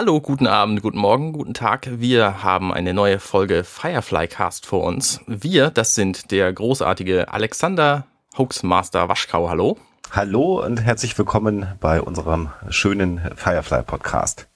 Hallo, 0.00 0.18
guten 0.18 0.46
Abend, 0.46 0.80
guten 0.80 0.96
Morgen, 0.96 1.34
guten 1.34 1.52
Tag. 1.52 1.86
Wir 2.00 2.42
haben 2.42 2.72
eine 2.72 2.94
neue 2.94 3.18
Folge 3.18 3.64
Firefly 3.64 4.28
Cast 4.28 4.64
vor 4.64 4.82
uns. 4.84 5.20
Wir, 5.26 5.68
das 5.68 5.94
sind 5.94 6.30
der 6.30 6.50
großartige 6.50 7.30
Alexander 7.30 8.06
Hoaxmaster 8.38 9.10
Waschkau. 9.10 9.50
Hallo. 9.50 9.76
Hallo 10.10 10.64
und 10.64 10.82
herzlich 10.82 11.18
willkommen 11.18 11.66
bei 11.80 12.00
unserem 12.00 12.48
schönen 12.70 13.20
Firefly 13.36 13.82
Podcast. 13.82 14.48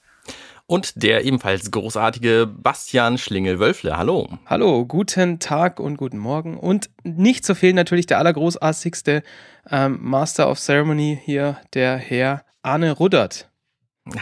Und 0.65 1.03
der 1.03 1.23
ebenfalls 1.25 1.69
großartige 1.69 2.47
Bastian 2.47 3.19
Schlingel-Wölfle. 3.19 3.99
Hallo. 3.99 4.27
Hallo, 4.47 4.83
guten 4.87 5.37
Tag 5.37 5.79
und 5.79 5.97
guten 5.97 6.17
Morgen. 6.17 6.57
Und 6.57 6.89
nicht 7.03 7.45
zu 7.45 7.53
fehlen 7.53 7.75
natürlich 7.75 8.07
der 8.07 8.17
allergroßartigste 8.17 9.21
ähm, 9.69 9.99
Master 10.01 10.49
of 10.49 10.57
Ceremony 10.57 11.21
hier, 11.23 11.57
der 11.75 11.97
Herr 11.97 12.43
Arne 12.63 12.93
Ruddert. 12.93 13.47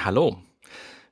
Hallo. 0.04 0.36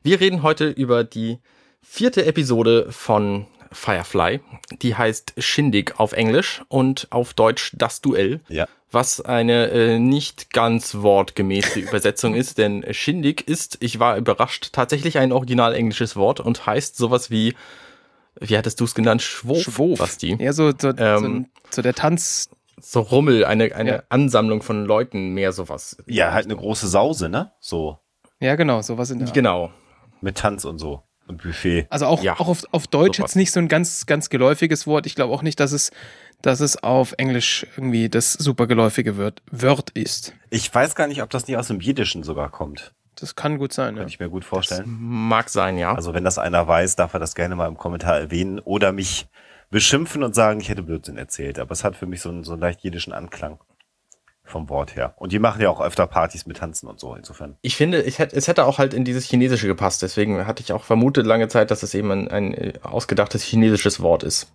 Wir 0.04 0.20
reden 0.20 0.42
heute 0.42 0.68
über 0.70 1.04
die 1.04 1.40
vierte 1.82 2.26
Episode 2.26 2.88
von 2.90 3.46
Firefly. 3.72 4.40
Die 4.82 4.96
heißt 4.96 5.34
Shindig 5.38 6.00
auf 6.00 6.14
Englisch 6.14 6.64
und 6.70 7.08
auf 7.12 7.34
Deutsch 7.34 7.74
Das 7.78 8.02
Duell. 8.02 8.42
Ja. 8.50 8.68
Was 8.92 9.22
eine 9.22 9.68
äh, 9.70 10.00
nicht 10.00 10.52
ganz 10.54 10.96
wortgemäße 10.96 11.80
Übersetzung 11.80 12.34
ist, 12.36 12.58
denn 12.58 12.84
Shindig 12.92 13.48
ist, 13.48 13.78
ich 13.80 14.00
war 14.00 14.18
überrascht, 14.18 14.70
tatsächlich 14.74 15.18
ein 15.20 15.32
original 15.32 15.74
englisches 15.74 16.16
Wort 16.16 16.40
und 16.40 16.66
heißt 16.66 16.98
sowas 16.98 17.30
wie, 17.30 17.56
wie 18.40 18.58
hattest 18.58 18.80
du 18.82 18.86
es 18.86 18.96
genannt? 18.96 19.22
Schwof, 19.22 19.62
Schwof. 19.62 20.00
Basti. 20.00 20.36
Ja, 20.40 20.52
so, 20.52 20.72
so, 20.78 20.90
Ähm, 20.98 21.48
so, 21.70 21.76
so 21.76 21.82
der 21.84 21.94
Tanz. 21.94 22.50
So 22.82 23.02
Rummel, 23.02 23.46
eine, 23.46 23.76
eine 23.76 23.92
Ja. 23.92 24.04
Ansammlung 24.10 24.64
von 24.64 24.86
Leuten, 24.86 25.36
mehr 25.36 25.52
sowas. 25.52 25.98
Ja, 26.08 26.34
halt 26.34 26.46
eine 26.46 26.56
große 26.56 26.88
Sause, 26.88 27.30
ne? 27.30 27.52
So 27.60 28.00
Ja, 28.40 28.56
genau, 28.56 28.82
sowas 28.82 29.12
in 29.12 29.20
der 29.20 29.28
Art. 29.28 29.36
Genau. 29.36 29.72
Mit 30.22 30.38
Tanz 30.38 30.66
und 30.66 30.80
so 30.80 31.04
und 31.28 31.42
Buffet. 31.42 31.88
Also 31.90 32.06
auch, 32.06 32.22
Ja, 32.22 32.40
auch 32.40 32.48
auf, 32.48 32.64
auf 32.72 32.88
Deutsch 32.88 33.20
jetzt 33.20 33.36
nicht 33.36 33.52
so 33.52 33.60
ein 33.60 33.68
ganz, 33.68 34.06
ganz 34.06 34.30
geläufiges 34.30 34.86
Wort. 34.86 35.06
Ich 35.06 35.16
glaube 35.16 35.34
auch 35.34 35.42
nicht, 35.42 35.60
dass 35.60 35.72
es, 35.72 35.92
dass 36.42 36.60
es 36.60 36.82
auf 36.82 37.14
Englisch 37.18 37.66
irgendwie 37.76 38.10
das 38.10 38.34
super 38.34 38.68
geläufige 38.68 39.18
Wort, 39.18 39.42
Wort 39.52 39.90
ist. 39.92 40.34
Ich 40.50 40.74
weiß 40.74 40.96
gar 40.96 41.08
nicht, 41.08 41.22
ob 41.22 41.30
das 41.30 41.48
nicht 41.48 41.58
aus 41.58 41.68
dem 41.68 41.80
Jiddischen 41.80 42.24
sogar 42.24 42.50
kommt. 42.50 42.94
Das 43.16 43.36
kann 43.36 43.58
gut 43.58 43.74
sein, 43.74 43.96
ja. 43.96 44.02
Kann 44.02 44.10
ich 44.10 44.20
mir 44.20 44.30
gut 44.30 44.46
vorstellen. 44.46 44.86
Mag 44.88 45.50
sein, 45.50 45.78
ja. 45.78 45.94
Also 45.94 46.14
wenn 46.14 46.24
das 46.24 46.38
einer 46.38 46.68
weiß, 46.68 46.96
darf 46.96 47.14
er 47.14 47.20
das 47.20 47.36
gerne 47.36 47.56
mal 47.56 47.68
im 47.68 47.78
Kommentar 47.78 48.18
erwähnen 48.18 48.60
oder 48.60 48.92
mich 48.92 49.28
beschimpfen 49.70 50.24
und 50.24 50.34
sagen, 50.36 50.60
ich 50.60 50.70
hätte 50.70 50.84
Blödsinn 50.84 51.18
erzählt. 51.18 51.60
Aber 51.60 51.72
es 51.72 51.84
hat 51.84 51.96
für 51.96 52.06
mich 52.06 52.22
so 52.22 52.30
einen, 52.30 52.44
so 52.44 52.54
einen 52.54 52.62
leicht 52.62 52.82
jiddischen 52.84 53.14
Anklang 53.14 53.60
vom 54.52 54.70
Wort 54.70 54.96
her. 54.96 55.14
Und 55.18 55.32
die 55.32 55.40
machen 55.40 55.62
ja 55.62 55.70
auch 55.70 55.82
öfter 55.82 56.06
Partys 56.06 56.46
mit 56.46 56.58
Tanzen 56.58 56.88
und 56.88 57.00
so. 57.00 57.16
Insofern. 57.16 57.58
Ich 57.62 57.76
finde, 57.76 58.02
ich 58.02 58.20
hätte, 58.20 58.36
es 58.36 58.48
hätte 58.48 58.66
auch 58.66 58.78
halt 58.78 58.94
in 58.94 59.04
dieses 59.04 59.26
Chinesische 59.26 59.68
gepasst. 59.68 60.02
Deswegen 60.02 60.46
hatte 60.46 60.62
ich 60.62 60.74
auch 60.74 60.84
vermutet 60.84 61.26
lange 61.26 61.48
Zeit, 61.48 61.72
dass 61.72 61.84
es 61.84 61.94
eben 61.96 62.12
ein, 62.12 62.28
ein 62.28 62.54
äh, 62.54 62.74
ausgedachtes 62.84 63.44
chinesisches 63.44 64.02
Wort 64.02 64.24
ist. 64.24 64.52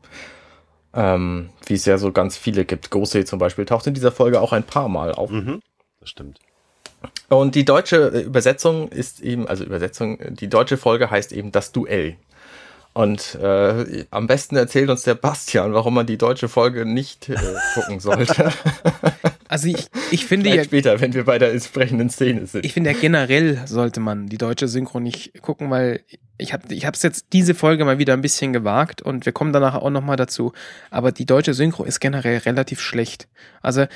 Ähm, 0.94 1.50
wie 1.67 1.74
es 1.74 1.84
ja 1.84 1.98
so 1.98 2.12
ganz 2.12 2.36
viele 2.36 2.64
gibt. 2.64 2.91
Gosei 2.91 3.24
zum 3.24 3.39
Beispiel 3.39 3.64
taucht 3.64 3.86
in 3.86 3.94
dieser 3.94 4.12
Folge 4.12 4.41
auch 4.41 4.52
ein 4.52 4.62
paar 4.62 4.89
Mal 4.89 5.12
auf. 5.12 5.30
Mhm. 5.30 5.61
Das 6.00 6.11
stimmt. 6.11 6.39
Und 7.28 7.55
die 7.55 7.64
deutsche 7.64 8.12
äh, 8.12 8.20
Übersetzung 8.20 8.89
ist 8.89 9.20
eben, 9.20 9.48
also 9.48 9.64
Übersetzung, 9.64 10.19
die 10.36 10.48
deutsche 10.48 10.77
Folge 10.77 11.11
heißt 11.11 11.33
eben 11.33 11.52
das 11.52 11.72
Duell. 11.72 12.17
Und 12.97 13.34
äh, 13.34 14.06
am 14.11 14.27
besten 14.27 14.56
erzählt 14.56 14.89
uns 14.89 15.02
der 15.02 15.17
Bastian, 15.17 15.74
warum 15.74 15.92
man 15.92 16.06
die 16.06 16.17
deutsche 16.17 16.48
Folge 16.48 16.86
nicht 16.86 17.28
äh, 17.28 17.36
gucken 17.74 18.00
sollte. 18.00 18.50
Also 19.48 19.69
ich, 19.69 19.86
ich 20.11 20.27
finde 20.27 20.55
ja, 20.55 20.64
später, 20.64 21.01
wenn 21.01 21.14
wir 21.14 21.24
bei 21.24 21.39
der 21.39 21.52
entsprechenden 21.52 22.11
Szene 22.11 22.46
sind. 22.46 22.64
ich 22.64 22.73
finde 22.73 22.90
ja 22.90 22.96
generell 22.98 23.62
sollte 23.67 24.01
man 24.01 24.27
die 24.27 24.39
deutsche 24.39 24.68
Synchro 24.68 25.01
nicht 25.01 25.40
gucken, 25.42 25.70
weil 25.70 26.01
ich 26.39 26.52
habe 26.52 26.73
ich 26.74 26.84
es 26.84 27.02
jetzt 27.02 27.27
diese 27.33 27.55
Folge 27.55 27.85
mal 27.85 27.98
wieder 27.98 28.12
ein 28.12 28.20
bisschen 28.20 28.52
gewagt 28.52 29.02
und 29.02 29.24
wir 29.24 29.33
kommen 29.33 29.52
danach 29.52 29.74
auch 29.74 29.90
nochmal 29.90 30.17
dazu. 30.17 30.52
Aber 30.90 31.12
die 31.12 31.27
deutsche 31.27 31.55
Synchro 31.55 31.85
ist 31.85 32.01
generell 32.01 32.39
relativ 32.39 32.80
schlecht. 32.80 33.29
Also 33.62 33.86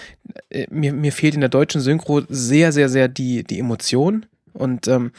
äh, 0.49 0.67
mir, 0.71 0.93
mir 0.93 1.13
fehlt 1.13 1.35
in 1.35 1.41
der 1.41 1.51
deutschen 1.51 1.81
Synchro 1.81 2.23
sehr, 2.29 2.73
sehr, 2.73 2.89
sehr 2.89 3.09
die, 3.09 3.45
die 3.45 3.59
Emotion 3.59 4.27
und 4.53 4.89
ähm, 4.89 5.13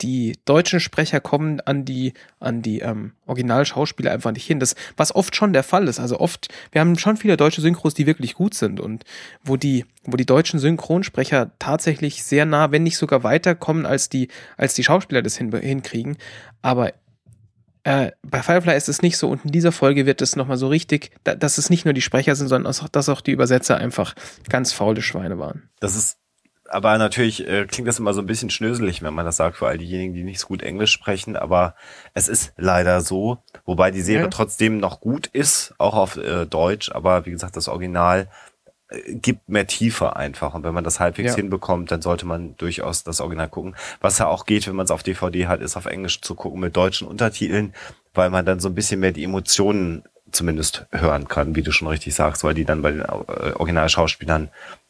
die 0.00 0.38
deutschen 0.44 0.80
Sprecher 0.80 1.20
kommen 1.20 1.60
an 1.60 1.84
die, 1.84 2.14
an 2.40 2.62
die 2.62 2.80
ähm, 2.80 3.12
Originalschauspieler 3.26 4.12
einfach 4.12 4.32
nicht 4.32 4.46
hin. 4.46 4.60
Das, 4.60 4.74
was 4.96 5.14
oft 5.14 5.36
schon 5.36 5.52
der 5.52 5.62
Fall 5.62 5.88
ist. 5.88 6.00
Also 6.00 6.18
oft, 6.20 6.48
wir 6.70 6.80
haben 6.80 6.98
schon 6.98 7.16
viele 7.16 7.36
deutsche 7.36 7.60
Synchros, 7.60 7.94
die 7.94 8.06
wirklich 8.06 8.34
gut 8.34 8.54
sind 8.54 8.80
und 8.80 9.04
wo 9.42 9.56
die, 9.56 9.84
wo 10.04 10.16
die 10.16 10.26
deutschen 10.26 10.58
Synchronsprecher 10.58 11.52
tatsächlich 11.58 12.24
sehr 12.24 12.46
nah, 12.46 12.72
wenn 12.72 12.82
nicht 12.82 12.96
sogar 12.96 13.22
weiterkommen, 13.22 13.86
als 13.86 14.08
die, 14.08 14.28
als 14.56 14.74
die 14.74 14.84
Schauspieler 14.84 15.22
das 15.22 15.36
hin, 15.36 15.52
hinkriegen. 15.52 16.16
Aber 16.62 16.92
äh, 17.84 18.12
bei 18.22 18.42
Firefly 18.42 18.76
ist 18.76 18.88
es 18.88 19.02
nicht 19.02 19.16
so 19.16 19.28
und 19.28 19.44
in 19.44 19.50
dieser 19.50 19.72
Folge 19.72 20.06
wird 20.06 20.22
es 20.22 20.36
nochmal 20.36 20.56
so 20.56 20.68
richtig, 20.68 21.10
da, 21.24 21.34
dass 21.34 21.58
es 21.58 21.68
nicht 21.68 21.84
nur 21.84 21.94
die 21.94 22.00
Sprecher 22.00 22.36
sind, 22.36 22.48
sondern 22.48 22.72
auch, 22.72 22.88
dass 22.88 23.08
auch 23.08 23.20
die 23.20 23.32
Übersetzer 23.32 23.76
einfach 23.76 24.14
ganz 24.48 24.72
faule 24.72 25.02
Schweine 25.02 25.38
waren. 25.38 25.68
Das 25.80 25.96
ist, 25.96 26.18
aber 26.72 26.98
natürlich 26.98 27.46
äh, 27.46 27.66
klingt 27.66 27.86
das 27.88 27.98
immer 27.98 28.14
so 28.14 28.20
ein 28.20 28.26
bisschen 28.26 28.50
schnöselig, 28.50 29.02
wenn 29.02 29.14
man 29.14 29.24
das 29.26 29.36
sagt, 29.36 29.56
für 29.58 29.68
all 29.68 29.78
diejenigen, 29.78 30.14
die 30.14 30.24
nicht 30.24 30.40
so 30.40 30.46
gut 30.48 30.62
Englisch 30.62 30.92
sprechen. 30.92 31.36
Aber 31.36 31.74
es 32.14 32.28
ist 32.28 32.52
leider 32.56 33.00
so, 33.02 33.38
wobei 33.64 33.90
die 33.90 34.00
Serie 34.00 34.24
Ja. 34.24 34.30
trotzdem 34.30 34.78
noch 34.78 35.00
gut 35.00 35.26
ist, 35.28 35.74
auch 35.78 35.94
auf 35.94 36.16
äh, 36.16 36.46
Deutsch. 36.46 36.90
Aber 36.90 37.26
wie 37.26 37.30
gesagt, 37.30 37.56
das 37.56 37.68
Original 37.68 38.28
äh, 38.88 39.14
gibt 39.14 39.48
mehr 39.48 39.66
Tiefe 39.66 40.16
einfach. 40.16 40.54
Und 40.54 40.64
wenn 40.64 40.74
man 40.74 40.84
das 40.84 40.98
halbwegs 41.00 41.30
Ja. 41.32 41.36
hinbekommt, 41.36 41.90
dann 41.90 42.02
sollte 42.02 42.26
man 42.26 42.56
durchaus 42.56 43.04
das 43.04 43.20
Original 43.20 43.48
gucken. 43.48 43.76
Was 44.00 44.18
ja 44.18 44.26
auch 44.26 44.46
geht, 44.46 44.66
wenn 44.66 44.74
man 44.76 44.84
es 44.84 44.90
auf 44.90 45.02
DVD 45.02 45.46
hat, 45.48 45.60
ist 45.60 45.76
auf 45.76 45.86
Englisch 45.86 46.20
zu 46.22 46.34
gucken 46.34 46.60
mit 46.60 46.76
deutschen 46.76 47.06
Untertiteln, 47.06 47.74
weil 48.14 48.30
man 48.30 48.44
dann 48.46 48.60
so 48.60 48.68
ein 48.68 48.74
bisschen 48.74 49.00
mehr 49.00 49.12
die 49.12 49.24
Emotionen 49.24 50.04
zumindest 50.30 50.86
hören 50.90 51.28
kann, 51.28 51.54
wie 51.54 51.62
du 51.62 51.72
schon 51.72 51.88
richtig 51.88 52.14
sagst, 52.14 52.42
weil 52.44 52.54
die 52.54 52.64
dann 52.64 52.80
bei 52.80 52.92
den 52.92 53.00
äh, 53.02 53.52
Originalschauspielern 53.54 54.48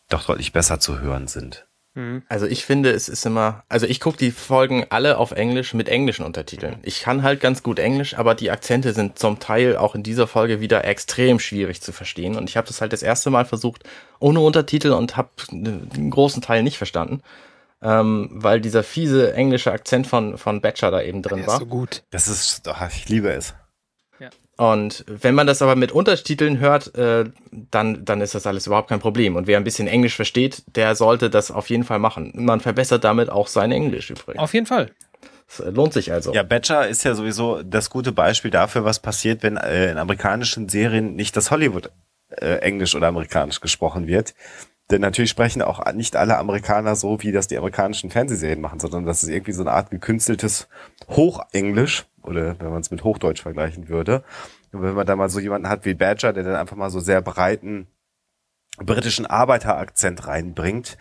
doch 0.09 0.25
deutlich 0.25 0.53
besser 0.53 0.79
zu 0.79 1.01
hören 1.01 1.27
sind. 1.27 1.67
Also 2.29 2.47
ich 2.47 2.65
finde, 2.65 2.91
es 2.91 3.09
ist 3.09 3.27
immer, 3.27 3.65
also 3.69 3.87
ich 3.87 4.01
gucke 4.01 4.17
die 4.17 4.31
Folgen 4.31 4.87
alle 4.89 5.19
auf 5.19 5.33
Englisch 5.33 5.75
mit 5.75 5.89
englischen 5.89 6.25
Untertiteln. 6.25 6.79
Ich 6.83 7.03
kann 7.03 7.23
halt 7.23 7.41
ganz 7.41 7.63
gut 7.63 7.79
Englisch, 7.79 8.17
aber 8.17 8.35
die 8.35 8.51
Akzente 8.51 8.95
sind 8.95 9.19
zum 9.19 9.41
Teil 9.41 9.77
auch 9.77 9.95
in 9.95 10.03
dieser 10.03 10.27
Folge 10.27 10.61
wieder 10.61 10.85
extrem 10.85 11.39
schwierig 11.39 11.83
zu 11.83 11.93
verstehen. 11.93 12.37
Und 12.37 12.49
ich 12.49 12.57
habe 12.57 12.67
das 12.67 12.81
halt 12.81 12.95
das 12.95 13.03
erste 13.03 13.29
Mal 13.29 13.45
versucht 13.45 13.85
ohne 14.21 14.41
Untertitel 14.41 14.93
und 14.93 15.19
habe 15.19 15.29
den 15.51 16.11
großen 16.11 16.41
Teil 16.41 16.63
nicht 16.63 16.79
verstanden, 16.79 17.21
ähm, 17.83 18.31
weil 18.33 18.63
dieser 18.63 18.83
fiese 18.83 19.35
englische 19.35 19.73
Akzent 19.73 20.07
von 20.07 20.39
von 20.39 20.63
Batcher 20.63 20.91
da 20.91 21.03
eben 21.03 21.21
drin 21.21 21.39
Der 21.39 21.47
war. 21.47 21.55
ist 21.55 21.61
so 21.61 21.67
gut. 21.67 22.05
Das 22.11 22.27
ist, 22.27 22.67
ach, 22.69 22.91
ich 22.91 23.09
liebe 23.11 23.31
es. 23.31 23.55
Und 24.59 25.05
wenn 25.09 25.35
man 25.35 25.47
das 25.47 25.63
aber 25.63 25.77
mit 25.77 25.93
Untertiteln 25.93 26.61
hört, 26.61 26.95
äh, 26.95 27.25
dann, 27.51 28.05
dann 28.05 28.21
ist 28.21 28.35
das 28.35 28.47
alles 28.47 28.67
überhaupt 28.67 28.89
kein 28.89 29.01
Problem. 29.01 29.37
Und 29.37 29.47
wer 29.47 29.57
ein 29.57 29.65
bisschen 29.65 29.89
Englisch 29.89 30.15
versteht, 30.15 30.63
der 30.77 30.95
sollte 30.95 31.31
das 31.31 31.51
auf 31.51 31.71
jeden 31.71 31.85
Fall 31.85 31.99
machen. 31.99 32.33
Man 32.35 32.61
verbessert 32.61 33.03
damit 33.03 33.31
auch 33.31 33.49
sein 33.49 33.73
Englisch 33.73 34.11
übrigens. 34.11 34.43
Auf 34.43 34.53
jeden 34.53 34.67
Fall. 34.67 34.91
Es 35.49 35.61
äh, 35.61 35.71
lohnt 35.71 35.93
sich 35.93 36.13
also. 36.13 36.33
Ja, 36.35 36.43
Batcher 36.43 36.87
ist 36.87 37.05
ja 37.05 37.15
sowieso 37.15 37.63
das 37.63 37.91
gute 37.91 38.13
Beispiel 38.13 38.51
dafür, 38.51 38.85
was 38.85 39.01
passiert, 39.01 39.43
wenn 39.43 39.57
äh, 39.57 39.91
in 39.91 39.99
amerikanischen 39.99 40.69
Serien 40.69 41.15
nicht 41.15 41.37
das 41.37 41.51
Hollywood 41.51 41.91
äh, 42.31 42.57
Englisch 42.57 42.95
oder 42.95 43.09
Amerikanisch 43.09 43.61
gesprochen 43.61 44.07
wird. 44.07 44.35
Denn 44.91 45.01
natürlich 45.01 45.31
sprechen 45.31 45.63
auch 45.63 45.91
nicht 45.93 46.17
alle 46.17 46.37
Amerikaner 46.37 46.97
so, 46.97 47.23
wie 47.23 47.33
das 47.33 47.49
die 47.49 47.57
amerikanischen 47.57 48.11
Fernsehserien 48.11 48.61
machen, 48.61 48.79
sondern 48.79 49.07
das 49.07 49.23
ist 49.23 49.31
irgendwie 49.31 49.53
so 49.53 49.63
eine 49.63 49.73
Art 49.73 49.91
gekünsteltes 49.91 50.69
Hochenglisch 51.09 52.05
oder 52.23 52.59
wenn 52.61 52.71
man 52.71 52.81
es 52.81 52.91
mit 52.91 53.05
Hochdeutsch 53.05 53.43
vergleichen 53.43 53.89
würde. 53.89 54.23
Und 54.73 54.83
wenn 54.83 54.95
man 54.95 55.07
da 55.07 55.17
mal 55.17 55.29
so 55.29 55.41
jemanden 55.41 55.69
hat 55.69 55.85
wie 55.85 55.95
Badger, 55.95 56.33
der 56.33 56.45
dann 56.45 56.57
einfach 56.57 56.77
mal 56.77 56.91
so 56.91 57.01
sehr 57.01 57.23
breiten 57.23 57.87
britischen 58.79 59.27
Arbeiterakzent 59.27 60.27
reinbringt, 60.27 60.97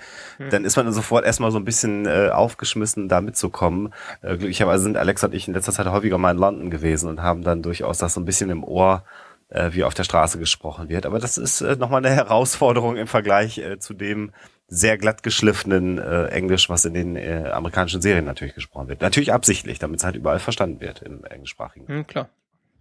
dann 0.49 0.65
ist 0.65 0.75
man 0.75 0.91
sofort 0.91 1.25
erstmal 1.25 1.51
so 1.51 1.57
ein 1.57 1.63
bisschen 1.63 2.05
äh, 2.05 2.29
aufgeschmissen, 2.29 3.07
da 3.07 3.21
mitzukommen. 3.21 3.93
Äh, 4.21 4.37
glücklicherweise 4.37 4.83
sind 4.83 4.97
Alexa 4.97 5.27
und 5.27 5.33
ich 5.33 5.47
in 5.47 5.53
letzter 5.53 5.71
Zeit 5.71 5.87
häufiger 5.87 6.17
mal 6.17 6.31
in 6.31 6.37
London 6.37 6.69
gewesen 6.69 7.09
und 7.09 7.21
haben 7.21 7.43
dann 7.43 7.61
durchaus 7.61 7.97
das 7.97 8.13
so 8.13 8.19
ein 8.19 8.25
bisschen 8.25 8.49
im 8.49 8.65
Ohr, 8.65 9.05
äh, 9.47 9.71
wie 9.71 9.85
auf 9.85 9.93
der 9.93 10.03
Straße 10.03 10.37
gesprochen 10.37 10.89
wird. 10.89 11.05
Aber 11.05 11.19
das 11.19 11.37
ist 11.37 11.61
äh, 11.61 11.77
nochmal 11.77 12.05
eine 12.05 12.13
Herausforderung 12.15 12.97
im 12.97 13.07
Vergleich 13.07 13.57
äh, 13.59 13.79
zu 13.79 13.93
dem 13.93 14.31
sehr 14.73 14.97
glatt 14.97 15.21
geschliffenen 15.21 15.99
äh, 15.99 16.27
Englisch, 16.27 16.69
was 16.69 16.85
in 16.85 16.93
den 16.93 17.17
äh, 17.17 17.51
amerikanischen 17.51 18.01
Serien 18.01 18.23
natürlich 18.23 18.55
gesprochen 18.55 18.87
wird. 18.87 19.01
Natürlich 19.01 19.33
absichtlich, 19.33 19.79
damit 19.79 19.99
es 19.99 20.05
halt 20.05 20.15
überall 20.15 20.39
verstanden 20.39 20.79
wird 20.79 21.01
im 21.01 21.25
englischsprachigen. 21.25 21.87
Hm, 21.87 22.07
klar. 22.07 22.29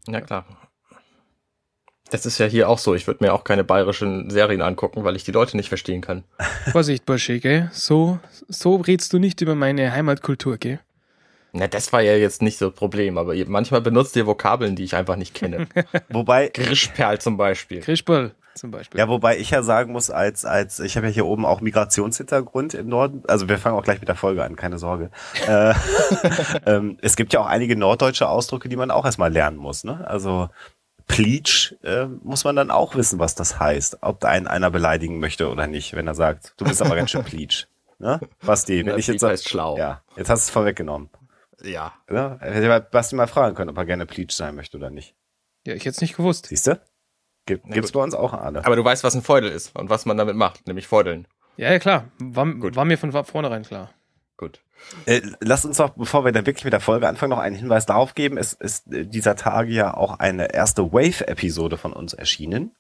Ja, 0.07 0.21
klar. 0.21 0.47
Das 2.11 2.27
ist 2.27 2.39
ja 2.39 2.47
hier 2.47 2.69
auch 2.69 2.79
so. 2.79 2.95
Ich 2.95 3.09
würde 3.09 3.25
mir 3.25 3.35
auch 3.35 3.43
keine 3.43 3.65
bayerischen 3.65 4.31
Serien 4.31 4.63
angucken, 4.63 5.03
weil 5.03 5.17
ich 5.17 5.25
die 5.25 5.33
Leute 5.33 5.57
nicht 5.57 5.69
verstehen 5.69 6.01
kann. 6.01 6.23
Vorsicht, 6.73 7.07
Bursche, 7.07 7.41
gell? 7.41 7.71
So, 7.73 8.21
so 8.47 8.77
redst 8.77 9.13
du 9.13 9.19
nicht 9.19 9.41
über 9.41 9.57
meine 9.57 9.93
Heimatkultur, 9.93 10.59
gell? 10.59 10.79
Na, 11.53 11.67
das 11.67 11.93
war 11.93 12.03
ja 12.03 12.15
jetzt 12.15 12.41
nicht 12.41 12.59
so 12.59 12.67
ein 12.67 12.73
Problem, 12.73 13.19
aber 13.19 13.35
ihr, 13.35 13.49
manchmal 13.49 13.81
benutzt 13.81 14.15
ihr 14.15 14.29
Vokabeln, 14.29 14.77
die 14.77 14.85
ich 14.85 14.95
einfach 14.95 15.17
nicht 15.17 15.35
kenne. 15.35 15.67
Wobei, 16.09 16.49
Grischperl 16.49 17.21
zum 17.21 17.37
Beispiel. 17.37 17.81
Krischball. 17.81 18.33
Zum 18.61 18.71
Beispiel. 18.71 19.01
Ja, 19.01 19.09
wobei 19.09 19.39
ich 19.39 19.51
ja 19.51 19.63
sagen 19.63 19.93
muss, 19.93 20.11
als, 20.11 20.45
als, 20.45 20.81
ich 20.81 20.97
habe 20.97 21.07
ja 21.09 21.13
hier 21.13 21.27
oben 21.27 21.47
auch 21.47 21.61
Migrationshintergrund 21.61 22.75
im 22.75 22.89
Norden, 22.89 23.23
also 23.27 23.49
wir 23.49 23.59
fangen 23.59 23.77
auch 23.77 23.83
gleich 23.83 24.01
mit 24.01 24.09
der 24.09 24.17
Folge 24.17 24.45
an, 24.45 24.55
keine 24.55 24.79
Sorge. 24.79 25.11
äh, 25.49 25.75
ähm, 26.67 26.99
es 27.01 27.17
gibt 27.17 27.33
ja 27.33 27.41
auch 27.41 27.47
einige 27.47 27.75
norddeutsche 27.77 28.29
Ausdrücke, 28.29 28.69
die 28.69 28.77
man 28.77 28.91
auch 28.91 29.05
erstmal 29.05 29.33
lernen 29.33 29.57
muss, 29.57 29.83
ne? 29.83 30.07
Also 30.07 30.49
Pleach 31.07 31.75
äh, 31.83 32.05
muss 32.05 32.45
man 32.45 32.55
dann 32.55 32.71
auch 32.71 32.95
wissen, 32.95 33.19
was 33.19 33.35
das 33.35 33.59
heißt, 33.59 33.99
ob 34.03 34.25
einen 34.25 34.47
einer 34.47 34.71
beleidigen 34.71 35.19
möchte 35.19 35.51
oder 35.51 35.67
nicht, 35.67 35.95
wenn 35.95 36.07
er 36.07 36.15
sagt, 36.15 36.55
du 36.59 36.65
bist 36.65 36.81
aber 36.83 36.95
ganz 36.95 37.11
schön 37.11 37.25
Pleach. 37.25 37.67
Ne? 37.99 38.21
Basti, 38.45 38.79
wenn 38.79 38.93
Ja, 38.93 38.97
ich 38.97 39.09
jetzt 39.09 39.23
heißt 39.23 39.49
schlau. 39.49 39.77
Ja, 39.77 40.03
jetzt 40.17 40.31
hast 40.31 40.47
du 40.47 40.49
es 40.49 40.51
vorweggenommen. 40.51 41.11
Ja. 41.63 41.93
Ne? 42.09 42.39
Hätte 42.41 42.63
ich 42.63 42.69
mal 42.69 42.81
Basti 42.81 43.17
mal 43.17 43.27
fragen 43.27 43.57
können, 43.57 43.71
ob 43.71 43.77
er 43.77 43.85
gerne 43.85 44.07
Pleach 44.07 44.31
sein 44.31 44.55
möchte 44.55 44.77
oder 44.77 44.91
nicht. 44.91 45.15
Ja, 45.67 45.75
ich 45.75 45.81
hätte 45.81 45.91
es 45.91 46.01
nicht 46.01 46.17
gewusst. 46.17 46.47
Siehst 46.47 46.69
du? 46.69 46.81
Gibt, 47.51 47.67
Na 47.67 47.75
gibt's 47.75 47.91
bei 47.91 48.01
uns 48.01 48.15
auch 48.15 48.33
alle. 48.33 48.65
Aber 48.65 48.77
du 48.77 48.85
weißt, 48.85 49.03
was 49.03 49.17
ein 49.17 49.23
Feudel 49.23 49.51
ist 49.51 49.77
und 49.77 49.91
was 49.91 50.07
man 50.07 50.17
damit 50.17 50.37
macht, 50.37 50.69
nämlich 50.69 50.87
Feudeln. 50.87 51.27
Ja, 51.57 51.73
ja, 51.73 51.81
klar. 51.81 52.05
War, 52.21 52.47
Gut. 52.47 52.77
war 52.77 52.85
mir 52.85 52.97
von 52.97 53.11
vornherein 53.25 53.65
klar. 53.65 53.91
Gut. 54.37 54.61
Äh, 55.07 55.21
lasst 55.41 55.67
uns 55.67 55.79
doch, 55.79 55.91
bevor 55.91 56.25
wir 56.25 56.31
dann 56.31 56.47
wirklich 56.47 56.63
mit 56.63 56.73
der 56.73 56.81
Folge 56.81 57.09
anfangen, 57.09 57.31
noch 57.31 57.41
einen 57.41 57.57
Hinweis 57.57 57.87
darauf 57.87 58.15
geben. 58.15 58.39
Es 58.39 58.53
ist 58.53 58.93
äh, 58.93 59.05
dieser 59.05 59.35
Tage 59.35 59.73
ja 59.73 59.95
auch 59.95 60.21
eine 60.21 60.55
erste 60.55 60.93
Wave-Episode 60.93 61.77
von 61.77 61.93
uns 61.93 62.15
erschienen. 62.15 62.77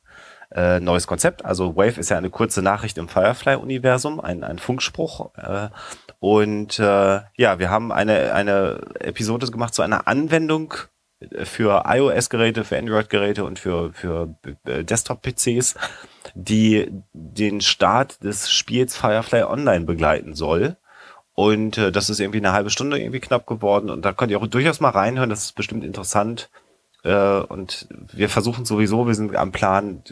Äh, 0.52 0.78
neues 0.78 1.08
Konzept. 1.08 1.44
Also 1.44 1.74
Wave 1.74 1.98
ist 1.98 2.10
ja 2.10 2.16
eine 2.16 2.30
kurze 2.30 2.62
Nachricht 2.62 2.96
im 2.96 3.08
Firefly-Universum, 3.08 4.20
ein, 4.20 4.44
ein 4.44 4.60
Funkspruch. 4.60 5.34
Äh, 5.36 5.68
und 6.20 6.78
äh, 6.78 7.20
ja, 7.36 7.58
wir 7.58 7.70
haben 7.70 7.90
eine, 7.90 8.32
eine 8.34 8.80
Episode 9.00 9.50
gemacht 9.50 9.74
zu 9.74 9.82
einer 9.82 10.06
Anwendung 10.06 10.74
für 11.44 11.84
iOS-Geräte, 11.86 12.64
für 12.64 12.78
Android-Geräte 12.78 13.44
und 13.44 13.58
für, 13.58 13.92
für 13.92 14.34
äh, 14.64 14.84
Desktop-PCs, 14.84 15.74
die 16.34 16.90
den 17.12 17.60
Start 17.60 18.22
des 18.24 18.50
Spiels 18.50 18.96
Firefly 18.96 19.42
Online 19.42 19.84
begleiten 19.84 20.34
soll. 20.34 20.76
Und 21.34 21.78
äh, 21.78 21.92
das 21.92 22.10
ist 22.10 22.20
irgendwie 22.20 22.38
eine 22.38 22.52
halbe 22.52 22.70
Stunde 22.70 22.98
irgendwie 22.98 23.20
knapp 23.20 23.46
geworden. 23.46 23.90
Und 23.90 24.04
da 24.04 24.12
könnt 24.12 24.30
ihr 24.30 24.38
auch 24.38 24.46
durchaus 24.46 24.80
mal 24.80 24.90
reinhören. 24.90 25.30
Das 25.30 25.44
ist 25.44 25.54
bestimmt 25.54 25.84
interessant. 25.84 26.50
Äh, 27.02 27.40
und 27.40 27.86
wir 27.90 28.28
versuchen 28.28 28.64
sowieso, 28.64 29.06
wir 29.06 29.14
sind 29.14 29.34
am 29.36 29.52
Plan, 29.52 30.02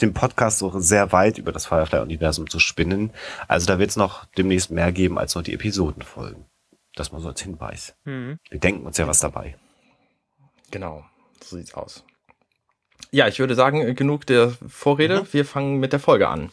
den 0.00 0.14
Podcast 0.14 0.58
so 0.58 0.78
sehr 0.80 1.12
weit 1.12 1.38
über 1.38 1.52
das 1.52 1.66
Firefly-Universum 1.66 2.48
zu 2.48 2.58
spinnen. 2.58 3.10
Also 3.48 3.66
da 3.66 3.78
wird 3.78 3.90
es 3.90 3.96
noch 3.96 4.24
demnächst 4.36 4.70
mehr 4.70 4.92
geben 4.92 5.18
als 5.18 5.34
nur 5.34 5.44
die 5.44 5.54
Episodenfolgen. 5.54 6.44
Das 6.94 7.12
mal 7.12 7.20
so 7.20 7.28
als 7.28 7.42
Hinweis. 7.42 7.94
Mhm. 8.04 8.38
Wir 8.48 8.58
denken 8.58 8.86
uns 8.86 8.96
ja 8.96 9.06
was 9.06 9.20
dabei. 9.20 9.56
Genau. 10.70 11.04
So 11.42 11.56
sieht's 11.56 11.74
aus. 11.74 12.04
Ja, 13.10 13.28
ich 13.28 13.38
würde 13.38 13.54
sagen, 13.54 13.94
genug 13.94 14.26
der 14.26 14.50
Vorrede. 14.68 15.26
Wir 15.32 15.44
fangen 15.44 15.78
mit 15.78 15.92
der 15.92 16.00
Folge 16.00 16.28
an. 16.28 16.50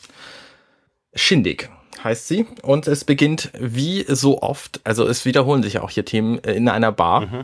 Shindig 1.16 1.70
heißt 2.04 2.28
sie 2.28 2.46
und 2.62 2.88
es 2.88 3.06
beginnt 3.06 3.52
wie 3.58 4.04
so 4.08 4.42
oft, 4.42 4.82
also 4.84 5.08
es 5.08 5.26
wiederholen 5.26 5.64
sich 5.64 5.74
ja 5.74 5.82
auch 5.82 5.90
hier 5.90 6.06
Themen 6.06 6.44
äh, 6.44 6.54
in 6.54 6.68
einer 6.68 6.92
Bar. 6.92 7.22
Mhm. 7.22 7.44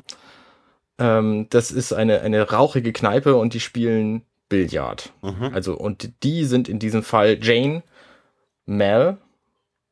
Ähm, 0.98 1.48
das 1.50 1.72
ist 1.72 1.94
eine, 1.94 2.22
eine 2.22 2.50
rauchige 2.50 2.92
Kneipe 2.92 3.36
und 3.36 3.54
die 3.54 3.60
spielen 3.60 4.24
Billard. 4.50 5.14
Mhm. 5.22 5.52
Also, 5.54 5.78
und 5.78 6.12
die 6.24 6.44
sind 6.44 6.68
in 6.68 6.80
diesem 6.80 7.04
Fall 7.04 7.38
Jane, 7.42 7.84
Mel 8.66 9.18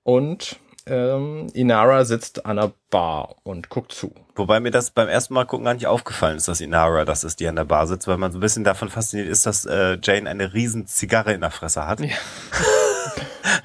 und 0.03 0.57
ähm, 0.89 1.47
Inara 1.53 2.05
sitzt 2.05 2.45
an 2.45 2.57
der 2.57 2.71
Bar 2.89 3.35
und 3.43 3.69
guckt 3.69 3.91
zu. 3.91 4.13
Wobei 4.35 4.59
mir 4.59 4.71
das 4.71 4.91
beim 4.91 5.07
ersten 5.07 5.33
Mal 5.33 5.45
gucken 5.45 5.65
gar 5.65 5.73
nicht 5.73 5.87
aufgefallen 5.87 6.37
ist, 6.37 6.47
dass 6.47 6.61
Inara 6.61 7.05
das 7.05 7.23
ist, 7.23 7.39
die 7.39 7.47
an 7.47 7.55
der 7.55 7.65
Bar 7.65 7.87
sitzt, 7.87 8.07
weil 8.07 8.17
man 8.17 8.31
so 8.31 8.37
ein 8.37 8.41
bisschen 8.41 8.63
davon 8.63 8.89
fasziniert 8.89 9.29
ist, 9.29 9.45
dass 9.45 9.65
äh, 9.65 9.97
Jane 10.01 10.29
eine 10.29 10.53
riesen 10.53 10.87
Zigarre 10.87 11.33
in 11.33 11.41
der 11.41 11.51
Fresse 11.51 11.87
hat. 11.87 11.99
Ja. 11.99 12.15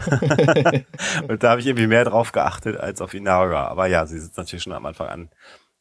Und 1.29 1.43
da 1.43 1.51
habe 1.51 1.61
ich 1.61 1.67
irgendwie 1.67 1.87
mehr 1.87 2.05
drauf 2.05 2.33
geachtet 2.33 2.77
als 2.79 3.01
auf 3.01 3.15
Inara. 3.15 3.69
Aber 3.69 3.87
ja, 3.87 4.07
sie 4.07 4.19
sitzt 4.19 4.37
natürlich 4.37 4.63
schon 4.63 4.73
am 4.73 4.87
Anfang 4.87 5.09
an 5.09 5.29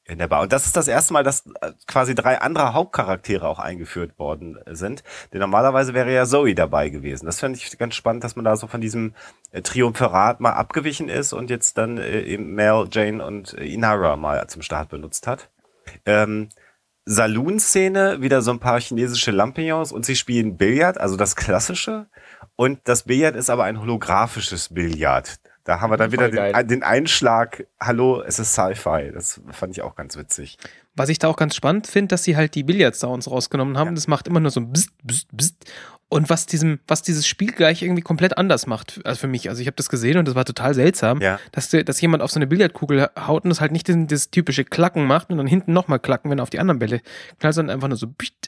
in 0.05 0.17
der 0.17 0.27
Bar. 0.27 0.41
Und 0.41 0.51
das 0.51 0.65
ist 0.65 0.75
das 0.75 0.87
erste 0.87 1.13
Mal, 1.13 1.23
dass 1.23 1.45
äh, 1.61 1.71
quasi 1.87 2.15
drei 2.15 2.39
andere 2.39 2.73
Hauptcharaktere 2.73 3.47
auch 3.47 3.59
eingeführt 3.59 4.17
worden 4.17 4.57
sind. 4.71 5.03
Denn 5.31 5.39
normalerweise 5.39 5.93
wäre 5.93 6.13
ja 6.13 6.25
Zoe 6.25 6.55
dabei 6.55 6.89
gewesen. 6.89 7.25
Das 7.25 7.39
fand 7.39 7.55
ich 7.55 7.77
ganz 7.77 7.95
spannend, 7.95 8.23
dass 8.23 8.35
man 8.35 8.45
da 8.45 8.55
so 8.55 8.67
von 8.67 8.81
diesem 8.81 9.13
äh, 9.51 9.61
Triumvirat 9.61 10.39
mal 10.39 10.53
abgewichen 10.53 11.07
ist 11.07 11.33
und 11.33 11.49
jetzt 11.49 11.77
dann 11.77 11.97
äh, 11.97 12.21
eben 12.21 12.53
Mel, 12.53 12.87
Jane 12.91 13.25
und 13.25 13.53
äh, 13.57 13.65
Inara 13.65 14.15
mal 14.15 14.47
zum 14.47 14.61
Start 14.61 14.89
benutzt 14.89 15.27
hat. 15.27 15.49
Ähm, 16.05 16.49
Saloon-Szene, 17.05 18.21
wieder 18.21 18.41
so 18.41 18.51
ein 18.51 18.59
paar 18.59 18.79
chinesische 18.79 19.31
Lampions 19.31 19.91
und 19.91 20.05
sie 20.05 20.15
spielen 20.15 20.57
Billard, 20.57 20.99
also 20.99 21.17
das 21.17 21.35
klassische. 21.35 22.07
Und 22.55 22.79
das 22.83 23.03
Billard 23.03 23.35
ist 23.35 23.49
aber 23.49 23.63
ein 23.63 23.79
holographisches 23.79 24.73
Billard. 24.73 25.39
Da 25.71 25.79
haben 25.79 25.89
wir 25.89 25.95
dann 25.95 26.11
wieder 26.11 26.27
den, 26.29 26.67
den 26.67 26.83
Einschlag, 26.83 27.65
hallo, 27.79 28.21
es 28.21 28.39
ist 28.39 28.51
Sci-Fi. 28.55 29.11
Das 29.13 29.39
fand 29.51 29.71
ich 29.71 29.81
auch 29.81 29.95
ganz 29.95 30.17
witzig. 30.17 30.57
Was 30.95 31.07
ich 31.07 31.17
da 31.17 31.29
auch 31.29 31.37
ganz 31.37 31.55
spannend 31.55 31.87
finde, 31.87 32.09
dass 32.09 32.25
sie 32.25 32.35
halt 32.35 32.55
die 32.55 32.63
Billard-Sounds 32.63 33.31
rausgenommen 33.31 33.77
haben. 33.77 33.95
Das 33.95 34.09
macht 34.09 34.27
immer 34.27 34.41
nur 34.41 34.51
so 34.51 34.59
ein 34.59 34.73
Bzzt, 34.73 34.91
Bzzt, 35.01 35.27
Bzzt. 35.31 35.71
Und 36.09 36.29
was 36.29 36.45
diesem, 36.45 36.81
was 36.89 37.03
dieses 37.03 37.25
Spiel 37.25 37.53
gleich 37.53 37.81
irgendwie 37.83 38.01
komplett 38.01 38.37
anders 38.37 38.67
macht, 38.67 38.99
also 39.05 39.17
für 39.17 39.27
mich. 39.27 39.47
Also 39.47 39.61
ich 39.61 39.67
habe 39.67 39.77
das 39.77 39.87
gesehen 39.87 40.17
und 40.17 40.27
das 40.27 40.35
war 40.35 40.43
total 40.43 40.73
seltsam, 40.73 41.21
Ja. 41.21 41.39
dass, 41.53 41.69
dass 41.69 42.01
jemand 42.01 42.21
auf 42.21 42.31
so 42.31 42.37
eine 42.37 42.47
Billardkugel 42.47 43.07
haut 43.17 43.45
und 43.45 43.49
das 43.49 43.61
halt 43.61 43.71
nicht 43.71 43.87
diesen, 43.87 44.07
das 44.07 44.29
typische 44.29 44.65
Klacken 44.65 45.05
macht 45.05 45.29
und 45.29 45.37
dann 45.37 45.47
hinten 45.47 45.71
nochmal 45.71 45.99
klacken, 45.99 46.29
wenn 46.29 46.37
er 46.39 46.43
auf 46.43 46.49
die 46.49 46.59
anderen 46.59 46.79
Bälle 46.79 46.99
knallt, 47.39 47.55
sondern 47.55 47.73
einfach 47.73 47.87
nur 47.87 47.95
so. 47.95 48.07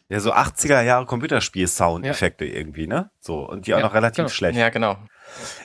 Ja, 0.09 0.19
so 0.19 0.33
80er 0.33 0.81
Jahre 0.81 1.05
Computerspiel-Soundeffekte 1.05 2.43
irgendwie, 2.43 2.87
ne? 2.87 3.09
So, 3.21 3.47
und 3.49 3.65
die 3.65 3.73
auch 3.75 3.77
Ja, 3.79 3.85
noch 3.85 3.93
relativ 3.93 4.17
genau. 4.17 4.27
schlecht. 4.27 4.59
Ja, 4.59 4.67
genau. 4.67 4.97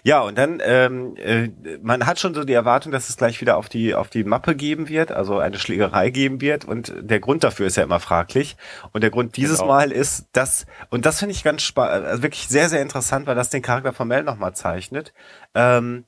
Ja, 0.03 0.21
und 0.21 0.39
dann, 0.39 0.61
ähm, 0.65 1.17
äh, 1.17 1.49
man 1.83 2.07
hat 2.07 2.19
schon 2.19 2.35
so 2.35 2.45
die 2.45 2.53
Erwartung, 2.53 2.93
dass 2.93 3.09
es 3.09 3.17
gleich 3.17 3.41
wieder 3.41 3.57
auf 3.57 3.69
die, 3.69 3.95
auf 3.95 4.09
die 4.09 4.25
Mappe 4.25 4.55
geben 4.55 4.89
wird, 4.89 5.13
also 5.13 5.39
eine 5.39 5.59
Schlägerei 5.59 6.11
geben 6.11 6.41
wird. 6.41 6.65
Und 6.65 6.93
der 6.99 7.21
Grund 7.21 7.45
dafür 7.45 7.67
ist 7.67 7.77
ja 7.77 7.83
immer 7.83 8.01
fraglich. 8.01 8.57
Und 8.93 9.03
der 9.03 9.11
Grund 9.11 9.37
dieses 9.37 9.59
Genau. 9.59 9.73
Mal 9.73 9.93
ist, 9.93 10.27
dass, 10.33 10.67
und 10.91 11.07
das 11.07 11.19
finde 11.19 11.35
ich 11.35 11.45
ganz 11.45 11.63
spannend, 11.63 12.07
also 12.07 12.23
wirklich 12.23 12.49
sehr, 12.49 12.69
sehr 12.69 12.83
interessant, 12.83 13.27
weil 13.27 13.35
das 13.35 13.51
den 13.51 13.63
Charakter 13.63 13.93
von 13.93 14.09
Mel 14.09 14.23
nochmal 14.23 14.55
zeichnet. 14.55 15.13
Ähm, 15.55 16.05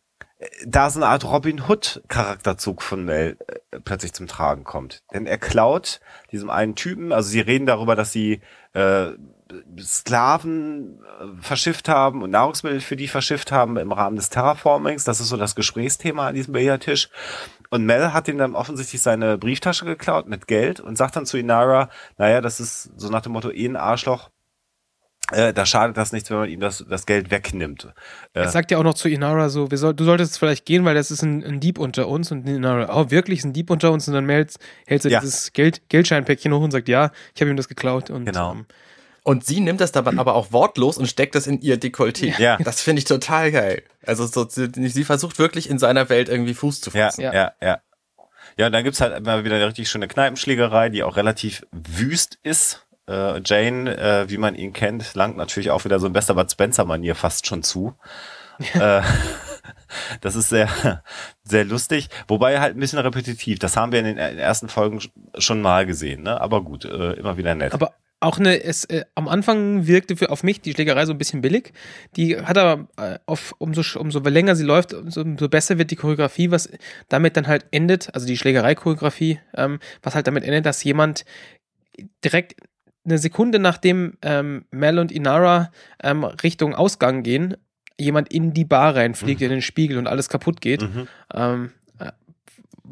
da 0.66 0.88
so 0.88 0.98
eine 0.98 1.08
Art 1.08 1.24
Robin 1.24 1.68
Hood 1.68 2.02
Charakterzug 2.08 2.82
von 2.82 3.04
Mel 3.04 3.36
äh, 3.70 3.80
plötzlich 3.80 4.12
zum 4.12 4.26
Tragen 4.26 4.64
kommt. 4.64 5.02
Denn 5.12 5.26
er 5.26 5.38
klaut 5.38 6.00
diesem 6.32 6.50
einen 6.50 6.74
Typen, 6.74 7.12
also 7.12 7.28
sie 7.28 7.40
reden 7.40 7.66
darüber, 7.66 7.94
dass 7.94 8.12
sie 8.12 8.40
äh, 8.72 9.10
Sklaven 9.80 11.00
äh, 11.20 11.42
verschifft 11.42 11.88
haben 11.88 12.22
und 12.22 12.30
Nahrungsmittel 12.30 12.80
für 12.80 12.96
die 12.96 13.08
verschifft 13.08 13.52
haben 13.52 13.76
im 13.76 13.92
Rahmen 13.92 14.16
des 14.16 14.30
Terraformings. 14.30 15.04
Das 15.04 15.20
ist 15.20 15.28
so 15.28 15.36
das 15.36 15.54
Gesprächsthema 15.54 16.28
an 16.28 16.34
diesem 16.34 16.52
Billardtisch. 16.52 17.08
Und 17.70 17.84
Mel 17.86 18.12
hat 18.12 18.28
ihm 18.28 18.38
dann 18.38 18.54
offensichtlich 18.54 19.00
seine 19.02 19.38
Brieftasche 19.38 19.84
geklaut 19.84 20.28
mit 20.28 20.46
Geld 20.46 20.80
und 20.80 20.96
sagt 20.96 21.16
dann 21.16 21.26
zu 21.26 21.38
Inara, 21.38 21.88
naja, 22.18 22.40
das 22.40 22.58
ist 22.60 22.90
so 22.96 23.08
nach 23.10 23.22
dem 23.22 23.32
Motto, 23.32 23.50
eh 23.50 23.66
ein 23.66 23.76
Arschloch. 23.76 24.30
Äh, 25.32 25.52
da 25.52 25.64
schadet 25.64 25.96
das 25.96 26.10
nichts, 26.10 26.28
wenn 26.30 26.38
man 26.38 26.48
ihm 26.48 26.58
das, 26.58 26.84
das 26.88 27.06
Geld 27.06 27.30
wegnimmt. 27.30 27.84
Äh, 28.34 28.40
Er 28.40 28.48
sagt 28.48 28.72
ja 28.72 28.78
auch 28.78 28.82
noch 28.82 28.94
zu 28.94 29.08
Inara 29.08 29.48
so, 29.48 29.68
soll, 29.72 29.94
du 29.94 30.02
solltest 30.04 30.36
vielleicht 30.40 30.66
gehen, 30.66 30.84
weil 30.84 30.96
das 30.96 31.12
ist 31.12 31.22
ein, 31.22 31.44
ein 31.44 31.60
Dieb 31.60 31.78
unter 31.78 32.08
uns. 32.08 32.32
Und 32.32 32.48
Inara, 32.48 32.92
oh, 32.98 33.10
wirklich, 33.12 33.38
ist 33.38 33.44
ein 33.44 33.52
Dieb 33.52 33.70
unter 33.70 33.92
uns? 33.92 34.08
Und 34.08 34.14
dann 34.14 34.28
hält, 34.28 34.56
hält 34.88 35.02
sie 35.02 35.10
Ja. 35.10 35.20
dieses 35.20 35.52
Geld, 35.52 35.88
Geldscheinpäckchen 35.88 36.52
hoch 36.52 36.62
und 36.62 36.72
sagt, 36.72 36.88
ja, 36.88 37.12
ich 37.32 37.40
habe 37.40 37.50
ihm 37.50 37.56
das 37.56 37.68
geklaut. 37.68 38.10
Und, 38.10 38.24
Genau. 38.24 38.52
ähm, 38.52 38.66
Und 39.22 39.44
sie 39.44 39.60
nimmt 39.60 39.80
das 39.80 39.92
dabei 39.92 40.12
aber 40.16 40.34
auch 40.34 40.52
wortlos 40.52 40.96
und 40.98 41.06
steckt 41.06 41.34
das 41.34 41.46
in 41.46 41.60
ihr 41.60 41.78
Dekolleté. 41.78 42.38
Ja. 42.40 42.56
Das 42.58 42.80
finde 42.80 43.00
ich 43.00 43.04
total 43.04 43.52
geil. 43.52 43.82
Also 44.06 44.26
so, 44.26 44.46
sie, 44.48 45.04
versucht 45.04 45.38
wirklich 45.38 45.68
in 45.68 45.78
seiner 45.78 46.08
Welt 46.08 46.28
irgendwie 46.28 46.54
Fuß 46.54 46.80
zu 46.80 46.90
fassen. 46.90 47.20
ja, 47.20 47.32
Ja. 47.32 47.52
ja. 47.60 47.80
Ja, 48.56 48.66
und 48.66 48.72
dann 48.72 48.82
gibt's 48.84 49.00
halt 49.00 49.16
immer 49.16 49.44
wieder 49.44 49.56
eine 49.56 49.66
richtig 49.66 49.88
schöne 49.88 50.08
Kneipenschlägerei, 50.08 50.88
die 50.88 51.02
auch 51.04 51.16
relativ 51.16 51.64
wüst 51.70 52.38
ist. 52.42 52.86
Äh, 53.08 53.40
Jane, 53.44 53.96
äh, 53.96 54.28
wie 54.30 54.38
man 54.38 54.54
ihn 54.54 54.72
kennt, 54.72 55.14
langt 55.14 55.36
natürlich 55.36 55.70
auch 55.70 55.84
wieder 55.84 55.98
so 56.00 56.06
in 56.08 56.12
bester 56.12 56.34
Bud 56.34 56.50
Spencer-Manier 56.50 57.14
fast 57.14 57.46
schon 57.46 57.62
zu. 57.62 57.94
äh, 58.74 59.02
das 60.20 60.34
ist 60.34 60.48
sehr, 60.48 61.02
sehr 61.44 61.64
lustig, 61.64 62.08
wobei 62.28 62.60
halt 62.60 62.76
ein 62.76 62.80
bisschen 62.80 62.98
repetitiv. 62.98 63.58
Das 63.58 63.76
haben 63.76 63.92
wir 63.92 64.00
in 64.00 64.04
den 64.06 64.18
ersten 64.18 64.68
Folgen 64.68 64.98
sch- 64.98 65.10
schon 65.38 65.62
mal 65.62 65.86
gesehen, 65.86 66.22
ne? 66.22 66.40
Aber 66.40 66.62
gut, 66.62 66.84
äh, 66.84 67.12
immer 67.14 67.36
wieder 67.36 67.54
nett. 67.54 67.72
Aber 67.72 67.92
auch 68.20 68.38
eine, 68.38 68.62
es, 68.62 68.84
äh, 68.84 69.04
am 69.14 69.28
Anfang 69.28 69.86
wirkte 69.86 70.16
für, 70.16 70.30
auf 70.30 70.42
mich 70.42 70.60
die 70.60 70.72
Schlägerei 70.72 71.06
so 71.06 71.12
ein 71.12 71.18
bisschen 71.18 71.40
billig. 71.40 71.72
Die 72.16 72.38
hat 72.38 72.58
aber 72.58 72.88
äh, 72.98 73.18
auf, 73.26 73.54
umso, 73.58 73.82
umso 73.98 74.20
länger 74.20 74.54
sie 74.54 74.64
läuft, 74.64 74.92
umso, 74.92 75.22
umso 75.22 75.48
besser 75.48 75.78
wird 75.78 75.90
die 75.90 75.96
Choreografie, 75.96 76.50
was 76.50 76.68
damit 77.08 77.36
dann 77.36 77.46
halt 77.46 77.64
endet, 77.70 78.14
also 78.14 78.26
die 78.26 78.36
Schlägerei-Choreografie, 78.36 79.40
ähm, 79.56 79.80
was 80.02 80.14
halt 80.14 80.26
damit 80.26 80.44
endet, 80.44 80.66
dass 80.66 80.84
jemand 80.84 81.24
direkt 82.22 82.54
eine 83.04 83.18
Sekunde 83.18 83.58
nachdem 83.58 84.18
ähm, 84.20 84.66
Mel 84.70 84.98
und 84.98 85.10
Inara 85.10 85.72
ähm, 86.02 86.24
Richtung 86.24 86.74
Ausgang 86.74 87.22
gehen, 87.22 87.56
jemand 87.98 88.32
in 88.32 88.52
die 88.52 88.64
Bar 88.64 88.96
reinfliegt, 88.96 89.42
in 89.42 89.50
den 89.50 89.62
Spiegel 89.62 89.98
und 89.98 90.06
alles 90.06 90.28
kaputt 90.28 90.60
geht. 90.60 90.82
Mhm. 90.82 91.08
Ähm, 91.32 91.70
äh, 91.70 91.79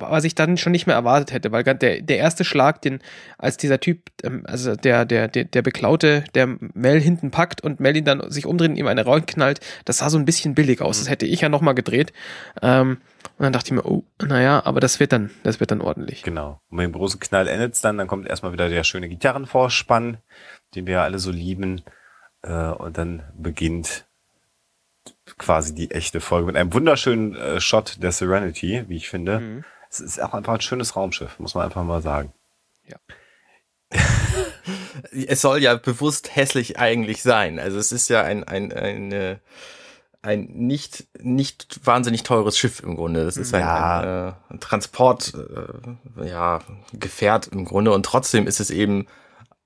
was 0.01 0.25
ich 0.25 0.35
dann 0.35 0.57
schon 0.57 0.73
nicht 0.73 0.87
mehr 0.87 0.97
erwartet 0.97 1.33
hätte, 1.33 1.53
weil 1.53 1.65
der, 1.65 2.01
der 2.03 2.19
erste 2.19 2.45
Schlag, 2.45 2.83
den 2.83 3.01
als 3.37 3.57
dieser 3.57 3.81
Typ, 3.81 4.11
ähm, 4.23 4.43
also 4.47 4.75
der, 4.77 5.05
der, 5.05 5.29
der, 5.29 5.45
der 5.45 5.63
Beklaute, 5.63 6.25
der 6.35 6.47
Mel 6.75 7.01
hinten 7.01 7.31
packt 7.31 7.63
und 7.63 7.81
Mel 7.81 7.97
ihn 7.97 8.05
dann 8.05 8.31
sich 8.31 8.47
umdreht 8.47 8.71
und 8.71 8.77
ihm 8.77 8.87
eine 8.87 9.05
Rollen 9.05 9.27
knallt, 9.27 9.61
das 9.85 9.99
sah 9.99 10.11
so 10.11 10.19
ein 10.19 10.25
bisschen 10.25 10.55
billig 10.55 10.81
aus. 10.81 10.99
Mhm. 10.99 11.03
Das 11.03 11.11
hätte 11.11 11.27
ich 11.27 11.41
ja 11.41 11.49
nochmal 11.49 11.75
gedreht. 11.75 12.13
Ähm, 12.63 12.99
und 13.37 13.45
dann 13.45 13.53
dachte 13.53 13.69
ich 13.69 13.73
mir, 13.73 13.85
oh, 13.85 14.05
naja, 14.25 14.63
aber 14.65 14.81
das 14.81 15.01
wird 15.01 15.13
dann, 15.13 15.31
das 15.43 15.61
wird 15.61 15.71
dann 15.71 15.81
ordentlich. 15.81 16.23
Genau. 16.23 16.61
Und 16.71 16.79
mit 16.79 16.85
dem 16.85 16.93
großen 16.93 17.21
Knall 17.21 17.49
endet 17.49 17.75
es 17.75 17.81
dann, 17.81 17.99
dann 17.99 18.07
kommt 18.07 18.29
erstmal 18.29 18.53
wieder 18.53 18.69
der 18.69 18.85
schöne 18.85 19.09
Gitarrenvorspann, 19.09 20.19
den 20.75 20.87
wir 20.87 20.95
ja 20.95 21.03
alle 21.05 21.19
so 21.19 21.31
lieben. 21.31 21.83
Äh, 22.43 22.53
und 22.53 22.99
dann 22.99 23.23
beginnt 23.37 24.07
quasi 25.39 25.75
die 25.75 25.91
echte 25.91 26.21
Folge 26.21 26.47
mit 26.47 26.57
einem 26.57 26.73
wunderschönen 26.73 27.35
äh, 27.35 27.61
Shot 27.61 28.03
der 28.03 28.13
Serenity, 28.13 28.85
wie 28.89 28.97
ich 28.97 29.09
finde. 29.09 29.41
Mhm. 29.41 29.65
Es 29.91 30.01
ist 30.01 30.21
auch 30.21 30.35
einfach 30.35 30.55
ein 30.55 30.61
schönes 30.61 30.97
Raumschiff, 30.97 31.39
muss 31.39 31.55
man 31.55 31.65
einfach 31.65 31.85
mal 31.85 32.03
sagen. 32.03 32.33
Ja. 32.87 32.97
es 35.13 35.41
soll 35.41 35.63
ja 35.63 35.77
bewusst 35.77 36.35
hässlich 36.37 36.79
eigentlich 36.79 37.23
sein. 37.23 37.59
Also 37.59 37.79
es 37.79 37.93
ist 37.93 38.09
ja 38.09 38.23
ein, 38.23 38.45
ein, 38.45 38.73
eine, 38.73 39.41
ein 40.23 40.45
nicht, 40.53 41.07
nicht 41.21 41.81
wahnsinnig 41.85 42.23
teures 42.23 42.59
Schiff 42.59 42.81
im 42.81 42.97
Grunde. 42.97 43.25
Das 43.25 43.37
ist 43.37 43.55
ein, 43.55 43.61
ja. 43.61 44.01
ein, 44.01 44.29
äh, 44.29 44.55
ein 44.55 44.61
Transport, 44.61 45.33
äh, 45.35 46.29
ja, 46.29 46.61
Gefährt 46.93 47.49
im 47.49 47.65
Grunde. 47.65 47.93
Und 47.93 48.05
trotzdem 48.05 48.47
ist 48.47 48.61
es 48.61 48.71
eben 48.71 49.07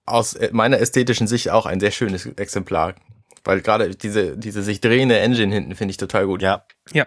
aus 0.04 0.36
meiner 0.50 0.78
ästhetischen 0.78 1.26
Sicht 1.26 1.50
auch 1.50 1.66
ein 1.66 1.80
sehr 1.80 1.92
schönes 1.92 2.26
Exemplar. 2.26 2.94
Weil 3.44 3.60
gerade 3.60 3.90
diese, 3.90 4.36
diese 4.36 4.62
sich 4.62 4.80
drehende 4.80 5.18
Engine 5.18 5.52
hinten 5.52 5.74
finde 5.74 5.90
ich 5.90 5.96
total 5.96 6.26
gut. 6.26 6.42
Ja. 6.42 6.64
Ja. 6.92 7.06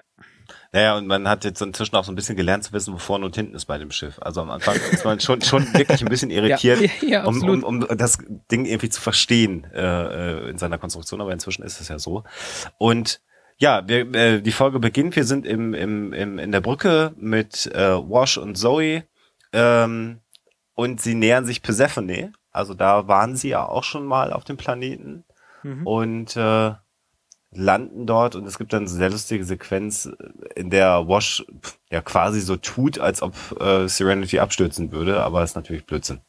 Naja, 0.72 0.98
und 0.98 1.08
man 1.08 1.28
hat 1.28 1.44
jetzt 1.44 1.62
inzwischen 1.62 1.96
auch 1.96 2.04
so 2.04 2.12
ein 2.12 2.16
bisschen 2.16 2.36
gelernt 2.36 2.64
zu 2.64 2.74
wissen, 2.74 2.94
wo 2.94 2.98
vorne 2.98 3.26
und 3.26 3.36
hinten 3.36 3.56
ist 3.56 3.66
bei 3.66 3.78
dem 3.78 3.92
Schiff. 3.92 4.20
Also 4.22 4.42
am 4.42 4.50
Anfang 4.50 4.76
ist 4.92 5.06
man 5.06 5.20
schon, 5.20 5.42
schon 5.42 5.74
wirklich 5.74 6.02
ein 6.02 6.10
bisschen 6.10 6.30
irritiert, 6.32 6.82
ja, 6.82 7.08
ja, 7.08 7.26
um, 7.26 7.42
um, 7.44 7.64
um 7.64 7.88
das 7.98 8.18
Ding 8.52 8.66
irgendwie 8.66 8.90
zu 8.90 9.02
verstehen 9.02 9.66
äh, 9.74 10.46
äh, 10.46 10.50
in 10.50 10.58
seiner 10.58 10.78
Konstruktion, 10.78 11.22
aber 11.22 11.32
inzwischen 11.32 11.64
ist 11.64 11.82
es 11.82 11.88
ja 11.88 12.00
so. 12.00 12.24
Und 12.78 13.22
ja, 13.58 13.88
wir, 13.88 14.14
äh, 14.14 14.42
die 14.42 14.52
Folge 14.52 14.80
beginnt, 14.80 15.16
wir 15.16 15.24
sind 15.24 15.46
im, 15.46 15.74
im, 15.74 16.14
im, 16.14 16.40
in 16.40 16.52
der 16.52 16.62
Brücke 16.62 17.14
mit 17.18 17.68
äh, 17.68 17.98
Wash 17.98 18.38
und 18.38 18.56
Zoe 18.56 19.04
ähm, 19.54 20.20
und 20.74 21.02
sie 21.02 21.16
nähern 21.16 21.46
sich 21.46 21.62
Persephone. 21.62 22.34
Also 22.52 22.74
da 22.74 23.08
waren 23.08 23.36
sie 23.36 23.50
ja 23.50 23.66
auch 23.66 23.84
schon 23.84 24.06
mal 24.06 24.34
auf 24.34 24.44
dem 24.44 24.58
Planeten 24.58 25.24
mhm. 25.64 25.88
und 25.88 26.36
äh, 26.36 26.74
landen 27.56 28.06
dort 28.06 28.36
und 28.36 28.46
es 28.46 28.58
gibt 28.58 28.74
dann 28.74 28.82
eine 28.84 28.90
sehr 28.90 29.10
lustige 29.10 29.44
Sequenz, 29.44 30.10
in 30.56 30.70
der 30.70 31.08
Wash 31.08 31.46
ja 31.90 32.02
quasi 32.02 32.42
so 32.42 32.56
tut, 32.58 33.00
als 33.00 33.22
ob 33.22 33.34
äh, 33.60 33.88
Serenity 33.88 34.40
abstürzen 34.40 34.92
würde, 34.92 35.24
aber 35.24 35.44
ist 35.44 35.56
natürlich 35.56 35.86
Blödsinn. 35.86 36.22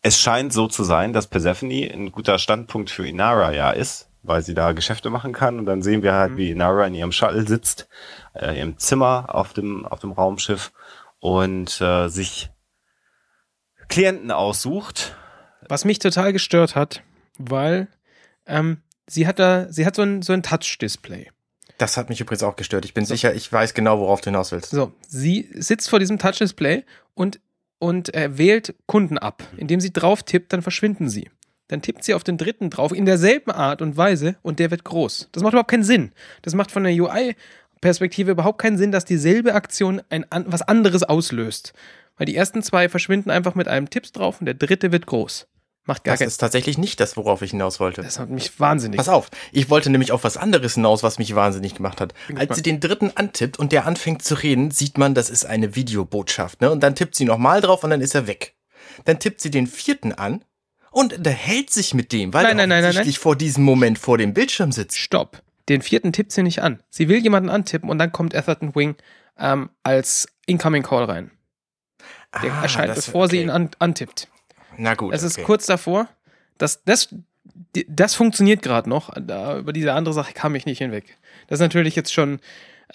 Es 0.00 0.20
scheint 0.20 0.52
so 0.52 0.66
zu 0.66 0.82
sein, 0.82 1.12
dass 1.12 1.28
Persephone 1.28 1.88
ein 1.92 2.10
guter 2.10 2.38
Standpunkt 2.38 2.90
für 2.90 3.06
Inara 3.06 3.52
ja 3.52 3.70
ist, 3.70 4.08
weil 4.22 4.42
sie 4.42 4.54
da 4.54 4.72
Geschäfte 4.72 5.10
machen 5.10 5.32
kann 5.32 5.58
und 5.58 5.66
dann 5.66 5.82
sehen 5.82 6.02
wir 6.02 6.14
halt, 6.14 6.32
mhm. 6.32 6.36
wie 6.38 6.50
Inara 6.50 6.86
in 6.86 6.94
ihrem 6.94 7.12
Shuttle 7.12 7.46
sitzt, 7.46 7.88
äh, 8.34 8.60
im 8.60 8.78
Zimmer 8.78 9.26
auf 9.28 9.52
dem 9.52 9.86
auf 9.86 10.00
dem 10.00 10.12
Raumschiff 10.12 10.72
und 11.20 11.80
äh, 11.80 12.08
sich 12.08 12.50
Klienten 13.88 14.30
aussucht. 14.30 15.16
Was 15.68 15.84
mich 15.84 15.98
total 15.98 16.32
gestört 16.32 16.74
hat, 16.74 17.02
weil 17.38 17.88
ähm, 18.46 18.82
sie 19.08 19.26
hat 19.26 19.38
da, 19.38 19.70
sie 19.70 19.86
hat 19.86 19.96
so 19.96 20.02
ein, 20.02 20.22
so 20.22 20.32
ein 20.32 20.42
Touch-Display. 20.42 21.30
Das 21.78 21.96
hat 21.96 22.08
mich 22.08 22.20
übrigens 22.20 22.42
auch 22.42 22.56
gestört. 22.56 22.84
Ich 22.84 22.94
bin 22.94 23.04
so. 23.04 23.14
sicher, 23.14 23.34
ich 23.34 23.52
weiß 23.52 23.74
genau, 23.74 23.98
worauf 23.98 24.20
du 24.20 24.26
hinaus 24.26 24.52
willst. 24.52 24.70
So, 24.70 24.92
sie 25.08 25.48
sitzt 25.54 25.90
vor 25.90 25.98
diesem 25.98 26.18
Touch-Display 26.18 26.84
und, 27.14 27.40
und 27.78 28.14
äh, 28.14 28.38
wählt 28.38 28.74
Kunden 28.86 29.18
ab. 29.18 29.42
Indem 29.56 29.80
sie 29.80 29.92
drauf 29.92 30.22
tippt, 30.22 30.52
dann 30.52 30.62
verschwinden 30.62 31.08
sie. 31.08 31.30
Dann 31.68 31.82
tippt 31.82 32.04
sie 32.04 32.14
auf 32.14 32.22
den 32.22 32.36
dritten 32.36 32.70
drauf 32.70 32.92
in 32.92 33.06
derselben 33.06 33.50
Art 33.50 33.82
und 33.82 33.96
Weise 33.96 34.36
und 34.42 34.58
der 34.58 34.70
wird 34.70 34.84
groß. 34.84 35.30
Das 35.32 35.42
macht 35.42 35.54
überhaupt 35.54 35.70
keinen 35.70 35.84
Sinn. 35.84 36.12
Das 36.42 36.54
macht 36.54 36.70
von 36.70 36.84
der 36.84 36.92
UI-Perspektive 36.92 38.32
überhaupt 38.32 38.60
keinen 38.60 38.76
Sinn, 38.76 38.92
dass 38.92 39.04
dieselbe 39.04 39.54
Aktion 39.54 40.02
ein, 40.10 40.26
was 40.30 40.62
anderes 40.62 41.02
auslöst. 41.02 41.72
Weil 42.16 42.26
die 42.26 42.36
ersten 42.36 42.62
zwei 42.62 42.88
verschwinden 42.88 43.30
einfach 43.30 43.54
mit 43.54 43.68
einem 43.68 43.88
Tipps 43.88 44.12
drauf 44.12 44.38
und 44.40 44.46
der 44.46 44.54
dritte 44.54 44.92
wird 44.92 45.06
groß. 45.06 45.48
Macht 45.84 46.04
gar 46.04 46.16
Das 46.16 46.26
ist 46.26 46.38
tatsächlich 46.38 46.78
nicht 46.78 47.00
das, 47.00 47.16
worauf 47.16 47.42
ich 47.42 47.50
hinaus 47.50 47.80
wollte. 47.80 48.02
Das 48.02 48.20
hat 48.20 48.30
mich 48.30 48.60
wahnsinnig. 48.60 48.98
Pass 48.98 49.08
auf, 49.08 49.30
ich 49.50 49.68
wollte 49.68 49.90
nämlich 49.90 50.12
auf 50.12 50.22
was 50.22 50.36
anderes 50.36 50.74
hinaus, 50.74 51.02
was 51.02 51.18
mich 51.18 51.34
wahnsinnig 51.34 51.74
gemacht 51.74 52.00
hat. 52.00 52.14
Als 52.36 52.54
sie 52.54 52.62
den 52.62 52.78
dritten 52.78 53.10
antippt 53.16 53.58
und 53.58 53.72
der 53.72 53.84
anfängt 53.84 54.22
zu 54.22 54.34
reden, 54.34 54.70
sieht 54.70 54.96
man, 54.96 55.14
das 55.14 55.28
ist 55.28 55.44
eine 55.44 55.74
Videobotschaft, 55.74 56.60
ne? 56.60 56.70
Und 56.70 56.82
dann 56.82 56.94
tippt 56.94 57.16
sie 57.16 57.24
nochmal 57.24 57.60
drauf 57.60 57.82
und 57.82 57.90
dann 57.90 58.00
ist 58.00 58.14
er 58.14 58.28
weg. 58.28 58.54
Dann 59.04 59.18
tippt 59.18 59.40
sie 59.40 59.50
den 59.50 59.66
vierten 59.66 60.12
an 60.12 60.44
und 60.92 61.14
unterhält 61.14 61.70
sich 61.70 61.94
mit 61.94 62.12
dem, 62.12 62.32
weil 62.32 62.44
nein, 62.44 62.58
er 62.60 62.66
nein, 62.68 62.94
nein, 62.94 63.12
vor 63.14 63.34
diesem 63.34 63.64
Moment 63.64 63.98
vor 63.98 64.18
dem 64.18 64.34
Bildschirm 64.34 64.70
sitzt. 64.70 64.98
Stopp. 64.98 65.42
Den 65.68 65.82
vierten 65.82 66.12
tippt 66.12 66.32
sie 66.32 66.42
nicht 66.42 66.60
an. 66.62 66.80
Sie 66.90 67.08
will 67.08 67.18
jemanden 67.18 67.48
antippen 67.48 67.90
und 67.90 67.98
dann 67.98 68.12
kommt 68.12 68.34
Etherton 68.34 68.74
Wing 68.74 68.96
ähm, 69.38 69.70
als 69.82 70.28
Incoming 70.46 70.82
Call 70.82 71.04
rein. 71.04 71.30
Der 72.42 72.52
ah, 72.52 72.62
erscheint, 72.62 72.94
bevor 72.94 73.24
okay. 73.24 73.36
sie 73.36 73.42
ihn 73.42 73.50
an, 73.50 73.70
antippt. 73.78 74.28
Na 74.76 74.94
gut. 74.94 75.14
Es 75.14 75.22
ist 75.22 75.38
okay. 75.38 75.46
kurz 75.46 75.66
davor. 75.66 76.08
Das, 76.58 76.82
das, 76.84 77.14
das 77.88 78.14
funktioniert 78.14 78.62
gerade 78.62 78.88
noch. 78.88 79.10
Da, 79.20 79.58
über 79.58 79.72
diese 79.72 79.92
andere 79.92 80.14
Sache 80.14 80.32
kam 80.32 80.54
ich 80.54 80.66
nicht 80.66 80.78
hinweg. 80.78 81.18
Das 81.48 81.58
ist 81.58 81.62
natürlich 81.62 81.96
jetzt 81.96 82.12
schon, 82.12 82.40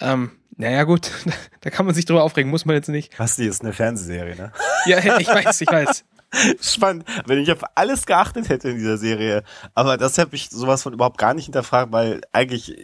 ähm, 0.00 0.30
naja 0.56 0.84
gut, 0.84 1.10
da 1.60 1.70
kann 1.70 1.86
man 1.86 1.94
sich 1.94 2.04
drüber 2.04 2.22
aufregen, 2.22 2.50
muss 2.50 2.64
man 2.64 2.76
jetzt 2.76 2.88
nicht. 2.88 3.16
Basti 3.16 3.46
ist 3.46 3.62
eine 3.62 3.72
Fernsehserie, 3.72 4.36
ne? 4.36 4.52
ja, 4.86 4.98
ich 5.18 5.28
weiß, 5.28 5.60
ich 5.60 5.70
weiß. 5.70 6.04
Spannend, 6.60 7.04
wenn 7.26 7.38
ich 7.38 7.50
auf 7.50 7.62
alles 7.74 8.04
geachtet 8.04 8.50
hätte 8.50 8.68
in 8.68 8.76
dieser 8.76 8.98
Serie. 8.98 9.44
Aber 9.74 9.96
das 9.96 10.18
habe 10.18 10.36
ich 10.36 10.50
sowas 10.50 10.82
von 10.82 10.92
überhaupt 10.92 11.16
gar 11.16 11.32
nicht 11.32 11.46
hinterfragt, 11.46 11.90
weil 11.90 12.20
eigentlich 12.32 12.76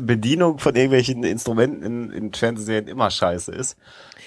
Bedienung 0.00 0.58
von 0.58 0.74
irgendwelchen 0.74 1.24
Instrumenten 1.24 1.82
in, 1.82 2.10
in 2.10 2.34
Fernsehserien 2.34 2.88
immer 2.88 3.10
scheiße 3.10 3.52
ist. 3.52 3.78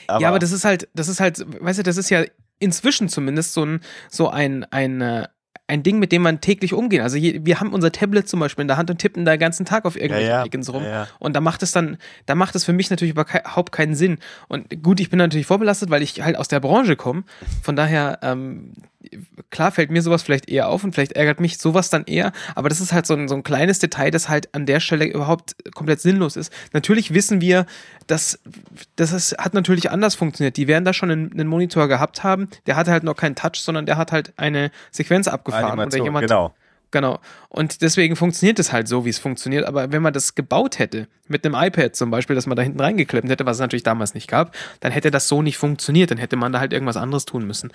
Aber 0.08 0.22
ja, 0.22 0.30
aber 0.30 0.40
das 0.40 0.52
ist 0.52 0.66
halt, 0.66 0.90
das 0.96 1.08
ist 1.08 1.20
halt, 1.20 1.46
weißt 1.62 1.80
du, 1.80 1.84
das 1.84 1.98
ist 1.98 2.10
ja 2.10 2.24
inzwischen 2.64 3.10
zumindest 3.10 3.54
so 3.54 3.66
ein, 3.66 3.82
so 4.10 4.30
ein, 4.30 4.66
ein, 4.72 5.02
äh, 5.02 5.28
ein 5.68 5.82
Ding, 5.82 5.98
mit 5.98 6.12
dem 6.12 6.22
man 6.22 6.42
täglich 6.42 6.74
umgehen. 6.74 7.02
Also 7.02 7.18
hier, 7.18 7.46
wir 7.46 7.60
haben 7.60 7.74
unser 7.74 7.92
Tablet 7.92 8.28
zum 8.28 8.40
Beispiel 8.40 8.64
in 8.64 8.68
der 8.68 8.78
Hand 8.78 8.90
und 8.90 8.98
tippen 8.98 9.24
da 9.24 9.32
den 9.32 9.40
ganzen 9.40 9.66
Tag 9.66 9.86
auf 9.86 9.96
irgendwelche 9.96 10.30
ja, 10.30 10.40
ja. 10.40 10.46
Icons 10.46 10.72
rum. 10.72 10.84
Ja, 10.84 11.08
und 11.20 11.36
da 11.36 11.42
macht 11.42 11.64
es 11.64 11.72
dann, 11.72 11.98
da 12.26 12.36
macht 12.36 12.56
es 12.56 12.66
für 12.66 12.74
mich 12.74 12.90
natürlich 12.90 13.14
überhaupt 13.14 13.72
keinen 13.72 13.96
Sinn. 13.96 14.18
Und 14.50 14.84
gut, 14.84 15.00
ich 15.00 15.10
bin 15.10 15.20
natürlich 15.20 15.48
vorbelastet, 15.48 15.90
weil 15.90 16.02
ich 16.02 16.22
halt 16.22 16.38
aus 16.38 16.48
der 16.48 16.60
Branche 16.60 16.96
komme. 16.96 17.24
Von 17.62 17.76
daher, 17.76 18.20
ähm, 18.22 18.74
klar 19.50 19.72
fällt 19.72 19.92
mir 19.92 20.02
sowas 20.02 20.24
vielleicht 20.24 20.50
eher 20.50 20.70
auf 20.70 20.84
und 20.84 20.94
vielleicht 20.94 21.14
ärgert 21.14 21.40
mich 21.40 21.58
sowas 21.58 21.90
dann 21.90 22.06
eher, 22.06 22.32
aber 22.56 22.70
das 22.70 22.82
ist 22.82 22.94
halt 22.94 23.06
so 23.06 23.14
ein, 23.14 23.28
so 23.28 23.36
ein 23.36 23.44
kleines 23.44 23.80
Detail, 23.80 24.12
das 24.12 24.30
halt 24.30 24.54
an 24.54 24.66
der 24.66 24.80
Stelle 24.80 25.06
überhaupt 25.06 25.56
komplett 25.74 26.02
sinnlos 26.02 26.36
ist. 26.36 26.52
Natürlich 26.74 27.14
wissen 27.14 27.42
wir, 27.42 27.66
dass, 28.08 28.40
dass 28.96 29.12
es 29.12 29.36
hat 29.38 29.54
natürlich 29.54 29.92
anders 29.92 30.16
funktioniert. 30.16 30.58
Die 30.58 30.68
werden 30.68 30.86
da 30.86 30.94
schon 30.94 31.12
einen, 31.12 31.32
einen 31.32 31.48
Monitor 31.48 31.88
gehabt 31.88 32.24
haben, 32.24 32.50
der 32.66 32.76
hatte 32.76 32.92
halt 32.92 33.04
noch 33.04 33.16
keinen 33.16 33.36
Touch, 33.36 33.56
sondern 33.56 33.86
der 33.86 33.98
hat 33.98 34.12
halt 34.12 34.34
eine 34.38 34.72
Sequenz 34.92 35.28
abgefahren. 35.28 35.80
Animation, 35.80 36.06
jemand, 36.06 36.28
genau. 36.28 36.54
Genau. 36.94 37.20
Und 37.50 37.82
deswegen 37.82 38.16
funktioniert 38.16 38.60
es 38.60 38.72
halt 38.72 38.88
so, 38.88 39.04
wie 39.04 39.10
es 39.10 39.18
funktioniert. 39.18 39.66
Aber 39.66 39.92
wenn 39.92 40.04
man 40.04 40.14
das 40.14 40.36
gebaut 40.36 40.78
hätte, 40.78 41.08
mit 41.28 41.44
einem 41.44 41.56
iPad 41.56 41.96
zum 41.96 42.12
Beispiel, 42.12 42.36
das 42.36 42.46
man 42.46 42.56
da 42.56 42.62
hinten 42.62 42.80
reingeklemmt 42.80 43.28
hätte, 43.32 43.48
was 43.48 43.58
es 43.58 43.62
natürlich 43.62 43.82
damals 43.82 44.14
nicht 44.14 44.28
gab, 44.28 44.56
dann 44.80 44.92
hätte 44.92 45.10
das 45.10 45.28
so 45.28 45.42
nicht 45.42 45.58
funktioniert. 45.58 46.12
Dann 46.12 46.20
hätte 46.20 46.36
man 46.36 46.52
da 46.52 46.60
halt 46.60 46.72
irgendwas 46.72 46.96
anderes 46.96 47.26
tun 47.26 47.48
müssen. 47.48 47.72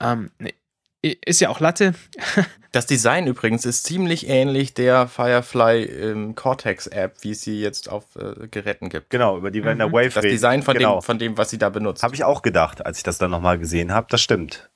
Ähm, 0.00 0.30
nee, 0.38 0.54
ist 1.02 1.40
ja 1.40 1.48
auch 1.48 1.60
Latte. 1.60 1.94
das 2.72 2.86
Design 2.86 3.26
übrigens 3.26 3.64
ist 3.64 3.84
ziemlich 3.84 4.28
ähnlich 4.28 4.72
der 4.72 5.08
Firefly 5.08 5.84
ähm, 5.84 6.34
Cortex 6.34 6.86
App, 6.86 7.16
wie 7.20 7.32
es 7.32 7.42
sie 7.42 7.60
jetzt 7.60 7.90
auf 7.90 8.16
äh, 8.16 8.46
Geräten 8.48 8.88
gibt. 8.88 9.10
Genau, 9.10 9.36
über 9.36 9.50
die 9.50 9.64
wir 9.64 9.72
in 9.72 9.78
der 9.78 9.92
Wave 9.92 10.10
Das 10.10 10.22
Design 10.22 10.62
von, 10.62 10.74
genau. 10.74 11.00
dem, 11.00 11.02
von 11.02 11.18
dem, 11.18 11.36
was 11.36 11.50
sie 11.50 11.58
da 11.58 11.68
benutzt. 11.68 12.02
Habe 12.02 12.14
ich 12.14 12.24
auch 12.24 12.42
gedacht, 12.42 12.86
als 12.86 12.98
ich 12.98 13.02
das 13.02 13.18
dann 13.18 13.30
nochmal 13.30 13.58
gesehen 13.58 13.92
habe. 13.92 14.06
Das 14.10 14.22
stimmt. 14.22 14.70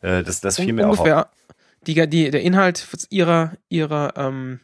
Äh, 0.00 0.22
das 0.22 0.40
das 0.40 0.56
fiel 0.56 0.72
mir 0.72 0.86
ungefähr, 0.86 1.18
auch 1.18 1.22
auf. 1.24 1.56
Die, 1.86 2.08
die, 2.08 2.30
der 2.30 2.42
Inhalt 2.42 2.86
ihrer, 3.10 3.52
ihrer 3.68 4.14
ähm, 4.16 4.60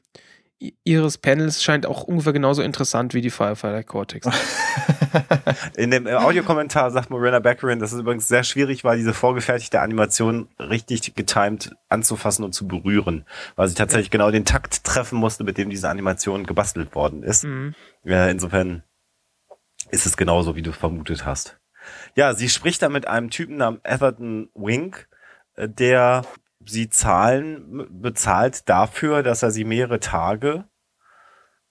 ihres 0.85 1.19
Panels 1.19 1.62
scheint 1.62 1.87
auch 1.87 2.03
ungefähr 2.03 2.33
genauso 2.33 2.62
interessant 2.62 3.15
wie 3.15 3.21
die 3.21 3.31
Firefly 3.31 3.85
Cortex. 3.85 4.29
In 5.77 5.91
dem 5.91 6.07
äh, 6.07 6.15
Audiokommentar 6.15 6.91
sagt 6.91 7.11
Morena 7.11 7.38
Beckerin, 7.38 7.79
dass 7.79 7.93
es 7.93 8.00
übrigens 8.00 8.29
sehr 8.29 8.45
schwierig 8.45 8.85
war, 8.85 8.97
diese 8.97 9.15
vorgefertigte 9.15 9.81
Animation 9.81 10.49
richtig 10.59 11.15
getimed 11.15 11.75
anzufassen 11.88 12.45
und 12.45 12.53
zu 12.53 12.67
berühren, 12.67 13.25
weil 13.57 13.69
sie 13.69 13.75
tatsächlich 13.75 14.11
genau 14.11 14.31
den 14.31 14.45
Takt 14.45 14.85
treffen 14.85 15.19
musste, 15.19 15.45
mit 15.45 15.59
dem 15.59 15.71
diese 15.71 15.88
Animation 15.88 16.45
gebastelt 16.45 16.95
worden 16.95 17.23
ist. 17.23 17.45
Mhm. 17.45 17.75
Ja, 18.05 18.29
insofern 18.29 18.83
ist 19.91 20.07
es 20.07 20.17
genauso, 20.17 20.57
wie 20.57 20.62
du 20.62 20.73
vermutet 20.73 21.25
hast. 21.25 21.59
Ja, 22.15 22.35
sie 22.35 22.49
spricht 22.49 22.83
da 22.83 22.88
mit 22.88 23.07
einem 23.07 23.31
Typen 23.31 23.57
namens 23.57 23.81
Everton 23.85 24.50
Wink, 24.55 25.09
äh, 25.55 25.69
der 25.69 26.25
sie 26.69 26.89
zahlen, 26.91 27.87
bezahlt 27.91 28.69
dafür, 28.69 29.23
dass 29.23 29.43
er 29.43 29.51
sie 29.51 29.65
mehrere 29.65 30.01
Tage 30.01 30.65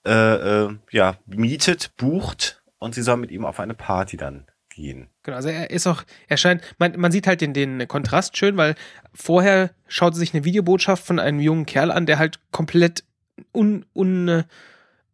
äh, 0.06 0.66
äh, 0.66 0.75
ja, 0.92 1.18
mietet, 1.25 1.96
bucht 1.98 2.62
und 2.80 2.96
sie 2.96 3.01
soll 3.01 3.18
mit 3.18 3.32
ihm 3.32 3.46
auf 3.46 3.60
eine 3.60 3.74
Party 3.74 4.18
dann 4.18 4.46
gehen. 4.70 5.10
Genau, 5.24 5.38
also 5.38 5.50
er 5.50 5.70
ist 5.72 5.88
auch, 5.88 6.04
er 6.27 6.38
scheint, 6.38 6.62
man, 6.77 6.98
man 7.00 7.12
sieht 7.12 7.27
halt 7.27 7.42
den, 7.42 7.54
den 7.54 7.88
Kontrast 7.88 8.38
schön, 8.38 8.56
weil 8.58 8.75
vorher 9.13 9.72
schaut 9.88 10.16
sich 10.16 10.34
eine 10.34 10.44
Videobotschaft 10.46 11.06
von 11.06 11.20
einem 11.20 11.39
jungen 11.39 11.66
Kerl 11.66 11.92
an, 11.92 12.06
der 12.06 12.20
halt 12.20 12.39
komplett 12.51 13.04
un, 13.54 13.86
un, 13.94 14.44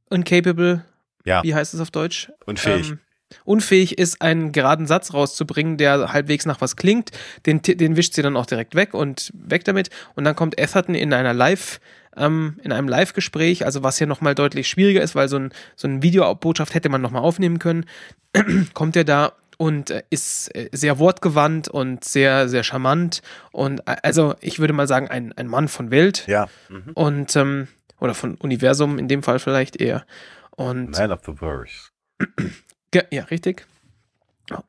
uncapable, 0.09 0.83
Ja. 1.25 1.43
wie 1.43 1.55
heißt 1.55 1.73
es 1.73 1.79
auf 1.79 1.91
Deutsch? 1.91 2.31
Unfähig. 2.45 2.91
Ähm, 2.91 2.99
unfähig 3.45 3.97
ist, 3.97 4.21
einen 4.21 4.51
geraden 4.51 4.87
Satz 4.87 5.13
rauszubringen, 5.13 5.77
der 5.77 6.13
halbwegs 6.13 6.45
nach 6.45 6.61
was 6.61 6.75
klingt. 6.75 7.11
Den, 7.45 7.61
den 7.61 7.95
wischt 7.95 8.13
sie 8.13 8.21
dann 8.21 8.37
auch 8.37 8.45
direkt 8.45 8.75
weg 8.75 8.93
und 8.93 9.31
weg 9.33 9.63
damit. 9.65 9.89
Und 10.15 10.23
dann 10.23 10.35
kommt 10.35 10.57
Etherton 10.57 10.95
in 10.95 11.13
einer 11.13 11.33
Live- 11.33 11.79
ähm, 12.15 12.59
in 12.63 12.71
einem 12.71 12.87
Live-Gespräch, 12.87 13.65
also 13.65 13.81
was 13.81 13.97
hier 13.97 14.07
nochmal 14.07 14.35
deutlich 14.35 14.67
schwieriger 14.67 15.01
ist, 15.01 15.15
weil 15.15 15.29
so 15.29 15.37
ein, 15.37 15.51
so 15.75 15.87
ein 15.87 16.03
Videobotschaft 16.03 16.75
hätte 16.75 16.89
man 16.89 17.01
nochmal 17.01 17.23
aufnehmen 17.23 17.57
können, 17.59 17.85
kommt 18.73 18.95
er 18.95 19.03
da 19.03 19.33
und 19.57 19.89
äh, 19.89 20.03
ist 20.09 20.53
äh, 20.55 20.69
sehr 20.71 20.99
wortgewandt 20.99 21.67
und 21.67 22.03
sehr, 22.03 22.49
sehr 22.49 22.63
charmant 22.63 23.21
und 23.51 23.79
äh, 23.87 23.95
also 24.03 24.35
ich 24.41 24.59
würde 24.59 24.73
mal 24.73 24.87
sagen, 24.87 25.07
ein, 25.07 25.33
ein 25.37 25.47
Mann 25.47 25.67
von 25.67 25.91
Welt 25.91 26.25
ja. 26.27 26.47
Mhm. 26.69 26.91
und 26.93 27.35
ähm, 27.35 27.67
oder 27.99 28.13
von 28.13 28.35
Universum 28.35 28.99
in 28.99 29.07
dem 29.07 29.23
Fall 29.23 29.39
vielleicht 29.39 29.77
eher. 29.77 30.05
Und 30.51 30.91
Man 30.91 31.11
of 31.11 31.21
the 31.25 31.33
Verse. 31.33 31.89
Ge- 32.93 33.07
Ja, 33.11 33.23
richtig. 33.25 33.65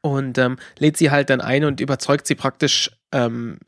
Und 0.01 0.39
ähm, 0.39 0.57
lädt 0.79 0.97
sie 0.97 1.11
halt 1.11 1.31
dann 1.31 1.41
ein 1.41 1.65
und 1.65 1.81
überzeugt 1.81 2.27
sie 2.27 2.35
praktisch 2.35 2.91
ähm, 3.13 3.59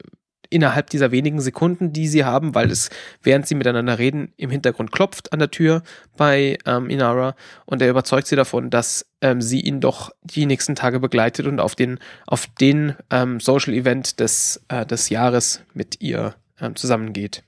innerhalb 0.51 0.89
dieser 0.91 1.11
wenigen 1.11 1.41
Sekunden, 1.41 1.93
die 1.93 2.07
sie 2.07 2.25
haben, 2.25 2.55
weil 2.55 2.71
es, 2.71 2.89
während 3.23 3.49
sie 3.49 3.57
miteinander 3.57 3.99
reden, 3.99 4.33
im 4.37 4.51
Hintergrund 4.51 4.93
klopft 4.93 5.33
an 5.33 5.41
der 5.41 5.51
Tür 5.51 5.83
bei 6.17 6.59
ähm, 6.65 6.89
Inara 6.89 7.35
und 7.65 7.83
er 7.83 7.91
überzeugt 7.91 8.29
sie 8.29 8.37
davon, 8.37 8.71
dass 8.71 9.07
ähm, 9.21 9.43
sie 9.43 9.61
ihn 9.61 9.81
doch 9.81 10.13
die 10.23 10.47
nächsten 10.47 10.77
Tage 10.77 11.01
begleitet 11.01 11.47
und 11.47 11.59
auf 11.61 11.75
den, 11.75 11.99
auf 12.29 12.47
den 12.61 12.95
ähm, 13.11 13.41
Social 13.41 13.75
Event 13.75 14.21
des, 14.21 14.63
äh, 14.69 14.87
des 14.87 15.09
Jahres 15.09 15.63
mit 15.75 16.01
ihr 16.01 16.37
ähm, 16.61 16.77
zusammengeht. 16.77 17.43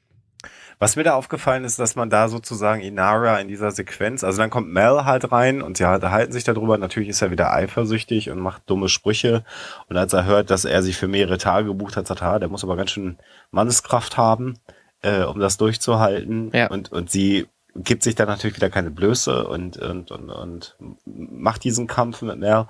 Was 0.78 0.94
mir 0.94 1.02
da 1.02 1.14
aufgefallen 1.14 1.64
ist, 1.64 1.78
dass 1.78 1.96
man 1.96 2.08
da 2.08 2.28
sozusagen 2.28 2.80
Inara 2.80 3.38
in 3.40 3.48
dieser 3.48 3.72
Sequenz, 3.72 4.22
also 4.22 4.38
dann 4.38 4.50
kommt 4.50 4.72
Mel 4.72 5.04
halt 5.04 5.32
rein 5.32 5.60
und 5.60 5.76
sie 5.76 5.84
halten 5.84 6.32
sich 6.32 6.44
darüber. 6.44 6.78
Natürlich 6.78 7.08
ist 7.08 7.20
er 7.20 7.30
wieder 7.32 7.52
eifersüchtig 7.52 8.30
und 8.30 8.38
macht 8.38 8.62
dumme 8.70 8.88
Sprüche. 8.88 9.44
Und 9.88 9.96
als 9.96 10.12
er 10.12 10.24
hört, 10.24 10.50
dass 10.50 10.64
er 10.64 10.82
sich 10.82 10.96
für 10.96 11.08
mehrere 11.08 11.38
Tage 11.38 11.68
gebucht 11.68 11.96
hat, 11.96 12.06
sagt 12.06 12.22
er, 12.22 12.28
"Ah, 12.28 12.38
der 12.38 12.48
muss 12.48 12.62
aber 12.62 12.76
ganz 12.76 12.92
schön 12.92 13.18
Manneskraft 13.50 14.16
haben, 14.16 14.58
äh, 15.02 15.22
um 15.22 15.40
das 15.40 15.56
durchzuhalten. 15.56 16.50
Ja. 16.52 16.68
Und, 16.68 16.92
und 16.92 17.10
sie 17.10 17.48
gibt 17.84 18.02
sich 18.02 18.14
dann 18.14 18.28
natürlich 18.28 18.56
wieder 18.56 18.70
keine 18.70 18.90
Blöße 18.90 19.46
und, 19.46 19.76
und, 19.76 20.10
und, 20.10 20.30
und 20.30 20.76
macht 21.04 21.64
diesen 21.64 21.86
Kampf 21.86 22.22
mit 22.22 22.38
Mel. 22.38 22.66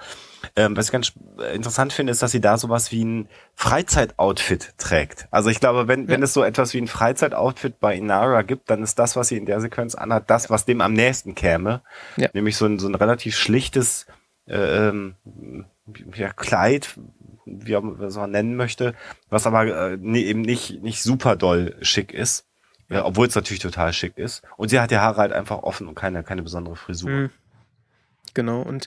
Ähm, 0.57 0.77
was 0.77 0.87
ich 0.87 0.93
ganz 0.93 1.13
interessant 1.53 1.93
finde, 1.93 2.13
ist, 2.13 2.23
dass 2.23 2.31
sie 2.31 2.41
da 2.41 2.59
sowas 2.59 2.93
wie 2.93 3.05
ein 3.05 3.29
Freizeitoutfit 3.55 4.75
trägt. 4.79 5.29
Also 5.31 5.51
ich 5.51 5.61
glaube, 5.61 5.89
wenn, 5.89 6.09
wenn 6.09 6.23
es 6.23 6.33
so 6.33 6.43
etwas 6.43 6.75
wie 6.75 6.81
ein 6.81 6.89
Freizeitoutfit 6.89 7.81
bei 7.81 7.97
Inara 7.97 8.43
gibt, 8.43 8.71
dann 8.71 8.83
ist 8.83 8.99
das, 8.99 9.17
was 9.17 9.29
sie 9.29 9.37
in 9.37 9.47
der 9.47 9.61
Sequenz 9.61 9.95
anhat, 9.95 10.31
das, 10.31 10.51
was 10.51 10.65
dem 10.65 10.81
am 10.81 10.93
nächsten 10.93 11.35
käme. 11.35 11.83
Ja. 12.17 12.29
Nämlich 12.33 12.57
so 12.57 12.67
ein, 12.67 12.79
so 12.79 12.89
ein 12.89 12.95
relativ 12.95 13.37
schlichtes 13.37 14.07
äh, 14.47 14.89
ähm, 14.89 15.15
ja, 16.15 16.33
Kleid, 16.33 16.99
wie 17.47 17.73
man 17.73 18.01
es 18.03 18.17
auch 18.17 18.27
nennen 18.27 18.57
möchte, 18.57 18.95
was 19.31 19.47
aber 19.47 19.93
äh, 19.93 19.99
nee, 20.01 20.23
eben 20.23 20.43
nicht, 20.43 20.83
nicht 20.83 21.03
super 21.03 21.37
doll 21.37 21.77
schick 21.81 22.13
ist. 22.13 22.48
Ja, 22.91 23.05
obwohl 23.05 23.27
es 23.27 23.35
natürlich 23.35 23.61
total 23.61 23.93
schick 23.93 24.17
ist. 24.17 24.43
Und 24.57 24.71
sie 24.71 24.81
hat 24.81 24.91
die 24.91 24.97
Haare 24.99 25.21
halt 25.21 25.33
einfach 25.33 25.59
offen 25.63 25.89
und 25.89 25.95
keine, 25.95 26.23
keine 26.23 26.43
besondere 26.43 26.75
Frisur. 26.77 27.11
Hm. 27.11 27.31
Genau, 28.35 28.63
und 28.63 28.87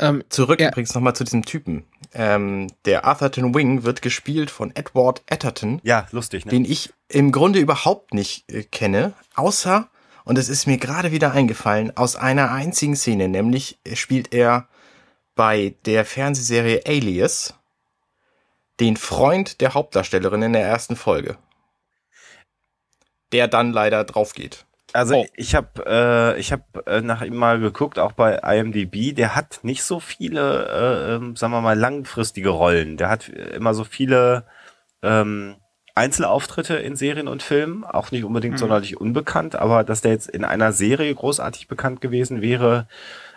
ähm, 0.00 0.22
Zurück 0.28 0.60
Ja. 0.60 0.68
übrigens 0.68 0.94
nochmal 0.94 1.14
zu 1.14 1.24
diesem 1.24 1.44
Typen. 1.44 1.84
Ähm, 2.14 2.68
der 2.84 3.06
Atherton 3.06 3.54
Wing 3.54 3.82
wird 3.84 4.02
gespielt 4.02 4.50
von 4.50 4.74
Edward 4.74 5.22
Atherton, 5.30 5.80
Ja, 5.82 6.06
lustig, 6.12 6.44
ne? 6.46 6.50
den 6.50 6.64
ich 6.64 6.92
im 7.08 7.32
Grunde 7.32 7.58
überhaupt 7.58 8.14
nicht 8.14 8.50
äh, 8.52 8.62
kenne, 8.62 9.12
außer, 9.34 9.88
und 10.24 10.38
es 10.38 10.48
ist 10.48 10.66
mir 10.66 10.78
gerade 10.78 11.10
wieder 11.10 11.32
eingefallen, 11.32 11.96
aus 11.96 12.16
einer 12.16 12.50
einzigen 12.52 12.96
Szene, 12.96 13.28
nämlich 13.28 13.78
spielt 13.94 14.32
er 14.34 14.68
bei 15.34 15.74
der 15.84 16.04
Fernsehserie 16.04 16.82
Alias 16.86 17.54
den 18.80 18.96
Freund 18.96 19.60
der 19.60 19.74
Hauptdarstellerin 19.74 20.42
in 20.42 20.52
der 20.52 20.62
ersten 20.62 20.94
Folge. 20.96 21.36
Der 23.32 23.48
dann 23.48 23.72
leider 23.72 24.04
drauf 24.04 24.32
geht. 24.34 24.64
Also 24.94 25.16
Oh. 25.16 25.26
ich 25.36 25.54
habe 25.54 25.84
äh, 25.86 26.40
ich 26.40 26.50
habe 26.50 26.62
äh, 26.86 27.02
nach 27.02 27.20
ihm 27.22 27.36
mal 27.36 27.60
geguckt, 27.60 27.98
auch 27.98 28.12
bei 28.12 28.36
IMDb. 28.36 29.14
Der 29.14 29.36
hat 29.36 29.60
nicht 29.62 29.82
so 29.82 30.00
viele, 30.00 30.66
äh, 31.10 31.14
ähm, 31.16 31.36
sagen 31.36 31.52
wir 31.52 31.60
mal, 31.60 31.78
langfristige 31.78 32.48
Rollen. 32.48 32.96
Der 32.96 33.10
hat 33.10 33.28
äh, 33.28 33.54
immer 33.56 33.74
so 33.74 33.84
viele 33.84 34.44
ähm, 35.02 35.56
Einzelauftritte 35.94 36.76
in 36.76 36.96
Serien 36.96 37.28
und 37.28 37.42
Filmen, 37.42 37.84
auch 37.84 38.12
nicht 38.12 38.24
unbedingt 38.24 38.54
Mhm. 38.54 38.58
sonderlich 38.58 38.98
unbekannt, 39.00 39.56
aber 39.56 39.84
dass 39.84 40.00
der 40.00 40.12
jetzt 40.12 40.28
in 40.30 40.44
einer 40.44 40.72
Serie 40.72 41.14
großartig 41.14 41.68
bekannt 41.68 42.00
gewesen 42.00 42.40
wäre, 42.40 42.86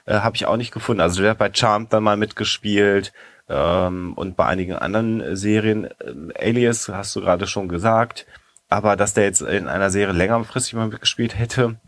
äh, 0.05 0.13
habe 0.19 0.35
ich 0.35 0.45
auch 0.45 0.57
nicht 0.57 0.71
gefunden. 0.71 1.01
Also 1.01 1.21
der 1.21 1.31
hat 1.31 1.37
bei 1.39 1.49
Charmed 1.53 1.91
dann 1.91 2.03
mal 2.03 2.17
mitgespielt 2.17 3.11
ähm, 3.49 4.13
und 4.13 4.37
bei 4.37 4.45
einigen 4.45 4.75
anderen 4.75 5.35
Serien. 5.35 5.89
Ähm, 6.05 6.31
Alias 6.39 6.87
hast 6.87 7.15
du 7.15 7.21
gerade 7.21 7.47
schon 7.47 7.67
gesagt. 7.67 8.25
Aber 8.71 8.95
dass 8.95 9.13
der 9.13 9.25
jetzt 9.25 9.41
in 9.41 9.67
einer 9.67 9.89
Serie 9.89 10.13
längerfristig 10.13 10.75
mal 10.75 10.87
mitgespielt 10.87 11.37
hätte, 11.37 11.81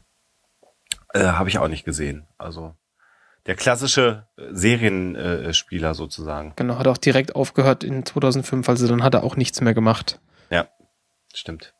äh, 1.13 1.23
habe 1.23 1.47
ich 1.47 1.57
auch 1.57 1.69
nicht 1.69 1.85
gesehen. 1.85 2.27
Also 2.37 2.75
der 3.45 3.55
klassische 3.55 4.27
äh, 4.35 4.47
Serienspieler 4.51 5.93
sozusagen. 5.93 6.51
genau, 6.57 6.77
hat 6.77 6.87
auch 6.87 6.97
direkt 6.97 7.37
aufgehört 7.37 7.85
in 7.85 8.05
2005, 8.05 8.67
also 8.67 8.85
dann 8.85 9.01
hat 9.01 9.13
er 9.13 9.23
auch 9.23 9.37
nichts 9.37 9.61
mehr 9.61 9.73
gemacht. 9.73 10.19
Ja, 10.49 10.67
stimmt. 11.33 11.73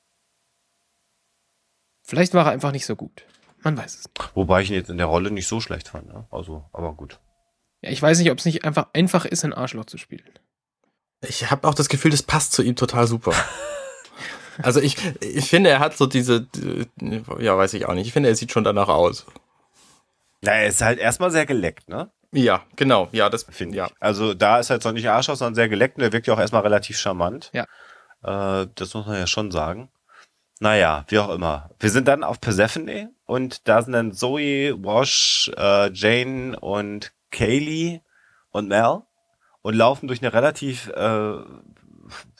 Vielleicht 2.01 2.33
war 2.33 2.45
er 2.45 2.51
einfach 2.51 2.71
nicht 2.71 2.85
so 2.85 2.95
gut. 2.95 3.25
Man 3.61 3.77
weiß 3.77 3.95
es 3.95 4.05
nicht. 4.07 4.35
Wobei 4.35 4.61
ich 4.61 4.69
ihn 4.69 4.75
jetzt 4.75 4.89
in 4.89 4.97
der 4.97 5.07
Rolle 5.07 5.31
nicht 5.31 5.47
so 5.47 5.59
schlecht 5.59 5.89
fand. 5.89 6.07
Ne? 6.07 6.27
Also, 6.31 6.63
aber 6.71 6.93
gut. 6.93 7.19
Ja, 7.81 7.89
ich 7.91 8.01
weiß 8.01 8.19
nicht, 8.19 8.31
ob 8.31 8.37
es 8.37 8.45
nicht 8.45 8.63
einfach 8.63 8.87
einfach 8.93 9.25
ist, 9.25 9.43
ein 9.43 9.53
Arschloch 9.53 9.85
zu 9.85 9.97
spielen. 9.97 10.39
Ich 11.21 11.51
habe 11.51 11.67
auch 11.67 11.73
das 11.73 11.89
Gefühl, 11.89 12.11
das 12.11 12.23
passt 12.23 12.53
zu 12.53 12.63
ihm 12.63 12.77
total 12.77 13.05
super. 13.05 13.33
Also 14.61 14.79
ich, 14.79 14.97
ich 15.21 15.49
finde, 15.49 15.69
er 15.69 15.79
hat 15.79 15.97
so 15.97 16.05
diese, 16.05 16.47
ja, 17.39 17.57
weiß 17.57 17.73
ich 17.73 17.85
auch 17.85 17.93
nicht. 17.93 18.07
Ich 18.07 18.13
finde, 18.13 18.29
er 18.29 18.35
sieht 18.35 18.51
schon 18.51 18.63
danach 18.63 18.89
aus. 18.89 19.25
Na, 20.41 20.51
er 20.51 20.67
ist 20.67 20.81
halt 20.81 20.99
erstmal 20.99 21.31
sehr 21.31 21.45
geleckt, 21.45 21.89
ne? 21.89 22.11
Ja, 22.31 22.63
genau. 22.75 23.09
Ja, 23.11 23.29
das 23.29 23.43
Finde 23.43 23.77
ja. 23.77 23.85
ich. 23.85 23.93
Also 23.99 24.33
da 24.33 24.59
ist 24.59 24.69
halt 24.69 24.81
so 24.81 24.91
nicht 24.91 25.07
Arschloch, 25.07 25.35
sondern 25.35 25.55
sehr 25.55 25.69
geleckt 25.69 25.97
und 25.97 26.03
er 26.03 26.11
wirkt 26.11 26.27
ja 26.27 26.33
auch 26.33 26.39
erstmal 26.39 26.63
relativ 26.63 26.97
charmant. 26.97 27.51
Ja. 27.53 27.63
Äh, 28.23 28.67
das 28.75 28.93
muss 28.93 29.05
man 29.05 29.17
ja 29.17 29.27
schon 29.27 29.51
sagen. 29.51 29.89
Naja, 30.59 31.05
wie 31.09 31.19
auch 31.19 31.29
immer. 31.29 31.69
Wir 31.79 31.89
sind 31.89 32.07
dann 32.07 32.23
auf 32.23 32.41
Persephone 32.41 33.13
und 33.25 33.67
da 33.67 33.81
sind 33.81 33.93
dann 33.93 34.13
Zoe, 34.13 34.73
Wash, 34.83 35.51
äh, 35.57 35.91
Jane 35.91 36.59
und 36.59 37.11
Kaylee 37.31 38.01
und 38.51 38.67
Mel 38.67 39.01
und 39.61 39.75
laufen 39.75 40.07
durch 40.07 40.21
eine 40.21 40.33
relativ 40.33 40.89
äh, 40.89 41.33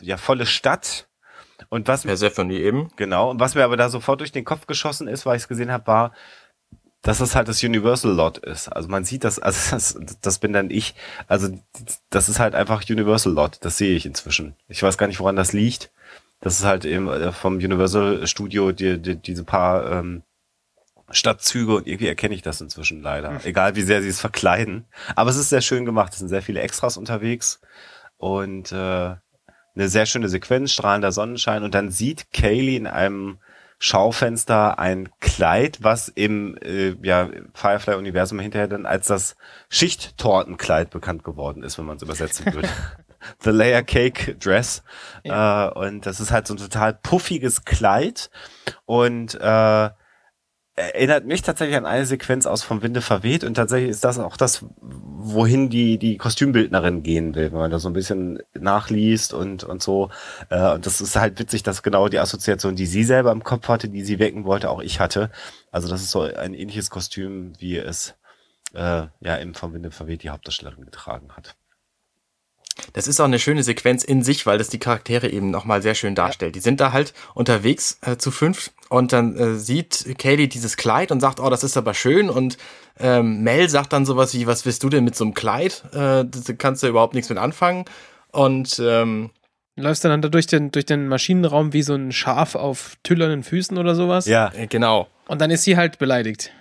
ja, 0.02 0.17
volle 0.17 0.45
Stadt. 0.45 1.08
Und 1.73 1.88
was 1.88 2.03
Persephone 2.03 2.51
eben. 2.51 2.91
Genau. 2.97 3.31
Und 3.31 3.39
was 3.39 3.55
mir 3.55 3.63
aber 3.63 3.77
da 3.77 3.89
sofort 3.89 4.19
durch 4.19 4.31
den 4.31 4.45
Kopf 4.45 4.67
geschossen 4.67 5.07
ist, 5.07 5.25
weil 5.25 5.38
ich 5.38 5.41
es 5.41 5.47
gesehen 5.47 5.71
habe, 5.71 5.88
war, 5.88 6.12
dass 7.01 7.19
es 7.19 7.33
halt 7.33 7.47
das 7.47 7.63
Universal 7.63 8.12
Lot 8.12 8.38
ist. 8.38 8.67
Also 8.67 8.89
man 8.89 9.05
sieht 9.05 9.23
das, 9.23 9.39
also 9.39 9.71
das, 9.71 9.97
das 10.21 10.38
bin 10.38 10.53
dann 10.53 10.69
ich. 10.69 10.93
Also 11.27 11.49
das 12.12 12.29
ist 12.29 12.38
halt 12.38 12.53
einfach 12.53 12.83
Universal 12.88 13.33
Lot. 13.33 13.57
Das 13.62 13.79
sehe 13.79 13.95
ich 13.95 14.05
inzwischen. 14.05 14.55
Ich 14.67 14.83
weiß 14.83 14.99
gar 14.99 15.07
nicht, 15.07 15.19
woran 15.19 15.36
das 15.36 15.51
liegt. 15.51 15.91
Das 16.41 16.59
ist 16.59 16.63
halt 16.63 16.86
eben 16.86 17.07
äh, 17.07 17.31
vom 17.31 17.55
Universal 17.55 18.27
Studio 18.27 18.71
die, 18.71 19.01
die, 19.01 19.15
diese 19.15 19.43
paar 19.43 19.91
ähm, 19.93 20.21
Stadtzüge 21.09 21.73
und 21.73 21.88
irgendwie 21.88 22.07
erkenne 22.07 22.36
ich 22.36 22.43
das 22.43 22.62
inzwischen 22.62 23.01
leider. 23.01 23.43
Egal 23.45 23.75
wie 23.75 23.81
sehr 23.81 24.03
sie 24.03 24.09
es 24.09 24.21
verkleiden. 24.21 24.86
Aber 25.15 25.31
es 25.31 25.38
ist 25.38 25.49
sehr 25.49 25.62
schön 25.62 25.86
gemacht. 25.86 26.13
Es 26.13 26.19
sind 26.19 26.29
sehr 26.29 26.43
viele 26.43 26.62
Extras 26.62 26.97
unterwegs 26.97 27.62
und 28.17 28.71
äh, 28.71 29.15
eine 29.75 29.89
sehr 29.89 30.05
schöne 30.05 30.29
Sequenz, 30.29 30.71
strahlender 30.71 31.12
Sonnenschein 31.12 31.63
und 31.63 31.73
dann 31.73 31.89
sieht 31.89 32.31
Kaylee 32.31 32.77
in 32.77 32.88
einem 32.88 33.39
Schaufenster 33.79 34.79
ein 34.79 35.09
Kleid, 35.19 35.79
was 35.81 36.07
im 36.07 36.57
äh, 36.62 36.95
ja, 37.01 37.29
Firefly-Universum 37.53 38.39
hinterher 38.39 38.69
dann 38.69 38.86
als 38.86 39.07
das 39.07 39.36
Schichttortenkleid 39.69 40.89
bekannt 40.89 41.23
geworden 41.23 41.63
ist, 41.63 41.77
wenn 41.77 41.86
man 41.86 41.97
es 41.97 42.03
übersetzen 42.03 42.53
würde. 42.53 42.69
The 43.39 43.49
Layer 43.49 43.83
Cake 43.83 44.36
Dress. 44.36 44.83
Äh, 45.23 45.67
und 45.69 46.05
das 46.05 46.19
ist 46.19 46.31
halt 46.31 46.47
so 46.47 46.53
ein 46.53 46.57
total 46.57 46.93
puffiges 46.93 47.65
Kleid 47.65 48.29
und 48.86 49.36
äh, 49.36 49.89
erinnert 50.75 51.25
mich 51.25 51.43
tatsächlich 51.43 51.77
an 51.77 51.86
eine 51.86 52.05
Sequenz 52.05 52.45
aus 52.45 52.63
Vom 52.63 52.81
Winde 52.81 53.01
verweht 53.01 53.43
und 53.43 53.53
tatsächlich 53.53 53.91
ist 53.91 54.03
das 54.03 54.17
auch 54.17 54.38
das, 54.38 54.65
wohin 54.81 55.69
die, 55.69 55.99
die 55.99 56.17
Kostümbildnerin 56.17 57.03
gehen 57.03 57.36
will, 57.36 57.51
wenn 57.51 57.59
man 57.59 57.71
da 57.71 57.79
so 57.79 57.89
ein 57.89 57.93
bisschen 57.93 58.39
nachliest 58.53 59.33
und, 59.33 59.63
und 59.63 59.83
so. 59.83 60.09
Äh, 60.49 60.73
und 60.73 60.86
das 60.86 60.99
ist 60.99 61.15
halt 61.15 61.38
witzig, 61.39 61.62
dass 61.63 61.83
genau 61.83 62.07
die 62.09 62.19
Assoziation, 62.19 62.75
die 62.75 62.88
sie 62.88 63.03
selber 63.03 63.31
im 63.31 63.43
Kopf 63.43 63.67
hatte, 63.67 63.88
die 63.88 64.03
sie 64.03 64.17
wecken 64.17 64.45
wollte, 64.45 64.69
auch 64.69 64.81
ich 64.81 64.99
hatte. 64.99 65.29
Also 65.71 65.88
das 65.88 66.01
ist 66.01 66.12
so 66.12 66.21
ein 66.21 66.55
ähnliches 66.55 66.89
Kostüm, 66.89 67.53
wie 67.59 67.77
es 67.77 68.15
äh, 68.73 69.07
ja 69.19 69.36
im 69.36 69.53
Vom 69.53 69.73
Winde 69.73 69.91
verweht 69.91 70.23
die 70.23 70.31
Hauptdarstellerin 70.31 70.86
getragen 70.86 71.29
hat. 71.36 71.55
Das 72.93 73.07
ist 73.07 73.19
auch 73.19 73.25
eine 73.25 73.39
schöne 73.39 73.63
Sequenz 73.63 74.03
in 74.03 74.23
sich, 74.23 74.45
weil 74.45 74.57
das 74.57 74.69
die 74.69 74.79
Charaktere 74.79 75.29
eben 75.29 75.51
nochmal 75.51 75.81
sehr 75.81 75.95
schön 75.95 76.15
darstellt. 76.15 76.55
Die 76.55 76.59
sind 76.59 76.79
da 76.79 76.91
halt 76.91 77.13
unterwegs 77.33 77.99
äh, 78.01 78.17
zu 78.17 78.31
fünf 78.31 78.71
und 78.89 79.13
dann 79.13 79.38
äh, 79.38 79.55
sieht 79.55 80.15
Katie 80.17 80.47
dieses 80.47 80.77
Kleid 80.77 81.12
und 81.12 81.19
sagt, 81.19 81.39
oh, 81.39 81.49
das 81.49 81.63
ist 81.63 81.77
aber 81.77 81.93
schön 81.93 82.29
und 82.29 82.57
ähm, 82.99 83.41
Mel 83.43 83.69
sagt 83.69 83.93
dann 83.93 84.05
sowas 84.05 84.33
wie, 84.33 84.47
was 84.47 84.65
willst 84.65 84.83
du 84.83 84.89
denn 84.89 85.03
mit 85.03 85.15
so 85.15 85.23
einem 85.23 85.33
Kleid? 85.33 85.83
Äh, 85.93 86.25
das 86.25 86.53
kannst 86.57 86.83
du 86.83 86.88
überhaupt 86.88 87.13
nichts 87.13 87.29
mit 87.29 87.38
anfangen. 87.38 87.86
Und 88.31 88.79
ähm, 88.83 89.29
Läufst 89.75 90.03
du 90.03 90.07
dann 90.07 90.21
da 90.21 90.29
durch 90.29 90.45
den, 90.45 90.69
durch 90.69 90.86
den 90.86 91.07
Maschinenraum 91.07 91.73
wie 91.73 91.81
so 91.81 91.95
ein 91.95 92.12
Schaf 92.12 92.53
auf 92.53 92.95
tüllernen 93.01 93.43
Füßen 93.43 93.77
oder 93.77 93.95
sowas? 93.95 94.27
Ja. 94.27 94.51
äh, 94.53 94.67
genau. 94.67 95.07
Und 95.27 95.41
dann 95.41 95.49
ist 95.49 95.63
sie 95.63 95.77
halt 95.77 95.97
beleidigt. 95.97 96.51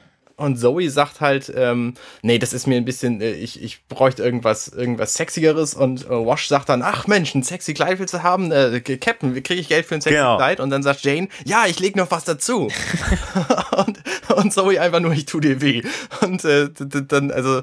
Und 0.43 0.57
Zoe 0.57 0.91
sagt 0.91 1.21
halt, 1.21 1.53
ähm, 1.55 1.95
nee, 2.23 2.39
das 2.39 2.53
ist 2.53 2.67
mir 2.67 2.77
ein 2.77 2.85
bisschen, 2.85 3.21
äh, 3.21 3.31
ich, 3.33 3.63
ich 3.63 3.87
bräuchte 3.87 4.25
irgendwas, 4.25 4.69
irgendwas 4.69 5.15
Sexigeres. 5.15 5.75
Und 5.75 6.05
äh, 6.05 6.11
Wash 6.11 6.49
sagt 6.49 6.69
dann, 6.69 6.83
ach 6.83 7.07
Mensch, 7.07 7.35
ein 7.35 7.45
sexy 7.45 7.75
Kleid 7.75 8.01
willst 8.01 8.13
du 8.13 8.25
haben? 8.25 8.51
Äh, 8.51 8.81
Captain, 8.81 9.41
kriege 9.43 9.61
ich 9.61 9.69
Geld 9.69 9.87
für 9.87 9.95
ein 9.95 10.01
sexy 10.01 10.17
Genau. 10.17 10.37
Kleid? 10.39 10.59
Und 10.59 10.71
dann 10.71 10.83
sagt 10.83 11.05
Jane, 11.05 11.29
ja, 11.45 11.67
ich 11.67 11.79
leg 11.79 11.95
noch 11.95 12.11
was 12.11 12.25
dazu. 12.25 12.69
und, 13.77 14.03
und 14.35 14.53
Zoe 14.53 14.81
einfach 14.81 14.99
nur, 14.99 15.13
ich 15.13 15.27
tu 15.27 15.39
dir 15.39 15.61
weh. 15.61 15.83
Und 16.21 16.45
äh, 16.45 16.69
dann, 16.73 17.31
also, 17.31 17.63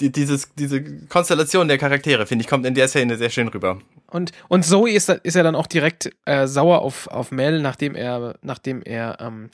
die, 0.00 0.10
dieses, 0.10 0.54
diese 0.54 0.82
Konstellation 1.06 1.68
der 1.68 1.78
Charaktere, 1.78 2.26
finde 2.26 2.42
ich, 2.42 2.48
kommt 2.48 2.66
in 2.66 2.74
der 2.74 2.88
Szene 2.88 3.16
sehr 3.16 3.30
schön 3.30 3.48
rüber. 3.48 3.78
Und, 4.08 4.32
und 4.48 4.64
Zoe 4.64 4.90
ist, 4.90 5.08
ist 5.08 5.34
ja 5.34 5.42
dann 5.44 5.54
auch 5.54 5.66
direkt 5.66 6.10
äh, 6.24 6.46
sauer 6.46 6.82
auf, 6.82 7.06
auf 7.08 7.30
Mel, 7.30 7.60
nachdem 7.60 7.94
er, 7.94 8.34
nachdem 8.42 8.82
er, 8.82 9.18
ähm, 9.20 9.50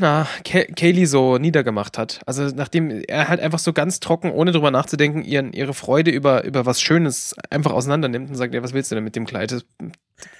na, 0.00 0.26
Ka 0.44 0.64
Kaylee 0.64 1.04
so 1.04 1.38
niedergemacht 1.38 1.98
hat. 1.98 2.20
Also 2.26 2.44
nachdem 2.54 2.90
er 2.90 3.28
halt 3.28 3.40
einfach 3.40 3.58
so 3.58 3.72
ganz 3.72 4.00
trocken, 4.00 4.30
ohne 4.30 4.52
drüber 4.52 4.70
nachzudenken, 4.70 5.22
ihren, 5.22 5.52
ihre 5.52 5.74
Freude 5.74 6.10
über, 6.10 6.44
über 6.44 6.66
was 6.66 6.80
Schönes 6.80 7.34
einfach 7.50 7.72
auseinander 7.72 8.08
nimmt 8.08 8.30
und 8.30 8.36
sagt, 8.36 8.54
ja, 8.54 8.62
was 8.62 8.72
willst 8.72 8.90
du 8.90 8.94
denn 8.94 9.04
mit 9.04 9.16
dem 9.16 9.26
Kleid? 9.26 9.64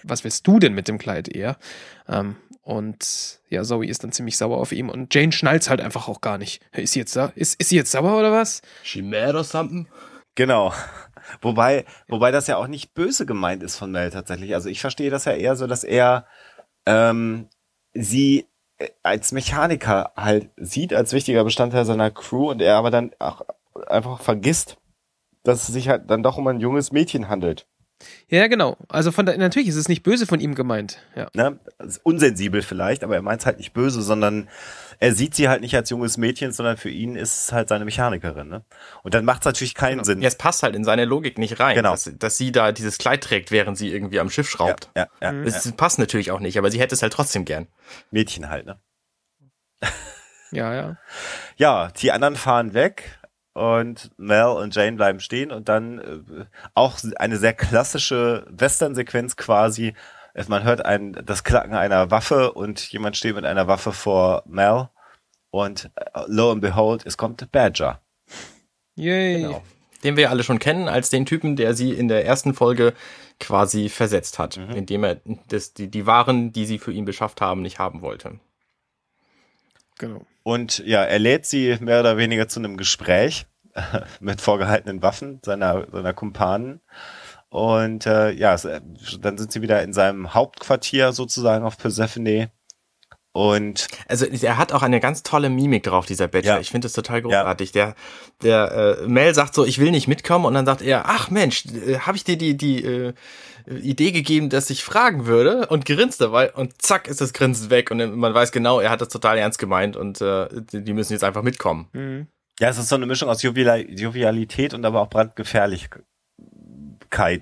Was 0.03 0.25
willst 0.25 0.47
du 0.47 0.59
denn 0.59 0.75
mit 0.75 0.89
dem 0.89 0.99
Kleid 0.99 1.29
eher? 1.29 1.57
Ähm, 2.09 2.37
und 2.63 3.41
ja, 3.51 3.63
Zoe 3.63 3.87
ist 3.87 4.03
dann 4.03 4.13
ziemlich 4.13 4.39
sauer 4.39 4.57
auf 4.57 4.73
ihm 4.73 4.89
und 4.89 5.15
Jane 5.15 5.33
schnallt's 5.33 5.69
halt 5.69 5.83
einfach 5.83 6.09
auch 6.09 6.23
gar 6.23 6.39
nicht. 6.39 6.63
Ist 6.73 6.93
sie 6.93 7.01
jetzt, 7.01 7.15
ist, 7.15 7.61
ist 7.61 7.69
sie 7.69 7.77
jetzt 7.77 7.91
sauer 7.91 8.19
oder 8.19 8.33
was? 8.33 8.63
She 8.83 9.03
mad 9.03 9.37
or 9.37 9.45
something? 9.45 9.87
Genau. 10.35 10.73
Wobei, 11.41 11.87
wobei 12.07 12.31
das 12.33 12.49
ja 12.49 12.59
auch 12.59 12.67
nicht 12.67 12.93
böse 12.93 13.25
gemeint 13.25 13.63
ist 13.63 13.77
von 13.77 13.91
Mel 13.91 14.11
tatsächlich. 14.11 14.55
Also 14.55 14.69
ich 14.69 14.83
verstehe 14.83 15.09
das 15.09 15.25
ja 15.25 15.33
eher 15.33 15.57
so, 15.57 15.67
dass 15.67 15.83
er 15.83 16.27
ähm, 16.85 17.49
sie 17.95 18.47
als 19.03 19.33
Mechaniker 19.33 20.13
halt 20.17 20.51
sieht, 20.57 20.93
als 20.93 21.13
wichtiger 21.13 21.45
Bestandteil 21.45 21.85
seiner 21.85 22.11
Crew 22.11 22.51
und 22.51 22.61
er 22.61 22.77
aber 22.77 22.91
dann 22.91 23.13
auch 23.19 23.43
einfach 23.87 24.21
vergisst, 24.21 24.79
dass 25.43 25.69
es 25.69 25.75
sich 25.75 25.89
halt 25.89 26.11
dann 26.11 26.23
doch 26.23 26.39
um 26.39 26.47
ein 26.49 26.61
junges 26.61 26.93
Mädchen 26.93 27.29
handelt. 27.29 27.67
Ja, 28.29 28.47
genau. 28.47 28.77
Also 28.89 29.13
von 29.13 29.27
der, 29.27 29.37
natürlich 29.39 29.69
ist 29.69 29.77
es 29.77 29.89
nicht 29.89 30.03
böse 30.03 30.27
von 30.27 30.41
ihm 30.41 30.55
gemeint. 30.55 30.99
Ja. 31.15 31.29
Ne? 31.35 31.59
Das 31.79 31.89
ist 31.89 32.01
unsensibel 32.05 32.63
vielleicht, 32.63 33.05
aber 33.05 33.15
er 33.15 33.23
meint 33.23 33.41
es 33.41 33.47
halt 33.47 33.59
nicht 33.59 33.73
böse, 33.73 34.03
sondern 34.03 34.49
er 35.01 35.15
sieht 35.15 35.35
sie 35.35 35.49
halt 35.49 35.61
nicht 35.61 35.75
als 35.77 35.91
junges 35.91 36.17
Mädchen, 36.17 36.53
sondern 36.53 36.77
für 36.77 36.91
ihn 36.91 37.17
ist 37.17 37.45
es 37.47 37.53
halt 37.53 37.69
seine 37.69 37.85
Mechanikerin. 37.85 38.49
Ne? 38.49 38.65
Und 39.03 39.15
dann 39.15 39.25
macht 39.25 39.43
es 39.43 39.47
natürlich 39.47 39.75
keinen 39.75 40.05
Sinn. 40.05 40.23
Ja, 40.23 40.29
es 40.29 40.37
passt 40.37 40.63
halt 40.63 40.75
in 40.75 40.85
seine 40.85 41.05
Logik 41.05 41.39
nicht 41.39 41.61
rein, 41.61 41.75
Genau. 41.77 41.93
dass, 41.93 42.11
dass 42.19 42.37
sie 42.37 42.53
da 42.53 42.73
dieses 42.73 42.99
Kleid 42.99 43.23
trägt, 43.23 43.51
während 43.51 43.77
sie 43.79 43.93
irgendwie 43.93 44.21
am 44.21 44.31
Schiff 44.31 44.49
schraubt. 44.49 44.91
ja, 44.97 45.09
ja, 45.21 45.33
ja. 45.33 45.43
Es 45.43 45.71
passt 45.73 45.99
natürlich 45.99 46.31
auch 46.31 46.41
nicht, 46.41 46.59
aber 46.59 46.71
sie 46.71 46.81
hätte 46.81 46.95
es 46.95 47.03
halt 47.03 47.13
trotzdem 47.13 47.45
gern. 47.45 47.69
Mädchen 48.11 48.49
halt, 48.49 48.67
ne? 48.67 48.79
Ja, 50.51 50.73
ja. 50.75 50.97
Ja, 51.57 51.91
die 52.01 52.13
anderen 52.13 52.37
fahren 52.37 52.75
weg 52.75 53.19
und 53.55 54.11
Mel 54.19 54.47
und 54.47 54.75
Jane 54.75 54.97
bleiben 54.97 55.21
stehen 55.21 55.51
und 55.51 55.69
dann 55.69 55.99
äh, 55.99 56.45
auch 56.75 56.99
eine 57.17 57.39
sehr 57.39 57.55
klassische 57.55 58.47
Western-Sequenz 58.51 59.37
quasi. 59.37 59.95
Man 60.49 60.65
hört 60.65 60.85
ein, 60.85 61.13
das 61.25 61.45
Klacken 61.45 61.75
einer 61.75 62.11
Waffe 62.11 62.53
und 62.53 62.93
jemand 62.93 63.17
steht 63.17 63.37
mit 63.37 63.45
einer 63.45 63.69
Waffe 63.69 63.93
vor 63.93 64.43
Mel 64.47 64.89
und 65.51 65.91
äh, 65.95 66.21
lo 66.27 66.51
and 66.51 66.61
behold, 66.61 67.07
es 67.07 67.17
kommt 67.17 67.51
Badger. 67.53 68.01
Yay. 68.97 69.43
Genau. 69.43 69.63
Den 70.03 70.17
wir 70.17 70.29
alle 70.29 70.43
schon 70.43 70.59
kennen, 70.59 70.89
als 70.89 71.09
den 71.09 71.25
Typen, 71.25 71.57
der 71.57 71.73
sie 71.75 71.93
in 71.93 72.09
der 72.09 72.27
ersten 72.27 72.53
Folge 72.53 72.93
quasi 73.41 73.89
versetzt 73.89 74.39
hat, 74.39 74.59
indem 74.59 75.03
er 75.05 75.21
das, 75.49 75.73
die, 75.73 75.89
die 75.89 76.07
Waren, 76.07 76.53
die 76.53 76.67
sie 76.67 76.79
für 76.79 76.93
ihn 76.93 77.07
beschafft 77.07 77.41
haben, 77.41 77.63
nicht 77.63 77.79
haben 77.79 78.03
wollte. 78.03 78.39
Genau. 79.97 80.27
Und 80.45 80.79
ja, 80.87 81.03
er 81.03 81.19
lädt 81.19 81.47
sie 81.47 81.77
mehr 81.81 82.01
oder 82.01 82.17
weniger 82.17 82.47
zu 82.47 82.61
einem 82.61 82.77
Gespräch 82.77 83.47
mit 84.21 84.41
vorgehaltenen 84.41 85.03
Waffen 85.03 85.41
seiner, 85.45 85.87
seiner 85.91 86.13
Kumpanen. 86.13 86.81
Und 87.49 88.07
äh, 88.07 88.31
ja, 88.33 88.55
äh, 88.55 88.81
dann 89.21 89.39
sind 89.39 89.53
sie 89.53 89.63
wieder 89.63 89.83
in 89.83 89.93
seinem 89.93 90.35
Hauptquartier 90.35 91.13
sozusagen 91.13 91.65
auf 91.65 91.79
Persephone. 91.79 92.51
Und 93.33 93.89
Also 94.07 94.27
er 94.27 94.59
hat 94.59 94.73
auch 94.73 94.83
eine 94.83 95.01
ganz 95.01 95.25
tolle 95.25 95.51
Mimik 95.51 95.83
drauf, 95.83 96.07
dieser 96.07 96.29
Badger. 96.29 96.55
Ja. 96.55 96.61
Ich 96.61 96.71
finde 96.71 96.85
das 96.87 96.93
total 96.93 97.23
großartig. 97.23 97.73
Der, 97.73 97.95
der 98.43 98.99
äh, 99.03 99.09
Mel 99.09 99.35
sagt 99.35 99.55
so, 99.55 99.65
ich 99.65 99.79
will 99.79 99.91
nicht 99.91 100.07
mitkommen 100.07 100.45
und 100.45 100.55
dann 100.55 100.67
sagt 100.67 100.83
er, 100.83 101.05
ach 101.07 101.31
Mensch, 101.31 101.65
äh, 101.67 101.99
habe 101.99 102.17
ich 102.17 102.23
dir 102.23 102.37
die, 102.37 102.57
die 102.57 102.85
äh, 102.85 103.15
Idee 103.67 104.13
gegeben, 104.13 104.51
dass 104.51 104.71
ich 104.71 104.85
fragen 104.85 105.27
würde 105.27 105.67
und 105.69 105.85
grinst 105.87 106.21
dabei 106.21 106.53
und 106.53 106.81
zack 106.83 107.09
ist 107.09 107.21
das 107.21 107.33
Grinsen 107.33 107.71
weg 107.71 107.91
und 107.91 108.17
man 108.17 108.35
weiß 108.35 108.53
genau, 108.53 108.81
er 108.81 108.91
hat 108.91 109.01
das 109.01 109.09
total 109.09 109.39
ernst 109.39 109.59
gemeint 109.59 109.97
und 109.97 110.21
äh, 110.21 110.49
die 110.73 110.93
müssen 110.93 111.13
jetzt 111.13 111.25
einfach 111.25 111.43
mitkommen. 111.43 111.89
Mhm. 111.93 112.27
ja, 112.61 112.69
es 112.69 112.79
ist 112.79 112.89
so 112.89 112.97
eine 112.97 113.07
Mischung 113.07 113.29
aus 113.29 113.43
Jovial 113.43 113.89
Jovialität 113.89 114.75
und 114.75 114.85
aber 114.85 115.01
auch 115.01 115.09
Brandgefährlichkeit 115.09 116.05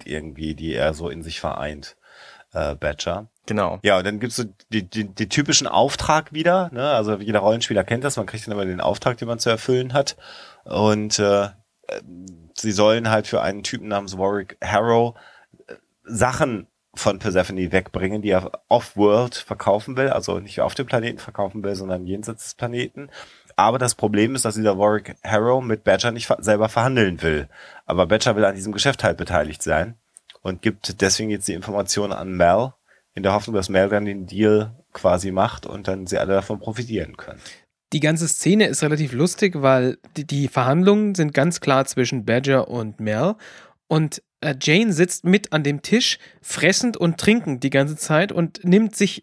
irgendwie, 0.06 0.54
die 0.54 0.74
er 0.74 0.94
so 0.94 1.08
in 1.08 1.22
sich 1.22 1.40
vereint, 1.40 1.96
äh, 2.52 2.74
Badger. 2.74 3.28
Genau. 3.46 3.80
Ja, 3.82 3.98
und 3.98 4.06
dann 4.06 4.20
gibt's 4.20 4.37
so 4.37 4.44
die, 4.72 4.88
die, 4.88 5.08
die 5.08 5.28
typischen 5.28 5.66
Auftrag 5.66 6.32
wieder. 6.32 6.70
Ne? 6.72 6.88
Also 6.90 7.16
jeder 7.16 7.40
Rollenspieler 7.40 7.82
kennt 7.82 8.04
das. 8.04 8.16
Man 8.16 8.26
kriegt 8.26 8.46
dann 8.46 8.52
immer 8.52 8.64
den 8.64 8.80
Auftrag, 8.80 9.16
den 9.18 9.26
man 9.26 9.40
zu 9.40 9.50
erfüllen 9.50 9.92
hat. 9.94 10.16
Und 10.64 11.18
äh, 11.18 11.48
sie 12.54 12.72
sollen 12.72 13.11
halt 13.11 13.26
für 13.26 13.42
einen 13.42 13.62
Typen 13.64 13.88
namens 13.88 14.16
Warwick 14.16 14.56
Harrow 14.62 15.14
Sachen 16.04 16.66
von 16.94 17.18
Persephone 17.18 17.72
wegbringen, 17.72 18.20
die 18.20 18.30
er 18.30 18.50
off-world 18.68 19.34
verkaufen 19.34 19.96
will. 19.96 20.10
Also 20.10 20.40
nicht 20.40 20.60
auf 20.60 20.74
dem 20.74 20.86
Planeten 20.86 21.18
verkaufen 21.18 21.62
will, 21.62 21.74
sondern 21.74 22.06
jenseits 22.06 22.44
des 22.44 22.54
Planeten. 22.54 23.08
Aber 23.56 23.78
das 23.78 23.94
Problem 23.94 24.34
ist, 24.34 24.44
dass 24.44 24.54
dieser 24.54 24.78
Warwick 24.78 25.16
Harrow 25.24 25.62
mit 25.62 25.84
Badger 25.84 26.10
nicht 26.10 26.30
selber 26.38 26.68
verhandeln 26.68 27.22
will. 27.22 27.48
Aber 27.86 28.06
Badger 28.06 28.36
will 28.36 28.44
an 28.44 28.54
diesem 28.54 28.72
Geschäft 28.72 29.04
halt 29.04 29.16
beteiligt 29.16 29.62
sein 29.62 29.96
und 30.42 30.62
gibt 30.62 31.00
deswegen 31.00 31.30
jetzt 31.30 31.48
die 31.48 31.54
Informationen 31.54 32.12
an 32.12 32.32
Mel, 32.32 32.72
in 33.14 33.22
der 33.22 33.32
Hoffnung, 33.32 33.54
dass 33.54 33.68
Mel 33.68 33.88
dann 33.88 34.04
den 34.04 34.26
Deal 34.26 34.74
quasi 34.92 35.30
macht 35.30 35.66
und 35.66 35.88
dann 35.88 36.06
sie 36.06 36.18
alle 36.18 36.34
davon 36.34 36.58
profitieren 36.58 37.16
können. 37.16 37.40
Die 37.92 38.00
ganze 38.00 38.26
Szene 38.26 38.66
ist 38.66 38.82
relativ 38.82 39.12
lustig, 39.12 39.60
weil 39.60 39.98
die, 40.16 40.48
Verhandlungen 40.48 41.14
sind 41.14 41.34
ganz 41.34 41.60
klar 41.60 41.84
zwischen 41.84 42.24
Badger 42.24 42.68
und 42.68 43.00
Mel. 43.00 43.34
Und 43.86 44.22
Jane 44.61 44.92
sitzt 44.92 45.24
mit 45.24 45.52
an 45.52 45.62
dem 45.62 45.83
Tisch, 45.83 46.18
fressend 46.40 46.96
und 46.96 47.18
trinkend 47.18 47.62
die 47.62 47.70
ganze 47.70 47.96
Zeit 47.96 48.33
und 48.33 48.64
nimmt 48.64 48.96
sich, 48.96 49.22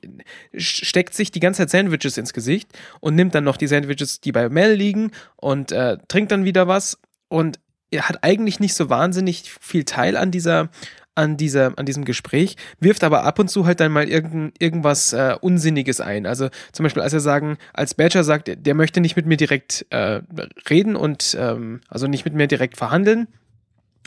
steckt 0.55 1.13
sich 1.13 1.32
die 1.32 1.39
ganze 1.39 1.60
Zeit 1.62 1.69
Sandwiches 1.71 2.17
ins 2.17 2.34
Gesicht 2.34 2.69
und 2.99 3.15
nimmt 3.15 3.36
dann 3.36 3.43
noch 3.43 3.58
die 3.58 3.67
Sandwiches, 3.67 4.21
die 4.21 4.32
bei 4.32 4.49
Mel 4.49 4.73
liegen 4.73 5.12
und 5.36 5.71
äh, 5.71 5.97
trinkt 6.08 6.32
dann 6.32 6.45
wieder 6.45 6.67
was. 6.67 6.97
Und 7.27 7.60
hat 7.95 8.23
eigentlich 8.23 8.60
nicht 8.60 8.73
so 8.73 8.89
wahnsinnig 8.89 9.51
viel 9.62 9.84
Teil 9.84 10.15
an 10.17 10.32
dieser, 10.32 10.69
an 11.15 11.38
dieser, 11.38 11.77
an 11.77 11.86
diesem 11.86 12.05
Gespräch, 12.05 12.55
wirft 12.79 13.03
aber 13.03 13.23
ab 13.23 13.39
und 13.39 13.49
zu 13.49 13.65
halt 13.65 13.79
dann 13.79 13.91
mal 13.91 14.08
irgend, 14.08 14.53
irgendwas 14.62 15.13
äh, 15.13 15.36
Unsinniges 15.41 15.99
ein. 16.01 16.25
Also 16.25 16.49
zum 16.71 16.84
Beispiel, 16.84 17.03
als 17.03 17.13
er 17.13 17.19
sagen, 17.19 17.58
als 17.73 17.93
Badger 17.93 18.23
sagt, 18.23 18.47
der- 18.47 18.55
der 18.55 18.73
möchte 18.73 19.01
nicht 19.01 19.15
mit 19.15 19.25
mir 19.25 19.38
direkt 19.38 19.86
äh, 19.89 20.21
reden 20.69 20.95
und 20.95 21.36
ähm, 21.39 21.82
also 21.88 22.08
nicht 22.08 22.25
mit 22.25 22.34
mir 22.36 22.47
direkt 22.47 22.77
verhandeln. 22.77 23.27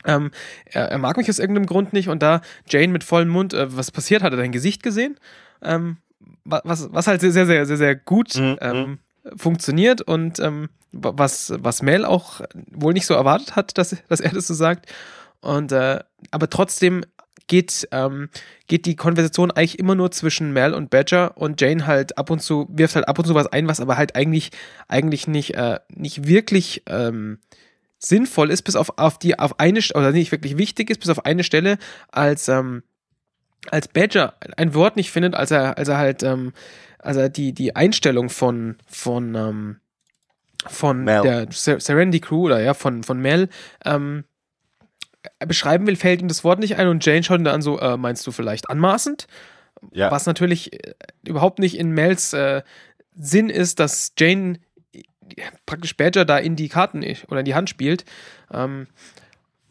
Ähm, 0.04 0.30
er, 0.66 0.88
er 0.90 0.98
mag 0.98 1.16
mich 1.16 1.28
aus 1.28 1.38
irgendeinem 1.38 1.66
Grund 1.66 1.92
nicht 1.92 2.08
und 2.08 2.22
da 2.22 2.40
Jane 2.68 2.88
mit 2.88 3.04
vollem 3.04 3.28
Mund, 3.28 3.54
äh, 3.54 3.76
was 3.76 3.90
passiert, 3.90 4.22
hat 4.22 4.32
er 4.32 4.36
dein 4.38 4.52
Gesicht 4.52 4.82
gesehen? 4.82 5.16
Ähm, 5.62 5.98
wa- 6.44 6.62
was, 6.64 6.92
was 6.92 7.06
halt 7.06 7.20
sehr, 7.20 7.32
sehr, 7.32 7.46
sehr, 7.46 7.66
sehr, 7.66 7.76
sehr 7.76 7.94
gut 7.96 8.34
Mhm, 8.36 8.58
ähm, 8.60 8.98
funktioniert 9.36 10.02
und 10.02 10.40
ähm, 10.40 10.68
wa- 10.90 11.12
was, 11.16 11.52
was 11.58 11.82
Mel 11.82 12.04
auch 12.04 12.40
wohl 12.72 12.92
nicht 12.92 13.06
so 13.06 13.14
erwartet 13.14 13.54
hat, 13.56 13.78
dass, 13.78 13.96
dass 14.08 14.20
er 14.20 14.32
das 14.32 14.46
so 14.48 14.54
sagt. 14.54 14.86
Und 15.40 15.72
äh, 15.72 16.00
aber 16.30 16.50
trotzdem 16.50 17.04
geht, 17.48 17.88
ähm, 17.92 18.28
geht 18.66 18.86
die 18.86 18.96
Konversation 18.96 19.50
eigentlich 19.50 19.78
immer 19.78 19.94
nur 19.94 20.10
zwischen 20.10 20.52
Mel 20.52 20.74
und 20.74 20.90
Badger 20.90 21.36
und 21.36 21.60
Jane 21.60 21.86
halt 21.86 22.16
ab 22.18 22.30
und 22.30 22.40
zu, 22.40 22.66
wirft 22.70 22.94
halt 22.96 23.08
ab 23.08 23.18
und 23.18 23.26
zu 23.26 23.34
was 23.34 23.46
ein, 23.48 23.68
was 23.68 23.80
aber 23.80 23.96
halt 23.96 24.14
eigentlich, 24.16 24.50
eigentlich 24.88 25.26
nicht, 25.28 25.54
äh, 25.54 25.78
nicht 25.88 26.26
wirklich 26.26 26.82
ähm, 26.86 27.38
sinnvoll 28.04 28.50
ist, 28.50 28.62
bis 28.62 28.76
auf, 28.76 28.98
auf 28.98 29.18
die, 29.18 29.38
auf 29.38 29.58
eine, 29.60 29.80
oder 29.94 30.12
nicht 30.12 30.32
wirklich 30.32 30.58
wichtig 30.58 30.90
ist, 30.90 31.00
bis 31.00 31.10
auf 31.10 31.24
eine 31.24 31.44
Stelle, 31.44 31.78
als, 32.10 32.48
ähm, 32.48 32.82
als 33.70 33.88
Badger 33.88 34.34
ein 34.56 34.74
Wort 34.74 34.96
nicht 34.96 35.10
findet, 35.10 35.34
als 35.34 35.50
er, 35.50 35.78
als 35.78 35.88
er 35.88 35.98
halt, 35.98 36.22
ähm, 36.22 36.52
als 36.98 37.16
er 37.16 37.28
die, 37.28 37.52
die 37.52 37.76
Einstellung 37.76 38.28
von, 38.28 38.76
von, 38.86 39.34
ähm, 39.34 39.76
von 40.66 41.04
Mel. 41.04 41.22
der 41.22 41.46
Ser 41.50 41.80
Serenity 41.80 42.20
Crew 42.20 42.46
oder 42.46 42.60
ja, 42.60 42.74
von, 42.74 43.02
von 43.02 43.20
Mel, 43.20 43.48
ähm, 43.84 44.24
beschreiben 45.46 45.86
will, 45.86 45.96
fällt 45.96 46.20
ihm 46.20 46.28
das 46.28 46.42
Wort 46.42 46.58
nicht 46.58 46.76
ein 46.76 46.88
und 46.88 47.04
Jane 47.04 47.22
schaut 47.22 47.38
ihn 47.38 47.44
da 47.44 47.52
an 47.52 47.62
so, 47.62 47.78
äh, 47.78 47.96
meinst 47.96 48.26
du 48.26 48.32
vielleicht 48.32 48.68
anmaßend? 48.68 49.26
Ja. 49.92 50.10
Was 50.10 50.26
natürlich 50.26 50.72
äh, 50.72 50.94
überhaupt 51.26 51.60
nicht 51.60 51.78
in 51.78 51.90
Mels 51.90 52.32
äh, 52.32 52.62
Sinn 53.14 53.48
ist, 53.48 53.78
dass 53.78 54.12
Jane 54.18 54.58
praktisch 55.66 55.96
Badger 55.96 56.24
da 56.24 56.38
in 56.38 56.56
die 56.56 56.68
Karten 56.68 57.04
oder 57.28 57.40
in 57.40 57.44
die 57.44 57.54
Hand 57.54 57.70
spielt. 57.70 58.04
Ähm, 58.52 58.86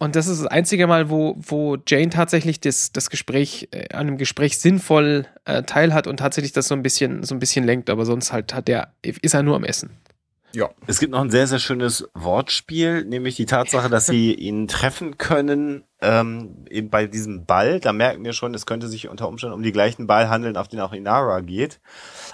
und 0.01 0.15
das 0.15 0.27
ist 0.27 0.39
das 0.41 0.47
einzige 0.47 0.87
Mal, 0.87 1.11
wo, 1.11 1.35
wo 1.37 1.77
Jane 1.87 2.09
tatsächlich 2.09 2.59
das, 2.59 2.91
das 2.91 3.11
Gespräch, 3.11 3.69
äh, 3.71 3.93
an 3.93 4.07
einem 4.07 4.17
Gespräch 4.17 4.57
sinnvoll 4.57 5.27
äh, 5.45 5.61
teilhat 5.61 6.07
und 6.07 6.17
tatsächlich 6.17 6.53
das 6.53 6.67
so 6.67 6.73
ein 6.73 6.81
bisschen, 6.81 7.21
so 7.21 7.35
ein 7.35 7.39
bisschen 7.39 7.65
lenkt, 7.65 7.87
aber 7.89 8.05
sonst 8.05 8.33
halt 8.33 8.55
hat 8.55 8.67
der, 8.67 8.93
ist 9.03 9.35
er 9.35 9.43
nur 9.43 9.55
am 9.55 9.63
Essen. 9.63 9.91
Ja. 10.53 10.69
Es 10.87 10.99
gibt 10.99 11.11
noch 11.11 11.21
ein 11.21 11.29
sehr, 11.29 11.47
sehr 11.47 11.59
schönes 11.59 12.09
Wortspiel, 12.13 13.05
nämlich 13.05 13.35
die 13.35 13.45
Tatsache, 13.45 13.89
dass 13.89 14.05
sie 14.05 14.33
ihn 14.39 14.67
treffen 14.67 15.17
können, 15.17 15.83
ähm, 16.01 16.65
eben 16.69 16.89
bei 16.89 17.07
diesem 17.07 17.45
Ball. 17.45 17.79
Da 17.79 17.93
merken 17.93 18.23
wir 18.23 18.33
schon, 18.33 18.53
es 18.53 18.65
könnte 18.65 18.87
sich 18.87 19.07
unter 19.07 19.27
Umständen 19.27 19.55
um 19.55 19.63
die 19.63 19.71
gleichen 19.71 20.07
Ball 20.07 20.29
handeln, 20.29 20.57
auf 20.57 20.67
den 20.67 20.79
auch 20.79 20.93
Inara 20.93 21.41
geht. 21.41 21.79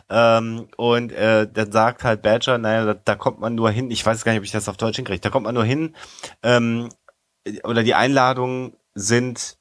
Ähm, 0.10 0.68
und 0.78 1.12
äh, 1.12 1.48
dann 1.52 1.72
sagt 1.72 2.04
halt 2.04 2.22
Badger, 2.22 2.58
naja, 2.58 2.86
da, 2.86 2.94
da 2.94 3.16
kommt 3.16 3.40
man 3.40 3.56
nur 3.56 3.70
hin, 3.70 3.92
ich 3.92 4.06
weiß 4.06 4.24
gar 4.24 4.32
nicht, 4.32 4.40
ob 4.40 4.46
ich 4.46 4.52
das 4.52 4.70
auf 4.70 4.78
Deutsch 4.78 4.96
hinkriege, 4.96 5.22
da 5.22 5.30
kommt 5.30 5.46
man 5.46 5.56
nur 5.56 5.66
hin, 5.66 5.96
ähm, 6.44 6.90
oder 7.64 7.84
die 7.84 7.94
Einladungen 7.94 8.74
sind 8.94 9.57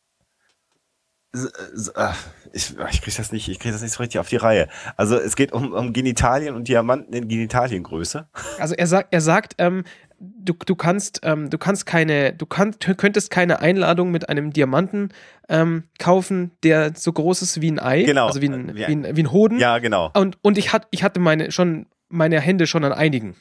ich, 2.53 2.75
ich 2.91 3.03
kriege 3.03 3.17
das 3.17 3.33
nicht, 3.33 3.49
ich 3.49 3.59
kriege 3.59 3.73
das 3.73 3.83
nicht 3.83 3.93
so 3.93 4.03
richtig 4.03 4.19
auf 4.19 4.29
die 4.29 4.37
Reihe. 4.37 4.69
Also 4.97 5.17
es 5.17 5.37
geht 5.37 5.53
um, 5.53 5.73
um 5.73 5.93
Genitalien 5.93 6.55
und 6.55 6.69
Diamanten 6.69 7.13
in 7.15 7.29
Genitaliengröße. 7.29 8.29
Also 8.59 8.75
er 8.75 8.87
sagt, 8.87 9.13
er 9.13 9.21
sagt, 9.21 9.55
ähm, 9.59 9.85
du, 10.19 10.55
du 10.55 10.75
kannst, 10.77 11.21
ähm, 11.23 11.51
du 11.51 11.59
kannst 11.59 11.85
keine, 11.85 12.33
du 12.33 12.47
kannst, 12.47 12.81
könntest 12.97 13.31
keine 13.31 13.61
Einladung 13.61 14.11
mit 14.11 14.29
einem 14.29 14.53
Diamanten 14.53 15.13
ähm, 15.49 15.85
kaufen, 15.99 16.53
der 16.63 16.95
so 16.97 17.13
groß 17.13 17.43
ist 17.43 17.61
wie 17.61 17.71
ein 17.71 17.79
Ei, 17.79 18.03
genau. 18.05 18.27
also 18.27 18.41
wie 18.41 18.49
ein, 18.49 18.75
wie 18.75 18.85
ein, 18.85 19.17
wie 19.17 19.23
ein 19.23 19.33
Hoden. 19.33 19.59
Ja, 19.59 19.79
genau. 19.79 20.11
Und, 20.15 20.39
und 20.43 20.57
ich, 20.57 20.73
hat, 20.73 20.89
ich 20.91 21.03
hatte 21.03 21.21
meine 21.21 21.51
schon 21.51 21.87
meine 22.09 22.41
Hände 22.41 22.67
schon 22.67 22.85
an 22.85 22.93
einigen. 22.93 23.37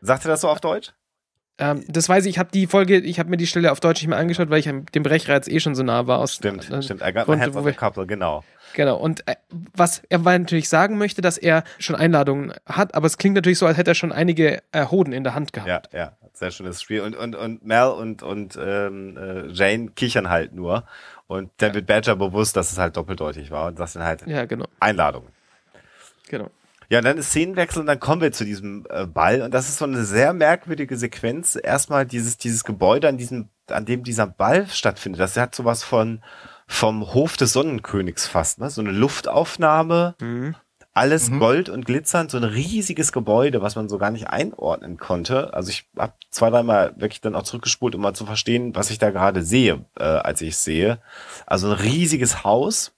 Sagt 0.00 0.24
er 0.24 0.28
das 0.28 0.42
so 0.42 0.48
auf 0.48 0.60
Deutsch? 0.60 0.92
Ähm, 1.62 1.84
das 1.86 2.08
weiß 2.08 2.24
ich, 2.26 2.30
ich 2.30 2.38
habe 2.40 2.50
die 2.52 2.66
Folge, 2.66 2.98
ich 2.98 3.20
habe 3.20 3.30
mir 3.30 3.36
die 3.36 3.46
Stelle 3.46 3.70
auf 3.70 3.78
Deutsch 3.78 4.02
nicht 4.02 4.08
mehr 4.08 4.18
angeschaut, 4.18 4.50
weil 4.50 4.58
ich 4.58 4.64
dem 4.64 5.02
Brechreiz 5.04 5.46
eh 5.46 5.60
schon 5.60 5.76
so 5.76 5.84
nah 5.84 6.08
war. 6.08 6.18
Aus, 6.18 6.34
stimmt, 6.34 6.68
äh, 6.68 6.82
stimmt. 6.82 7.02
I 7.02 7.12
got 7.12 7.28
my 7.28 7.38
hands 7.38 7.56
on 7.56 7.64
the 7.64 7.72
couple, 7.72 8.04
genau. 8.04 8.42
Genau, 8.74 8.96
und 8.96 9.28
äh, 9.28 9.36
was 9.74 10.02
er 10.08 10.18
natürlich 10.18 10.68
sagen 10.68 10.98
möchte, 10.98 11.20
dass 11.20 11.38
er 11.38 11.62
schon 11.78 11.94
Einladungen 11.94 12.52
hat, 12.66 12.94
aber 12.96 13.06
es 13.06 13.16
klingt 13.16 13.36
natürlich 13.36 13.58
so, 13.58 13.66
als 13.66 13.76
hätte 13.76 13.92
er 13.92 13.94
schon 13.94 14.10
einige 14.10 14.60
äh, 14.72 14.86
Hoden 14.86 15.12
in 15.12 15.22
der 15.22 15.34
Hand 15.34 15.52
gehabt. 15.52 15.92
Ja, 15.92 16.00
ja, 16.00 16.12
sehr 16.32 16.50
schönes 16.50 16.82
Spiel. 16.82 17.02
Und, 17.02 17.14
und, 17.14 17.36
und 17.36 17.64
Mel 17.64 17.88
und, 17.90 18.24
und 18.24 18.58
ähm, 18.60 19.16
äh, 19.16 19.46
Jane 19.52 19.90
kichern 19.94 20.30
halt 20.30 20.54
nur. 20.54 20.84
Und 21.28 21.50
dann 21.58 21.70
ja. 21.70 21.74
wird 21.76 21.86
Badger 21.86 22.16
bewusst, 22.16 22.56
dass 22.56 22.72
es 22.72 22.78
halt 22.78 22.96
doppeldeutig 22.96 23.52
war 23.52 23.68
und 23.68 23.78
sagt 23.78 23.94
dann 23.94 24.02
halt 24.02 24.26
ja, 24.26 24.46
genau. 24.46 24.66
Einladungen. 24.80 25.28
Genau. 26.28 26.50
Ja, 26.92 26.98
und 26.98 27.06
dann 27.06 27.16
ist 27.16 27.30
Szenenwechsel 27.30 27.80
und 27.80 27.86
dann 27.86 28.00
kommen 28.00 28.20
wir 28.20 28.32
zu 28.32 28.44
diesem 28.44 28.84
äh, 28.90 29.06
Ball 29.06 29.40
und 29.40 29.54
das 29.54 29.70
ist 29.70 29.78
so 29.78 29.86
eine 29.86 30.04
sehr 30.04 30.34
merkwürdige 30.34 30.98
Sequenz. 30.98 31.56
Erstmal 31.56 32.04
dieses, 32.04 32.36
dieses 32.36 32.64
Gebäude, 32.64 33.08
an 33.08 33.16
diesem, 33.16 33.48
an 33.68 33.86
dem 33.86 34.04
dieser 34.04 34.26
Ball 34.26 34.66
stattfindet. 34.66 35.18
Das 35.18 35.34
hat 35.38 35.54
sowas 35.54 35.84
von, 35.84 36.22
vom 36.66 37.14
Hof 37.14 37.38
des 37.38 37.54
Sonnenkönigs 37.54 38.26
fast, 38.26 38.58
ne? 38.58 38.68
So 38.68 38.82
eine 38.82 38.90
Luftaufnahme. 38.90 40.16
Mhm. 40.20 40.54
Alles 40.92 41.30
mhm. 41.30 41.38
Gold 41.38 41.70
und 41.70 41.86
glitzernd, 41.86 42.30
so 42.30 42.36
ein 42.36 42.44
riesiges 42.44 43.10
Gebäude, 43.10 43.62
was 43.62 43.74
man 43.74 43.88
so 43.88 43.96
gar 43.96 44.10
nicht 44.10 44.28
einordnen 44.28 44.98
konnte. 44.98 45.54
Also 45.54 45.70
ich 45.70 45.88
habe 45.96 46.12
zwei, 46.28 46.50
dreimal 46.50 46.92
wirklich 46.98 47.22
dann 47.22 47.34
auch 47.34 47.44
zurückgespult, 47.44 47.94
um 47.94 48.02
mal 48.02 48.12
zu 48.12 48.26
verstehen, 48.26 48.74
was 48.74 48.90
ich 48.90 48.98
da 48.98 49.12
gerade 49.12 49.42
sehe, 49.42 49.86
äh, 49.98 50.04
als 50.04 50.42
ich 50.42 50.50
es 50.50 50.62
sehe. 50.62 51.00
Also 51.46 51.68
ein 51.68 51.72
riesiges 51.72 52.44
Haus, 52.44 52.92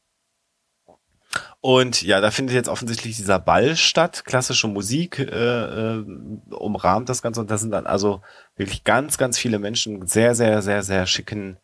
und 1.64 2.03
ja, 2.03 2.20
da 2.20 2.31
findet 2.31 2.55
jetzt 2.55 2.68
offensichtlich 2.68 3.16
dieser 3.16 3.38
Ball 3.38 3.74
statt. 3.74 4.27
Klassische 4.27 4.68
Musik 4.68 5.18
äh, 5.18 5.22
äh, 5.22 6.05
umrahmt 6.50 7.09
das 7.09 7.22
Ganze 7.22 7.40
und 7.40 7.50
da 7.50 7.57
sind 7.57 7.70
dann 7.70 7.87
also 7.87 8.20
wirklich 8.55 8.85
ganz, 8.85 9.16
ganz 9.16 9.38
viele 9.38 9.59
Menschen 9.59 10.07
sehr, 10.07 10.35
sehr, 10.35 10.61
sehr, 10.61 10.83
sehr 10.83 11.07
schicken 11.07 11.57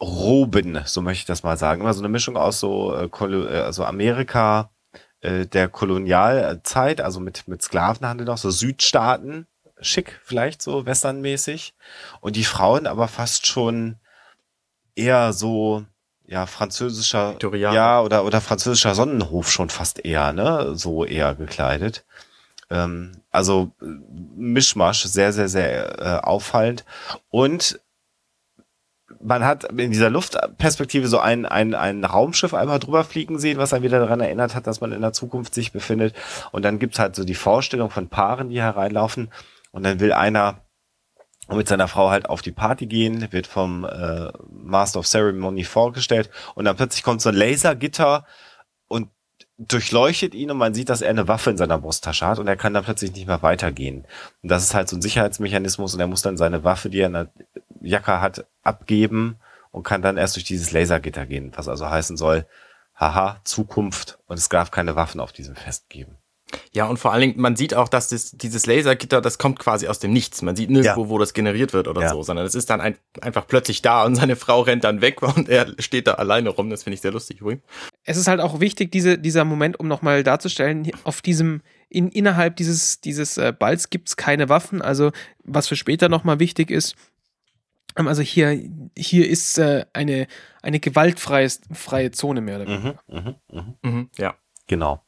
Roben, 0.00 0.80
so 0.84 1.02
möchte 1.02 1.22
ich 1.22 1.26
das 1.26 1.42
mal 1.42 1.56
sagen. 1.56 1.80
Immer 1.80 1.92
so 1.92 2.02
eine 2.02 2.08
Mischung 2.08 2.36
aus 2.36 2.60
so 2.60 2.94
äh, 2.94 3.06
äh 3.06 3.60
also 3.62 3.84
Amerika 3.84 4.70
äh, 5.22 5.44
der 5.44 5.66
Kolonialzeit, 5.66 7.00
also 7.00 7.18
mit 7.18 7.48
mit 7.48 7.62
Sklavenhandel 7.62 8.26
noch, 8.26 8.38
so 8.38 8.50
Südstaaten, 8.50 9.48
schick 9.80 10.20
vielleicht 10.22 10.62
so 10.62 10.86
westernmäßig 10.86 11.74
und 12.20 12.36
die 12.36 12.44
Frauen 12.44 12.86
aber 12.86 13.08
fast 13.08 13.48
schon 13.48 13.96
eher 14.94 15.32
so 15.32 15.84
ja, 16.30 16.46
französischer, 16.46 17.32
Victorianer. 17.32 17.74
ja, 17.74 18.00
oder, 18.00 18.24
oder 18.24 18.40
französischer 18.40 18.94
Sonnenhof 18.94 19.50
schon 19.50 19.68
fast 19.68 20.04
eher, 20.04 20.32
ne, 20.32 20.76
so 20.76 21.04
eher 21.04 21.34
gekleidet. 21.34 22.04
Ähm, 22.70 23.20
also 23.32 23.72
Mischmasch, 24.36 25.02
sehr, 25.02 25.32
sehr, 25.32 25.48
sehr 25.48 25.98
äh, 25.98 26.24
auffallend. 26.24 26.84
Und 27.30 27.80
man 29.20 29.44
hat 29.44 29.64
in 29.64 29.90
dieser 29.90 30.08
Luftperspektive 30.08 31.08
so 31.08 31.18
ein, 31.18 31.46
ein, 31.46 31.74
ein 31.74 32.04
Raumschiff 32.04 32.54
einmal 32.54 32.78
drüber 32.78 33.02
fliegen 33.02 33.40
sehen, 33.40 33.58
was 33.58 33.72
einen 33.72 33.82
wieder 33.82 33.98
daran 33.98 34.20
erinnert 34.20 34.54
hat, 34.54 34.68
dass 34.68 34.80
man 34.80 34.92
in 34.92 35.00
der 35.00 35.12
Zukunft 35.12 35.52
sich 35.52 35.72
befindet. 35.72 36.14
Und 36.52 36.64
dann 36.64 36.78
gibt's 36.78 37.00
halt 37.00 37.16
so 37.16 37.24
die 37.24 37.34
Vorstellung 37.34 37.90
von 37.90 38.08
Paaren, 38.08 38.50
die 38.50 38.62
hereinlaufen. 38.62 39.32
Und 39.72 39.82
dann 39.82 39.98
will 39.98 40.12
einer 40.12 40.60
und 41.50 41.56
mit 41.56 41.68
seiner 41.68 41.88
Frau 41.88 42.10
halt 42.10 42.28
auf 42.28 42.42
die 42.42 42.52
Party 42.52 42.86
gehen, 42.86 43.32
wird 43.32 43.48
vom 43.48 43.84
äh, 43.84 44.30
Master 44.50 45.00
of 45.00 45.06
Ceremony 45.06 45.64
vorgestellt 45.64 46.30
und 46.54 46.64
dann 46.64 46.76
plötzlich 46.76 47.02
kommt 47.02 47.20
so 47.20 47.28
ein 47.28 47.34
Lasergitter 47.34 48.24
und 48.86 49.08
durchleuchtet 49.58 50.34
ihn 50.34 50.50
und 50.52 50.58
man 50.58 50.74
sieht, 50.74 50.88
dass 50.88 51.02
er 51.02 51.10
eine 51.10 51.26
Waffe 51.26 51.50
in 51.50 51.56
seiner 51.56 51.78
Brusttasche 51.78 52.24
hat 52.24 52.38
und 52.38 52.46
er 52.46 52.56
kann 52.56 52.72
dann 52.72 52.84
plötzlich 52.84 53.12
nicht 53.12 53.26
mehr 53.26 53.42
weitergehen. 53.42 54.06
Und 54.42 54.48
das 54.48 54.62
ist 54.62 54.74
halt 54.74 54.88
so 54.88 54.96
ein 54.96 55.02
Sicherheitsmechanismus 55.02 55.92
und 55.92 56.00
er 56.00 56.06
muss 56.06 56.22
dann 56.22 56.36
seine 56.36 56.62
Waffe, 56.62 56.88
die 56.88 57.00
er 57.00 57.08
in 57.08 57.12
der 57.14 57.28
Jacke 57.80 58.20
hat, 58.20 58.46
abgeben 58.62 59.36
und 59.72 59.82
kann 59.82 60.02
dann 60.02 60.16
erst 60.16 60.36
durch 60.36 60.44
dieses 60.44 60.70
Lasergitter 60.70 61.26
gehen, 61.26 61.52
was 61.56 61.68
also 61.68 61.90
heißen 61.90 62.16
soll, 62.16 62.46
haha, 62.94 63.40
Zukunft 63.42 64.20
und 64.26 64.38
es 64.38 64.48
darf 64.48 64.70
keine 64.70 64.94
Waffen 64.94 65.20
auf 65.20 65.32
diesem 65.32 65.56
Fest 65.56 65.90
geben. 65.90 66.19
Ja, 66.72 66.86
und 66.86 66.98
vor 66.98 67.12
allen 67.12 67.20
Dingen, 67.20 67.40
man 67.40 67.56
sieht 67.56 67.74
auch, 67.74 67.88
dass 67.88 68.08
das, 68.08 68.32
dieses 68.32 68.66
Lasergitter, 68.66 69.20
das 69.20 69.38
kommt 69.38 69.58
quasi 69.58 69.88
aus 69.88 69.98
dem 69.98 70.12
Nichts. 70.12 70.42
Man 70.42 70.56
sieht 70.56 70.70
nirgendwo, 70.70 71.04
ja. 71.04 71.08
wo 71.08 71.18
das 71.18 71.34
generiert 71.34 71.72
wird 71.72 71.88
oder 71.88 72.02
ja. 72.02 72.08
so, 72.10 72.22
sondern 72.22 72.46
es 72.46 72.54
ist 72.54 72.70
dann 72.70 72.80
ein, 72.80 72.96
einfach 73.20 73.46
plötzlich 73.46 73.82
da 73.82 74.04
und 74.04 74.14
seine 74.16 74.36
Frau 74.36 74.60
rennt 74.62 74.84
dann 74.84 75.00
weg 75.00 75.22
und 75.22 75.48
er 75.48 75.74
steht 75.78 76.06
da 76.06 76.14
alleine 76.14 76.50
rum. 76.50 76.70
Das 76.70 76.82
finde 76.84 76.94
ich 76.94 77.00
sehr 77.00 77.12
lustig 77.12 77.40
übrigens. 77.40 77.62
Es 78.04 78.16
ist 78.16 78.28
halt 78.28 78.40
auch 78.40 78.60
wichtig, 78.60 78.92
diese, 78.92 79.18
dieser 79.18 79.44
Moment, 79.44 79.78
um 79.78 79.88
nochmal 79.88 80.22
darzustellen, 80.22 80.90
auf 81.04 81.22
diesem, 81.22 81.62
in, 81.88 82.08
innerhalb 82.08 82.56
dieses, 82.56 83.00
dieses 83.00 83.36
äh, 83.36 83.52
Balls 83.56 83.90
gibt 83.90 84.08
es 84.08 84.16
keine 84.16 84.48
Waffen. 84.48 84.82
Also, 84.82 85.12
was 85.44 85.68
für 85.68 85.76
später 85.76 86.08
nochmal 86.08 86.38
wichtig 86.38 86.70
ist, 86.70 86.96
ähm, 87.96 88.08
also 88.08 88.22
hier, 88.22 88.58
hier 88.96 89.28
ist 89.28 89.58
äh, 89.58 89.84
eine, 89.92 90.26
eine 90.62 90.80
gewaltfreie 90.80 91.48
freie 91.72 92.10
Zone 92.10 92.40
mehr 92.40 92.56
oder 92.60 92.66
weniger. 92.66 93.00
Mhm, 93.08 93.34
mh, 93.48 93.74
mh. 93.82 93.90
Mhm, 93.90 94.10
ja. 94.18 94.34
Genau. 94.66 95.02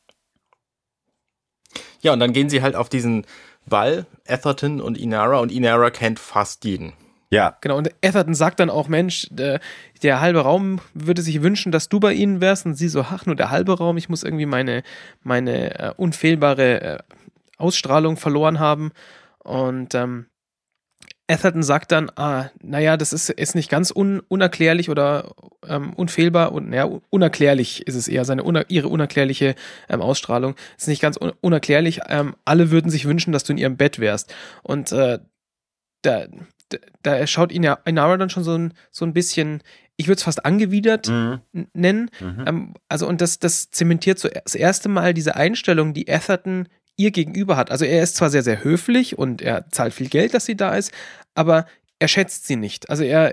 Ja, 2.00 2.12
und 2.12 2.20
dann 2.20 2.32
gehen 2.32 2.48
sie 2.48 2.62
halt 2.62 2.74
auf 2.74 2.88
diesen 2.88 3.26
Ball, 3.66 4.06
Atherton 4.26 4.80
und 4.80 4.98
Inara, 4.98 5.38
und 5.38 5.52
Inara 5.52 5.90
kennt 5.90 6.18
fast 6.18 6.64
jeden. 6.64 6.94
Ja. 7.32 7.56
Genau, 7.62 7.78
und 7.78 7.88
Atherton 8.04 8.34
sagt 8.34 8.60
dann 8.60 8.68
auch, 8.68 8.88
Mensch, 8.88 9.26
der, 9.30 9.60
der, 10.02 10.20
halbe 10.20 10.40
Raum 10.40 10.80
würde 10.92 11.22
sich 11.22 11.40
wünschen, 11.40 11.72
dass 11.72 11.88
du 11.88 11.98
bei 11.98 12.12
ihnen 12.12 12.42
wärst. 12.42 12.66
Und 12.66 12.74
sie 12.74 12.88
so, 12.88 13.00
ach, 13.00 13.24
nur 13.24 13.36
der 13.36 13.50
halbe 13.50 13.78
Raum, 13.78 13.96
ich 13.96 14.10
muss 14.10 14.22
irgendwie 14.22 14.44
meine, 14.44 14.82
meine 15.22 15.78
äh, 15.78 15.94
unfehlbare 15.96 16.80
äh, 16.82 16.98
Ausstrahlung 17.56 18.18
verloren 18.18 18.60
haben. 18.60 18.92
Und 19.38 19.94
ähm, 19.94 20.26
Atherton 21.28 21.62
sagt 21.62 21.92
dann, 21.92 22.10
ah, 22.16 22.50
naja, 22.62 22.96
das 22.96 23.12
ist, 23.12 23.30
ist 23.30 23.54
nicht 23.54 23.70
ganz 23.70 23.92
un, 23.94 24.20
unerklärlich 24.28 24.90
oder 24.90 25.34
ähm, 25.66 25.94
unfehlbar 25.94 26.52
und 26.52 26.70
naja, 26.70 26.88
unerklärlich 27.10 27.86
ist 27.86 27.94
es 27.94 28.08
eher, 28.08 28.24
seine 28.24 28.42
uner, 28.42 28.64
ihre 28.68 28.88
unerklärliche 28.88 29.54
ähm, 29.88 30.02
Ausstrahlung 30.02 30.56
ist 30.76 30.88
nicht 30.88 31.00
ganz 31.00 31.16
un, 31.16 31.32
unerklärlich. 31.40 32.00
Ähm, 32.08 32.34
alle 32.44 32.70
würden 32.70 32.90
sich 32.90 33.06
wünschen, 33.06 33.32
dass 33.32 33.44
du 33.44 33.52
in 33.52 33.58
ihrem 33.58 33.76
Bett 33.76 33.98
wärst. 33.98 34.34
Und 34.62 34.92
äh, 34.92 35.20
da, 36.02 36.26
da 37.02 37.26
schaut 37.26 37.52
ihn 37.52 37.62
ja 37.62 37.78
Inara 37.84 38.16
dann 38.16 38.30
schon 38.30 38.44
so 38.44 38.56
ein, 38.56 38.74
so 38.90 39.04
ein 39.04 39.12
bisschen, 39.12 39.62
ich 39.96 40.08
würde 40.08 40.18
es 40.18 40.24
fast 40.24 40.44
angewidert 40.44 41.08
mhm. 41.08 41.40
nennen. 41.72 42.10
Mhm. 42.20 42.44
Ähm, 42.46 42.74
also, 42.88 43.06
und 43.06 43.20
das, 43.20 43.38
das 43.38 43.70
zementiert 43.70 44.18
so 44.18 44.28
das 44.28 44.54
erste 44.54 44.88
Mal 44.88 45.14
diese 45.14 45.36
Einstellung, 45.36 45.94
die 45.94 46.10
Atherton 46.10 46.68
ihr 46.96 47.10
gegenüber 47.10 47.56
hat. 47.56 47.70
Also 47.70 47.84
er 47.84 48.02
ist 48.02 48.16
zwar 48.16 48.30
sehr, 48.30 48.42
sehr 48.42 48.64
höflich 48.64 49.18
und 49.18 49.42
er 49.42 49.68
zahlt 49.70 49.94
viel 49.94 50.08
Geld, 50.08 50.34
dass 50.34 50.44
sie 50.44 50.56
da 50.56 50.74
ist, 50.74 50.92
aber 51.34 51.66
er 51.98 52.08
schätzt 52.08 52.46
sie 52.46 52.56
nicht. 52.56 52.90
Also 52.90 53.04
er, 53.04 53.32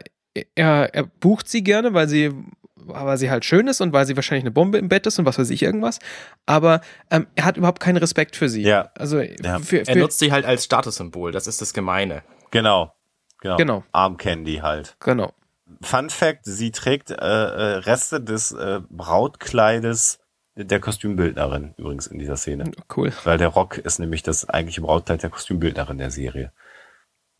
er, 0.55 0.93
er 0.93 1.03
bucht 1.03 1.49
sie 1.49 1.63
gerne, 1.63 1.93
weil 1.93 2.07
sie, 2.07 2.31
weil 2.75 3.17
sie 3.17 3.29
halt 3.29 3.45
schön 3.45 3.67
ist 3.67 3.81
und 3.81 3.93
weil 3.93 4.05
sie 4.05 4.15
wahrscheinlich 4.15 4.43
eine 4.43 4.51
Bombe 4.51 4.77
im 4.77 4.89
Bett 4.89 5.05
ist 5.07 5.19
und 5.19 5.25
was 5.25 5.37
weiß 5.37 5.49
ich 5.49 5.61
irgendwas. 5.61 5.99
Aber 6.45 6.81
ähm, 7.11 7.27
er 7.35 7.45
hat 7.45 7.57
überhaupt 7.57 7.81
keinen 7.81 7.97
Respekt 7.97 8.35
für 8.35 8.49
sie. 8.49 8.61
Ja. 8.61 8.91
Also 8.95 9.19
ja. 9.19 9.59
Für, 9.59 9.85
für 9.85 9.87
er 9.87 9.95
nutzt 9.97 10.19
sie 10.19 10.31
halt 10.31 10.45
als 10.45 10.65
Statussymbol. 10.65 11.31
Das 11.31 11.47
ist 11.47 11.61
das 11.61 11.73
Gemeine. 11.73 12.23
Genau. 12.51 12.93
Genau. 13.41 13.57
genau. 13.57 13.83
Arm 13.91 14.17
Candy 14.17 14.57
halt. 14.57 14.95
Genau. 14.99 15.33
Fun 15.81 16.09
Fact, 16.09 16.41
sie 16.43 16.71
trägt 16.71 17.11
äh, 17.11 17.15
äh, 17.15 17.75
Reste 17.77 18.19
des 18.19 18.51
äh, 18.51 18.81
Brautkleides 18.89 20.19
der 20.65 20.79
Kostümbildnerin 20.79 21.73
übrigens 21.77 22.07
in 22.07 22.19
dieser 22.19 22.37
Szene. 22.37 22.71
Cool. 22.95 23.11
Weil 23.23 23.37
der 23.37 23.47
Rock 23.49 23.77
ist 23.77 23.99
nämlich 23.99 24.23
das 24.23 24.47
eigentliche 24.49 24.81
Brautkleid 24.81 25.23
der 25.23 25.29
Kostümbildnerin 25.29 25.97
der 25.97 26.11
Serie. 26.11 26.51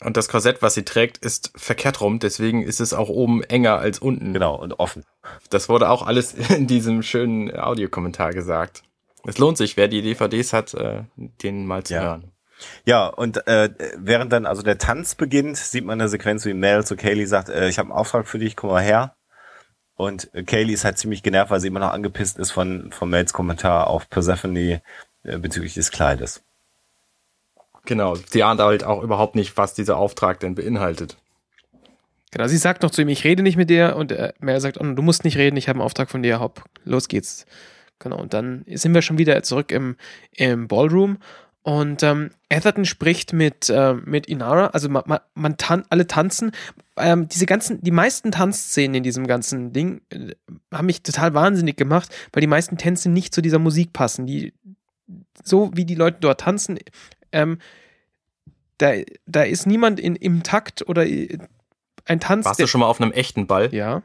Und 0.02 0.16
das 0.16 0.28
Korsett, 0.28 0.62
was 0.62 0.74
sie 0.74 0.84
trägt, 0.84 1.18
ist 1.18 1.52
verkehrt 1.56 2.00
rum, 2.00 2.20
deswegen 2.20 2.62
ist 2.62 2.80
es 2.80 2.94
auch 2.94 3.10
oben 3.10 3.42
enger 3.42 3.78
als 3.78 3.98
unten. 3.98 4.32
Genau, 4.32 4.54
und 4.56 4.72
offen. 4.80 5.04
Das 5.50 5.68
wurde 5.68 5.90
auch 5.90 6.06
alles 6.06 6.32
in 6.50 6.66
diesem 6.66 7.02
schönen 7.02 7.54
Audiokommentar 7.54 8.32
gesagt. 8.32 8.82
Es 9.26 9.36
lohnt 9.36 9.58
sich, 9.58 9.76
wer 9.76 9.88
die 9.88 10.00
DVDs 10.00 10.54
hat, 10.54 10.72
äh, 10.72 11.02
den 11.16 11.66
mal 11.66 11.84
zu 11.84 11.94
Ja. 11.94 12.00
hören. 12.02 12.32
Ja, 12.84 13.06
und 13.06 13.46
äh, 13.46 13.70
während 13.96 14.32
dann 14.32 14.44
also 14.46 14.62
der 14.62 14.78
Tanz 14.78 15.14
beginnt, 15.14 15.56
sieht 15.56 15.84
man 15.84 16.00
eine 16.00 16.08
Sequenz, 16.10 16.44
wie 16.44 16.52
Mel 16.54 16.84
zu 16.84 16.96
Kaylee 16.96 17.24
sagt, 17.26 17.48
äh, 17.48 17.68
ich 17.68 17.78
habe 17.78 17.88
einen 17.90 17.98
Auftrag 17.98 18.26
für 18.28 18.38
dich, 18.38 18.56
komm 18.56 18.70
mal 18.70 18.82
her. 18.82 19.14
Und 20.00 20.32
äh, 20.32 20.44
Kaylee 20.44 20.72
ist 20.72 20.86
halt 20.86 20.96
ziemlich 20.96 21.22
genervt, 21.22 21.50
weil 21.50 21.60
sie 21.60 21.66
immer 21.66 21.80
noch 21.80 21.92
angepisst 21.92 22.38
ist 22.38 22.52
von, 22.52 22.90
von 22.90 23.10
Mels 23.10 23.34
Kommentar 23.34 23.88
auf 23.88 24.08
Persephone 24.08 24.56
äh, 24.56 24.80
bezüglich 25.22 25.74
des 25.74 25.90
Kleides. 25.90 26.42
Genau, 27.84 28.14
sie 28.14 28.42
ahnt 28.42 28.62
halt 28.62 28.82
auch 28.82 29.02
überhaupt 29.02 29.34
nicht, 29.34 29.58
was 29.58 29.74
dieser 29.74 29.98
Auftrag 29.98 30.40
denn 30.40 30.54
beinhaltet. 30.54 31.18
Genau, 32.30 32.46
sie 32.46 32.56
sagt 32.56 32.82
noch 32.82 32.90
zu 32.90 33.02
ihm, 33.02 33.08
ich 33.08 33.24
rede 33.24 33.42
nicht 33.42 33.58
mit 33.58 33.68
dir 33.68 33.94
und 33.94 34.10
äh, 34.12 34.32
Mel 34.38 34.58
sagt, 34.60 34.80
oh, 34.80 34.84
du 34.84 35.02
musst 35.02 35.24
nicht 35.24 35.36
reden, 35.36 35.58
ich 35.58 35.68
habe 35.68 35.78
einen 35.78 35.84
Auftrag 35.84 36.10
von 36.10 36.22
dir, 36.22 36.40
hopp, 36.40 36.64
los 36.84 37.08
geht's. 37.08 37.44
Genau, 37.98 38.16
und 38.18 38.32
dann 38.32 38.64
sind 38.68 38.94
wir 38.94 39.02
schon 39.02 39.18
wieder 39.18 39.42
zurück 39.42 39.70
im, 39.70 39.96
im 40.32 40.66
Ballroom 40.66 41.18
und 41.62 42.02
ähm, 42.02 42.30
Atherton 42.50 42.86
spricht 42.86 43.32
mit, 43.34 43.68
äh, 43.68 43.94
mit 43.94 44.26
Inara, 44.26 44.68
also 44.68 44.88
man, 44.88 45.02
man, 45.06 45.20
man 45.34 45.56
tan 45.58 45.84
alle 45.90 46.06
tanzen. 46.06 46.52
Ähm, 46.96 47.28
diese 47.28 47.44
ganzen, 47.44 47.82
die 47.82 47.90
meisten 47.90 48.32
Tanzszenen 48.32 48.94
in 48.94 49.02
diesem 49.02 49.26
ganzen 49.26 49.72
Ding 49.72 50.00
äh, 50.08 50.34
haben 50.72 50.86
mich 50.86 51.02
total 51.02 51.34
wahnsinnig 51.34 51.76
gemacht, 51.76 52.14
weil 52.32 52.40
die 52.40 52.46
meisten 52.46 52.78
Tänze 52.78 53.10
nicht 53.10 53.34
zu 53.34 53.42
dieser 53.42 53.58
Musik 53.58 53.92
passen. 53.92 54.26
Die, 54.26 54.54
so 55.44 55.70
wie 55.74 55.84
die 55.84 55.94
Leute 55.94 56.18
dort 56.20 56.40
tanzen, 56.40 56.78
ähm, 57.32 57.58
da, 58.78 58.92
da 59.26 59.42
ist 59.42 59.66
niemand 59.66 60.00
in, 60.00 60.16
im 60.16 60.42
Takt 60.42 60.88
oder 60.88 61.06
äh, 61.06 61.36
ein 62.06 62.20
Tanz. 62.20 62.46
Warst 62.46 62.60
du 62.60 62.66
schon 62.66 62.80
mal 62.80 62.86
auf 62.86 63.00
einem 63.00 63.12
echten 63.12 63.46
Ball? 63.46 63.72
ja. 63.74 64.02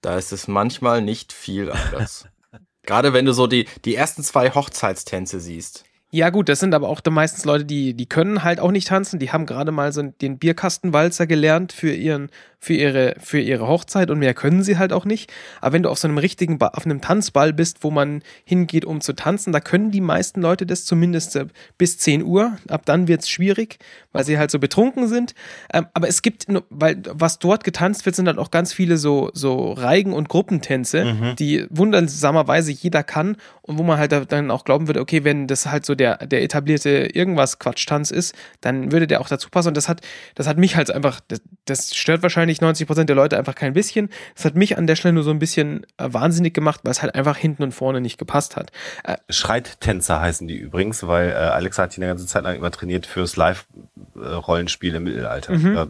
Da 0.00 0.16
ist 0.16 0.30
es 0.30 0.46
manchmal 0.46 1.02
nicht 1.02 1.32
viel 1.32 1.72
anders. 1.72 2.28
Gerade 2.82 3.12
wenn 3.12 3.24
du 3.24 3.32
so 3.32 3.48
die, 3.48 3.66
die 3.84 3.96
ersten 3.96 4.22
zwei 4.22 4.50
Hochzeitstänze 4.50 5.40
siehst. 5.40 5.84
Ja, 6.10 6.30
gut, 6.30 6.48
das 6.48 6.60
sind 6.60 6.74
aber 6.74 6.88
auch 6.88 7.02
meistens 7.10 7.44
Leute, 7.44 7.66
die, 7.66 7.92
die 7.92 8.06
können 8.06 8.42
halt 8.42 8.60
auch 8.60 8.70
nicht 8.70 8.88
tanzen. 8.88 9.18
Die 9.18 9.30
haben 9.30 9.44
gerade 9.44 9.72
mal 9.72 9.92
so 9.92 10.00
den 10.02 10.38
Bierkastenwalzer 10.38 11.26
gelernt 11.26 11.72
für 11.74 11.92
ihren, 11.92 12.30
für 12.58 12.72
ihre, 12.72 13.14
für 13.20 13.38
ihre 13.38 13.68
Hochzeit 13.68 14.10
und 14.10 14.18
mehr 14.18 14.32
können 14.32 14.62
sie 14.62 14.78
halt 14.78 14.94
auch 14.94 15.04
nicht. 15.04 15.30
Aber 15.60 15.74
wenn 15.74 15.82
du 15.82 15.90
auf 15.90 15.98
so 15.98 16.08
einem 16.08 16.16
richtigen, 16.16 16.56
ba 16.58 16.68
auf 16.68 16.86
einem 16.86 17.02
Tanzball 17.02 17.52
bist, 17.52 17.84
wo 17.84 17.90
man 17.90 18.22
hingeht, 18.44 18.86
um 18.86 19.02
zu 19.02 19.12
tanzen, 19.12 19.52
da 19.52 19.60
können 19.60 19.90
die 19.90 20.00
meisten 20.00 20.40
Leute 20.40 20.64
das 20.64 20.86
zumindest 20.86 21.36
äh, 21.36 21.44
bis 21.76 21.98
10 21.98 22.24
Uhr. 22.24 22.56
Ab 22.68 22.86
dann 22.86 23.06
wird's 23.06 23.28
schwierig, 23.28 23.78
weil 24.12 24.24
sie 24.24 24.38
halt 24.38 24.50
so 24.50 24.58
betrunken 24.58 25.08
sind. 25.08 25.34
Ähm, 25.74 25.88
aber 25.92 26.08
es 26.08 26.22
gibt, 26.22 26.46
weil 26.70 27.02
was 27.10 27.38
dort 27.38 27.64
getanzt 27.64 28.06
wird, 28.06 28.16
sind 28.16 28.28
halt 28.28 28.38
auch 28.38 28.50
ganz 28.50 28.72
viele 28.72 28.96
so, 28.96 29.30
so 29.34 29.72
Reigen- 29.72 30.14
und 30.14 30.30
Gruppentänze, 30.30 31.34
die 31.38 31.66
wundersamerweise 31.68 32.72
jeder 32.72 33.02
kann 33.02 33.36
und 33.60 33.76
wo 33.78 33.82
man 33.82 33.98
halt 33.98 34.12
da- 34.12 34.24
dann 34.24 34.50
auch 34.50 34.64
glauben 34.64 34.86
würde, 34.88 35.00
okay, 35.00 35.22
wenn 35.24 35.46
das 35.46 35.66
halt 35.66 35.84
so 35.84 35.94
der, 35.98 36.16
der 36.26 36.42
etablierte 36.42 36.88
irgendwas 37.14 37.58
Quatschtanz 37.58 38.10
ist, 38.10 38.34
dann 38.60 38.90
würde 38.92 39.06
der 39.06 39.20
auch 39.20 39.28
dazu 39.28 39.50
passen. 39.50 39.68
Und 39.68 39.76
das 39.76 39.88
hat, 39.88 40.00
das 40.34 40.46
hat 40.46 40.56
mich 40.56 40.76
halt 40.76 40.90
einfach, 40.90 41.20
das, 41.28 41.40
das 41.66 41.94
stört 41.94 42.22
wahrscheinlich 42.22 42.60
90 42.60 42.86
Prozent 42.86 43.08
der 43.08 43.16
Leute 43.16 43.36
einfach 43.36 43.54
kein 43.54 43.72
bisschen. 43.74 44.08
Das 44.34 44.44
hat 44.44 44.54
mich 44.54 44.78
an 44.78 44.86
der 44.86 44.96
Stelle 44.96 45.12
nur 45.14 45.24
so 45.24 45.30
ein 45.30 45.38
bisschen 45.38 45.84
äh, 45.98 46.06
wahnsinnig 46.12 46.54
gemacht, 46.54 46.80
weil 46.84 46.92
es 46.92 47.02
halt 47.02 47.14
einfach 47.14 47.36
hinten 47.36 47.62
und 47.62 47.72
vorne 47.72 48.00
nicht 48.00 48.18
gepasst 48.18 48.56
hat. 48.56 48.70
Äh, 49.04 49.16
Schreittänzer 49.28 50.20
heißen 50.20 50.48
die 50.48 50.56
übrigens, 50.56 51.06
weil 51.06 51.30
äh, 51.30 51.34
Alexa 51.34 51.82
hat 51.82 51.96
die 51.96 51.98
eine 52.00 52.06
ganze 52.08 52.26
Zeit 52.26 52.44
lang 52.44 52.56
immer 52.56 52.70
trainiert 52.70 53.06
fürs 53.06 53.36
Live-Rollenspiel 53.36 54.94
im 54.94 55.04
Mittelalter. 55.04 55.54
Ja, 55.54 55.88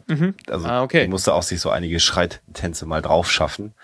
Also 0.51 0.67
Ah, 0.67 0.83
okay. 0.83 1.03
die 1.03 1.09
musste 1.09 1.33
auch 1.35 1.43
sich 1.43 1.61
so 1.61 1.71
einige 1.71 2.01
Schreittänze 2.01 2.87
mal 2.87 3.03
drauf 3.03 3.31
schaffen. 3.31 3.75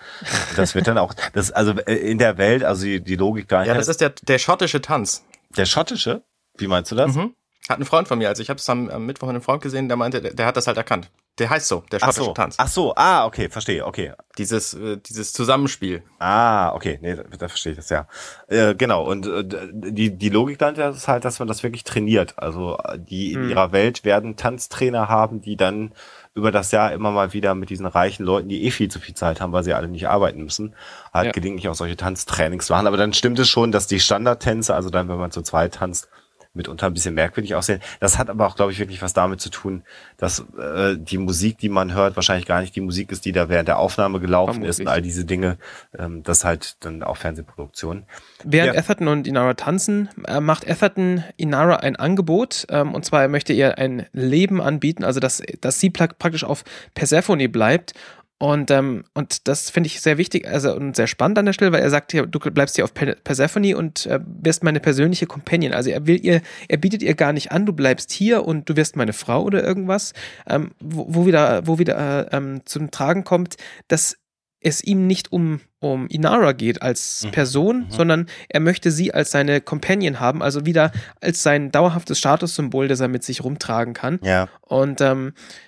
Das 0.55 0.75
wird 0.75 0.87
dann 0.87 0.97
auch, 0.97 1.13
das 1.33 1.51
also 1.51 1.71
äh, 1.85 1.93
in 1.95 2.17
der 2.17 2.37
Welt, 2.37 2.63
also 2.63 2.83
die, 2.85 3.01
die 3.01 3.15
Logik 3.15 3.47
da. 3.47 3.63
Ja, 3.63 3.73
das 3.73 3.87
ist 3.87 4.01
der, 4.01 4.09
der 4.09 4.39
schottische 4.39 4.81
Tanz. 4.81 5.23
Der 5.57 5.65
schottische. 5.65 6.23
Wie 6.57 6.67
meinst 6.67 6.91
du 6.91 6.95
das? 6.95 7.15
Mhm. 7.15 7.35
Hat 7.67 7.79
ein 7.79 7.85
Freund 7.85 8.07
von 8.07 8.19
mir, 8.19 8.29
also 8.29 8.43
ich 8.43 8.49
habe 8.49 8.59
es 8.59 8.69
am, 8.69 8.89
am 8.89 9.07
Mittwoch 9.07 9.25
mit 9.27 9.33
einem 9.35 9.41
Freund 9.41 9.61
gesehen, 9.63 9.87
der 9.87 9.97
meinte, 9.97 10.21
der, 10.21 10.35
der 10.35 10.45
hat 10.45 10.55
das 10.55 10.67
halt 10.67 10.77
erkannt. 10.77 11.09
Der 11.39 11.49
heißt 11.49 11.67
so, 11.67 11.83
der 11.91 11.99
Ach 12.01 12.05
schottische 12.05 12.25
so. 12.25 12.33
Tanz. 12.33 12.55
Ach 12.59 12.67
so, 12.67 12.93
ah, 12.95 13.25
okay, 13.25 13.49
verstehe, 13.49 13.85
okay. 13.85 14.13
Dieses, 14.37 14.75
äh, 14.75 14.97
dieses 14.97 15.33
Zusammenspiel. 15.33 16.03
Ah, 16.19 16.73
okay, 16.73 16.99
nee, 17.01 17.15
da, 17.15 17.23
da 17.23 17.47
verstehe 17.47 17.71
ich 17.71 17.77
das 17.77 17.89
ja. 17.89 18.07
Äh, 18.47 18.75
genau, 18.75 19.03
und 19.03 19.25
äh, 19.25 19.43
die, 19.73 20.15
die 20.15 20.29
Logik 20.29 20.59
dahinter 20.59 20.91
ist 20.91 21.07
halt, 21.07 21.25
dass 21.25 21.39
man 21.39 21.47
das 21.47 21.63
wirklich 21.63 21.83
trainiert. 21.83 22.35
Also 22.37 22.77
äh, 22.77 22.99
die 22.99 23.33
in 23.33 23.45
Mhm. 23.45 23.49
ihrer 23.49 23.71
Welt 23.71 24.05
werden 24.05 24.37
Tanztrainer 24.37 25.09
haben, 25.09 25.41
die 25.41 25.57
dann 25.57 25.91
über 26.35 26.51
das 26.51 26.71
Jahr 26.71 26.91
immer 26.91 27.11
mal 27.11 27.31
wieder 27.33 27.55
mit 27.55 27.69
diesen 27.69 27.85
reichen 27.85 28.25
Leuten, 28.25 28.49
die 28.49 28.65
eh 28.65 28.71
viel 28.71 28.89
zu 28.91 28.99
viel 28.99 29.15
Zeit 29.15 29.39
haben, 29.39 29.53
weil 29.53 29.63
sie 29.63 29.73
alle 29.73 29.87
nicht 29.87 30.09
arbeiten 30.09 30.43
müssen, 30.43 30.75
halt 31.13 31.27
Ja. 31.27 31.31
gelegentlich 31.31 31.69
auch 31.69 31.75
solche 31.75 31.95
Tanztrainings 31.95 32.69
machen. 32.69 32.87
Aber 32.87 32.97
dann 32.97 33.13
stimmt 33.13 33.39
es 33.39 33.47
schon, 33.47 33.71
dass 33.71 33.87
die 33.87 34.01
Standardtänze, 34.01 34.75
also 34.75 34.89
dann, 34.89 35.07
wenn 35.07 35.17
man 35.17 35.31
zu 35.31 35.41
zweit 35.41 35.75
tanzt, 35.75 36.09
mitunter 36.55 36.87
ein 36.87 36.93
bisschen 36.93 37.13
merkwürdig 37.15 37.55
aussehen. 37.55 37.81
Das 37.99 38.17
hat 38.17 38.29
aber 38.29 38.47
auch, 38.47 38.55
glaube 38.55 38.71
ich, 38.71 38.79
wirklich 38.79 39.01
was 39.01 39.13
damit 39.13 39.41
zu 39.41 39.49
tun, 39.49 39.83
dass 40.17 40.45
äh, 40.57 40.95
die 40.97 41.17
Musik, 41.17 41.57
die 41.57 41.69
man 41.69 41.93
hört, 41.93 42.15
wahrscheinlich 42.15 42.45
gar 42.45 42.61
nicht 42.61 42.75
die 42.75 42.81
Musik 42.81 43.11
ist, 43.11 43.25
die 43.25 43.31
da 43.31 43.49
während 43.49 43.67
der 43.67 43.77
Aufnahme 43.77 44.19
gelaufen 44.19 44.63
ist 44.63 44.79
und 44.79 44.85
Vermutlich. 44.85 44.89
all 44.89 45.01
diese 45.01 45.25
Dinge. 45.25 45.57
Ähm, 45.97 46.23
das 46.23 46.45
halt 46.45 46.77
dann 46.83 47.03
auch 47.03 47.17
Fernsehproduktion. 47.17 48.03
Während 48.43 48.73
Ja. 48.73 48.79
Atherton 48.79 49.07
und 49.07 49.27
Inara 49.27 49.53
tanzen, 49.53 50.09
äh, 50.27 50.39
macht 50.39 50.69
Atherton 50.69 51.23
Inara 51.37 51.77
ein 51.77 51.95
Angebot. 51.95 52.65
Ähm, 52.69 52.93
und 52.93 53.05
zwar, 53.05 53.21
er 53.23 53.27
möchte 53.27 53.53
ihr 53.53 53.77
ein 53.77 54.05
Leben 54.13 54.61
anbieten, 54.61 55.03
also 55.03 55.19
dass, 55.19 55.41
dass 55.61 55.79
sie 55.79 55.89
praktisch 55.89 56.43
auf 56.43 56.63
Persephone 56.93 57.51
bleibt. 57.51 57.93
Und, 58.37 58.69
ähm, 58.69 59.05
und 59.13 59.47
das 59.47 59.69
finde 59.69 59.87
ich 59.87 60.01
sehr 60.01 60.17
wichtig 60.17 60.45
also, 60.45 60.75
und 60.75 60.95
sehr 60.95 61.07
spannend 61.07 61.39
an 61.39 61.45
der 61.45 61.53
Stelle, 61.53 61.71
weil 61.71 61.81
er 61.81 61.89
sagt 61.89 62.11
hier, 62.11 62.25
du 62.25 62.37
bleibst 62.39 62.75
hier 62.75 62.83
auf 62.83 62.93
Per- 62.93 63.15
Persephone 63.15 63.75
und 63.75 64.05
äh, 64.07 64.19
wirst 64.25 64.61
meine 64.63 64.81
persönliche 64.81 65.25
Companion. 65.25 65.71
Also 65.73 65.89
er 65.89 66.05
will 66.05 66.19
ihr, 66.23 66.41
er 66.67 66.77
bietet 66.77 67.01
ihr 67.01 67.15
gar 67.15 67.31
nicht 67.31 67.53
an, 67.53 67.65
du 67.65 67.71
bleibst 67.71 68.11
hier 68.11 68.45
und 68.45 68.69
du 68.69 68.75
wirst 68.75 68.97
meine 68.97 69.13
Frau 69.13 69.41
oder 69.43 69.63
irgendwas, 69.63 70.11
ähm, 70.47 70.71
wo, 70.81 71.05
wo 71.07 71.25
wieder, 71.25 71.65
wo 71.65 71.79
wieder 71.79 72.33
äh, 72.33 72.35
ähm, 72.35 72.61
zum 72.65 72.91
Tragen 72.91 73.23
kommt, 73.23 73.55
dass 73.87 74.17
es 74.59 74.83
ihm 74.83 75.07
nicht 75.07 75.31
um, 75.31 75.61
um 75.79 76.07
Inara 76.07 76.51
geht 76.51 76.81
als 76.81 77.23
Mhm. 77.23 77.31
Person, 77.31 77.85
sondern 77.89 78.25
er 78.49 78.59
möchte 78.59 78.91
sie 78.91 79.13
als 79.13 79.31
seine 79.31 79.61
Companion 79.61 80.19
haben, 80.19 80.41
also 80.43 80.65
wieder 80.65 80.91
als 81.21 81.41
sein 81.41 81.71
dauerhaftes 81.71 82.17
Statussymbol, 82.19 82.87
das 82.89 82.99
er 82.99 83.07
mit 83.07 83.23
sich 83.23 83.43
rumtragen 83.43 83.93
kann. 83.93 84.19
Ja. 84.23 84.49
Und 84.61 85.01
ähm, 85.01 85.33
äh, 85.37 85.64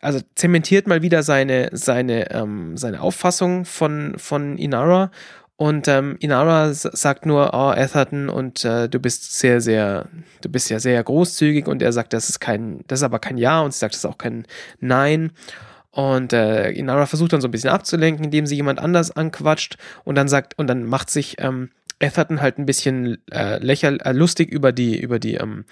also 0.00 0.20
zementiert 0.34 0.86
mal 0.86 1.02
wieder 1.02 1.22
seine, 1.22 1.70
seine, 1.72 2.30
ähm, 2.30 2.76
seine 2.76 3.00
Auffassung 3.00 3.64
von, 3.64 4.14
von 4.18 4.58
Inara. 4.58 5.10
Und 5.56 5.88
ähm, 5.88 6.16
Inara 6.20 6.72
sagt 6.72 7.26
nur, 7.26 7.50
oh, 7.52 7.72
Atherton, 7.74 8.28
und 8.28 8.64
äh, 8.64 8.88
du 8.88 9.00
bist 9.00 9.38
sehr, 9.38 9.60
sehr, 9.60 10.06
du 10.40 10.48
bist 10.48 10.70
ja 10.70 10.78
sehr 10.78 11.02
großzügig. 11.02 11.66
Und 11.66 11.82
er 11.82 11.92
sagt, 11.92 12.12
das 12.12 12.28
ist 12.28 12.38
kein, 12.38 12.84
das 12.86 13.00
ist 13.00 13.04
aber 13.04 13.18
kein 13.18 13.38
Ja. 13.38 13.60
Und 13.62 13.72
sie 13.72 13.80
sagt, 13.80 13.94
das 13.94 14.04
ist 14.04 14.10
auch 14.10 14.18
kein 14.18 14.46
Nein. 14.78 15.32
Und 15.90 16.32
äh, 16.32 16.70
Inara 16.70 17.06
versucht 17.06 17.32
dann 17.32 17.40
so 17.40 17.48
ein 17.48 17.50
bisschen 17.50 17.70
abzulenken, 17.70 18.24
indem 18.24 18.46
sie 18.46 18.54
jemand 18.54 18.78
anders 18.78 19.10
anquatscht. 19.10 19.78
Und 20.04 20.14
dann 20.14 20.28
sagt, 20.28 20.56
und 20.58 20.68
dann 20.68 20.84
macht 20.84 21.10
sich 21.10 21.36
ähm, 21.38 21.70
Atherton 22.00 22.40
halt 22.40 22.58
ein 22.58 22.66
bisschen 22.66 23.18
äh, 23.32 23.58
lächerlich, 23.58 24.06
äh, 24.06 24.12
lustig 24.12 24.52
über 24.52 24.70
die, 24.70 25.00
über 25.00 25.18
die, 25.18 25.34
ähm, 25.34 25.64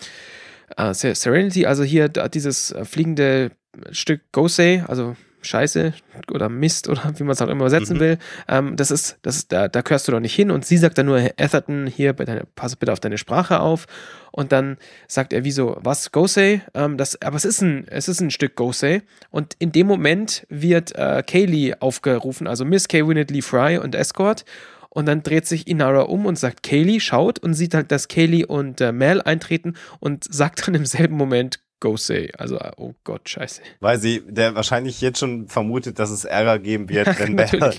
äh, 0.77 0.93
Se- 0.95 1.15
Serenity, 1.15 1.67
also 1.67 1.85
hier 1.85 2.09
dieses 2.09 2.73
äh, 2.73 2.85
fliegende 2.85 3.53
Stück 3.93 4.21
Gosei, 4.33 4.85
also 4.87 5.17
Scheiße 5.43 5.95
oder 6.33 6.49
Mist 6.49 6.89
oder 6.89 7.13
wie 7.17 7.23
man 7.23 7.33
es 7.33 7.41
auch 7.43 7.49
immer 7.49 7.63
übersetzen 7.63 7.97
Mhm. 7.97 8.01
will, 8.01 8.19
ähm, 8.49 8.77
das 8.77 8.91
ist, 8.91 9.19
das 9.23 9.37
ist, 9.37 9.53
da, 9.53 9.69
da 9.69 9.81
gehörst 9.81 10.09
du 10.09 10.13
doch 10.13 10.21
nicht 10.21 10.35
hin. 10.35 10.51
Und 10.51 10.67
sie 10.67 10.77
sagt 10.77 10.99
dann 10.99 11.07
nur, 11.07 11.19
Atherton, 11.19 11.87
hier, 11.87 12.13
bei 12.13 12.25
deine, 12.25 12.45
pass 12.55 12.77
bitte 12.77 12.93
auf 12.93 13.01
deine 13.01 13.19
Sprache 13.19 13.61
auf. 13.61 13.87
Und 14.33 14.53
dann 14.53 14.77
sagt 15.07 15.33
er, 15.33 15.45
wieso, 15.45 15.77
was, 15.81 16.13
Gosei? 16.13 16.63
Ähm, 16.75 16.97
das, 16.99 17.21
aber 17.23 17.37
es 17.37 17.45
ist 17.45 17.63
ein, 17.63 17.87
es 17.89 18.09
ist 18.09 18.21
ein 18.21 18.31
Stück 18.31 18.57
Gosei. 18.57 19.03
Und 19.31 19.55
in 19.59 19.73
dem 19.73 19.87
Moment 19.87 20.47
wird 20.51 20.95
äh, 20.97 21.23
Kaylee 21.25 21.75
aufgerufen, 21.81 22.47
also 22.47 22.65
Miss 22.65 22.89
Kay 22.89 23.07
Winnet 23.07 23.31
Lee 23.31 23.43
Fry 23.43 23.79
und 23.79 23.95
Escort. 23.95 24.45
Und 24.91 25.07
dann 25.07 25.23
dreht 25.23 25.47
sich 25.47 25.69
Inara 25.69 26.03
um 26.03 26.25
und 26.25 26.39
sagt, 26.39 26.63
Kaylee 26.63 27.01
schaut 27.01 27.39
und 27.39 27.53
sieht 27.53 27.75
halt, 27.75 27.93
dass 27.93 28.09
Kaylee 28.09 28.47
und 28.47 28.81
äh, 28.81 28.93
Mel 28.93 29.21
eintreten 29.21 29.75
und 30.01 30.25
sagt 30.33 30.67
dann 30.67 30.75
im 30.75 30.87
selben 30.87 31.17
Moment, 31.17 31.61
go 31.81 31.97
say. 31.97 32.31
Also, 32.39 32.59
oh 32.77 32.95
Gott, 33.05 33.29
scheiße. 33.29 33.63
Weil 33.81 33.99
sie, 33.99 34.23
der 34.27 34.55
wahrscheinlich 34.55 35.01
jetzt 35.01 35.19
schon 35.19 35.49
vermutet, 35.49 35.99
dass 35.99 36.11
es 36.11 36.25
Ärger 36.25 36.59
geben 36.59 36.89
wird, 36.91 37.07
wenn 37.19 37.37
klar. 37.37 37.75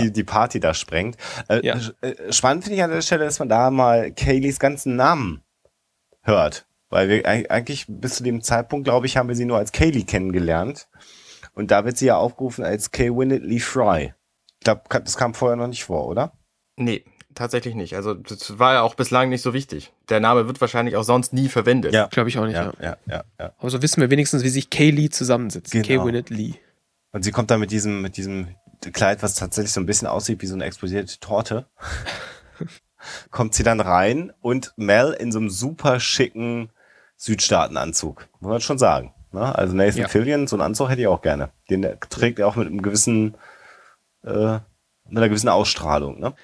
die, 0.00 0.12
die 0.12 0.24
Party 0.24 0.60
da 0.60 0.74
sprengt. 0.74 1.16
Äh, 1.48 1.64
Ja. 1.66 1.78
äh, 2.00 2.32
Spannend 2.32 2.64
finde 2.64 2.76
ich 2.76 2.82
an 2.82 2.90
der 2.90 3.02
Stelle, 3.02 3.24
dass 3.24 3.38
man 3.38 3.48
da 3.48 3.70
mal 3.70 4.12
Kayleys 4.12 4.58
ganzen 4.58 4.96
Namen 4.96 5.42
hört. 6.22 6.66
Weil 6.90 7.08
wir 7.08 7.22
eig- 7.26 7.48
eigentlich 7.50 7.84
bis 7.88 8.16
zu 8.16 8.22
dem 8.22 8.42
Zeitpunkt, 8.42 8.84
glaube 8.84 9.06
ich, 9.06 9.16
haben 9.16 9.28
wir 9.28 9.36
sie 9.36 9.44
nur 9.44 9.58
als 9.58 9.72
Kaylee 9.72 10.04
kennengelernt. 10.04 10.88
Und 11.54 11.70
da 11.70 11.84
wird 11.84 11.98
sie 11.98 12.06
ja 12.06 12.16
aufgerufen 12.16 12.64
als 12.64 12.90
Kay 12.92 13.10
Winnett 13.10 13.42
Lee 13.42 13.58
Fry. 13.58 14.14
Ich 14.58 14.64
glaube, 14.64 14.82
das 14.88 15.16
kam 15.16 15.34
vorher 15.34 15.56
noch 15.56 15.66
nicht 15.68 15.84
vor, 15.84 16.06
oder? 16.06 16.32
Nee, 16.76 17.04
tatsächlich 17.34 17.74
nicht. 17.74 17.94
Also 17.94 18.14
das 18.14 18.58
war 18.58 18.74
ja 18.74 18.82
auch 18.82 18.94
bislang 18.94 19.28
nicht 19.28 19.42
so 19.42 19.52
wichtig. 19.52 19.92
Der 20.08 20.20
Name 20.20 20.46
wird 20.46 20.60
wahrscheinlich 20.60 20.96
auch 20.96 21.02
sonst 21.04 21.32
nie 21.32 21.48
verwendet. 21.48 21.92
Ja. 21.94 22.06
Glaube 22.06 22.28
ich 22.28 22.38
auch 22.38 22.44
nicht, 22.44 22.54
Ja, 22.54 22.72
ja. 22.80 22.82
ja, 22.82 22.96
ja, 23.06 23.24
ja. 23.38 23.52
Aber 23.58 23.70
so 23.70 23.82
wissen 23.82 24.00
wir 24.00 24.10
wenigstens, 24.10 24.42
wie 24.42 24.48
sich 24.48 24.70
Kay 24.70 24.90
Lee 24.90 25.08
zusammensetzt. 25.10 25.72
Genau. 25.72 25.86
Kay 25.86 26.04
Winnett 26.04 26.30
Lee. 26.30 26.54
Und 27.12 27.22
sie 27.22 27.30
kommt 27.32 27.50
da 27.50 27.58
mit 27.58 27.70
diesem, 27.70 28.02
mit 28.02 28.16
diesem 28.16 28.48
Kleid, 28.92 29.22
was 29.22 29.34
tatsächlich 29.34 29.72
so 29.72 29.80
ein 29.80 29.86
bisschen 29.86 30.08
aussieht 30.08 30.42
wie 30.42 30.46
so 30.46 30.54
eine 30.54 30.64
explodierte 30.64 31.18
Torte. 31.20 31.66
kommt 33.30 33.54
sie 33.54 33.62
dann 33.62 33.80
rein 33.80 34.32
und 34.40 34.72
Mel 34.76 35.16
in 35.18 35.32
so 35.32 35.38
einem 35.38 35.50
super 35.50 36.00
schicken 36.00 36.70
Südstaatenanzug. 37.16 38.28
Muss 38.40 38.50
man 38.50 38.60
schon 38.60 38.78
sagen. 38.78 39.14
Ne? 39.32 39.54
Also 39.54 39.74
Nathan 39.74 40.02
Ja. 40.02 40.08
Fillion, 40.08 40.46
so 40.46 40.56
einen 40.56 40.62
Anzug 40.62 40.90
hätte 40.90 41.00
ich 41.00 41.06
auch 41.06 41.22
gerne. 41.22 41.50
Den 41.70 41.86
trägt 42.10 42.38
er 42.38 42.46
auch 42.46 42.56
mit 42.56 42.66
einem 42.66 42.82
gewissen, 42.82 43.36
äh, 44.24 44.58
mit 45.08 45.16
einer 45.16 45.28
gewissen 45.28 45.48
Ausstrahlung. 45.48 46.20
Ne? 46.20 46.34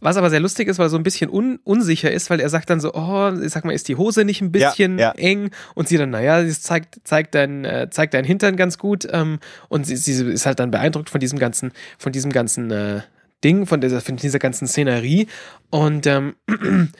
Was 0.00 0.16
aber 0.16 0.30
sehr 0.30 0.40
lustig 0.40 0.68
ist, 0.68 0.78
weil 0.78 0.86
er 0.86 0.90
so 0.90 0.96
ein 0.96 1.02
bisschen 1.02 1.28
un 1.30 1.58
unsicher 1.64 2.10
ist, 2.10 2.30
weil 2.30 2.40
er 2.40 2.48
sagt 2.48 2.70
dann 2.70 2.80
so, 2.80 2.94
oh, 2.94 3.32
ich 3.42 3.52
sag 3.52 3.64
mal, 3.64 3.72
ist 3.72 3.88
die 3.88 3.96
Hose 3.96 4.24
nicht 4.24 4.40
ein 4.40 4.52
bisschen 4.52 4.98
Ja, 4.98 5.12
ja. 5.16 5.18
eng? 5.18 5.50
Und 5.74 5.88
sie 5.88 5.96
dann, 5.96 6.10
naja, 6.10 6.40
es 6.40 6.62
zeigt, 6.62 7.00
zeigt 7.04 7.34
dein, 7.34 7.64
äh, 7.64 7.88
zeigt 7.90 8.14
dein 8.14 8.24
Hintern 8.24 8.56
ganz 8.56 8.78
gut. 8.78 9.08
Ähm, 9.10 9.38
und 9.68 9.86
sie, 9.86 9.96
sie 9.96 10.24
ist 10.30 10.46
halt 10.46 10.60
dann 10.60 10.70
beeindruckt 10.70 11.10
von 11.10 11.20
diesem 11.20 11.38
ganzen, 11.38 11.72
von 11.98 12.12
diesem 12.12 12.32
ganzen 12.32 12.70
äh, 12.70 13.00
Ding, 13.42 13.66
von 13.66 13.80
dieser, 13.80 14.00
von 14.00 14.16
dieser 14.16 14.38
ganzen 14.38 14.68
Szenerie. 14.68 15.26
Und 15.70 16.06
ähm, 16.06 16.34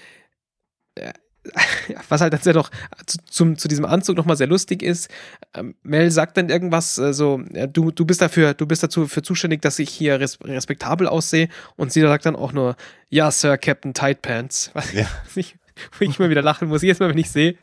äh, 0.97 1.13
was 2.09 2.21
halt 2.21 2.33
dann 2.33 2.41
sehr 2.41 2.53
doch 2.53 2.71
zu, 3.07 3.19
zum, 3.29 3.59
zu 3.59 3.69
diesem 3.69 3.85
Anzug 3.85 4.17
nochmal 4.17 4.37
sehr 4.37 4.47
lustig 4.47 4.83
ist, 4.83 5.11
ähm, 5.55 5.75
Mel 5.83 6.11
sagt 6.11 6.37
dann 6.37 6.49
irgendwas, 6.49 6.99
äh, 6.99 7.13
so, 7.13 7.41
du, 7.73 7.91
du 7.91 8.05
bist 8.05 8.21
dafür, 8.23 8.55
du 8.55 8.67
bist 8.67 8.83
dazu 8.83 9.07
für 9.07 9.23
zuständig, 9.23 9.63
dass 9.63 9.79
ich 9.79 9.91
hier 9.91 10.21
res 10.21 10.39
respektabel 10.43 11.07
aussehe. 11.07 11.49
Und 11.77 11.93
sie 11.93 12.01
sagt 12.01 12.27
dann 12.27 12.37
auch 12.37 12.53
nur, 12.53 12.77
ja, 13.11 13.31
Sir, 13.31 13.59
Captain 13.59 13.95
Tight 13.95 14.23
Pants. 14.23 14.71
Was 14.75 14.93
Ja. 14.93 15.07
ich, 15.35 15.57
wo 15.99 16.05
ich 16.05 16.19
immer 16.19 16.31
wieder 16.31 16.43
lachen 16.43 16.69
muss, 16.69 16.83
jedes 16.83 17.01
Mal, 17.01 17.11
wenn 17.11 17.19
ich 17.19 17.31
sehe. 17.31 17.57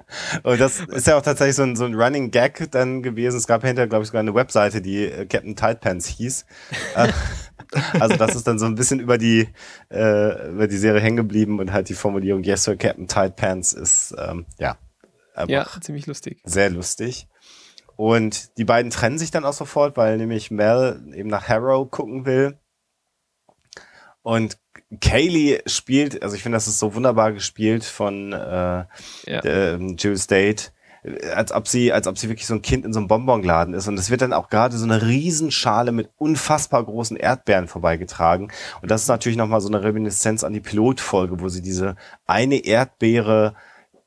Und 0.43 0.59
das 0.59 0.79
ist 0.79 1.07
ja 1.07 1.17
auch 1.17 1.21
tatsächlich 1.21 1.55
so 1.55 1.63
ein, 1.63 1.75
so 1.75 1.85
ein 1.85 1.95
Running 1.95 2.31
Gag 2.31 2.71
dann 2.71 3.03
gewesen. 3.03 3.37
Es 3.37 3.47
gab 3.47 3.63
hinterher, 3.63 3.87
glaube 3.87 4.03
ich, 4.03 4.07
sogar 4.07 4.21
eine 4.21 4.33
Webseite, 4.35 4.81
die 4.81 5.05
äh, 5.05 5.25
Captain 5.25 5.55
Tight 5.55 5.81
Pants 5.81 6.07
hieß. 6.07 6.45
Äh, 6.95 7.11
also 7.99 8.15
das 8.15 8.35
ist 8.35 8.47
dann 8.47 8.59
so 8.59 8.65
ein 8.65 8.75
bisschen 8.75 8.99
über 8.99 9.17
die, 9.17 9.49
äh, 9.89 10.49
über 10.49 10.67
die 10.67 10.77
Serie 10.77 11.01
hängen 11.01 11.17
geblieben 11.17 11.59
und 11.59 11.71
halt 11.73 11.89
die 11.89 11.93
Formulierung 11.93 12.43
Yes, 12.43 12.63
Sir, 12.63 12.75
Captain 12.77 13.07
Tight 13.07 13.35
Pants 13.35 13.73
ist, 13.73 14.15
ähm, 14.17 14.45
ja, 14.59 14.77
Ja, 15.47 15.67
ziemlich 15.81 16.05
lustig. 16.07 16.41
sehr 16.45 16.69
lustig. 16.69 17.27
Und 17.97 18.57
die 18.57 18.65
beiden 18.65 18.91
trennen 18.91 19.17
sich 19.17 19.31
dann 19.31 19.45
auch 19.45 19.53
sofort, 19.53 19.95
weil 19.95 20.17
nämlich 20.17 20.51
Mel 20.51 21.01
eben 21.13 21.29
nach 21.29 21.47
Harrow 21.47 21.89
gucken 21.89 22.25
will. 22.25 22.59
Und 24.21 24.57
Kaylee 24.99 25.61
spielt, 25.65 26.21
also 26.23 26.35
ich 26.35 26.43
finde, 26.43 26.55
das 26.57 26.67
ist 26.67 26.79
so 26.79 26.93
wunderbar 26.95 27.31
gespielt 27.33 27.83
von 27.83 28.33
äh, 28.33 28.35
Ja. 29.25 29.43
ähm, 29.43 29.95
Jill 29.97 30.17
State, 30.17 30.71
äh, 31.03 31.29
als 31.29 31.51
ob 31.51 31.67
sie, 31.67 31.91
als 31.93 32.07
ob 32.07 32.17
sie 32.17 32.29
wirklich 32.29 32.47
so 32.47 32.53
ein 32.53 32.61
Kind 32.61 32.85
in 32.85 32.93
so 32.93 32.99
einem 32.99 33.07
Bonbonladen 33.07 33.73
ist. 33.73 33.87
Und 33.87 33.97
es 33.97 34.09
wird 34.09 34.21
dann 34.21 34.33
auch 34.33 34.49
gerade 34.49 34.77
so 34.77 34.85
eine 34.85 35.01
Riesenschale 35.01 35.91
mit 35.91 36.09
unfassbar 36.17 36.83
großen 36.83 37.17
Erdbeeren 37.17 37.67
vorbeigetragen. 37.67 38.51
Und 38.81 38.91
das 38.91 39.03
ist 39.03 39.07
natürlich 39.07 39.37
nochmal 39.37 39.61
so 39.61 39.67
eine 39.67 39.83
Reminiszenz 39.83 40.43
an 40.43 40.53
die 40.53 40.61
Pilotfolge, 40.61 41.39
wo 41.39 41.49
sie 41.49 41.61
diese 41.61 41.95
eine 42.27 42.65
Erdbeere 42.65 43.55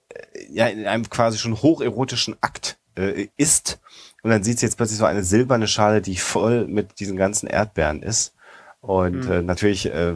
äh, 0.09 0.22
ja 0.51 0.66
in 0.66 0.86
einem 0.86 1.09
quasi 1.09 1.39
schon 1.39 1.61
hocherotischen 1.62 2.36
Akt 2.41 2.78
äh, 2.97 3.28
isst. 3.36 3.80
Und 4.22 4.30
dann 4.30 4.43
sieht 4.43 4.59
sie 4.59 4.66
jetzt 4.66 4.76
plötzlich 4.76 4.99
so 4.99 5.05
eine 5.05 5.22
silberne 5.22 5.68
Schale, 5.68 6.03
die 6.03 6.16
voll 6.16 6.66
mit 6.66 6.99
diesen 6.99 7.16
ganzen 7.16 7.47
Erdbeeren 7.47 8.03
ist. 8.03 8.34
Und 8.81 9.26
Mhm. 9.26 9.33
äh, 9.33 9.43
natürlich 9.43 9.87
äh, 9.93 10.14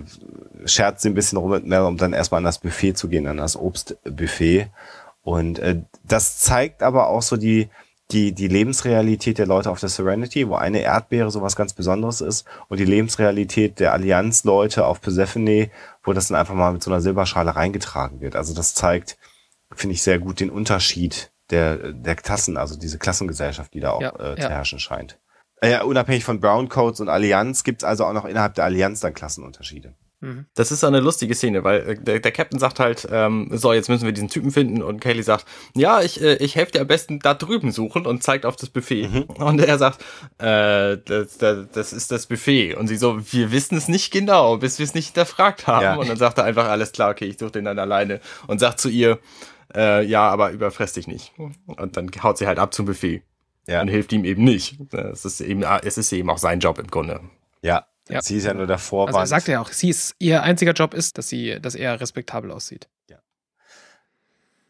scherzt 0.65 1.03
sie 1.03 1.09
ein 1.09 1.15
bisschen 1.15 1.39
rum 1.39 1.51
mit 1.51 1.67
Mel, 1.67 1.81
um 1.83 1.97
dann 1.97 2.13
erstmal 2.13 2.39
an 2.39 2.45
das 2.45 2.59
Buffet 2.59 2.95
zu 2.95 3.09
gehen, 3.09 3.27
an 3.27 3.39
das 3.39 3.57
Obstbuffet. 3.57 4.69
Und 5.23 5.59
äh, 5.59 5.81
das 6.05 6.39
zeigt 6.39 6.83
aber 6.83 7.09
auch 7.09 7.23
so 7.23 7.37
die, 7.37 7.69
die, 8.11 8.33
die 8.33 8.49
Lebensrealität 8.49 9.39
der 9.39 9.47
Leute 9.47 9.71
auf 9.71 9.81
der 9.81 9.89
Serenity, 9.89 10.49
wo 10.49 10.55
eine 10.55 10.81
Erdbeere 10.81 11.31
sowas 11.31 11.57
ganz 11.57 11.73
Besonderes 11.73 12.21
ist 12.21 12.45
und 12.69 12.79
die 12.79 12.85
Lebensrealität 12.85 13.81
der 13.81 13.93
Allianz-Leute 13.93 14.85
auf 14.87 15.01
Persephone, 15.01 15.71
wo 16.05 16.13
das 16.13 16.29
dann 16.29 16.37
einfach 16.39 16.55
mal 16.55 16.73
mit 16.73 16.83
so 16.83 16.91
einer 16.91 17.01
Silberschale 17.01 17.57
reingetragen 17.57 18.21
wird. 18.21 18.37
Also 18.37 18.55
das 18.55 18.75
zeigt, 18.75 19.17
finde 19.73 19.95
ich, 19.95 20.03
sehr 20.03 20.19
gut 20.19 20.41
den 20.41 20.51
Unterschied 20.51 21.31
der, 21.51 21.93
der 21.93 22.15
Klassen, 22.17 22.57
also 22.57 22.79
diese 22.79 22.99
Klassengesellschaft, 22.99 23.73
die 23.75 23.81
da 23.81 23.91
auch 23.91 24.01
Ja, 24.03 24.11
äh, 24.33 24.37
zu 24.37 24.43
ja. 24.43 24.49
herrschen 24.51 24.79
scheint. 24.79 25.19
Äh, 25.63 25.71
Ja, 25.71 25.83
unabhängig 25.85 26.25
von 26.25 26.41
Browncoats 26.41 27.01
und 27.01 27.09
Allianz 27.09 27.65
gibt's 27.65 27.85
also 27.85 28.05
auch 28.05 28.13
noch 28.13 28.25
innerhalb 28.25 28.55
der 28.55 28.65
Allianz 28.65 29.01
dann 29.01 29.15
Klassenunterschiede. 29.15 29.95
Mhm. 30.23 30.47
Das 30.55 30.71
ist 30.71 30.81
so 30.81 30.87
eine 30.87 31.01
lustige 31.01 31.35
Szene, 31.35 31.65
weil 31.65 31.81
äh, 31.81 31.95
der, 31.99 32.21
der 32.21 32.31
Captain 32.31 32.61
sagt 32.61 32.79
halt, 32.79 33.09
ähm, 33.11 33.49
so, 33.53 33.73
jetzt 33.73 33.89
müssen 33.89 34.05
wir 34.05 34.13
diesen 34.13 34.29
Typen 34.29 34.53
finden 34.53 34.81
und 34.81 35.01
Kaylee 35.01 35.23
sagt, 35.23 35.47
ja, 35.75 36.01
ich, 36.01 36.23
äh, 36.23 36.37
ich 36.37 36.55
helfe 36.55 36.73
dir 36.73 36.81
am 36.83 36.87
besten 36.87 37.19
da 37.19 37.35
drüben 37.35 37.73
suchen 37.73 38.07
und 38.07 38.23
zeigt 38.23 38.47
auf 38.47 38.55
das 38.55 38.71
Buffet. 38.71 39.09
Und 39.35 39.61
er 39.61 39.79
sagt, 39.79 40.01
äh, 40.39 40.99
das, 41.05 41.39
das, 41.39 41.67
das 41.73 41.93
ist 41.93 42.13
das 42.13 42.27
Buffet. 42.27 42.75
Und 42.75 42.87
sie 42.87 42.97
so, 42.97 43.19
wir 43.33 43.51
wissen 43.51 43.77
es 43.77 43.89
nicht 43.89 44.13
genau, 44.13 44.59
bis 44.59 44.79
wir 44.79 44.85
es 44.85 44.95
nicht 44.95 45.07
hinterfragt 45.07 45.67
haben. 45.67 45.83
Ja. 45.83 45.95
Und 45.97 46.09
dann 46.09 46.17
sagt 46.17 46.39
er 46.39 46.45
einfach, 46.45 46.69
alles 46.69 46.93
klar, 46.93 47.11
okay, 47.11 47.25
ich 47.25 47.39
suche 47.39 47.53
den 47.53 47.65
dann 47.65 47.81
alleine. 47.81 48.21
Und 48.47 48.61
sagt 48.61 48.81
zu 48.81 48.89
ihr, 48.89 49.19
äh, 49.75 50.05
ja, 50.05 50.29
aber 50.29 50.53
überfress 50.53 50.93
dich 50.93 51.09
nicht. 51.09 51.33
Und 51.67 51.97
dann 51.97 52.11
haut 52.23 52.39
sie 52.39 52.47
halt 52.47 52.61
ab 52.61 52.73
zum 52.73 52.87
Buffet. 52.87 53.23
Ja. 53.69 53.81
Und 53.81 53.89
hilft 53.89 54.13
ihm 54.13 54.25
eben 54.25 54.45
nicht. 54.45 54.79
Es 54.93 55.25
ist 55.25 55.41
eben, 55.41 55.63
es 55.63 55.97
ist 55.99 56.13
eben 56.13 56.29
auch 56.31 56.39
sein 56.39 56.59
Job 56.61 56.79
im 56.79 56.89
Grunde. 56.89 57.21
Ja, 57.63 57.87
Ja. 58.09 58.21
sie 58.23 58.37
ist 58.39 58.45
ja 58.45 58.55
nur 58.55 58.67
der 58.67 58.77
Also 58.77 58.89
Vorwand. 58.89 59.17
er 59.17 59.27
sagt 59.27 59.47
ja 59.49 59.61
auch, 59.61 59.71
sie 59.71 59.89
ist, 59.91 60.15
ihr 60.19 60.43
einziger 60.43 60.73
Job 60.73 60.95
ist, 60.95 61.17
dass 61.19 61.29
sie, 61.29 61.61
dass 61.61 61.75
er 61.77 62.01
respektabel 62.01 62.51
aussieht. 62.51 62.89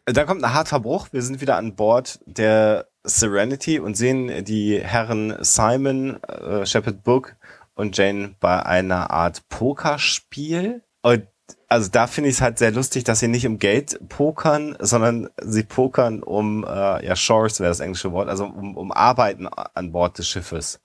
Da 0.05 0.25
kommt 0.25 0.43
ein 0.45 0.53
harter 0.53 0.81
Bruch. 0.81 1.09
Wir 1.13 1.23
sind 1.23 1.41
wieder 1.41 1.57
an 1.57 1.77
Bord 1.77 2.19
der 2.27 2.89
Serenity 3.05 3.79
und 3.79 3.97
sehen 3.97 4.45
die 4.45 4.81
Herren 4.81 5.37
Simon, 5.45 6.21
äh, 6.25 6.67
Shepard 6.67 7.05
Book 7.05 7.37
und 7.77 7.97
Jane 7.97 8.35
bei 8.41 8.67
einer 8.67 9.11
Art 9.13 9.49
Pokerspiel. 9.49 10.83
Und 11.03 11.29
also 11.69 11.89
da 11.91 12.07
finde 12.07 12.31
ich 12.31 12.37
es 12.37 12.43
halt 12.43 12.59
sehr 12.59 12.73
lustig, 12.73 13.05
dass 13.05 13.21
sie 13.21 13.29
nicht 13.29 13.47
um 13.47 13.59
Geld 13.59 13.99
pokern, 14.09 14.77
sondern 14.81 15.29
sie 15.41 15.63
pokern 15.63 16.23
um, 16.23 16.65
äh, 16.65 17.05
ja, 17.05 17.17
Shores 17.17 17.61
wäre 17.61 17.71
das 17.71 17.81
englische 17.81 18.13
Wort, 18.13 18.29
also 18.29 18.45
um, 18.45 18.77
um 18.77 18.93
Arbeiten 18.93 19.47
an 19.49 19.93
Bord 19.93 20.19
des 20.19 20.29
Schiffes. 20.29 20.81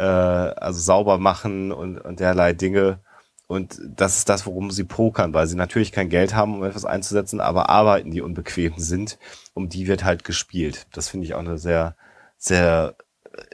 Äh, 0.00 0.02
also 0.02 0.80
sauber 0.80 1.18
machen 1.18 1.72
und, 1.72 1.98
und 1.98 2.20
derlei 2.20 2.54
Dinge. 2.54 3.00
Und 3.46 3.80
das 3.84 4.16
ist 4.16 4.28
das, 4.28 4.46
worum 4.46 4.70
sie 4.70 4.84
pokern, 4.84 5.34
weil 5.34 5.46
sie 5.46 5.56
natürlich 5.56 5.92
kein 5.92 6.08
Geld 6.08 6.34
haben, 6.34 6.54
um 6.54 6.64
etwas 6.64 6.84
einzusetzen, 6.86 7.40
aber 7.40 7.68
Arbeiten, 7.68 8.10
die 8.10 8.22
unbequem 8.22 8.74
sind, 8.78 9.18
um 9.54 9.68
die 9.68 9.88
wird 9.88 10.04
halt 10.04 10.24
gespielt. 10.24 10.86
Das 10.92 11.08
finde 11.08 11.26
ich 11.26 11.34
auch 11.34 11.40
eine 11.40 11.58
sehr, 11.58 11.96
sehr 12.38 12.94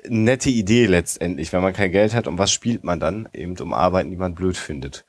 nette 0.08 0.50
Idee 0.50 0.86
letztendlich. 0.86 1.52
Wenn 1.52 1.62
man 1.62 1.72
kein 1.72 1.90
Geld 1.90 2.14
hat, 2.14 2.28
um 2.28 2.38
was 2.38 2.52
spielt 2.52 2.84
man 2.84 3.00
dann? 3.00 3.28
Eben 3.32 3.58
um 3.58 3.72
Arbeiten, 3.72 4.10
die 4.10 4.16
man 4.16 4.34
blöd 4.34 4.56
findet. 4.56 5.04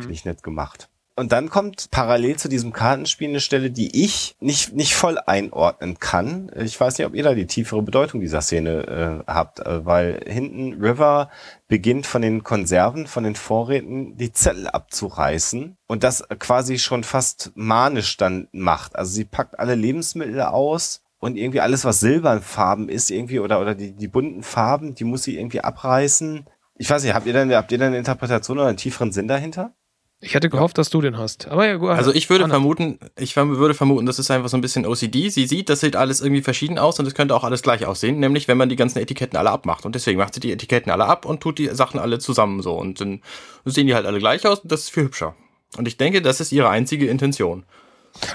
Finde 0.00 0.12
ich 0.12 0.24
nett 0.24 0.42
gemacht. 0.42 0.88
Und 1.18 1.32
dann 1.32 1.48
kommt 1.48 1.90
parallel 1.90 2.36
zu 2.36 2.50
diesem 2.50 2.74
Kartenspiel 2.74 3.30
eine 3.30 3.40
Stelle, 3.40 3.70
die 3.70 4.04
ich 4.04 4.36
nicht, 4.38 4.74
nicht 4.74 4.94
voll 4.94 5.18
einordnen 5.18 5.98
kann. 5.98 6.50
Ich 6.54 6.78
weiß 6.78 6.98
nicht, 6.98 7.06
ob 7.06 7.14
ihr 7.14 7.22
da 7.22 7.32
die 7.32 7.46
tiefere 7.46 7.80
Bedeutung 7.80 8.20
dieser 8.20 8.42
Szene 8.42 9.24
äh, 9.26 9.32
habt, 9.32 9.60
äh, 9.60 9.86
weil 9.86 10.20
hinten 10.26 10.74
River 10.74 11.30
beginnt 11.68 12.06
von 12.06 12.20
den 12.20 12.44
Konserven, 12.44 13.06
von 13.06 13.24
den 13.24 13.34
Vorräten 13.34 14.18
die 14.18 14.32
Zettel 14.32 14.68
abzureißen 14.68 15.78
und 15.86 16.04
das 16.04 16.22
quasi 16.38 16.78
schon 16.78 17.02
fast 17.02 17.50
manisch 17.54 18.18
dann 18.18 18.48
macht. 18.52 18.94
Also 18.94 19.12
sie 19.12 19.24
packt 19.24 19.58
alle 19.58 19.74
Lebensmittel 19.74 20.42
aus 20.42 21.02
und 21.18 21.36
irgendwie 21.36 21.62
alles, 21.62 21.86
was 21.86 22.00
silbernfarben 22.00 22.90
ist, 22.90 23.10
irgendwie 23.10 23.40
oder, 23.40 23.62
oder 23.62 23.74
die, 23.74 23.92
die 23.92 24.08
bunten 24.08 24.42
Farben, 24.42 24.94
die 24.94 25.04
muss 25.04 25.22
sie 25.22 25.38
irgendwie 25.38 25.62
abreißen. 25.62 26.44
Ich 26.78 26.90
weiß 26.90 27.02
nicht, 27.02 27.14
habt 27.14 27.26
ihr 27.26 27.32
denn, 27.32 27.54
habt 27.54 27.72
ihr 27.72 27.78
denn 27.78 27.88
eine 27.88 27.98
Interpretation 27.98 28.58
oder 28.58 28.68
einen 28.68 28.76
tieferen 28.76 29.12
Sinn 29.12 29.28
dahinter? 29.28 29.74
Ich 30.20 30.34
hätte 30.34 30.48
gehofft, 30.48 30.78
dass 30.78 30.88
du 30.88 31.02
den 31.02 31.18
hast. 31.18 31.48
Aber 31.48 31.66
ja, 31.66 31.76
gut. 31.76 31.90
Also 31.90 32.12
ich 32.12 32.30
würde 32.30 32.44
Anna. 32.44 32.54
vermuten, 32.54 32.98
ich 33.18 33.36
würde 33.36 33.74
vermuten, 33.74 34.06
das 34.06 34.18
ist 34.18 34.30
einfach 34.30 34.48
so 34.48 34.56
ein 34.56 34.62
bisschen 34.62 34.86
OCD. 34.86 35.28
Sie 35.28 35.46
sieht, 35.46 35.68
das 35.68 35.80
sieht 35.80 35.94
alles 35.94 36.22
irgendwie 36.22 36.40
verschieden 36.40 36.78
aus 36.78 36.98
und 36.98 37.06
es 37.06 37.14
könnte 37.14 37.34
auch 37.34 37.44
alles 37.44 37.60
gleich 37.60 37.84
aussehen, 37.84 38.18
nämlich 38.18 38.48
wenn 38.48 38.56
man 38.56 38.70
die 38.70 38.76
ganzen 38.76 38.98
Etiketten 38.98 39.38
alle 39.38 39.50
abmacht. 39.50 39.84
Und 39.84 39.94
deswegen 39.94 40.18
macht 40.18 40.32
sie 40.32 40.40
die 40.40 40.52
Etiketten 40.52 40.90
alle 40.90 41.04
ab 41.04 41.26
und 41.26 41.42
tut 41.42 41.58
die 41.58 41.68
Sachen 41.68 42.00
alle 42.00 42.18
zusammen 42.18 42.62
so. 42.62 42.72
Und 42.74 43.00
dann 43.00 43.20
sehen 43.66 43.86
die 43.86 43.94
halt 43.94 44.06
alle 44.06 44.18
gleich 44.18 44.46
aus 44.46 44.60
und 44.60 44.72
das 44.72 44.84
ist 44.84 44.90
viel 44.90 45.04
hübscher. 45.04 45.34
Und 45.76 45.86
ich 45.86 45.98
denke, 45.98 46.22
das 46.22 46.40
ist 46.40 46.50
ihre 46.50 46.70
einzige 46.70 47.08
Intention. 47.08 47.64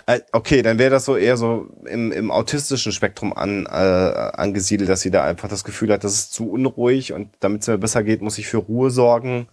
Äh, 0.05 0.21
Okay, 0.31 0.61
dann 0.61 0.79
wäre 0.79 0.91
das 0.91 1.05
so 1.05 1.15
eher 1.15 1.37
so 1.37 1.67
im, 1.85 2.11
im 2.11 2.31
autistischen 2.31 2.91
Spektrum 2.91 3.33
an, 3.33 3.65
äh, 3.65 3.69
angesiedelt, 3.69 4.89
dass 4.89 5.01
sie 5.01 5.11
da 5.11 5.23
einfach 5.23 5.49
das 5.49 5.63
Gefühl 5.63 5.91
hat, 5.91 6.03
das 6.03 6.13
ist 6.13 6.33
zu 6.33 6.49
unruhig 6.49 7.13
und 7.13 7.29
damit 7.39 7.61
es 7.61 7.67
mir 7.67 7.77
besser 7.77 8.03
geht, 8.03 8.21
muss 8.21 8.37
ich 8.37 8.47
für 8.47 8.57
Ruhe 8.57 8.89
sorgen. 8.89 9.47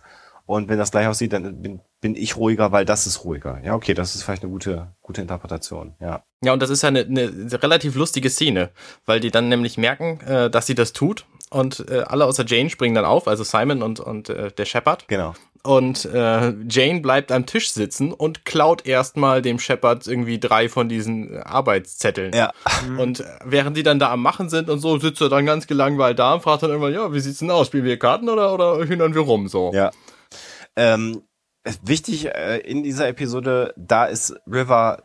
Und 0.47 0.71
wenn 0.71 0.79
das 0.79 0.91
gleich 0.91 1.07
aussieht, 1.07 1.35
dann 1.35 1.61
bin, 1.61 1.81
bin 2.01 2.17
ich 2.17 2.39
ruhiger, 2.39 2.73
weil 2.73 2.87
das 2.87 3.07
ist 3.07 3.23
ruhiger. 3.23 3.61
Ja, 3.63 3.75
okay, 3.75 3.93
das 3.93 4.15
ist 4.15 4.23
vielleicht 4.23 4.43
eine 4.43 4.51
gute, 4.51 4.89
gute 5.03 5.21
Interpretation. 5.21 5.95
Ja. 6.01 6.23
Ja, 6.43 6.55
und 6.55 6.63
das 6.63 6.71
ist 6.71 6.83
ja 6.83 6.89
eine, 6.89 7.01
eine 7.01 7.63
relativ 7.63 7.97
lustige 7.97 8.31
Szene, 8.31 8.71
weil 9.05 9.21
die 9.21 9.31
dann 9.31 9.51
nämlich 9.51 9.77
merken, 9.77 10.21
äh, 10.21 10.49
dass 10.49 10.67
sie 10.67 10.75
das 10.75 10.95
tut 10.95 11.27
und 11.51 11.85
äh, 11.91 12.01
alle 12.07 12.25
außer 12.25 12.47
Jane 12.47 12.71
springen 12.71 12.95
dann 12.95 13.05
auf, 13.05 13.29
also 13.29 13.45
Simon 13.45 13.83
und, 13.83 14.01
und 14.01 14.29
äh, 14.29 14.51
der 14.51 14.65
Shepard. 14.65 15.07
Genau. 15.09 15.35
Und 15.69 16.07
äh, 16.07 16.55
Jane 16.67 17.01
bleibt 17.01 17.31
am 17.31 17.45
Tisch 17.45 17.73
sitzen 17.73 18.15
und 18.15 18.47
klaut 18.47 18.87
erstmal 18.87 19.43
dem 19.43 19.59
Shepard 19.59 20.07
irgendwie 20.07 20.41
drei 20.41 20.71
von 20.71 20.89
diesen 20.89 21.35
äh, 21.35 21.41
Arbeitszetteln. 21.41 22.33
Ja. 22.33 22.53
Und 22.99 23.21
äh, 23.21 23.25
während 23.45 23.77
die 23.77 23.83
dann 23.83 23.99
da 23.99 24.11
am 24.11 24.23
Machen 24.23 24.49
sind 24.49 24.71
und 24.71 24.79
so, 24.79 24.99
sitzt 24.99 25.21
er 25.21 25.29
dann 25.29 25.45
ganz 25.45 25.67
gelangweilt 25.67 26.21
da 26.21 26.33
und 26.33 26.43
fragt 26.43 26.63
dann 26.63 26.71
immer, 26.71 26.89
ja, 26.89 27.13
wie 27.13 27.21
sieht's 27.21 27.41
denn 27.41 27.51
aus? 27.51 27.67
Spielen 27.67 27.85
wir 27.85 27.99
Karten 27.99 28.31
oder, 28.31 28.55
oder 28.55 28.79
hühnern 28.79 29.13
wir 29.13 29.21
rum 29.21 29.47
so? 29.47 29.71
Ja. 29.75 29.91
Ähm, 30.75 31.25
wichtig 31.83 32.35
äh, 32.35 32.61
in 32.61 32.83
dieser 32.83 33.07
Episode, 33.07 33.75
da 33.77 34.07
ist 34.07 34.37
River 34.51 35.03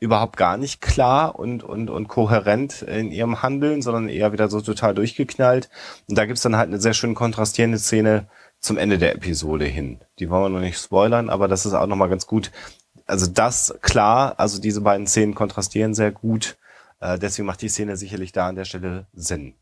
überhaupt 0.00 0.36
gar 0.36 0.56
nicht 0.56 0.80
klar 0.80 1.38
und, 1.38 1.62
und, 1.62 1.90
und 1.90 2.08
kohärent 2.08 2.82
in 2.82 3.12
ihrem 3.12 3.40
Handeln, 3.40 3.82
sondern 3.82 4.08
eher 4.08 4.32
wieder 4.32 4.48
so 4.48 4.60
total 4.60 4.96
durchgeknallt. 4.96 5.70
Und 6.08 6.18
da 6.18 6.26
gibt's 6.26 6.42
dann 6.42 6.56
halt 6.56 6.66
eine 6.66 6.80
sehr 6.80 6.92
schön 6.92 7.14
kontrastierende 7.14 7.78
Szene 7.78 8.26
zum 8.62 8.78
Ende 8.78 8.96
der 8.96 9.14
Episode 9.14 9.66
hin. 9.66 10.00
Die 10.18 10.30
wollen 10.30 10.44
wir 10.44 10.48
noch 10.48 10.60
nicht 10.64 10.78
spoilern, 10.78 11.28
aber 11.28 11.48
das 11.48 11.66
ist 11.66 11.74
auch 11.74 11.86
nochmal 11.86 12.08
ganz 12.08 12.26
gut. 12.26 12.50
Also 13.06 13.26
das 13.26 13.74
klar, 13.82 14.34
also 14.38 14.60
diese 14.60 14.80
beiden 14.80 15.06
Szenen 15.06 15.34
kontrastieren 15.34 15.94
sehr 15.94 16.12
gut. 16.12 16.56
Äh, 17.00 17.18
deswegen 17.18 17.46
macht 17.46 17.60
die 17.60 17.68
Szene 17.68 17.96
sicherlich 17.96 18.32
da 18.32 18.46
an 18.48 18.54
der 18.56 18.64
Stelle 18.64 19.06
Sinn. 19.12 19.54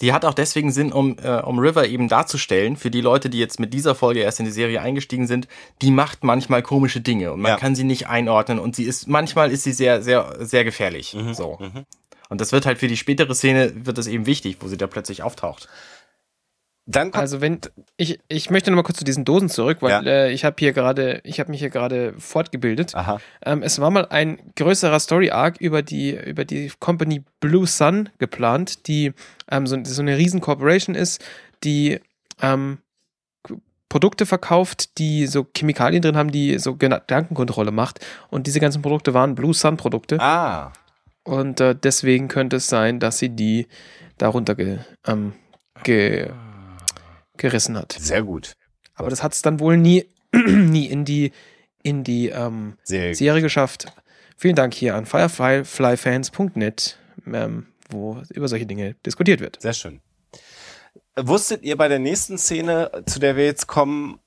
Die 0.00 0.12
hat 0.12 0.24
auch 0.24 0.34
deswegen 0.34 0.70
Sinn, 0.70 0.92
um, 0.92 1.16
äh, 1.22 1.40
um 1.40 1.58
River 1.58 1.86
eben 1.86 2.08
darzustellen, 2.08 2.76
für 2.76 2.90
die 2.90 3.00
Leute, 3.00 3.30
die 3.30 3.38
jetzt 3.38 3.58
mit 3.60 3.72
dieser 3.72 3.94
Folge 3.94 4.20
erst 4.20 4.38
in 4.38 4.44
die 4.46 4.52
Serie 4.52 4.80
eingestiegen 4.82 5.26
sind, 5.26 5.48
die 5.80 5.90
macht 5.90 6.24
manchmal 6.24 6.62
komische 6.62 7.00
Dinge 7.00 7.32
und 7.32 7.40
man 7.40 7.52
Ja. 7.52 7.56
kann 7.56 7.74
sie 7.74 7.84
nicht 7.84 8.06
einordnen 8.06 8.58
und 8.58 8.76
sie 8.76 8.84
ist, 8.84 9.06
manchmal 9.08 9.50
ist 9.50 9.62
sie 9.64 9.72
sehr, 9.72 10.02
sehr, 10.02 10.36
sehr 10.40 10.64
gefährlich. 10.64 11.14
Mhm. 11.14 11.32
So. 11.34 11.58
Und 12.28 12.40
das 12.40 12.52
wird 12.52 12.66
halt 12.66 12.78
für 12.78 12.88
die 12.88 12.96
spätere 12.98 13.34
Szene, 13.34 13.72
wird 13.86 13.96
das 13.98 14.06
eben 14.06 14.26
wichtig, 14.26 14.58
wo 14.60 14.68
sie 14.68 14.76
da 14.76 14.86
plötzlich 14.86 15.22
auftaucht. 15.22 15.68
Dann 16.92 17.12
Also 17.14 17.40
wenn 17.40 17.58
ich 17.96 18.20
ich 18.28 18.50
möchte 18.50 18.70
noch 18.70 18.76
mal 18.76 18.82
kurz 18.82 18.98
zu 18.98 19.04
diesen 19.04 19.24
Dosen 19.24 19.48
zurück, 19.48 19.78
weil 19.80 19.90
Ja. 19.90 20.02
äh, 20.02 20.32
ich 20.32 20.44
habe 20.44 20.56
hier 20.58 20.72
gerade 20.72 21.20
ich 21.24 21.40
habe 21.40 21.50
mich 21.50 21.60
hier 21.60 21.70
gerade 21.70 22.14
fortgebildet. 22.18 22.94
Ähm, 23.44 23.62
es 23.62 23.80
war 23.80 23.90
mal 23.90 24.06
ein 24.08 24.38
größerer 24.56 25.00
Story 25.00 25.30
Arc 25.30 25.60
über 25.60 25.82
die 25.82 26.10
über 26.14 26.44
die 26.44 26.70
Company 26.78 27.22
Blue 27.40 27.66
Sun 27.66 28.08
geplant, 28.18 28.86
die 28.86 29.12
ähm, 29.50 29.66
so, 29.66 29.76
so 29.84 30.02
eine 30.02 30.16
riesen 30.16 30.40
Corporation 30.40 30.94
ist, 30.94 31.24
die 31.64 32.00
ähm, 32.40 32.78
Produkte 33.88 34.24
verkauft, 34.24 34.96
die 34.98 35.26
so 35.26 35.46
Chemikalien 35.54 36.00
drin 36.00 36.16
haben, 36.16 36.32
die 36.32 36.58
so 36.58 36.76
Gedankenkontrolle 36.76 37.72
macht. 37.72 38.00
Und 38.30 38.46
diese 38.46 38.58
ganzen 38.58 38.80
Produkte 38.80 39.12
waren 39.12 39.34
Blue 39.34 39.52
Sun 39.52 39.76
Produkte. 39.76 40.18
ah, 40.18 40.72
Und 41.24 41.60
äh, 41.60 41.74
deswegen 41.74 42.28
könnte 42.28 42.56
es 42.56 42.68
sein, 42.68 43.00
dass 43.00 43.18
sie 43.18 43.28
die 43.28 43.66
darunter 44.16 44.54
ge, 44.54 44.78
ähm, 45.06 45.34
ge, 45.84 46.30
gerissen 47.36 47.76
hat. 47.76 47.92
sehr 47.92 48.22
gut. 48.22 48.52
Aber 48.94 49.08
das 49.10 49.22
hat 49.22 49.32
es 49.32 49.42
dann 49.42 49.58
wohl 49.60 49.76
nie, 49.76 50.06
nie 50.34 50.86
in 50.86 51.04
die, 51.04 51.32
in 51.82 52.04
die 52.04 52.28
ähm, 52.28 52.76
Sehr 52.84 53.14
Serie 53.14 53.42
geschafft. 53.42 53.86
Vielen 54.36 54.54
Dank 54.56 54.74
hier 54.74 54.94
an 54.96 55.06
fireflyfans.net, 55.06 56.98
ähm, 57.26 57.66
wo 57.90 58.20
über 58.30 58.48
solche 58.48 58.66
Dinge 58.66 58.94
diskutiert 59.06 59.40
wird. 59.40 59.60
Sehr 59.60 59.72
schön. 59.72 60.00
Wusstet 61.16 61.62
ihr 61.62 61.76
bei 61.76 61.88
der 61.88 61.98
nächsten 61.98 62.38
Szene, 62.38 62.90
zu 63.06 63.18
der 63.20 63.36
wir 63.36 63.44
jetzt 63.44 63.66
kommen, 63.66 64.18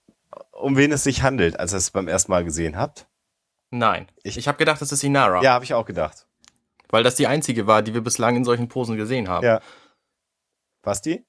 um 0.51 0.77
wen 0.77 0.91
es 0.91 1.03
sich 1.03 1.23
handelt, 1.23 1.59
als 1.59 1.73
ihr 1.73 1.77
es 1.77 1.91
beim 1.91 2.07
ersten 2.07 2.31
Mal 2.31 2.43
gesehen 2.43 2.77
habt? 2.77 3.07
Nein. 3.71 4.07
Ich- 4.23 4.37
Ich, 4.37 4.47
habe 4.47 4.57
gedacht, 4.57 4.81
das 4.81 4.91
ist 4.91 5.03
Inara. 5.03 5.41
Ja, 5.41 5.53
habe 5.53 5.65
ich 5.65 5.73
auch 5.73 5.85
gedacht. 5.85 6.27
Weil 6.89 7.03
das 7.03 7.15
die 7.15 7.27
einzige 7.27 7.65
war, 7.67 7.81
die 7.81 7.93
wir 7.93 8.01
bislang 8.01 8.35
in 8.35 8.43
solchen 8.45 8.67
Posen 8.67 8.95
gesehen 8.95 9.27
haben. 9.27 9.43
Ja. 9.45 9.61
Was 10.83 11.01
die? 11.01 11.25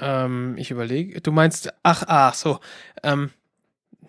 Ähm, 0.00 0.54
ich 0.56 0.70
überlege, 0.70 1.20
du 1.20 1.32
meinst, 1.32 1.72
ach, 1.82 2.04
ach, 2.06 2.34
so. 2.34 2.60
Ähm, 3.02 3.30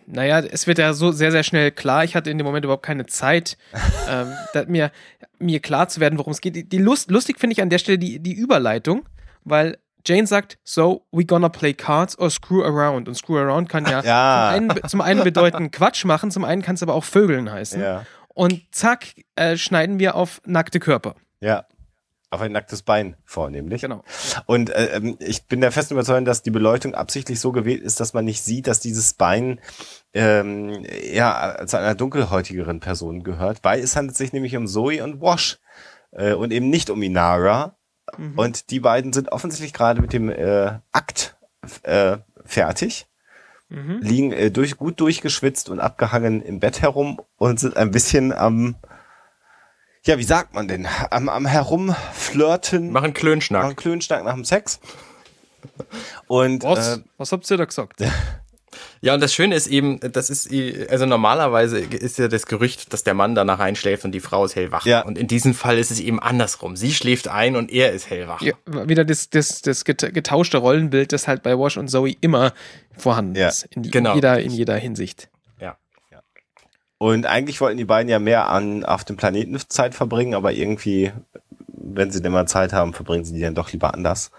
naja, 0.08 0.40
es 0.40 0.68
wird 0.68 0.78
ja 0.78 0.94
so 0.94 1.12
sehr, 1.12 1.32
sehr 1.32 1.44
schnell 1.44 1.72
klar. 1.72 2.04
Ich 2.04 2.16
hatte 2.16 2.30
in 2.30 2.38
dem 2.38 2.46
Moment 2.46 2.64
überhaupt 2.64 2.86
keine 2.86 3.06
Zeit, 3.06 3.58
ähm, 4.10 4.34
mir, 4.68 4.92
mir 5.40 5.60
klar 5.60 5.88
zu 5.88 6.00
werden, 6.00 6.18
worum 6.20 6.32
es 6.32 6.42
geht. 6.42 6.56
Die, 6.56 6.68
die 6.68 6.78
Lust, 6.78 7.10
lustig 7.12 7.40
finde 7.40 7.54
ich 7.54 7.62
an 7.62 7.70
der 7.70 7.80
Stelle 7.80 7.98
die, 7.98 8.20
die 8.20 8.34
Überleitung, 8.34 9.06
weil 9.44 9.78
Jane 10.06 10.28
sagt, 10.28 10.60
so, 10.64 11.06
we 11.12 11.26
gonna 11.26 11.50
play 11.50 11.74
cards 11.74 12.18
or 12.20 12.30
screw 12.30 12.64
around. 12.64 13.08
Und 13.08 13.16
screw 13.16 13.38
around 13.38 13.70
kann 13.70 13.86
ja, 13.86 14.02
Ja. 14.04 14.54
Zum, 14.54 14.70
einen, 14.70 14.90
zum 14.90 15.02
einen 15.02 15.24
bedeuten 15.24 15.72
Quatsch 15.72 16.06
machen, 16.06 16.30
zum 16.32 16.44
einen 16.44 16.62
kann 16.62 16.76
es 16.76 16.84
aber 16.84 16.94
auch 16.94 17.04
Vögeln 17.04 17.52
heißen. 17.52 17.82
Ja. 17.82 18.06
Und 18.36 18.62
zack, 18.72 19.08
äh, 19.36 19.58
schneiden 19.58 19.98
wir 19.98 20.16
auf 20.16 20.42
nackte 20.46 20.80
Körper. 20.80 21.16
Ja. 21.40 21.66
Auf 22.30 22.42
ein 22.42 22.52
nacktes 22.52 22.82
Bein 22.82 23.16
vornehmlich. 23.24 23.82
Genau. 23.82 24.04
Und 24.46 24.70
äh, 24.70 24.96
ähm, 24.96 25.18
ich 25.20 25.46
bin 25.46 25.62
der 25.62 25.72
festen 25.72 25.94
Überzeugung, 25.94 26.26
dass 26.26 26.42
die 26.42 26.52
Beleuchtung 26.52 26.96
absichtlich 26.96 27.40
so 27.40 27.52
gewählt 27.52 27.82
ist, 27.82 28.00
dass 28.00 28.14
man 28.14 28.26
nicht 28.26 28.44
sieht, 28.44 28.68
dass 28.68 28.80
dieses 28.80 29.14
Bein 29.14 29.60
ähm, 30.14 30.86
eher 30.86 31.64
zu 31.68 31.78
einer 31.78 31.96
dunkelhäutigeren 31.96 32.80
Person 32.80 33.24
gehört, 33.24 33.60
weil 33.64 33.80
es 33.80 33.96
handelt 33.96 34.18
sich 34.18 34.34
nämlich 34.34 34.58
um 34.58 34.68
Zoe 34.68 35.04
und 35.04 35.22
Wash 35.22 35.60
äh, 36.12 36.34
und 36.34 36.52
eben 36.52 36.70
nicht 36.70 36.90
um 36.90 37.02
Inara. 37.02 37.78
Mhm. 38.18 38.38
Und 38.38 38.70
die 38.72 38.80
beiden 38.80 39.14
sind 39.14 39.32
offensichtlich 39.32 39.74
gerade 39.74 40.02
mit 40.02 40.14
dem 40.14 40.30
äh, 40.30 40.80
Akt 40.92 41.38
äh, 41.84 42.18
fertig, 42.44 43.08
Mhm. 43.68 44.00
liegen 44.02 44.32
äh, 44.32 44.52
durch, 44.52 44.78
gut 44.78 45.00
durchgeschwitzt 45.00 45.70
und 45.70 45.80
abgehangen 45.80 46.44
im 46.44 46.60
Bett 46.60 46.84
herum 46.84 47.20
und 47.38 47.60
sind 47.60 47.76
ein 47.76 47.90
bisschen 47.90 48.32
am, 48.32 48.76
ja, 50.06 50.18
wie 50.18 50.24
sagt 50.24 50.54
man 50.54 50.68
denn, 50.68 50.88
am, 51.12 51.30
am 51.30 51.46
herumflirten, 51.46 52.92
Machen 52.92 53.14
Klönschnack. 53.14 53.64
machen 53.64 53.76
Klönschnack 53.76 54.24
nach 54.24 54.34
dem 54.34 54.46
Sex. 54.46 54.80
Und 56.28 56.64
Was? 56.64 56.98
äh, 56.98 57.02
Was 57.18 57.32
habt 57.32 57.50
ihr 57.50 57.58
da 57.58 57.66
gesagt? 57.66 58.02
Ja, 59.02 59.14
und 59.14 59.22
das 59.22 59.34
Schöne 59.34 59.56
ist 59.56 59.68
eben, 59.68 60.00
das 60.00 60.30
ist, 60.30 60.50
also 60.90 61.06
normalerweise 61.06 61.80
ist 61.80 62.18
ja 62.18 62.28
das 62.28 62.46
Gerücht, 62.46 62.92
dass 62.92 63.04
der 63.04 63.14
Mann 63.14 63.34
danach 63.36 63.60
einschläft 63.60 64.04
und 64.04 64.12
die 64.12 64.20
Frau 64.20 64.44
ist 64.46 64.56
hellwach. 64.56 64.86
Ja. 64.86 65.02
Und 65.02 65.18
in 65.18 65.28
diesem 65.28 65.54
Fall 65.54 65.78
ist 65.78 65.92
es 65.92 66.00
eben 66.00 66.20
andersrum. 66.20 66.76
Sie 66.76 66.94
schläft 66.94 67.28
ein 67.28 67.56
und 67.56 67.72
er 67.72 67.94
ist 67.94 68.10
hellwach. 68.10 68.42
Ja, 68.42 68.54
wieder 68.66 69.06
das, 69.06 69.30
das, 69.30 69.62
das 69.62 69.86
geta- 69.86 70.12
getauschte 70.12 70.58
Rollenbild, 70.58 71.14
das 71.14 71.28
halt 71.28 71.42
bei 71.44 71.58
Wash 71.58 71.78
und 71.78 71.88
Zoe 71.90 72.16
immer 72.22 72.54
vorhanden 72.98 73.36
Ja, 73.36 73.48
ist. 73.50 73.66
In, 73.72 73.84
genau. 73.84 74.12
in, 74.12 74.16
jeder, 74.16 74.40
in 74.42 74.52
jeder 74.52 74.76
Hinsicht. 74.76 75.30
Und 76.98 77.26
eigentlich 77.26 77.60
wollten 77.62 77.78
die 77.78 77.86
beiden 77.86 78.10
ja 78.10 78.20
mehr 78.20 78.50
an 78.50 78.86
auf 78.86 79.04
dem 79.04 79.18
Planeten 79.18 79.60
Zeit 79.68 79.96
verbringen, 79.96 80.34
aber 80.34 80.54
irgendwie, 80.54 81.12
wenn 81.68 82.12
sie 82.12 82.22
denn 82.22 82.32
mal 82.32 82.48
Zeit 82.48 82.74
haben, 82.74 82.94
verbringen 82.94 83.26
sie 83.26 83.34
die 83.34 83.42
dann 83.42 83.56
doch 83.56 83.72
lieber 83.72 83.94
anders. 83.94 84.32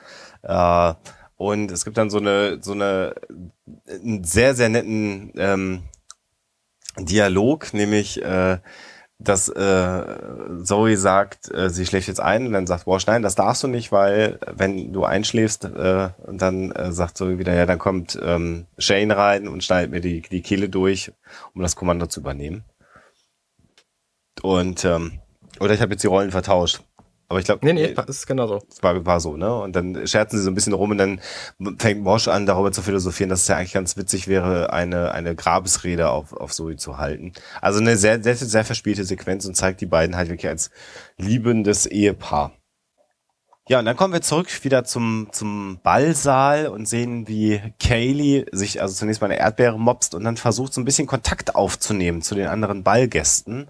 Äh, 0.43 0.95
und 1.37 1.71
es 1.71 1.85
gibt 1.85 1.99
dann 1.99 2.09
so 2.09 2.19
eine, 2.19 2.63
so 2.63 2.73
eine, 2.73 3.15
einen 3.89 4.25
sehr, 4.25 4.55
sehr 4.55 4.71
netten 4.71 5.33
ähm, 5.37 5.83
Dialog, 6.99 7.75
nämlich, 7.75 8.23
äh, 8.23 8.59
dass 9.19 9.49
äh, 9.49 10.05
Zoe 10.63 10.97
sagt, 10.97 11.51
äh, 11.53 11.71
sie 11.71 11.87
schläft 11.87 12.09
jetzt 12.09 12.21
ein 12.21 12.47
und 12.47 12.53
dann 12.53 12.67
sagt 12.67 12.87
Wash, 12.87 13.07
nein, 13.07 13.23
das 13.23 13.35
darfst 13.35 13.63
du 13.63 13.69
nicht, 13.69 13.91
weil 13.91 14.39
wenn 14.55 14.93
du 14.93 15.05
einschläfst, 15.05 15.65
äh, 15.65 16.11
dann 16.31 16.71
äh, 16.73 16.93
sagt 16.93 17.17
Zoe 17.17 17.39
wieder, 17.39 17.55
ja, 17.55 17.65
dann 17.65 17.79
kommt 17.79 18.19
ähm, 18.23 18.67
Shane 18.79 19.11
rein 19.11 19.49
und 19.49 19.65
schneidet 19.65 19.91
mir 19.91 20.01
die, 20.01 20.21
die 20.21 20.43
Kehle 20.43 20.69
durch, 20.69 21.13
um 21.55 21.63
das 21.63 21.77
Kommando 21.77 22.07
zu 22.07 22.21
übernehmen. 22.21 22.65
Und 24.43 24.85
ähm, 24.85 25.21
oder 25.61 25.73
ich 25.73 25.81
habe 25.81 25.93
jetzt 25.93 26.03
die 26.03 26.09
Rollen 26.09 26.31
vertauscht. 26.31 26.83
Aber 27.29 27.41
ich 27.41 27.45
glaube, 27.45 27.67
Nee, 27.67 27.73
nee, 27.73 27.93
das 27.93 28.09
ist 28.09 28.27
genau 28.27 28.47
so. 28.47 28.63
es 28.71 28.83
war, 28.83 29.05
war 29.05 29.19
so, 29.21 29.37
ne? 29.37 29.53
Und 29.55 29.75
dann 29.75 30.07
scherzen 30.07 30.39
sie 30.39 30.45
so 30.45 30.51
ein 30.51 30.55
bisschen 30.55 30.73
rum 30.73 30.93
und 30.93 30.99
dann 30.99 31.21
fängt 31.79 32.03
Mosch 32.03 32.29
an, 32.29 32.47
darüber 32.47 32.71
zu 32.71 32.83
philosophieren, 32.83 33.31
dass 33.31 33.43
es 33.43 33.49
ja 33.49 33.57
eigentlich 33.57 33.73
ganz 33.73 33.97
witzig 33.97 34.29
wäre, 34.29 34.73
eine, 34.73 35.11
eine 35.13 35.35
Grabesrede 35.35 36.09
auf, 36.11 36.33
auf 36.33 36.53
Zoe 36.53 36.77
zu 36.77 36.99
halten. 36.99 37.33
Also 37.61 37.81
eine 37.81 37.97
sehr, 37.97 38.23
sehr, 38.23 38.37
sehr 38.37 38.65
verspielte 38.65 39.05
Sequenz 39.05 39.45
und 39.45 39.57
zeigt 39.57 39.81
die 39.81 39.87
beiden 39.87 40.17
halt 40.17 40.29
wirklich 40.29 40.49
als 40.49 40.71
liebendes 41.17 41.87
Ehepaar. 41.87 42.53
Ja, 43.69 43.81
und 43.81 43.85
dann 43.85 43.97
kommen 43.97 44.13
wir 44.13 44.23
zurück 44.23 44.47
wieder 44.63 44.85
zum, 44.85 45.27
zum 45.33 45.81
Ballsaal 45.83 46.69
und 46.69 46.87
sehen, 46.87 47.27
wie 47.27 47.61
Kaylee 47.81 48.47
sich 48.53 48.81
also 48.81 48.95
zunächst 48.95 49.21
mal 49.21 49.27
eine 49.27 49.41
Erdbeere 49.41 49.77
mopst 49.77 50.15
und 50.15 50.23
dann 50.23 50.37
versucht, 50.37 50.73
so 50.73 50.81
ein 50.81 50.85
bisschen 50.85 51.09
Kontakt 51.09 51.57
aufzunehmen 51.57 52.23
zu 52.23 52.37
den 52.37 52.47
anderen 52.47 52.85
Ballgästen. 52.85 53.69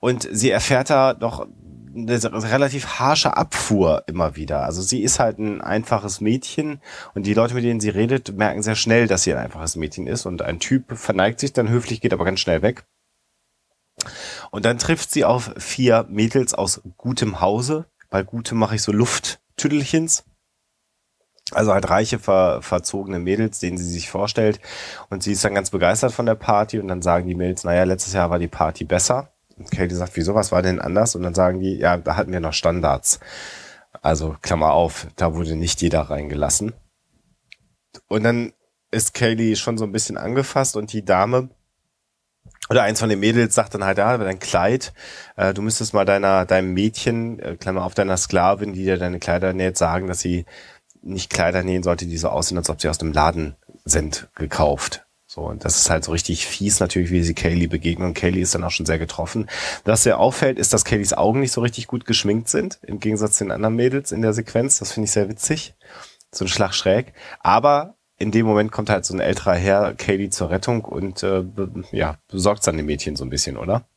Und 0.00 0.26
sie 0.32 0.48
erfährt 0.50 0.88
da 0.88 1.12
doch 1.12 1.46
eine 1.94 2.50
relativ 2.50 2.98
harsche 2.98 3.36
Abfuhr 3.36 4.04
immer 4.06 4.36
wieder. 4.36 4.64
Also 4.64 4.82
sie 4.82 5.02
ist 5.02 5.20
halt 5.20 5.38
ein 5.38 5.60
einfaches 5.60 6.20
Mädchen 6.20 6.80
und 7.14 7.24
die 7.24 7.34
Leute, 7.34 7.54
mit 7.54 7.64
denen 7.64 7.80
sie 7.80 7.90
redet, 7.90 8.36
merken 8.36 8.62
sehr 8.62 8.74
schnell, 8.74 9.06
dass 9.06 9.22
sie 9.22 9.32
ein 9.32 9.38
einfaches 9.38 9.76
Mädchen 9.76 10.06
ist 10.06 10.26
und 10.26 10.42
ein 10.42 10.60
Typ 10.60 10.96
verneigt 10.96 11.40
sich 11.40 11.52
dann 11.52 11.68
höflich, 11.68 12.00
geht 12.00 12.12
aber 12.12 12.24
ganz 12.24 12.40
schnell 12.40 12.62
weg. 12.62 12.84
Und 14.50 14.64
dann 14.64 14.78
trifft 14.78 15.10
sie 15.10 15.24
auf 15.24 15.52
vier 15.56 16.06
Mädels 16.08 16.54
aus 16.54 16.82
gutem 16.96 17.40
Hause. 17.40 17.86
Bei 18.10 18.22
gutem 18.22 18.58
mache 18.58 18.74
ich 18.74 18.82
so 18.82 18.92
Lufttüdelchens. 18.92 20.24
Also 21.52 21.72
halt 21.72 21.88
reiche, 21.90 22.18
ver, 22.18 22.62
verzogene 22.62 23.18
Mädels, 23.18 23.60
denen 23.60 23.76
sie 23.76 23.88
sich 23.88 24.10
vorstellt. 24.10 24.60
Und 25.10 25.22
sie 25.22 25.32
ist 25.32 25.44
dann 25.44 25.54
ganz 25.54 25.70
begeistert 25.70 26.12
von 26.12 26.26
der 26.26 26.34
Party 26.34 26.80
und 26.80 26.88
dann 26.88 27.02
sagen 27.02 27.28
die 27.28 27.34
Mädels, 27.34 27.64
naja, 27.64 27.84
letztes 27.84 28.14
Jahr 28.14 28.30
war 28.30 28.38
die 28.38 28.48
Party 28.48 28.84
besser. 28.84 29.33
Katie 29.70 29.94
sagt, 29.94 30.16
wieso, 30.16 30.34
was 30.34 30.52
war 30.52 30.62
denn 30.62 30.80
anders? 30.80 31.14
Und 31.14 31.22
dann 31.22 31.34
sagen 31.34 31.60
die, 31.60 31.76
ja, 31.76 31.96
da 31.96 32.16
hatten 32.16 32.32
wir 32.32 32.40
noch 32.40 32.52
Standards. 32.52 33.20
Also 34.02 34.36
Klammer 34.42 34.72
auf, 34.72 35.06
da 35.16 35.34
wurde 35.34 35.56
nicht 35.56 35.80
jeder 35.80 36.02
reingelassen. 36.02 36.72
Und 38.08 38.24
dann 38.24 38.52
ist 38.90 39.14
Kaylee 39.14 39.56
schon 39.56 39.78
so 39.78 39.84
ein 39.84 39.92
bisschen 39.92 40.16
angefasst 40.16 40.76
und 40.76 40.92
die 40.92 41.04
Dame 41.04 41.50
oder 42.70 42.82
eins 42.82 43.00
von 43.00 43.08
den 43.08 43.20
Mädels 43.20 43.54
sagt 43.54 43.74
dann 43.74 43.84
halt, 43.84 43.98
ja, 43.98 44.16
dein 44.16 44.38
Kleid, 44.38 44.94
äh, 45.36 45.52
du 45.52 45.60
müsstest 45.60 45.92
mal 45.92 46.04
deiner, 46.04 46.46
deinem 46.46 46.72
Mädchen, 46.72 47.38
äh, 47.38 47.56
Klammer 47.56 47.84
auf 47.84 47.94
deiner 47.94 48.16
Sklavin, 48.16 48.72
die 48.72 48.84
dir 48.84 48.96
deine 48.96 49.18
Kleider 49.18 49.52
näht, 49.52 49.76
sagen, 49.76 50.06
dass 50.06 50.20
sie 50.20 50.46
nicht 51.02 51.30
Kleider 51.30 51.62
nähen 51.62 51.82
sollte, 51.82 52.06
die 52.06 52.16
so 52.16 52.28
aussehen, 52.28 52.56
als 52.56 52.70
ob 52.70 52.80
sie 52.80 52.88
aus 52.88 52.98
dem 52.98 53.12
Laden 53.12 53.56
sind, 53.84 54.28
gekauft. 54.34 55.03
So, 55.34 55.40
und 55.48 55.64
das 55.64 55.76
ist 55.78 55.90
halt 55.90 56.04
so 56.04 56.12
richtig 56.12 56.46
fies 56.46 56.78
natürlich, 56.78 57.10
wie 57.10 57.24
sie 57.24 57.34
Kaylee 57.34 57.66
begegnen. 57.66 58.06
Und 58.06 58.14
Kaylee 58.14 58.40
ist 58.40 58.54
dann 58.54 58.62
auch 58.62 58.70
schon 58.70 58.86
sehr 58.86 59.00
getroffen. 59.00 59.50
Was 59.84 60.04
sehr 60.04 60.20
auffällt, 60.20 60.60
ist, 60.60 60.72
dass 60.72 60.84
Kayleys 60.84 61.12
Augen 61.12 61.40
nicht 61.40 61.50
so 61.50 61.60
richtig 61.60 61.88
gut 61.88 62.04
geschminkt 62.04 62.48
sind, 62.48 62.78
im 62.82 63.00
Gegensatz 63.00 63.38
zu 63.38 63.44
den 63.44 63.50
anderen 63.50 63.74
Mädels 63.74 64.12
in 64.12 64.22
der 64.22 64.32
Sequenz. 64.32 64.78
Das 64.78 64.92
finde 64.92 65.06
ich 65.06 65.10
sehr 65.10 65.28
witzig. 65.28 65.74
So 66.32 66.44
ein 66.44 66.48
Schlag 66.48 66.72
schräg. 66.72 67.14
Aber 67.40 67.96
in 68.16 68.30
dem 68.30 68.46
Moment 68.46 68.70
kommt 68.70 68.90
halt 68.90 69.04
so 69.04 69.12
ein 69.12 69.18
älterer 69.18 69.56
Herr, 69.56 69.94
Kaylee, 69.94 70.28
zur 70.28 70.50
Rettung 70.50 70.84
und 70.84 71.24
äh, 71.24 71.42
ja, 71.90 72.16
besorgt 72.28 72.62
seine 72.62 72.84
Mädchen 72.84 73.16
so 73.16 73.24
ein 73.24 73.30
bisschen, 73.30 73.56
oder? 73.56 73.88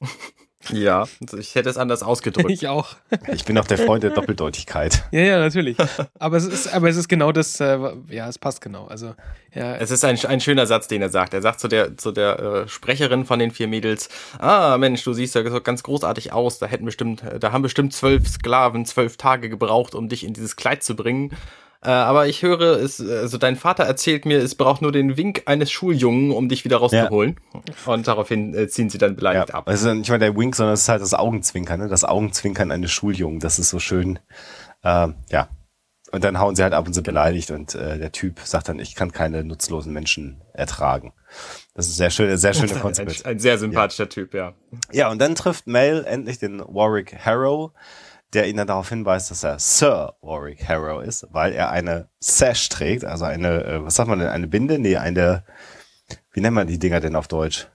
Ja, 0.68 1.06
ich 1.38 1.54
hätte 1.54 1.70
es 1.70 1.78
anders 1.78 2.02
ausgedrückt. 2.02 2.50
Ich 2.50 2.68
auch. 2.68 2.88
Ich 3.32 3.44
bin 3.44 3.56
auch 3.58 3.66
der 3.66 3.78
Freund 3.78 4.02
der 4.02 4.10
Doppeldeutigkeit. 4.10 5.04
Ja, 5.12 5.20
ja, 5.20 5.38
natürlich. 5.40 5.76
Aber 6.18 6.36
es 6.36 6.44
ist, 6.44 6.72
aber 6.72 6.88
es 6.88 6.96
ist 6.96 7.08
genau 7.08 7.32
das, 7.32 7.58
äh, 7.58 7.78
ja, 8.08 8.28
es 8.28 8.38
passt 8.38 8.60
genau. 8.60 8.86
Also, 8.86 9.14
ja. 9.52 9.74
Es 9.76 9.90
ist 9.90 10.04
ein, 10.04 10.18
ein 10.26 10.40
schöner 10.40 10.66
Satz, 10.66 10.86
den 10.86 11.02
er 11.02 11.08
sagt. 11.08 11.34
Er 11.34 11.42
sagt 11.42 11.58
zu 11.58 11.68
der, 11.68 11.96
zu 11.96 12.12
der 12.12 12.38
äh, 12.38 12.68
Sprecherin 12.68 13.24
von 13.24 13.38
den 13.38 13.50
vier 13.50 13.66
Mädels, 13.66 14.08
ah, 14.38 14.76
Mensch, 14.78 15.02
du 15.02 15.12
siehst 15.12 15.34
ja 15.34 15.42
ganz 15.42 15.82
großartig 15.82 16.32
aus. 16.32 16.58
Da 16.58 16.66
hätten 16.66 16.84
bestimmt, 16.84 17.22
da 17.40 17.52
haben 17.52 17.62
bestimmt 17.62 17.92
zwölf 17.92 18.28
Sklaven 18.28 18.84
zwölf 18.84 19.16
Tage 19.16 19.48
gebraucht, 19.48 19.94
um 19.94 20.08
dich 20.08 20.24
in 20.24 20.34
dieses 20.34 20.56
Kleid 20.56 20.82
zu 20.82 20.94
bringen. 20.94 21.32
Äh, 21.82 21.88
aber 21.88 22.26
ich 22.26 22.42
höre, 22.42 22.78
es, 22.78 23.00
also 23.00 23.38
dein 23.38 23.56
Vater 23.56 23.84
erzählt 23.84 24.26
mir, 24.26 24.38
es 24.38 24.54
braucht 24.54 24.82
nur 24.82 24.92
den 24.92 25.16
Wink 25.16 25.42
eines 25.46 25.70
Schuljungen, 25.70 26.30
um 26.30 26.48
dich 26.48 26.64
wieder 26.64 26.76
rauszuholen. 26.76 27.40
Ja. 27.54 27.92
Und 27.92 28.06
daraufhin 28.06 28.54
äh, 28.54 28.68
ziehen 28.68 28.90
sie 28.90 28.98
dann 28.98 29.16
beleidigt 29.16 29.48
ja, 29.48 29.54
ab. 29.54 29.66
Also 29.66 29.92
nicht 29.94 30.10
mal 30.10 30.18
der 30.18 30.36
Wink, 30.36 30.54
sondern 30.56 30.74
es 30.74 30.82
ist 30.82 30.88
halt 30.90 31.00
das 31.00 31.14
Augenzwinkern, 31.14 31.80
ne? 31.80 31.88
Das 31.88 32.04
Augenzwinkern 32.04 32.70
eines 32.70 32.90
Schuljungen. 32.90 33.40
Das 33.40 33.58
ist 33.58 33.70
so 33.70 33.78
schön. 33.78 34.18
Ähm, 34.84 35.14
ja. 35.30 35.48
Und 36.12 36.24
dann 36.24 36.38
hauen 36.38 36.56
sie 36.56 36.62
halt 36.64 36.74
ab 36.74 36.86
und 36.86 36.92
sind 36.92 37.04
beleidigt 37.04 37.52
und 37.52 37.76
äh, 37.76 37.96
der 37.96 38.10
Typ 38.10 38.40
sagt 38.40 38.68
dann, 38.68 38.80
ich 38.80 38.96
kann 38.96 39.12
keine 39.12 39.44
nutzlosen 39.44 39.92
Menschen 39.92 40.42
ertragen. 40.52 41.12
Das 41.74 41.86
ist 41.86 41.96
sehr 41.96 42.10
schön, 42.10 42.36
sehr 42.36 42.52
schöne 42.54 42.74
Konzept. 42.74 43.24
Ein, 43.24 43.32
ein, 43.32 43.38
sehr 43.38 43.58
sympathischer 43.58 44.04
ja. 44.04 44.08
Typ, 44.08 44.34
ja. 44.34 44.54
Ja, 44.92 45.08
und 45.08 45.20
dann 45.20 45.36
trifft 45.36 45.68
Mel 45.68 46.04
endlich 46.04 46.38
den 46.38 46.60
Warwick 46.60 47.16
Harrow 47.24 47.70
der 48.32 48.48
ihn 48.48 48.56
dann 48.56 48.66
darauf 48.66 48.88
hinweist, 48.88 49.30
dass 49.30 49.44
er 49.44 49.58
Sir 49.58 50.14
Warwick 50.20 50.68
Harrow 50.68 51.02
ist, 51.02 51.26
weil 51.30 51.52
er 51.52 51.70
eine 51.70 52.08
Sash 52.20 52.68
trägt, 52.68 53.04
also 53.04 53.24
eine, 53.24 53.64
äh, 53.64 53.84
was 53.84 53.96
sagt 53.96 54.08
man 54.08 54.18
denn, 54.18 54.28
eine 54.28 54.46
Binde? 54.46 54.78
Nee, 54.78 54.96
eine, 54.96 55.44
wie 56.32 56.40
nennt 56.40 56.54
man 56.54 56.66
die 56.66 56.78
Dinger 56.78 57.00
denn 57.00 57.16
auf 57.16 57.28
Deutsch? 57.28 57.68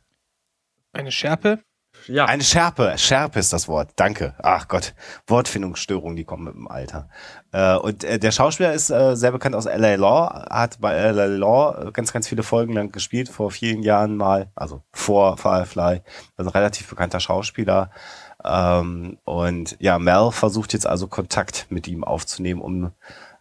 Eine 0.94 1.12
Schärpe? 1.12 1.60
Ja. 2.08 2.26
Eine 2.26 2.44
Schärpe. 2.44 2.94
Schärpe 2.98 3.40
ist 3.40 3.52
das 3.52 3.68
Wort. 3.68 3.92
Danke. 3.96 4.36
Ach 4.38 4.68
Gott. 4.68 4.94
Wortfindungsstörungen, 5.28 6.16
die 6.16 6.24
kommen 6.24 6.44
mit 6.44 6.54
dem 6.54 6.68
Alter. 6.68 7.10
Äh, 7.52 7.76
und 7.76 8.04
äh, 8.04 8.20
der 8.20 8.32
Schauspieler 8.32 8.74
ist 8.74 8.88
sehr 8.88 9.32
bekannt 9.32 9.56
aus 9.56 9.66
LA 9.66 9.96
Law, 9.96 10.46
hat 10.50 10.80
bei 10.80 11.12
LA 11.12 11.26
Law 11.26 11.92
ganz, 11.92 12.14
ganz 12.14 12.28
viele 12.28 12.44
Folgen 12.44 12.74
lang 12.74 12.92
gespielt, 12.92 13.28
vor 13.28 13.50
vielen 13.50 13.82
Jahren 13.82 14.18
mal, 14.18 14.52
also 14.56 14.84
vor 14.92 15.38
Firefly. 15.38 16.02
Also 16.38 16.52
ein 16.52 16.54
relativ 16.54 16.88
bekannter 16.90 17.20
Schauspieler. 17.20 17.90
Ähm, 18.46 19.18
und 19.24 19.76
ja, 19.80 19.98
Mel 20.00 20.32
versucht 20.32 20.74
jetzt 20.74 20.88
also 20.88 21.08
Kontakt 21.08 21.68
mit 21.70 21.88
ihm 21.88 22.04
aufzunehmen, 22.04 22.62
um, 22.62 22.92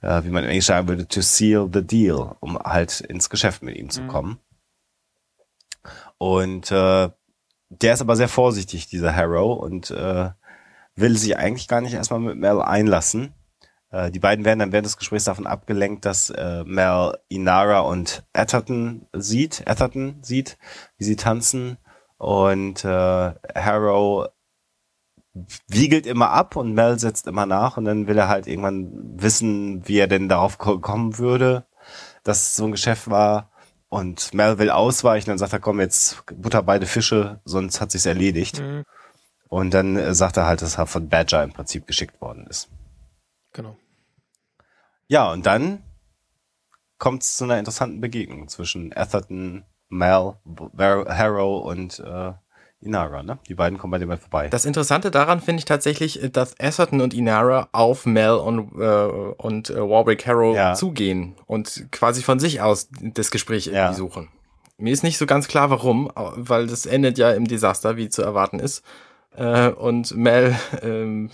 äh, 0.01 0.25
wie 0.25 0.31
man 0.31 0.45
in 0.45 0.51
Englisch 0.51 0.67
sagen 0.67 0.89
würde, 0.89 1.07
to 1.07 1.21
seal 1.21 1.69
the 1.73 1.87
deal, 1.87 2.37
um 2.41 2.59
halt 2.59 3.01
ins 3.01 3.29
Geschäft 3.29 3.63
mit 3.63 3.77
ihm 3.77 3.91
zu 3.91 4.03
mhm. 4.03 4.09
kommen. 4.09 4.39
Und 6.19 6.71
äh, 6.71 7.11
der 7.69 7.95
ist 7.95 8.01
aber 8.01 8.17
sehr 8.17 8.29
vorsichtig, 8.29 8.87
dieser 8.87 9.15
Harrow, 9.15 9.59
und 9.59 9.91
äh, 9.91 10.31
will 10.97 11.17
sich 11.17 11.37
eigentlich 11.37 11.69
gar 11.69 11.81
nicht 11.81 11.95
erstmal 11.95 12.21
mit 12.21 12.37
Mel 12.37 12.63
einlassen. 12.63 13.35
Äh, 13.91 14.11
die 14.11 14.21
beiden 14.21 14.45
werden 14.45 14.61
dann 14.61 14.73
während 14.73 14.87
des 14.87 14.97
Gesprächs 14.97 15.25
davon 15.25 15.47
abgelenkt, 15.47 16.05
dass 16.05 16.31
äh, 16.31 16.65
Mel 16.65 17.19
Inara 17.29 17.81
und 17.81 18.25
Atherton 18.33 19.07
sieht, 19.13 19.65
Atherton 19.67 20.19
sieht, 20.23 20.57
wie 20.97 21.05
sie 21.05 21.17
tanzen. 21.17 21.79
Und 22.17 22.85
äh, 22.85 22.89
Harrow 22.89 24.29
wiegelt 25.68 26.07
immer 26.07 26.30
ab 26.30 26.57
und 26.57 26.74
Mel 26.74 26.99
setzt 26.99 27.26
immer 27.26 27.47
nach 27.47 27.76
und 27.76 27.85
dann 27.85 28.07
will 28.07 28.16
er 28.16 28.28
halt 28.28 28.47
irgendwann 28.47 29.20
wissen, 29.20 29.87
wie 29.87 29.99
er 29.99 30.07
denn 30.07 30.28
darauf 30.28 30.59
kommen 30.59 31.18
würde, 31.18 31.66
dass 32.22 32.57
so 32.57 32.64
ein 32.64 32.72
Geschäft 32.72 33.11
war. 33.11 33.51
Und 33.89 34.35
Mel 34.35 34.59
will 34.59 34.70
ausweichen, 34.70 35.30
dann 35.30 35.39
sagt 35.39 35.53
er, 35.53 35.61
komm, 35.61 35.80
jetzt 35.80 36.24
butter 36.35 36.62
beide 36.62 36.87
Fische, 36.87 37.41
sonst 37.45 37.80
hat 37.80 37.93
sich's 37.93 38.07
erledigt. 38.07 38.61
Mhm. 38.61 38.85
Und 39.49 39.72
dann 39.72 39.97
äh, 39.97 40.14
sagt 40.14 40.37
er 40.37 40.47
halt, 40.47 40.62
dass 40.62 40.78
er 40.78 40.87
von 40.87 41.09
Badger 41.09 41.45
im 41.45 41.53
Prinzip 41.53 41.87
geschickt 41.87 42.20
worden 42.20 42.47
ist. 42.49 42.68
Genau. 43.53 43.76
Ja, 45.07 45.30
und 45.30 45.47
dann 45.47 45.85
kommt 46.99 47.22
es 47.22 47.37
zu 47.37 47.45
einer 47.45 47.59
interessanten 47.59 48.01
Begegnung 48.01 48.49
zwischen 48.49 48.93
Atherton, 48.97 49.64
Mel, 49.89 50.35
Harrow 50.76 51.64
und 51.64 52.01
äh, 52.01 52.32
Inara, 52.85 53.22
ne? 53.22 53.39
Die 53.49 53.55
beiden 53.55 53.78
kommen 53.78 53.91
bei 53.91 53.99
dem 53.99 54.09
vorbei. 54.18 54.49
Das 54.49 54.64
Interessante 54.64 55.11
daran 55.11 55.41
finde 55.41 55.61
ich 55.61 55.64
tatsächlich, 55.64 56.20
dass 56.32 56.59
Atherton 56.61 57.01
und 57.01 57.14
Inara 57.14 57.68
auf 57.72 58.07
Mel 58.07 58.32
und, 58.32 58.72
äh, 58.78 58.85
und 58.85 59.70
äh, 59.70 59.76
Warwick 59.76 60.26
Harrow 60.26 60.55
ja. 60.55 60.74
zugehen 60.74 61.35
und 61.47 61.87
quasi 61.91 62.22
von 62.22 62.39
sich 62.39 62.61
aus 62.61 62.89
das 63.01 63.30
Gespräch 63.30 63.66
irgendwie 63.66 63.78
ja. 63.78 63.95
suchen. 63.95 64.28
Mir 64.76 64.93
ist 64.93 65.05
nicht 65.05 65.18
so 65.18 65.26
ganz 65.26 65.49
klar, 65.49 65.70
warum, 65.70 66.11
weil 66.14 66.66
das 66.66 66.85
endet 66.85 67.16
ja 67.16 67.30
im 67.30 67.47
Desaster, 67.47 67.97
wie 67.97 68.09
zu 68.09 68.22
erwarten 68.22 68.59
ist. 68.59 68.82
Äh, 69.37 69.70
und 69.70 70.14
Mel, 70.16 70.57
ähm, 70.82 71.28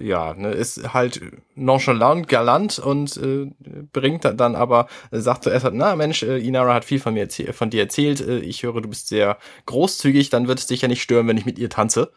ja, 0.00 0.32
ne, 0.34 0.52
ist 0.52 0.94
halt 0.94 1.20
nonchalant, 1.54 2.28
galant 2.28 2.78
und 2.78 3.16
äh, 3.18 3.50
bringt 3.92 4.24
dann 4.24 4.54
aber, 4.56 4.88
sagt 5.10 5.44
zuerst, 5.44 5.68
na 5.72 5.96
Mensch, 5.96 6.22
äh, 6.22 6.38
Inara 6.38 6.72
hat 6.74 6.84
viel 6.86 7.00
von 7.00 7.12
mir 7.12 7.28
von 7.52 7.68
dir 7.68 7.82
erzählt, 7.82 8.20
äh, 8.20 8.38
ich 8.38 8.62
höre, 8.62 8.80
du 8.80 8.88
bist 8.88 9.08
sehr 9.08 9.36
großzügig, 9.66 10.30
dann 10.30 10.48
wird 10.48 10.60
es 10.60 10.66
dich 10.66 10.80
ja 10.80 10.88
nicht 10.88 11.02
stören, 11.02 11.28
wenn 11.28 11.36
ich 11.36 11.44
mit 11.44 11.58
ihr 11.58 11.68
tanze. 11.68 12.10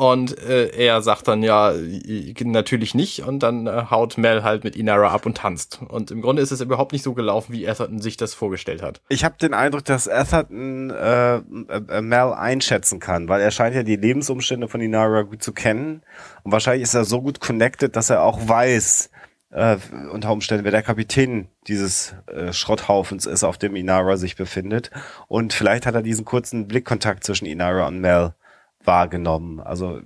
Und 0.00 0.38
äh, 0.38 0.68
er 0.68 1.02
sagt 1.02 1.28
dann 1.28 1.42
ja, 1.42 1.74
natürlich 2.42 2.94
nicht. 2.94 3.22
Und 3.22 3.40
dann 3.40 3.66
äh, 3.66 3.84
haut 3.90 4.16
Mel 4.16 4.42
halt 4.42 4.64
mit 4.64 4.74
Inara 4.74 5.08
ab 5.08 5.26
und 5.26 5.36
tanzt. 5.36 5.78
Und 5.86 6.10
im 6.10 6.22
Grunde 6.22 6.40
ist 6.40 6.52
es 6.52 6.62
überhaupt 6.62 6.92
nicht 6.92 7.02
so 7.02 7.12
gelaufen, 7.12 7.52
wie 7.52 7.68
Atherton 7.68 8.00
sich 8.00 8.16
das 8.16 8.32
vorgestellt 8.32 8.80
hat. 8.80 9.02
Ich 9.10 9.26
habe 9.26 9.34
den 9.36 9.52
Eindruck, 9.52 9.84
dass 9.84 10.08
Atherton 10.08 10.88
äh, 10.88 11.34
äh, 11.34 12.00
Mel 12.00 12.32
einschätzen 12.32 12.98
kann, 12.98 13.28
weil 13.28 13.42
er 13.42 13.50
scheint 13.50 13.76
ja 13.76 13.82
die 13.82 13.96
Lebensumstände 13.96 14.68
von 14.68 14.80
Inara 14.80 15.20
gut 15.20 15.42
zu 15.42 15.52
kennen. 15.52 16.00
Und 16.44 16.52
wahrscheinlich 16.52 16.84
ist 16.84 16.94
er 16.94 17.04
so 17.04 17.20
gut 17.20 17.40
connected, 17.40 17.94
dass 17.94 18.08
er 18.08 18.22
auch 18.22 18.48
weiß, 18.48 19.10
äh, 19.50 19.76
unter 20.12 20.32
Umständen, 20.32 20.64
wer 20.64 20.70
der 20.70 20.82
Kapitän 20.82 21.48
dieses 21.66 22.14
äh, 22.26 22.54
Schrotthaufens 22.54 23.26
ist, 23.26 23.44
auf 23.44 23.58
dem 23.58 23.76
Inara 23.76 24.16
sich 24.16 24.36
befindet. 24.36 24.90
Und 25.28 25.52
vielleicht 25.52 25.84
hat 25.84 25.94
er 25.94 26.02
diesen 26.02 26.24
kurzen 26.24 26.68
Blickkontakt 26.68 27.22
zwischen 27.22 27.44
Inara 27.44 27.86
und 27.86 28.00
Mel 28.00 28.32
wahrgenommen. 28.90 29.60
Also 29.60 30.00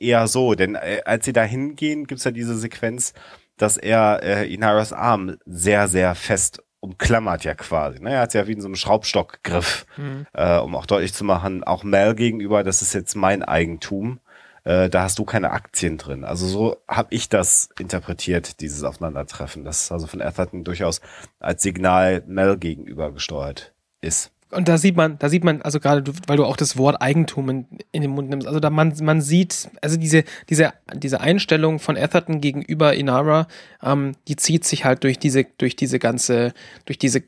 eher 0.00 0.26
so, 0.26 0.54
denn 0.54 0.74
äh, 0.74 1.02
als 1.04 1.24
sie 1.24 1.32
da 1.32 1.44
hingehen, 1.44 2.06
gibt's 2.08 2.24
ja 2.24 2.32
diese 2.32 2.58
Sequenz, 2.58 3.14
dass 3.56 3.76
er 3.76 4.20
äh, 4.22 4.52
Inaras 4.52 4.92
Arm 4.92 5.36
sehr, 5.46 5.86
sehr 5.86 6.16
fest 6.16 6.60
umklammert 6.80 7.44
ja 7.44 7.54
quasi. 7.54 8.00
Ne? 8.00 8.10
Er 8.14 8.22
hat 8.22 8.34
ja 8.34 8.48
wie 8.48 8.52
in 8.52 8.60
so 8.60 8.66
einem 8.66 8.74
Schraubstockgriff, 8.74 9.86
mhm. 9.96 10.26
äh, 10.32 10.58
um 10.58 10.74
auch 10.74 10.86
deutlich 10.86 11.14
zu 11.14 11.22
machen, 11.24 11.62
auch 11.62 11.84
Mel 11.84 12.16
gegenüber, 12.16 12.64
das 12.64 12.82
ist 12.82 12.94
jetzt 12.94 13.14
mein 13.14 13.44
Eigentum. 13.44 14.18
Äh, 14.64 14.90
da 14.90 15.02
hast 15.02 15.18
du 15.20 15.24
keine 15.24 15.52
Aktien 15.52 15.98
drin. 15.98 16.24
Also 16.24 16.46
so 16.46 16.76
habe 16.88 17.08
ich 17.14 17.28
das 17.28 17.68
interpretiert, 17.78 18.60
dieses 18.60 18.82
Aufeinandertreffen, 18.82 19.64
das 19.64 19.92
also 19.92 20.08
von 20.08 20.20
Atherton 20.20 20.64
durchaus 20.64 21.00
als 21.38 21.62
Signal 21.62 22.24
Mel 22.26 22.56
gegenüber 22.58 23.12
gesteuert 23.12 23.72
ist 24.00 24.33
und 24.54 24.68
da 24.68 24.78
sieht 24.78 24.96
man, 24.96 25.18
da 25.18 25.28
sieht 25.28 25.44
man, 25.44 25.62
also 25.62 25.80
gerade, 25.80 26.04
weil 26.26 26.36
du 26.36 26.44
auch 26.44 26.56
das 26.56 26.76
Wort 26.76 27.00
Eigentum 27.00 27.48
in, 27.50 27.66
in, 27.92 28.02
den 28.02 28.10
Mund 28.10 28.30
nimmst, 28.30 28.46
also 28.46 28.60
da 28.60 28.70
man, 28.70 28.94
man 29.02 29.20
sieht, 29.20 29.68
also 29.82 29.96
diese, 29.96 30.24
diese, 30.48 30.72
diese 30.94 31.20
Einstellung 31.20 31.78
von 31.78 31.96
Atherton 31.96 32.40
gegenüber 32.40 32.94
Inara, 32.94 33.46
ähm, 33.82 34.12
die 34.28 34.36
zieht 34.36 34.64
sich 34.64 34.84
halt 34.84 35.04
durch 35.04 35.18
diese, 35.18 35.44
durch 35.58 35.76
diese 35.76 35.98
ganze, 35.98 36.54
durch 36.86 36.98
diese, 36.98 37.22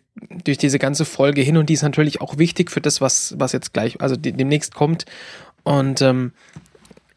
durch 0.44 0.58
diese 0.58 0.78
ganze 0.78 1.04
Folge 1.04 1.42
hin 1.42 1.56
und 1.56 1.68
die 1.68 1.74
ist 1.74 1.82
natürlich 1.82 2.20
auch 2.20 2.38
wichtig 2.38 2.70
für 2.70 2.80
das, 2.80 3.00
was, 3.00 3.34
was 3.38 3.52
jetzt 3.52 3.72
gleich, 3.72 4.00
also 4.00 4.16
demnächst 4.16 4.74
kommt. 4.74 5.04
Und 5.64 6.00
ähm, 6.02 6.32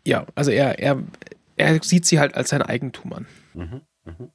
ja, 0.06 0.26
also 0.36 0.52
er, 0.52 0.80
er, 0.80 1.04
er 1.56 1.84
sieht 1.84 2.06
sie 2.06 2.20
halt 2.20 2.36
als 2.36 2.50
sein 2.50 2.62
Eigentum 2.62 3.14
an. 3.14 3.26
Mhm, 3.54 3.82
mh. 4.06 4.30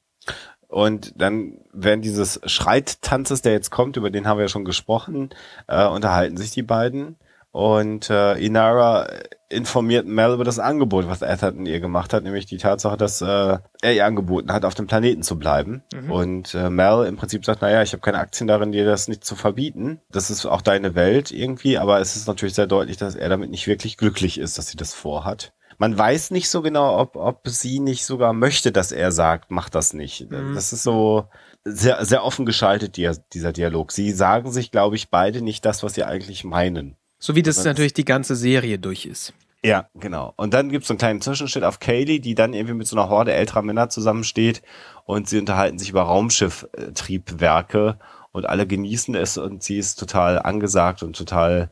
Und 0.75 1.13
dann 1.15 1.59
während 1.71 2.03
dieses 2.03 2.41
Schreittanzes, 2.43 3.41
der 3.41 3.53
jetzt 3.53 3.71
kommt, 3.71 3.95
über 3.95 4.09
den 4.09 4.27
haben 4.27 4.37
wir 4.37 4.43
ja 4.43 4.49
schon 4.49 4.65
gesprochen, 4.65 5.29
äh, 5.67 5.87
unterhalten 5.87 6.35
sich 6.35 6.51
die 6.51 6.63
beiden. 6.63 7.15
Und 7.51 8.09
äh, 8.09 8.33
Inara 8.33 9.07
informiert 9.47 10.05
Mel 10.05 10.33
über 10.33 10.43
das 10.43 10.59
Angebot, 10.59 11.07
was 11.07 11.23
Atherton 11.23 11.65
ihr 11.65 11.79
gemacht 11.79 12.11
hat, 12.11 12.25
nämlich 12.25 12.45
die 12.45 12.57
Tatsache, 12.57 12.97
dass 12.97 13.21
äh, 13.21 13.57
er 13.81 13.93
ihr 13.93 14.05
angeboten 14.05 14.51
hat, 14.51 14.65
auf 14.65 14.75
dem 14.75 14.85
Planeten 14.85 15.23
zu 15.23 15.39
bleiben. 15.39 15.81
Mhm. 15.93 16.11
Und 16.11 16.53
äh, 16.53 16.69
Mel 16.69 17.05
im 17.07 17.15
Prinzip 17.15 17.45
sagt, 17.45 17.61
naja, 17.61 17.81
ich 17.81 17.93
habe 17.93 18.01
keine 18.01 18.19
Aktien 18.19 18.49
darin, 18.49 18.73
dir 18.73 18.83
das 18.83 19.07
nicht 19.07 19.23
zu 19.23 19.37
verbieten. 19.37 20.01
Das 20.11 20.29
ist 20.29 20.45
auch 20.45 20.61
deine 20.61 20.93
Welt 20.93 21.31
irgendwie, 21.31 21.77
aber 21.77 22.01
es 22.01 22.17
ist 22.17 22.27
natürlich 22.27 22.55
sehr 22.55 22.67
deutlich, 22.67 22.97
dass 22.97 23.15
er 23.15 23.29
damit 23.29 23.49
nicht 23.49 23.67
wirklich 23.67 23.95
glücklich 23.95 24.37
ist, 24.37 24.57
dass 24.57 24.67
sie 24.67 24.75
das 24.75 24.93
vorhat. 24.93 25.53
Man 25.77 25.97
weiß 25.97 26.31
nicht 26.31 26.49
so 26.49 26.61
genau, 26.61 26.99
ob, 26.99 27.15
ob 27.15 27.47
sie 27.47 27.79
nicht 27.79 28.05
sogar 28.05 28.33
möchte, 28.33 28.71
dass 28.71 28.91
er 28.91 29.11
sagt, 29.11 29.51
mach 29.51 29.69
das 29.69 29.93
nicht. 29.93 30.29
Mhm. 30.31 30.53
Das 30.55 30.73
ist 30.73 30.83
so 30.83 31.27
sehr, 31.63 32.05
sehr 32.05 32.23
offen 32.23 32.45
geschaltet, 32.45 32.97
dieser 32.97 33.51
Dialog. 33.51 33.91
Sie 33.91 34.11
sagen 34.11 34.51
sich, 34.51 34.71
glaube 34.71 34.95
ich, 34.95 35.09
beide 35.09 35.41
nicht 35.41 35.65
das, 35.65 35.83
was 35.83 35.95
sie 35.95 36.03
eigentlich 36.03 36.43
meinen. 36.43 36.95
So 37.17 37.35
wie 37.35 37.43
das 37.43 37.63
natürlich 37.63 37.93
die 37.93 38.05
ganze 38.05 38.35
Serie 38.35 38.77
durch 38.77 39.05
ist. 39.05 39.33
Ja, 39.63 39.89
genau. 39.95 40.31
Und 40.37 40.53
dann 40.53 40.69
gibt 40.69 40.83
es 40.83 40.87
so 40.87 40.93
einen 40.93 40.99
kleinen 40.99 41.21
Zwischenschnitt 41.21 41.63
auf 41.63 41.79
Kaylee, 41.79 42.19
die 42.19 42.35
dann 42.35 42.53
irgendwie 42.53 42.75
mit 42.75 42.87
so 42.87 42.95
einer 42.95 43.09
Horde 43.09 43.33
älterer 43.33 43.63
Männer 43.63 43.89
zusammensteht 43.89 44.61
und 45.05 45.27
sie 45.27 45.39
unterhalten 45.39 45.79
sich 45.79 45.89
über 45.89 46.03
Raumschifftriebwerke 46.03 47.97
und 48.31 48.45
alle 48.45 48.67
genießen 48.67 49.15
es 49.15 49.39
und 49.39 49.63
sie 49.63 49.79
ist 49.79 49.95
total 49.95 50.37
angesagt 50.37 51.01
und 51.01 51.15
total 51.15 51.71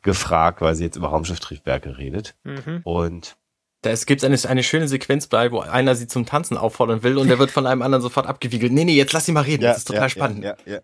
gefragt, 0.00 0.62
weil 0.62 0.74
sie 0.74 0.84
jetzt 0.84 0.96
über 0.96 1.08
Raumschifftriebwerke 1.08 1.98
redet. 1.98 2.34
Mhm. 2.44 2.80
Und 2.84 3.36
da 3.84 3.94
gibt 3.94 4.22
es 4.22 4.24
eine, 4.24 4.50
eine 4.50 4.62
schöne 4.62 4.88
Sequenz 4.88 5.26
bei, 5.26 5.52
wo 5.52 5.60
einer 5.60 5.94
sie 5.94 6.06
zum 6.06 6.26
Tanzen 6.26 6.56
auffordern 6.56 7.02
will 7.02 7.18
und 7.18 7.28
der 7.28 7.38
wird 7.38 7.50
von 7.50 7.66
einem 7.66 7.82
anderen 7.82 8.02
sofort 8.02 8.26
abgewiegelt. 8.26 8.72
Nee, 8.72 8.84
nee, 8.84 8.94
jetzt 8.94 9.12
lass 9.12 9.26
sie 9.26 9.32
mal 9.32 9.42
reden, 9.42 9.62
ja, 9.62 9.70
das 9.70 9.78
ist 9.78 9.88
total 9.88 10.02
ja, 10.02 10.08
spannend. 10.08 10.44
Ja, 10.44 10.56
ja, 10.64 10.74
ja. 10.74 10.80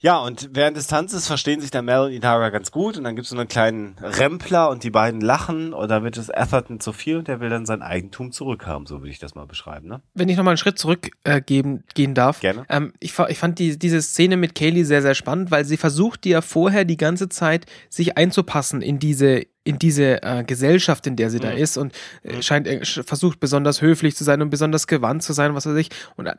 Ja, 0.00 0.18
und 0.18 0.50
während 0.52 0.76
des 0.76 0.86
Tanzes 0.86 1.26
verstehen 1.26 1.60
sich 1.60 1.72
dann 1.72 1.84
Mel 1.84 1.98
und 1.98 2.12
Inara 2.12 2.50
ganz 2.50 2.70
gut 2.70 2.96
und 2.96 3.02
dann 3.02 3.16
gibt's 3.16 3.30
so 3.30 3.36
einen 3.36 3.48
kleinen 3.48 3.96
Rempler 4.00 4.70
und 4.70 4.84
die 4.84 4.90
beiden 4.90 5.20
lachen 5.20 5.72
und 5.72 5.88
dann 5.88 6.04
wird 6.04 6.16
es 6.16 6.30
Atherton 6.30 6.78
zu 6.78 6.92
viel 6.92 7.16
und 7.16 7.26
der 7.26 7.40
will 7.40 7.50
dann 7.50 7.66
sein 7.66 7.82
Eigentum 7.82 8.30
zurückhaben, 8.30 8.86
so 8.86 9.00
würde 9.00 9.10
ich 9.10 9.18
das 9.18 9.34
mal 9.34 9.46
beschreiben. 9.46 9.88
Ne? 9.88 10.00
Wenn 10.14 10.28
ich 10.28 10.36
nochmal 10.36 10.52
einen 10.52 10.58
Schritt 10.58 10.78
zurückgeben 10.78 11.78
äh, 11.78 11.92
gehen 11.94 12.14
darf. 12.14 12.38
Gerne. 12.40 12.64
Ähm, 12.68 12.92
ich, 13.00 13.18
ich 13.18 13.38
fand 13.38 13.58
die, 13.58 13.76
diese 13.76 14.00
Szene 14.00 14.36
mit 14.36 14.54
Kaylee 14.54 14.84
sehr, 14.84 15.02
sehr 15.02 15.16
spannend, 15.16 15.50
weil 15.50 15.64
sie 15.64 15.76
versucht 15.76 16.26
ja 16.26 16.42
vorher 16.42 16.84
die 16.84 16.96
ganze 16.96 17.28
Zeit 17.28 17.66
sich 17.88 18.16
einzupassen 18.16 18.82
in 18.82 19.00
diese 19.00 19.46
in 19.68 19.78
diese 19.78 20.22
äh, 20.22 20.44
Gesellschaft, 20.44 21.06
in 21.06 21.16
der 21.16 21.28
sie 21.28 21.36
mhm. 21.36 21.42
da 21.42 21.50
ist 21.50 21.76
und 21.76 21.92
äh, 22.22 22.36
mhm. 22.36 22.42
scheint 22.42 22.66
äh, 22.66 22.82
versucht 22.84 23.38
besonders 23.38 23.82
höflich 23.82 24.16
zu 24.16 24.24
sein 24.24 24.40
und 24.40 24.48
besonders 24.48 24.86
gewandt 24.86 25.22
zu 25.22 25.34
sein, 25.34 25.54
was 25.54 25.66
weiß 25.66 25.76
ich. 25.76 25.90
Und 26.16 26.26
äh, 26.26 26.34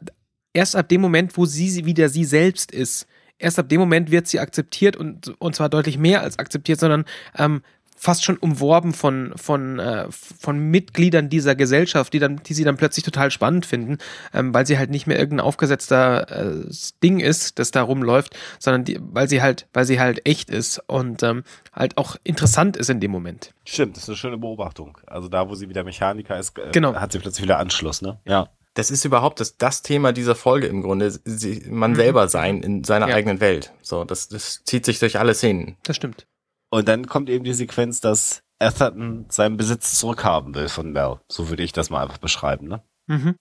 erst 0.53 0.75
ab 0.75 0.89
dem 0.89 0.99
Moment, 0.99 1.37
wo 1.37 1.45
sie 1.45 1.85
wieder 1.85 2.09
sie 2.09 2.25
selbst 2.25 2.71
ist, 2.71 3.05
erst 3.37 3.59
ab 3.59 3.69
dem 3.69 3.79
Moment 3.79 4.09
wird 4.09 4.27
sie 4.27 4.39
akzeptiert 4.39 4.95
und, 4.95 5.29
und 5.39 5.55
zwar 5.55 5.69
deutlich 5.69 5.99
mehr 5.99 6.21
als 6.21 6.39
akzeptiert, 6.39 6.79
sondern 6.79 7.05
ähm, 7.37 7.61
fast 7.99 8.23
schon 8.23 8.37
umworben 8.37 8.93
von, 8.93 9.33
von, 9.35 9.77
äh, 9.77 10.07
von 10.09 10.57
Mitgliedern 10.57 11.29
dieser 11.29 11.53
Gesellschaft, 11.53 12.13
die, 12.13 12.19
dann, 12.19 12.37
die 12.37 12.53
sie 12.53 12.63
dann 12.63 12.77
plötzlich 12.77 13.03
total 13.03 13.29
spannend 13.29 13.65
finden, 13.65 13.97
ähm, 14.33 14.53
weil 14.53 14.65
sie 14.65 14.77
halt 14.77 14.89
nicht 14.89 15.05
mehr 15.05 15.19
irgendein 15.19 15.45
aufgesetzter 15.45 16.31
äh, 16.31 16.71
Ding 17.03 17.19
ist, 17.19 17.59
das 17.59 17.71
da 17.71 17.81
rumläuft, 17.81 18.37
sondern 18.57 18.85
die, 18.85 18.99
weil 19.01 19.27
sie 19.27 19.41
halt, 19.41 19.67
weil 19.73 19.83
sie 19.83 19.99
halt 19.99 20.25
echt 20.25 20.49
ist 20.49 20.81
und 20.87 21.23
ähm, 21.23 21.43
halt 21.73 21.97
auch 21.97 22.15
interessant 22.23 22.77
ist 22.77 22.89
in 22.89 23.01
dem 23.01 23.11
Moment. 23.11 23.53
Stimmt, 23.65 23.97
das 23.97 24.03
ist 24.03 24.09
eine 24.09 24.17
schöne 24.17 24.37
Beobachtung. 24.37 24.97
Also 25.05 25.27
da, 25.27 25.49
wo 25.49 25.55
sie 25.55 25.67
wieder 25.67 25.83
Mechaniker 25.83 26.39
ist, 26.39 26.57
äh, 26.57 26.71
genau. 26.71 26.95
hat 26.95 27.11
sie 27.11 27.19
plötzlich 27.19 27.43
wieder 27.43 27.59
Anschluss, 27.59 28.01
ne? 28.01 28.19
Ja 28.25 28.47
das 28.75 28.91
ist 28.91 29.03
überhaupt 29.03 29.41
das, 29.41 29.57
das 29.57 29.81
Thema 29.81 30.13
dieser 30.13 30.35
Folge 30.35 30.67
im 30.67 30.81
Grunde, 30.81 31.11
sie, 31.11 31.63
man 31.69 31.91
mhm. 31.91 31.95
selber 31.95 32.29
sein 32.29 32.63
in 32.63 32.85
seiner 32.85 33.09
ja. 33.09 33.15
eigenen 33.15 33.41
Welt. 33.41 33.73
So, 33.81 34.05
das, 34.05 34.29
das 34.29 34.63
zieht 34.63 34.85
sich 34.85 34.99
durch 34.99 35.19
alle 35.19 35.33
Szenen. 35.33 35.75
Das 35.83 35.97
stimmt. 35.97 36.27
Und 36.69 36.87
dann 36.87 37.07
kommt 37.07 37.29
eben 37.29 37.43
die 37.43 37.53
Sequenz, 37.53 37.99
dass 38.01 38.43
Atherton 38.59 39.25
seinen 39.29 39.57
Besitz 39.57 39.95
zurückhaben 39.95 40.53
will 40.53 40.69
von 40.69 40.91
Mel. 40.91 41.19
So 41.27 41.49
würde 41.49 41.63
ich 41.63 41.71
das 41.71 41.89
mal 41.89 42.03
einfach 42.03 42.17
beschreiben, 42.17 42.67
ne? 42.67 42.83
Mhm. 43.07 43.35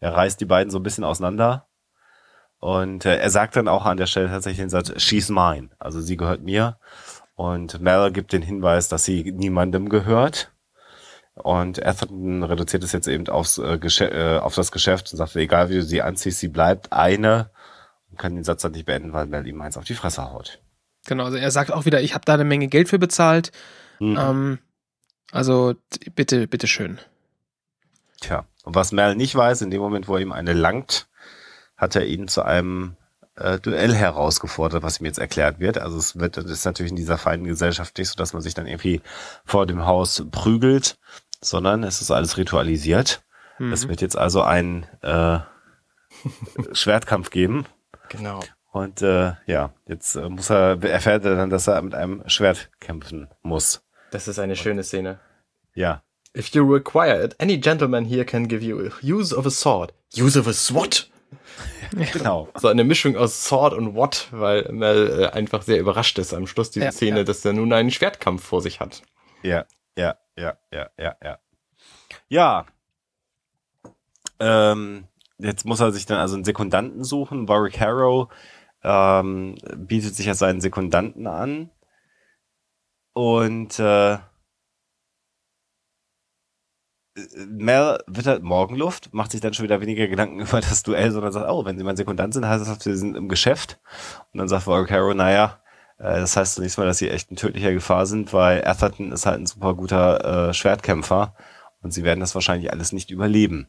Er 0.00 0.14
reißt 0.14 0.40
die 0.40 0.46
beiden 0.46 0.70
so 0.70 0.78
ein 0.78 0.82
bisschen 0.82 1.04
auseinander. 1.04 1.68
Und 2.58 3.04
äh, 3.04 3.18
er 3.18 3.30
sagt 3.30 3.56
dann 3.56 3.68
auch 3.68 3.84
an 3.84 3.96
der 3.96 4.06
Stelle 4.06 4.28
tatsächlich 4.28 4.60
den 4.60 4.70
Satz, 4.70 4.92
she's 5.00 5.28
mine. 5.28 5.70
Also 5.78 6.00
sie 6.00 6.16
gehört 6.16 6.42
mir. 6.42 6.78
Und 7.34 7.80
Mel 7.80 8.12
gibt 8.12 8.32
den 8.32 8.42
Hinweis, 8.42 8.88
dass 8.88 9.04
sie 9.04 9.32
niemandem 9.32 9.88
gehört. 9.88 10.52
Und 11.34 11.84
Atherton 11.84 12.42
reduziert 12.42 12.84
es 12.84 12.92
jetzt 12.92 13.08
eben 13.08 13.28
aufs, 13.28 13.58
äh, 13.58 13.74
äh, 13.76 14.38
auf 14.38 14.54
das 14.54 14.70
Geschäft 14.70 15.12
und 15.12 15.18
sagt, 15.18 15.34
egal 15.36 15.70
wie 15.70 15.76
du 15.76 15.82
sie 15.82 16.02
anziehst, 16.02 16.40
sie 16.40 16.48
bleibt 16.48 16.92
eine 16.92 17.50
und 18.10 18.18
kann 18.18 18.34
den 18.34 18.44
Satz 18.44 18.62
dann 18.62 18.72
nicht 18.72 18.86
beenden, 18.86 19.12
weil 19.12 19.26
Mel 19.26 19.46
ihm 19.46 19.60
eins 19.60 19.76
auf 19.76 19.84
die 19.84 19.94
Fresse 19.94 20.30
haut. 20.30 20.60
Genau, 21.06 21.24
also 21.24 21.36
er 21.36 21.50
sagt 21.50 21.72
auch 21.72 21.84
wieder, 21.84 22.00
ich 22.00 22.14
habe 22.14 22.24
da 22.24 22.34
eine 22.34 22.44
Menge 22.44 22.68
Geld 22.68 22.88
für 22.88 22.98
bezahlt. 22.98 23.52
Mhm. 23.98 24.18
Ähm, 24.18 24.58
also 25.32 25.74
bitte, 26.14 26.46
bitte 26.46 26.66
schön. 26.66 26.98
Tja, 28.20 28.44
und 28.64 28.74
was 28.74 28.92
Mel 28.92 29.16
nicht 29.16 29.34
weiß, 29.34 29.62
in 29.62 29.70
dem 29.70 29.80
Moment, 29.80 30.08
wo 30.08 30.14
er 30.14 30.22
ihm 30.22 30.32
eine 30.32 30.52
langt, 30.52 31.08
hat 31.76 31.96
er 31.96 32.06
ihn 32.06 32.28
zu 32.28 32.42
einem 32.42 32.96
äh, 33.36 33.58
Duell 33.58 33.94
herausgefordert, 33.94 34.82
was 34.82 35.00
ihm 35.00 35.06
jetzt 35.06 35.18
erklärt 35.18 35.58
wird. 35.58 35.78
Also 35.78 35.96
es 35.98 36.18
wird, 36.18 36.36
das 36.36 36.44
ist 36.44 36.64
natürlich 36.64 36.92
in 36.92 36.96
dieser 36.96 37.18
feinen 37.18 37.44
Gesellschaft 37.44 37.98
nicht 37.98 38.08
so, 38.08 38.16
dass 38.16 38.32
man 38.32 38.42
sich 38.42 38.54
dann 38.54 38.66
irgendwie 38.66 39.00
vor 39.44 39.66
dem 39.66 39.86
Haus 39.86 40.24
prügelt, 40.30 40.98
sondern 41.40 41.82
es 41.82 42.00
ist 42.00 42.10
alles 42.10 42.36
ritualisiert. 42.36 43.22
Mhm. 43.58 43.72
Es 43.72 43.88
wird 43.88 44.00
jetzt 44.00 44.16
also 44.16 44.42
ein 44.42 44.86
äh, 45.02 45.38
Schwertkampf 46.72 47.30
geben. 47.30 47.66
Genau. 48.08 48.40
Und 48.72 49.02
äh, 49.02 49.34
ja, 49.46 49.74
jetzt 49.86 50.16
äh, 50.16 50.28
muss 50.30 50.50
er, 50.50 50.82
erfährt 50.82 51.26
er 51.26 51.36
dann, 51.36 51.50
dass 51.50 51.66
er 51.66 51.80
mit 51.82 51.94
einem 51.94 52.22
Schwert 52.26 52.70
kämpfen 52.80 53.28
muss. 53.42 53.84
Das 54.10 54.28
ist 54.28 54.38
eine 54.38 54.56
schöne 54.56 54.82
Szene. 54.82 55.20
Ja. 55.74 56.02
If 56.34 56.48
you 56.48 56.64
require 56.64 57.22
it, 57.22 57.38
any 57.38 57.58
gentleman 57.58 58.06
here 58.06 58.24
can 58.24 58.48
give 58.48 58.64
you 58.64 58.90
use 59.02 59.36
of 59.36 59.44
a 59.44 59.50
sword. 59.50 59.92
Use 60.16 60.38
of 60.38 60.46
a 60.46 60.54
sword? 60.54 61.10
genau. 62.12 62.48
So 62.58 62.68
eine 62.68 62.84
Mischung 62.84 63.14
aus 63.14 63.44
Sword 63.44 63.74
und 63.74 63.94
What, 63.94 64.28
weil 64.30 64.66
Mel 64.72 65.20
äh, 65.20 65.26
einfach 65.26 65.60
sehr 65.60 65.78
überrascht 65.78 66.18
ist 66.18 66.32
am 66.32 66.46
Schluss 66.46 66.70
dieser 66.70 66.86
ja, 66.86 66.92
Szene, 66.92 67.18
ja. 67.18 67.24
dass 67.24 67.44
er 67.44 67.52
nun 67.52 67.74
einen 67.74 67.90
Schwertkampf 67.90 68.42
vor 68.42 68.62
sich 68.62 68.80
hat. 68.80 69.02
Ja, 69.42 69.66
ja, 69.98 70.16
ja, 70.38 70.56
ja, 70.72 70.88
ja, 70.98 71.16
ja. 71.22 71.38
Ja. 72.30 72.66
Ähm, 74.40 75.04
jetzt 75.36 75.66
muss 75.66 75.80
er 75.80 75.92
sich 75.92 76.06
dann 76.06 76.18
also 76.18 76.36
einen 76.36 76.44
Sekundanten 76.44 77.04
suchen. 77.04 77.48
Warwick 77.48 77.78
Harrow 77.78 78.28
ähm, 78.82 79.56
bietet 79.76 80.14
sich 80.14 80.28
als 80.28 80.38
seinen 80.38 80.60
Sekundanten 80.60 81.26
an. 81.26 81.70
Und 83.14 83.78
äh, 83.78 84.18
Mel 87.46 87.98
wittert 88.06 88.42
Morgenluft, 88.42 89.12
macht 89.12 89.32
sich 89.32 89.40
dann 89.40 89.52
schon 89.52 89.64
wieder 89.64 89.80
weniger 89.80 90.08
Gedanken 90.08 90.40
über 90.46 90.60
das 90.60 90.82
Duell, 90.82 91.10
sondern 91.10 91.32
sagt, 91.32 91.48
oh, 91.48 91.64
wenn 91.64 91.78
sie 91.78 91.84
mein 91.84 91.96
Sekundant 91.96 92.34
sind, 92.34 92.46
heißt 92.46 92.66
das, 92.66 92.86
wir 92.86 92.96
sind 92.96 93.16
im 93.16 93.28
Geschäft. 93.28 93.78
Und 94.32 94.38
dann 94.38 94.48
sagt 94.48 94.66
Harrow, 94.66 95.14
naja, 95.14 95.60
äh, 95.98 96.20
das 96.20 96.36
heißt 96.36 96.54
zunächst 96.54 96.78
mal, 96.78 96.86
dass 96.86 96.98
sie 96.98 97.10
echt 97.10 97.30
in 97.30 97.36
tödlicher 97.36 97.72
Gefahr 97.72 98.06
sind, 98.06 98.32
weil 98.32 98.66
Atherton 98.66 99.12
ist 99.12 99.26
halt 99.26 99.40
ein 99.40 99.46
super 99.46 99.74
guter 99.74 100.48
äh, 100.48 100.54
Schwertkämpfer 100.54 101.34
und 101.82 101.92
sie 101.92 102.04
werden 102.04 102.20
das 102.20 102.34
wahrscheinlich 102.34 102.72
alles 102.72 102.92
nicht 102.92 103.10
überleben. 103.10 103.68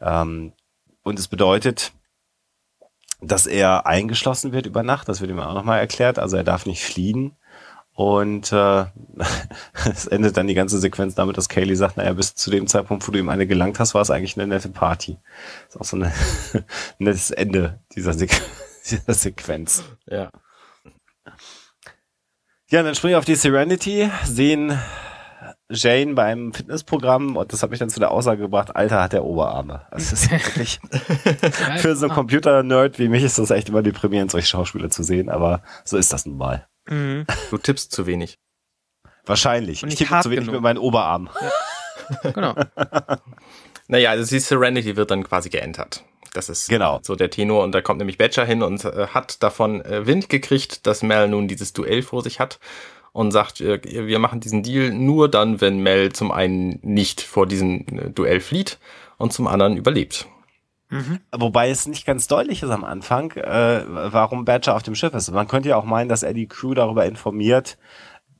Ähm, 0.00 0.52
und 1.02 1.18
es 1.18 1.28
bedeutet, 1.28 1.92
dass 3.26 3.46
er 3.46 3.86
eingeschlossen 3.86 4.52
wird 4.52 4.66
über 4.66 4.82
Nacht, 4.82 5.08
das 5.08 5.20
wird 5.20 5.30
ihm 5.30 5.40
auch 5.40 5.54
nochmal 5.54 5.80
erklärt, 5.80 6.18
also 6.18 6.36
er 6.36 6.44
darf 6.44 6.66
nicht 6.66 6.82
fliehen. 6.84 7.36
Und 7.94 8.52
äh, 8.52 8.86
es 9.88 10.06
endet 10.06 10.36
dann 10.36 10.48
die 10.48 10.54
ganze 10.54 10.78
Sequenz 10.78 11.14
damit, 11.14 11.36
dass 11.36 11.48
Kaylee 11.48 11.76
sagt, 11.76 11.96
naja, 11.96 12.12
bis 12.12 12.34
zu 12.34 12.50
dem 12.50 12.66
Zeitpunkt, 12.66 13.06
wo 13.06 13.12
du 13.12 13.18
ihm 13.18 13.28
eine 13.28 13.46
gelangt 13.46 13.78
hast, 13.78 13.94
war 13.94 14.02
es 14.02 14.10
eigentlich 14.10 14.36
eine 14.36 14.48
nette 14.48 14.68
Party. 14.68 15.16
ist 15.68 15.80
auch 15.80 15.84
so 15.84 15.98
ein 15.98 16.12
nettes 16.98 17.30
Ende 17.30 17.80
dieser, 17.94 18.12
Se 18.12 18.26
dieser 18.90 19.14
Sequenz. 19.14 19.84
Ja. 20.06 20.30
Ja, 22.68 22.82
dann 22.82 22.94
springen 22.96 23.12
wir 23.12 23.18
auf 23.18 23.24
die 23.24 23.36
Serenity, 23.36 24.10
sehen 24.24 24.76
Jane 25.70 26.14
beim 26.14 26.52
Fitnessprogramm 26.52 27.36
und 27.36 27.52
das 27.52 27.62
hat 27.62 27.70
mich 27.70 27.78
dann 27.78 27.88
zu 27.88 27.98
der 27.98 28.10
Aussage 28.10 28.42
gebracht, 28.42 28.76
Alter 28.76 29.02
hat 29.02 29.12
der 29.14 29.24
Oberarme. 29.24 29.86
Also 29.90 30.10
das 30.10 30.24
ist 30.24 30.30
wirklich 30.30 30.80
für 31.78 31.96
so 31.96 32.06
einen 32.06 32.14
Computer-Nerd 32.14 32.98
wie 32.98 33.08
mich 33.08 33.24
ist 33.24 33.38
das 33.38 33.50
echt 33.50 33.70
immer 33.70 33.82
deprimierend, 33.82 34.30
solche 34.30 34.48
Schauspieler 34.48 34.90
zu 34.90 35.02
sehen, 35.02 35.30
aber 35.30 35.62
so 35.84 35.96
ist 35.96 36.12
das 36.12 36.26
nun 36.26 36.36
mal. 36.36 36.66
Mhm. 36.88 37.26
Du 37.50 37.58
tippst 37.58 37.92
zu 37.92 38.06
wenig. 38.06 38.38
Wahrscheinlich. 39.24 39.82
Und 39.82 39.88
ich 39.88 39.96
tippe 39.96 40.20
zu 40.20 40.30
wenig 40.30 40.44
genug. 40.44 40.56
mit 40.56 40.62
meinen 40.62 40.78
Oberarmen. 40.78 41.30
Ja. 42.22 42.30
genau. 42.30 42.54
naja, 43.88 44.10
also 44.10 44.28
die 44.28 44.40
Serenity 44.40 44.96
wird 44.96 45.10
dann 45.10 45.24
quasi 45.24 45.48
geentert. 45.48 46.04
Das 46.34 46.48
ist 46.48 46.68
genau. 46.68 47.00
so 47.02 47.14
der 47.14 47.30
Tenor. 47.30 47.62
Und 47.62 47.72
da 47.72 47.80
kommt 47.80 48.00
nämlich 48.00 48.18
Badger 48.18 48.44
hin 48.44 48.62
und 48.62 48.84
äh, 48.84 49.06
hat 49.08 49.42
davon 49.42 49.82
äh, 49.82 50.06
Wind 50.06 50.28
gekriegt, 50.28 50.86
dass 50.86 51.02
Mel 51.02 51.28
nun 51.28 51.48
dieses 51.48 51.72
Duell 51.72 52.02
vor 52.02 52.22
sich 52.22 52.38
hat 52.40 52.58
und 53.14 53.30
sagt, 53.30 53.60
äh, 53.60 53.80
wir 54.06 54.18
machen 54.18 54.40
diesen 54.40 54.62
Deal 54.64 54.90
nur 54.90 55.30
dann, 55.30 55.60
wenn 55.60 55.78
Mel 55.78 56.12
zum 56.12 56.32
einen 56.32 56.80
nicht 56.82 57.22
vor 57.22 57.46
diesem 57.46 57.86
äh, 57.86 58.10
Duell 58.10 58.40
flieht 58.40 58.78
und 59.16 59.32
zum 59.32 59.46
anderen 59.46 59.76
überlebt. 59.76 60.26
Mhm. 60.90 61.20
Wobei 61.32 61.70
es 61.70 61.86
nicht 61.86 62.06
ganz 62.06 62.26
deutlich 62.26 62.62
ist 62.64 62.70
am 62.70 62.82
Anfang, 62.84 63.30
äh, 63.30 63.84
warum 63.86 64.44
Badger 64.44 64.74
auf 64.74 64.82
dem 64.82 64.96
Schiff 64.96 65.14
ist. 65.14 65.30
Man 65.30 65.46
könnte 65.46 65.68
ja 65.68 65.76
auch 65.76 65.84
meinen, 65.84 66.08
dass 66.08 66.24
er 66.24 66.34
die 66.34 66.48
Crew 66.48 66.74
darüber 66.74 67.06
informiert, 67.06 67.78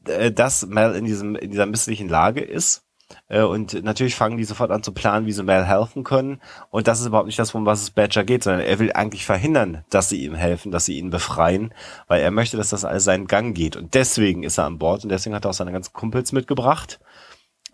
äh, 0.07 0.33
dass 0.33 0.67
Mel 0.67 0.97
in 0.97 1.05
diesem 1.05 1.37
in 1.37 1.53
dieser 1.53 1.67
misslichen 1.67 2.09
Lage 2.09 2.41
ist. 2.41 2.84
Äh, 3.29 3.43
und 3.43 3.83
natürlich 3.83 4.15
fangen 4.15 4.37
die 4.37 4.45
sofort 4.45 4.71
an 4.71 4.83
zu 4.83 4.93
planen, 4.93 5.27
wie 5.27 5.33
sie 5.33 5.43
Mel 5.43 5.65
helfen 5.65 6.05
können. 6.05 6.41
Und 6.71 6.89
das 6.89 7.01
ist 7.01 7.07
überhaupt 7.07 7.27
nicht 7.27 7.39
das, 7.39 7.55
um 7.55 7.67
was 7.67 7.83
es 7.83 7.91
Badger 7.91 8.25
geht, 8.25 8.45
sondern 8.45 8.63
er 8.63 8.79
will 8.79 8.93
eigentlich 8.93 9.25
verhindern, 9.25 9.85
dass 9.91 10.09
sie 10.09 10.25
ihm 10.25 10.35
helfen, 10.35 10.73
dass 10.73 10.87
sie 10.87 10.99
ihn 10.99 11.11
befreien, 11.11 11.73
weil 12.09 12.21
er 12.21 12.31
möchte, 12.31 12.57
dass 12.57 12.71
das 12.71 12.85
alles 12.85 13.05
seinen 13.05 13.27
Gang 13.27 13.57
geht. 13.57 13.77
Und 13.77 13.95
deswegen 13.95 14.43
ist 14.43 14.59
er 14.59 14.65
an 14.65 14.79
Bord 14.79 15.05
und 15.05 15.11
deswegen 15.11 15.35
hat 15.35 15.45
er 15.45 15.51
auch 15.51 15.55
seine 15.55 15.73
ganzen 15.73 15.93
Kumpels 15.93 16.33
mitgebracht. 16.33 17.01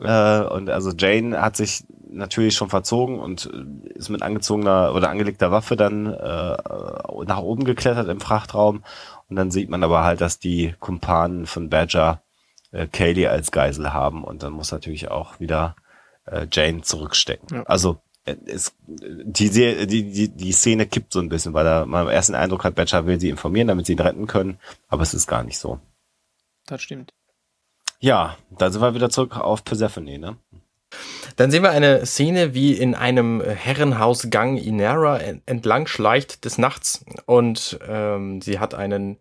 Äh, 0.00 0.40
und 0.40 0.70
also 0.70 0.92
Jane 0.96 1.40
hat 1.40 1.56
sich 1.56 1.84
natürlich 2.12 2.54
schon 2.54 2.70
verzogen 2.70 3.20
und 3.20 3.46
ist 3.94 4.08
mit 4.08 4.22
angezogener 4.22 4.92
oder 4.94 5.10
angelegter 5.10 5.52
Waffe 5.52 5.76
dann 5.76 6.06
äh, 6.06 6.56
nach 7.26 7.38
oben 7.38 7.64
geklettert 7.64 8.08
im 8.08 8.20
Frachtraum. 8.20 8.82
Und 9.28 9.36
dann 9.36 9.50
sieht 9.50 9.70
man 9.70 9.84
aber 9.84 10.02
halt, 10.02 10.20
dass 10.20 10.38
die 10.38 10.74
Kumpanen 10.80 11.46
von 11.46 11.70
Badger 11.70 12.22
äh, 12.72 12.86
Kaylee 12.86 13.28
als 13.28 13.50
Geisel 13.50 13.92
haben 13.92 14.24
und 14.24 14.42
dann 14.42 14.52
muss 14.52 14.72
natürlich 14.72 15.10
auch 15.10 15.40
wieder 15.40 15.76
äh, 16.26 16.46
Jane 16.50 16.82
zurückstecken. 16.82 17.48
Ja. 17.58 17.62
Also 17.64 18.00
äh, 18.24 18.36
es, 18.46 18.74
die, 18.86 19.50
die, 19.50 19.86
die, 19.86 20.28
die 20.28 20.52
Szene 20.52 20.86
kippt 20.86 21.12
so 21.12 21.20
ein 21.20 21.28
bisschen, 21.28 21.54
weil 21.54 21.66
er 21.66 21.86
man 21.86 22.06
im 22.06 22.12
ersten 22.12 22.34
Eindruck 22.34 22.64
hat, 22.64 22.74
Badger 22.74 23.06
will 23.06 23.20
sie 23.20 23.28
informieren, 23.28 23.68
damit 23.68 23.86
sie 23.86 23.92
ihn 23.92 24.00
retten 24.00 24.26
können, 24.26 24.58
aber 24.88 25.02
es 25.02 25.14
ist 25.14 25.26
gar 25.26 25.42
nicht 25.42 25.58
so. 25.58 25.80
Das 26.66 26.82
stimmt. 26.82 27.12
Ja, 27.98 28.36
da 28.50 28.70
sind 28.70 28.80
wir 28.80 28.94
wieder 28.94 29.10
zurück 29.10 29.36
auf 29.36 29.64
Persephone, 29.64 30.18
ne? 30.18 30.36
Dann 31.36 31.50
sehen 31.50 31.62
wir 31.62 31.70
eine 31.70 32.04
Szene, 32.04 32.52
wie 32.54 32.72
in 32.72 32.94
einem 32.94 33.40
Herrenhausgang 33.40 34.56
Inara 34.56 35.20
entlang 35.46 35.86
schleicht 35.86 36.44
des 36.44 36.58
Nachts 36.58 37.04
und 37.26 37.78
ähm, 37.86 38.42
sie 38.42 38.58
hat 38.58 38.74
einen 38.74 39.18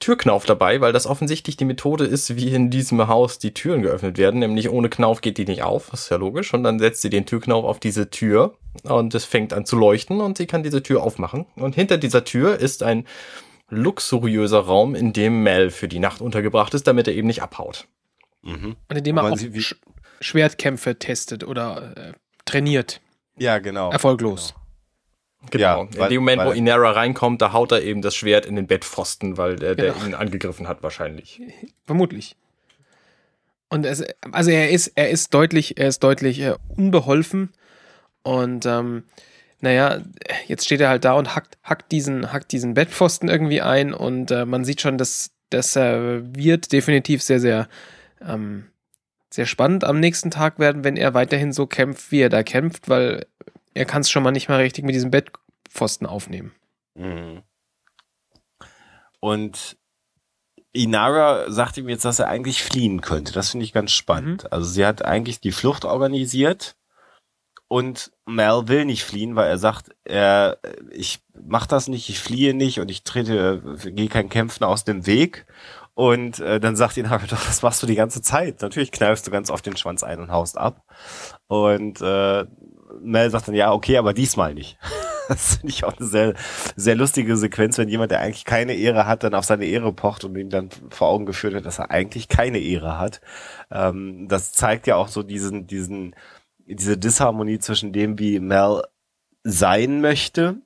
Türknauf 0.00 0.46
dabei, 0.46 0.80
weil 0.80 0.92
das 0.92 1.06
offensichtlich 1.06 1.56
die 1.56 1.66
Methode 1.66 2.04
ist, 2.04 2.34
wie 2.34 2.52
in 2.52 2.70
diesem 2.70 3.06
Haus 3.06 3.38
die 3.38 3.54
Türen 3.54 3.82
geöffnet 3.82 4.18
werden. 4.18 4.40
Nämlich 4.40 4.70
ohne 4.70 4.88
Knauf 4.88 5.20
geht 5.20 5.38
die 5.38 5.44
nicht 5.44 5.62
auf, 5.62 5.90
das 5.90 6.02
ist 6.02 6.08
ja 6.08 6.16
logisch. 6.16 6.52
Und 6.54 6.64
dann 6.64 6.78
setzt 6.78 7.02
sie 7.02 7.10
den 7.10 7.26
Türknauf 7.26 7.64
auf 7.64 7.78
diese 7.78 8.10
Tür 8.10 8.56
und 8.82 9.14
es 9.14 9.24
fängt 9.26 9.52
an 9.52 9.66
zu 9.66 9.76
leuchten 9.76 10.20
und 10.20 10.38
sie 10.38 10.46
kann 10.46 10.62
diese 10.62 10.82
Tür 10.82 11.02
aufmachen. 11.02 11.46
Und 11.54 11.74
hinter 11.74 11.98
dieser 11.98 12.24
Tür 12.24 12.58
ist 12.58 12.82
ein 12.82 13.06
luxuriöser 13.68 14.60
Raum, 14.60 14.94
in 14.94 15.12
dem 15.12 15.42
Mel 15.42 15.70
für 15.70 15.86
die 15.86 16.00
Nacht 16.00 16.20
untergebracht 16.20 16.74
ist, 16.74 16.86
damit 16.86 17.06
er 17.06 17.14
eben 17.14 17.28
nicht 17.28 17.42
abhaut. 17.42 17.86
Mhm. 18.42 18.76
Und 18.88 18.96
in 18.96 19.04
dem 19.04 19.18
er 19.18 19.24
auch 19.24 19.36
Sch 19.36 19.76
Schwertkämpfe 20.22 20.98
testet 20.98 21.44
oder 21.44 21.96
äh, 21.96 22.12
trainiert. 22.44 23.00
Ja, 23.38 23.58
genau. 23.58 23.90
Erfolglos. 23.90 24.48
Genau. 24.48 24.59
Ja, 25.54 25.78
weil, 25.78 26.04
in 26.04 26.08
dem 26.10 26.20
Moment, 26.20 26.44
wo 26.44 26.50
Inara 26.50 26.90
reinkommt, 26.92 27.40
da 27.40 27.52
haut 27.52 27.72
er 27.72 27.82
eben 27.82 28.02
das 28.02 28.14
Schwert 28.14 28.46
in 28.46 28.56
den 28.56 28.66
Bettpfosten, 28.66 29.38
weil 29.38 29.56
der, 29.56 29.74
genau. 29.74 29.94
der 29.94 30.06
ihn 30.06 30.14
angegriffen 30.14 30.68
hat, 30.68 30.82
wahrscheinlich. 30.82 31.40
Vermutlich. 31.86 32.36
Und 33.68 33.86
es, 33.86 34.04
also 34.32 34.50
er 34.50 34.70
ist, 34.70 34.92
er 34.96 35.10
ist 35.10 35.32
deutlich, 35.32 35.78
er 35.78 35.88
ist 35.88 36.02
deutlich 36.02 36.40
äh, 36.40 36.54
unbeholfen. 36.76 37.50
Und 38.22 38.66
ähm, 38.66 39.04
naja, 39.60 40.02
jetzt 40.46 40.64
steht 40.64 40.80
er 40.80 40.88
halt 40.88 41.04
da 41.04 41.14
und 41.14 41.34
hackt, 41.34 41.56
hackt, 41.62 41.90
diesen, 41.92 42.32
hackt 42.32 42.52
diesen 42.52 42.74
Bettpfosten 42.74 43.28
irgendwie 43.28 43.62
ein 43.62 43.94
und 43.94 44.30
äh, 44.30 44.44
man 44.44 44.64
sieht 44.64 44.80
schon, 44.80 44.98
dass 44.98 45.30
das 45.48 45.74
äh, 45.76 46.20
wird 46.34 46.72
definitiv 46.72 47.22
sehr, 47.22 47.40
sehr 47.40 47.68
ähm, 48.20 48.70
sehr 49.32 49.46
spannend 49.46 49.84
am 49.84 50.00
nächsten 50.00 50.30
Tag 50.30 50.58
werden, 50.58 50.84
wenn 50.84 50.96
er 50.96 51.14
weiterhin 51.14 51.52
so 51.52 51.66
kämpft, 51.66 52.10
wie 52.10 52.20
er 52.20 52.28
da 52.28 52.42
kämpft, 52.42 52.88
weil 52.88 53.26
er 53.74 53.84
kann 53.84 54.02
es 54.02 54.10
schon 54.10 54.22
mal 54.22 54.32
nicht 54.32 54.48
mal 54.48 54.60
richtig 54.60 54.84
mit 54.84 54.94
diesem 54.94 55.10
Bettpfosten 55.10 56.06
aufnehmen. 56.06 56.52
Mhm. 56.94 57.42
Und 59.20 59.76
Inara 60.72 61.50
sagt 61.50 61.76
ihm 61.76 61.88
jetzt, 61.88 62.04
dass 62.04 62.18
er 62.18 62.28
eigentlich 62.28 62.62
fliehen 62.62 63.00
könnte. 63.00 63.32
Das 63.32 63.50
finde 63.50 63.64
ich 63.64 63.72
ganz 63.72 63.92
spannend. 63.92 64.44
Mhm. 64.44 64.48
Also 64.50 64.68
sie 64.70 64.86
hat 64.86 65.04
eigentlich 65.04 65.40
die 65.40 65.52
Flucht 65.52 65.84
organisiert 65.84 66.76
und 67.68 68.10
Mel 68.26 68.66
will 68.66 68.84
nicht 68.84 69.04
fliehen, 69.04 69.36
weil 69.36 69.48
er 69.48 69.58
sagt, 69.58 69.90
er, 70.04 70.58
ich 70.90 71.20
mach 71.40 71.66
das 71.66 71.88
nicht, 71.88 72.08
ich 72.08 72.18
fliehe 72.18 72.54
nicht 72.54 72.80
und 72.80 72.90
ich 72.90 73.04
trete, 73.04 73.62
gehe 73.92 74.08
kein 74.08 74.28
Kämpfen 74.28 74.64
aus 74.64 74.84
dem 74.84 75.06
Weg. 75.06 75.46
Und 75.94 76.40
äh, 76.40 76.60
dann 76.60 76.76
sagt 76.76 76.96
ihn 76.96 77.10
halt, 77.10 77.30
doch, 77.30 77.44
das 77.44 77.62
machst 77.62 77.82
du 77.82 77.86
die 77.86 77.94
ganze 77.94 78.22
Zeit. 78.22 78.62
Natürlich 78.62 78.90
kneifst 78.90 79.26
du 79.26 79.30
ganz 79.30 79.50
oft 79.50 79.66
den 79.66 79.76
Schwanz 79.76 80.02
ein 80.02 80.18
und 80.18 80.32
haust 80.32 80.56
ab. 80.56 80.82
Und 81.46 82.00
äh, 82.00 82.46
Mel 83.00 83.30
sagt 83.30 83.48
dann, 83.48 83.54
ja, 83.54 83.72
okay, 83.72 83.96
aber 83.96 84.12
diesmal 84.12 84.54
nicht. 84.54 84.78
das 85.28 85.56
finde 85.56 85.68
ich 85.68 85.84
auch 85.84 85.96
eine 85.96 86.06
sehr, 86.06 86.34
sehr 86.76 86.96
lustige 86.96 87.36
Sequenz, 87.36 87.78
wenn 87.78 87.88
jemand, 87.88 88.10
der 88.10 88.20
eigentlich 88.20 88.44
keine 88.44 88.74
Ehre 88.74 89.06
hat, 89.06 89.22
dann 89.22 89.34
auf 89.34 89.44
seine 89.44 89.66
Ehre 89.66 89.92
pocht 89.92 90.24
und 90.24 90.36
ihm 90.36 90.50
dann 90.50 90.70
vor 90.90 91.08
Augen 91.08 91.26
geführt 91.26 91.54
wird, 91.54 91.66
dass 91.66 91.78
er 91.78 91.90
eigentlich 91.90 92.28
keine 92.28 92.58
Ehre 92.58 92.98
hat. 92.98 93.20
Ähm, 93.70 94.26
das 94.28 94.52
zeigt 94.52 94.86
ja 94.86 94.96
auch 94.96 95.08
so 95.08 95.22
diesen, 95.22 95.66
diesen, 95.66 96.14
diese 96.58 96.98
Disharmonie 96.98 97.58
zwischen 97.58 97.92
dem, 97.92 98.18
wie 98.18 98.40
Mel 98.40 98.82
sein 99.44 100.00
möchte 100.00 100.56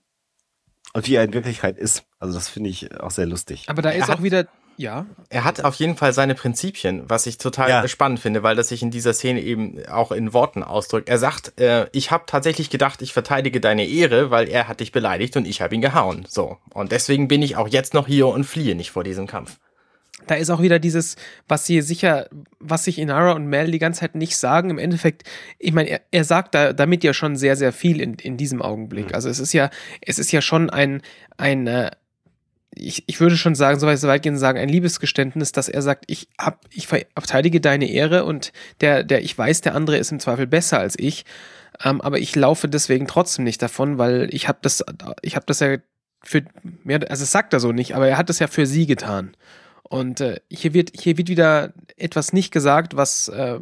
und 0.95 1.07
wie 1.07 1.14
er 1.14 1.25
in 1.25 1.35
Wirklichkeit 1.35 1.79
ist. 1.79 2.05
Also 2.18 2.35
das 2.35 2.49
finde 2.49 2.70
ich 2.70 2.99
auch 3.01 3.11
sehr 3.11 3.27
lustig. 3.27 3.64
Aber 3.68 3.83
da 3.83 3.91
ist 3.91 4.11
auch 4.11 4.22
wieder 4.22 4.47
ja. 4.77 5.07
Er 5.29 5.45
hat 5.45 5.64
auf 5.64 5.75
jeden 5.77 5.97
Fall 5.97 6.12
seine 6.12 6.35
Prinzipien, 6.35 7.03
was 7.09 7.27
ich 7.27 7.39
total 7.39 7.68
ja. 7.68 7.89
spannend 7.89 8.20
finde, 8.20 8.43
weil 8.43 8.57
das 8.57 8.68
sich 8.68 8.83
in 8.83 8.91
dieser 8.91 9.14
Szene 9.14 9.41
eben 9.41 9.85
auch 9.87 10.12
in 10.12 10.33
Worten 10.33 10.62
ausdrückt. 10.62 11.09
Er 11.09 11.18
sagt, 11.18 11.59
äh, 11.61 11.87
ich 11.93 12.11
habe 12.11 12.25
tatsächlich 12.27 12.70
gedacht, 12.70 13.03
ich 13.03 13.12
verteidige 13.12 13.61
deine 13.61 13.87
Ehre, 13.87 14.31
weil 14.31 14.49
er 14.49 14.68
hat 14.68 14.81
dich 14.81 14.93
beleidigt 14.93 15.37
und 15.37 15.47
ich 15.47 15.61
habe 15.61 15.75
ihn 15.75 15.81
gehauen. 15.81 16.25
So. 16.29 16.59
Und 16.72 16.93
deswegen 16.93 17.29
bin 17.29 17.43
ich 17.43 17.57
auch 17.57 17.68
jetzt 17.68 17.95
noch 17.95 18.07
hier 18.07 18.29
und 18.29 18.45
fliehe 18.45 18.75
nicht 18.75 18.91
vor 18.91 19.05
diesem 19.05 19.27
Kampf. 19.27 19.59
Da 20.27 20.37
ist 20.37 20.51
auch 20.51 20.62
wieder 20.62 20.79
dieses, 20.79 21.16
was 21.49 21.66
sie 21.66 21.83
sicher, 21.83 22.29
was 22.59 22.85
sich 22.85 22.99
Inara 22.99 23.33
und 23.33 23.47
Mel 23.47 23.70
die 23.70 23.79
ganze 23.79 24.01
Zeit 24.01 24.14
nicht 24.14 24.37
sagen. 24.37 24.70
Im 24.70 24.79
Endeffekt, 24.79 25.25
ich 25.59 25.72
meine, 25.72 25.91
er, 25.91 26.01
er 26.11 26.25
sagt 26.25 26.55
da, 26.55 26.72
damit 26.72 27.05
ja 27.05 27.12
schon 27.12 27.37
sehr, 27.37 27.57
sehr 27.57 27.72
viel 27.72 28.01
in, 28.01 28.14
in 28.14 28.37
diesem 28.37 28.62
Augenblick. 28.62 29.09
Mhm. 29.09 29.14
Also 29.14 29.29
es 29.29 29.39
ist 29.39 29.53
ja, 29.53 29.70
es 30.01 30.18
ist 30.18 30.33
ja 30.33 30.41
schon 30.41 30.70
ein, 30.70 31.03
ein, 31.37 31.66
äh, 31.66 31.91
ich, 32.77 33.05
ich 33.07 33.20
würde 33.20 33.37
schon 33.37 33.55
sagen, 33.55 33.79
so 33.79 33.87
weit 33.87 34.22
gehen 34.22 34.37
sagen, 34.37 34.59
ein 34.59 34.68
Liebesgeständnis, 34.68 35.53
dass 35.53 35.68
er 35.68 35.83
sagt, 35.83 36.05
ich 36.09 36.29
hab, 36.39 36.64
ich 36.70 36.87
verteidige 36.87 37.61
deine 37.61 37.91
Ehre 37.91 38.25
und 38.25 38.53
der, 38.81 39.05
der, 39.05 39.22
ich 39.22 39.37
weiß, 39.37 39.61
der 39.61 39.75
andere 39.75 39.97
ist 39.97 40.12
im 40.12 40.20
Zweifel 40.20 40.47
besser 40.47 40.79
als 40.79 40.99
ich, 40.99 41.25
ähm, 41.83 42.01
aber 42.01 42.18
ich 42.18 42.35
laufe 42.37 42.68
deswegen 42.68 43.07
trotzdem 43.07 43.45
nicht 43.45 43.62
davon, 43.62 43.99
weil 43.99 44.29
ich 44.33 44.49
habe 44.49 44.59
das, 44.62 44.85
ich 45.22 45.37
habe 45.37 45.47
das 45.47 45.61
ja 45.61 45.77
für 46.22 46.43
mehr, 46.83 47.01
also 47.11 47.22
es 47.22 47.31
sagt 47.31 47.53
er 47.53 47.61
so 47.61 47.72
nicht, 47.72 47.95
aber 47.95 48.09
er 48.09 48.16
hat 48.16 48.29
das 48.29 48.39
ja 48.39 48.47
für 48.47 48.66
sie 48.66 48.87
getan. 48.87 49.37
Und 49.83 50.20
äh, 50.20 50.41
hier 50.51 50.72
wird, 50.72 50.93
hier 50.99 51.18
wird 51.18 51.29
wieder 51.29 51.72
etwas 51.97 52.33
nicht 52.33 52.51
gesagt, 52.51 52.97
was 52.97 53.29
äh, 53.29 53.61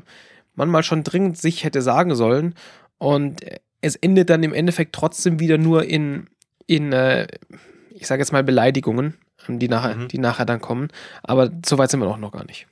man 0.55 0.69
mal 0.69 0.83
schon 0.83 1.03
dringend 1.03 1.39
sich 1.39 1.65
hätte 1.65 1.83
sagen 1.83 2.15
sollen. 2.15 2.55
Und 2.99 3.41
es 3.81 3.97
endet 3.97 4.31
dann 4.31 4.45
im 4.45 4.55
Endeffekt 4.55 4.95
trotzdem 4.95 5.41
wieder 5.41 5.59
nur 5.59 5.85
in, 5.85 6.29
in 6.67 6.93
äh, 6.93 7.27
ich 8.03 8.09
sage 8.09 8.21
jetzt 8.21 8.33
mal 8.33 8.43
Beleidigungen, 8.43 9.15
die 9.47 9.69
nachher, 9.69 9.95
mhm. 9.95 10.09
die 10.09 10.19
nachher 10.19 10.45
dann 10.45 10.61
kommen. 10.61 10.89
Aber 11.23 11.51
so 11.65 11.79
weit 11.79 11.91
sind 11.91 12.01
wir 12.01 12.09
auch 12.09 12.19
noch 12.19 12.33
gar 12.33 12.45
nicht. 12.45 12.67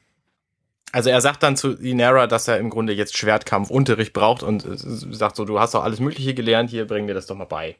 Also 0.92 1.08
er 1.08 1.20
sagt 1.20 1.44
dann 1.44 1.56
zu 1.56 1.74
Inera, 1.74 2.26
dass 2.26 2.48
er 2.48 2.58
im 2.58 2.68
Grunde 2.68 2.92
jetzt 2.92 3.16
Schwertkampfunterricht 3.16 4.12
braucht 4.12 4.42
und 4.42 4.64
sagt 4.66 5.36
so, 5.36 5.44
du 5.44 5.60
hast 5.60 5.74
doch 5.74 5.84
alles 5.84 6.00
Mögliche 6.00 6.34
gelernt, 6.34 6.68
hier 6.68 6.84
bring 6.84 7.06
mir 7.06 7.14
das 7.14 7.26
doch 7.26 7.36
mal 7.36 7.44
bei. 7.44 7.76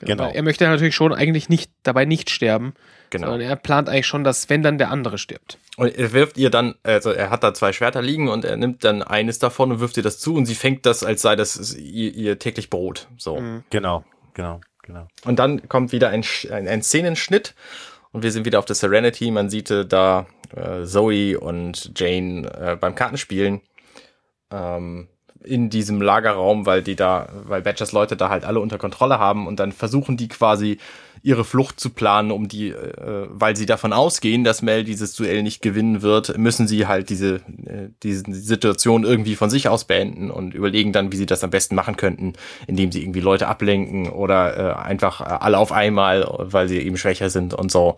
Genau. 0.00 0.30
Er 0.30 0.42
möchte 0.42 0.64
natürlich 0.64 0.94
schon 0.94 1.12
eigentlich 1.12 1.48
nicht 1.48 1.70
dabei 1.82 2.04
nicht 2.04 2.30
sterben, 2.30 2.74
genau. 3.10 3.28
sondern 3.28 3.48
er 3.48 3.56
plant 3.56 3.88
eigentlich 3.88 4.06
schon, 4.06 4.24
dass 4.24 4.48
wenn 4.48 4.62
dann 4.62 4.78
der 4.78 4.90
andere 4.90 5.18
stirbt. 5.18 5.58
Und 5.76 5.96
er 5.96 6.12
wirft 6.12 6.38
ihr 6.38 6.50
dann, 6.50 6.74
also 6.82 7.10
er 7.10 7.30
hat 7.30 7.42
da 7.42 7.54
zwei 7.54 7.72
Schwerter 7.72 8.02
liegen 8.02 8.28
und 8.28 8.44
er 8.44 8.56
nimmt 8.56 8.84
dann 8.84 9.02
eines 9.02 9.38
davon 9.38 9.72
und 9.72 9.80
wirft 9.80 9.96
ihr 9.96 10.02
das 10.02 10.18
zu 10.18 10.34
und 10.34 10.46
sie 10.46 10.54
fängt 10.54 10.86
das, 10.86 11.04
als 11.04 11.22
sei 11.22 11.36
das 11.36 11.74
ihr, 11.74 12.14
ihr 12.14 12.38
täglich 12.38 12.70
Brot. 12.70 13.08
So. 13.16 13.38
Mhm. 13.40 13.64
Genau, 13.70 14.04
genau. 14.34 14.60
Genau. 14.82 15.06
Und 15.24 15.38
dann 15.38 15.68
kommt 15.68 15.92
wieder 15.92 16.08
ein, 16.08 16.24
ein, 16.50 16.68
ein 16.68 16.82
Szenenschnitt 16.82 17.54
und 18.10 18.22
wir 18.22 18.32
sind 18.32 18.44
wieder 18.44 18.58
auf 18.58 18.64
der 18.64 18.76
Serenity. 18.76 19.30
Man 19.30 19.48
sieht 19.48 19.70
äh, 19.70 19.86
da 19.86 20.26
äh, 20.54 20.84
Zoe 20.84 21.38
und 21.38 21.92
Jane 21.96 22.48
äh, 22.48 22.76
beim 22.76 22.94
Kartenspielen 22.94 23.60
ähm, 24.50 25.08
in 25.44 25.70
diesem 25.70 26.00
Lagerraum, 26.00 26.66
weil 26.66 26.82
die 26.82 26.96
da, 26.96 27.28
weil 27.44 27.62
Badgers 27.62 27.92
Leute 27.92 28.16
da 28.16 28.28
halt 28.28 28.44
alle 28.44 28.60
unter 28.60 28.78
Kontrolle 28.78 29.18
haben 29.18 29.46
und 29.46 29.58
dann 29.58 29.72
versuchen 29.72 30.16
die 30.16 30.28
quasi 30.28 30.78
ihre 31.22 31.44
Flucht 31.44 31.78
zu 31.78 31.90
planen, 31.90 32.32
um 32.32 32.48
die, 32.48 32.70
äh, 32.70 33.26
weil 33.28 33.56
sie 33.56 33.66
davon 33.66 33.92
ausgehen, 33.92 34.42
dass 34.42 34.62
Mel 34.62 34.82
dieses 34.82 35.14
Duell 35.14 35.42
nicht 35.42 35.62
gewinnen 35.62 36.02
wird, 36.02 36.36
müssen 36.36 36.66
sie 36.66 36.86
halt 36.86 37.10
diese, 37.10 37.36
äh, 37.36 37.90
diese 38.02 38.24
Situation 38.28 39.04
irgendwie 39.04 39.36
von 39.36 39.48
sich 39.48 39.68
aus 39.68 39.84
beenden 39.84 40.30
und 40.30 40.54
überlegen 40.54 40.92
dann, 40.92 41.12
wie 41.12 41.16
sie 41.16 41.26
das 41.26 41.44
am 41.44 41.50
besten 41.50 41.76
machen 41.76 41.96
könnten, 41.96 42.32
indem 42.66 42.90
sie 42.90 43.02
irgendwie 43.02 43.20
Leute 43.20 43.46
ablenken 43.46 44.08
oder 44.08 44.56
äh, 44.56 44.74
einfach 44.74 45.20
alle 45.20 45.58
auf 45.58 45.70
einmal, 45.70 46.26
weil 46.38 46.68
sie 46.68 46.78
eben 46.78 46.96
schwächer 46.96 47.30
sind 47.30 47.54
und 47.54 47.70
so. 47.70 47.96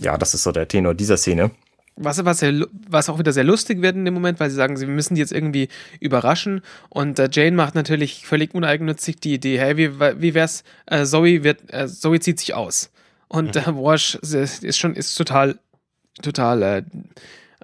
Ja, 0.00 0.18
das 0.18 0.34
ist 0.34 0.42
so 0.42 0.52
der 0.52 0.68
Tenor 0.68 0.94
dieser 0.94 1.16
Szene. 1.16 1.50
Was, 1.96 2.24
was, 2.24 2.40
sehr, 2.40 2.66
was 2.88 3.08
auch 3.08 3.20
wieder 3.20 3.32
sehr 3.32 3.44
lustig 3.44 3.80
wird 3.80 3.94
in 3.94 4.04
dem 4.04 4.14
Moment, 4.14 4.40
weil 4.40 4.50
sie 4.50 4.56
sagen, 4.56 4.76
sie 4.76 4.86
müssen 4.86 5.14
die 5.14 5.20
jetzt 5.20 5.32
irgendwie 5.32 5.68
überraschen. 6.00 6.62
Und 6.88 7.18
äh, 7.18 7.28
Jane 7.30 7.56
macht 7.56 7.76
natürlich 7.76 8.26
völlig 8.26 8.52
uneigennützig 8.52 9.20
die 9.20 9.34
Idee, 9.34 9.60
hey, 9.60 9.76
wie, 9.76 10.00
wie 10.00 10.34
wär's, 10.34 10.64
äh, 10.86 11.04
Zoe 11.04 11.44
wird, 11.44 11.72
äh, 11.72 11.86
Zoe 11.86 12.18
zieht 12.18 12.40
sich 12.40 12.54
aus. 12.54 12.90
Und 13.28 13.54
mhm. 13.54 13.60
äh, 13.60 13.76
Wash 13.76 14.16
ist 14.16 14.76
schon, 14.76 14.94
ist 14.94 15.14
total, 15.14 15.58
total, 16.20 16.62
äh, 16.62 16.82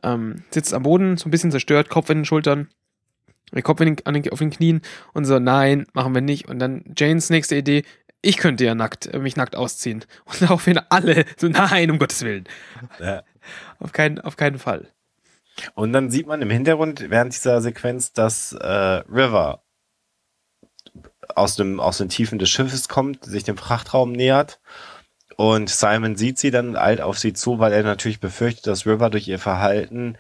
ähm, 0.03 0.45
sitzt 0.51 0.75
am 0.75 0.85
Boden, 0.85 1.17
so 1.17 1.29
ein 1.29 1.33
bisschen 1.33 1.51
zerstört, 1.51 1.89
Kopf 1.89 2.09
in 2.11 2.19
den 2.19 2.25
Schultern, 2.25 2.69
der 3.53 3.63
Kopf 3.63 3.81
in 3.81 3.97
den, 3.97 4.07
an 4.07 4.15
den, 4.15 4.31
auf 4.31 4.39
den 4.39 4.51
Knien 4.51 4.81
und 5.13 5.25
so, 5.25 5.39
nein, 5.39 5.87
machen 5.93 6.15
wir 6.15 6.23
nicht. 6.23 6.49
Und 6.49 6.59
dann 6.61 6.85
Janes 6.97 7.31
nächste 7.31 7.57
Idee, 7.57 7.83
ich 8.23 8.37
könnte 8.37 8.65
ja 8.65 8.75
nackt, 8.75 9.07
äh, 9.07 9.19
mich 9.19 9.37
nackt 9.37 9.57
ausziehen. 9.57 10.05
Und 10.27 10.43
daraufhin 10.43 10.79
alle 10.89 11.25
so, 11.37 11.49
nein, 11.49 11.91
um 11.91 11.99
Gottes 11.99 12.23
Willen. 12.23 12.45
Ja. 12.99 13.23
Auf 13.79 13.93
keinen, 13.93 14.21
auf 14.21 14.37
keinen 14.37 14.59
Fall. 14.59 14.89
Und 15.75 15.93
dann 15.93 16.11
sieht 16.11 16.27
man 16.27 16.43
im 16.43 16.51
Hintergrund 16.51 17.11
während 17.11 17.35
dieser 17.35 17.61
Sequenz, 17.61 18.13
dass 18.13 18.53
äh, 18.53 18.67
River 18.67 19.63
aus, 21.35 21.57
dem, 21.57 21.81
aus 21.81 21.99
den 21.99 22.09
Tiefen 22.09 22.39
des 22.39 22.51
Schiffes 22.51 22.89
kommt, 22.89 23.25
sich 23.25 23.45
dem 23.45 23.57
Frachtraum 23.57 24.13
nähert. 24.13 24.61
Und 25.37 25.71
Simon 25.71 26.17
sieht 26.17 26.39
sie 26.39 26.51
dann 26.51 26.77
alt 26.77 27.01
auf 27.01 27.19
sie 27.19 27.33
zu, 27.33 27.59
weil 27.59 27.73
er 27.73 27.83
natürlich 27.83 28.21
befürchtet, 28.21 28.67
dass 28.67 28.87
River 28.87 29.11
durch 29.11 29.27
ihr 29.29 29.39
Verhalten 29.39 30.17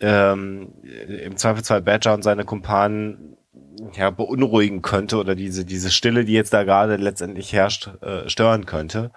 ähm, 0.00 0.72
im 0.82 1.36
Zweifelsfall 1.36 1.82
Badger 1.82 2.14
und 2.14 2.22
seine 2.22 2.44
Kumpanen 2.44 3.36
ja, 3.94 4.10
beunruhigen 4.10 4.82
könnte 4.82 5.18
oder 5.18 5.34
diese, 5.34 5.64
diese 5.64 5.90
Stille, 5.90 6.24
die 6.24 6.32
jetzt 6.32 6.52
da 6.52 6.64
gerade 6.64 6.96
letztendlich 6.96 7.52
herrscht, 7.52 7.90
äh, 8.02 8.28
stören 8.28 8.66
könnte. 8.66 9.12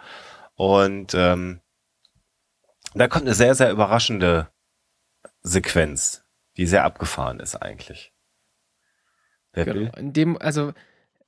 Und 0.56 1.14
ähm, 1.16 1.62
da 2.94 3.08
kommt 3.08 3.26
eine 3.26 3.36
sehr, 3.36 3.56
sehr 3.56 3.72
überraschende 3.72 4.50
Sequenz, 5.42 6.24
die 6.58 6.66
sehr 6.66 6.84
abgefahren 6.84 7.40
ist 7.40 7.56
eigentlich. 7.56 8.14
Wer 9.54 9.66
will? 9.68 9.74
Genau. 9.86 9.98
In 9.98 10.14
dem, 10.14 10.42
also 10.42 10.74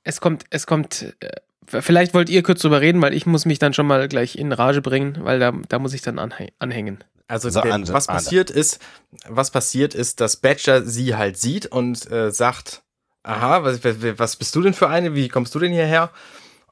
es 0.04 0.20
kommt, 0.20 0.44
es 0.50 0.66
kommt, 0.66 1.14
äh, 1.20 1.30
vielleicht 1.66 2.14
wollt 2.14 2.28
ihr 2.28 2.42
kurz 2.42 2.60
drüber 2.62 2.80
reden, 2.80 3.00
weil 3.02 3.14
ich 3.14 3.26
muss 3.26 3.44
mich 3.44 3.58
dann 3.58 3.74
schon 3.74 3.86
mal 3.86 4.08
gleich 4.08 4.36
in 4.36 4.52
Rage 4.52 4.82
bringen, 4.82 5.18
weil 5.24 5.38
da, 5.38 5.52
da 5.68 5.78
muss 5.78 5.94
ich 5.94 6.02
dann 6.02 6.18
anhäng 6.18 6.50
anhängen. 6.58 7.04
Also 7.28 7.48
So, 7.48 7.60
der, 7.60 7.80
was 7.88 8.06
passiert 8.08 8.50
ist, 8.50 8.80
was 9.26 9.50
passiert 9.50 9.94
ist, 9.94 10.20
dass 10.20 10.36
Badger 10.36 10.82
sie 10.84 11.14
halt 11.16 11.38
sieht 11.38 11.66
und 11.66 12.10
äh, 12.10 12.30
sagt, 12.30 12.82
aha, 13.22 13.64
was, 13.64 13.82
was, 13.84 13.96
was 14.18 14.36
bist 14.36 14.54
du 14.54 14.60
denn 14.60 14.74
für 14.74 14.88
eine? 14.88 15.14
Wie 15.14 15.28
kommst 15.28 15.54
du 15.54 15.58
denn 15.58 15.72
hierher? 15.72 16.10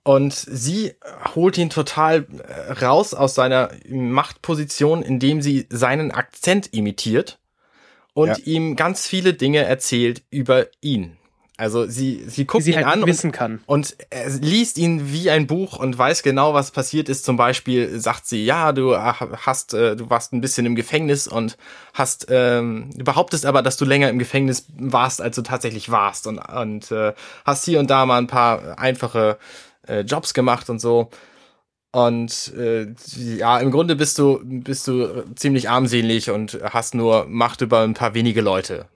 Und 0.03 0.33
sie 0.33 0.95
holt 1.35 1.59
ihn 1.59 1.69
total 1.71 2.27
äh, 2.49 2.73
raus 2.85 3.13
aus 3.13 3.35
seiner 3.35 3.71
Machtposition, 3.89 5.03
indem 5.03 5.43
sie 5.43 5.67
seinen 5.69 6.11
Akzent 6.11 6.73
imitiert 6.73 7.39
und 8.15 8.29
Ja. 8.29 8.37
ihm 8.45 8.77
ganz 8.77 9.07
viele 9.07 9.35
Dinge 9.35 9.65
erzählt 9.65 10.23
über 10.31 10.67
ihn. 10.81 11.17
Also 11.59 11.87
sie, 11.87 12.25
sie 12.27 12.47
guckt 12.47 12.65
sie 12.65 12.71
ihn 12.71 12.77
halt 12.77 12.87
an 12.87 13.03
und 13.03 13.11
und 13.67 13.97
liest 14.41 14.79
ihn 14.79 15.13
wie 15.13 15.29
ein 15.29 15.47
Buch 15.47 15.79
und 15.79 15.99
weiß 15.99 16.23
genau, 16.23 16.55
was 16.55 16.71
passiert 16.71 17.11
ist. 17.11 17.27
Zum 17.27 17.37
Beispiel 17.37 18.01
sagt 18.01 18.27
sie, 18.27 18.47
ja, 18.47 18.73
du 18.73 18.97
hast, 18.97 19.75
äh, 19.75 19.95
du 19.95 20.09
warst 20.09 20.33
ein 20.33 20.41
bisschen 20.41 20.65
im 20.65 20.75
Gefängnis 20.75 21.29
und 21.29 21.59
hast, 21.93 22.29
ähm, 22.31 22.89
du 22.97 23.05
behauptest 23.05 23.45
aber, 23.45 23.61
dass 23.61 23.77
du 23.77 23.85
länger 23.85 24.09
im 24.09 24.19
Gefängnis 24.19 24.65
warst, 24.79 25.21
als 25.21 25.37
du 25.37 25.43
tatsächlich 25.43 25.91
warst 25.91 26.27
und, 26.27 26.39
und 26.39 26.91
äh, 26.93 27.13
hast 27.45 27.67
hier 27.67 27.79
und 27.79 27.91
da 27.91 28.07
mal 28.07 28.17
ein 28.17 28.27
paar 28.27 28.79
einfache 28.79 29.37
äh, 29.91 30.01
Jobs 30.01 30.33
gemacht 30.35 30.71
und 30.71 30.79
so. 30.81 31.11
Und 31.93 32.53
äh, 32.57 32.95
ja, 33.17 33.59
im 33.59 33.73
Grunde 33.73 33.97
bist 33.97 34.19
du, 34.19 34.41
bist 34.45 34.87
du 34.87 35.25
ziemlich 35.35 35.69
armselig 35.69 36.31
und 36.31 36.61
hast 36.63 36.95
nur 36.95 37.27
Macht 37.27 37.63
über 37.63 37.81
ein 37.81 37.95
paar 37.95 38.15
wenige 38.15 38.41
Leute. 38.43 38.87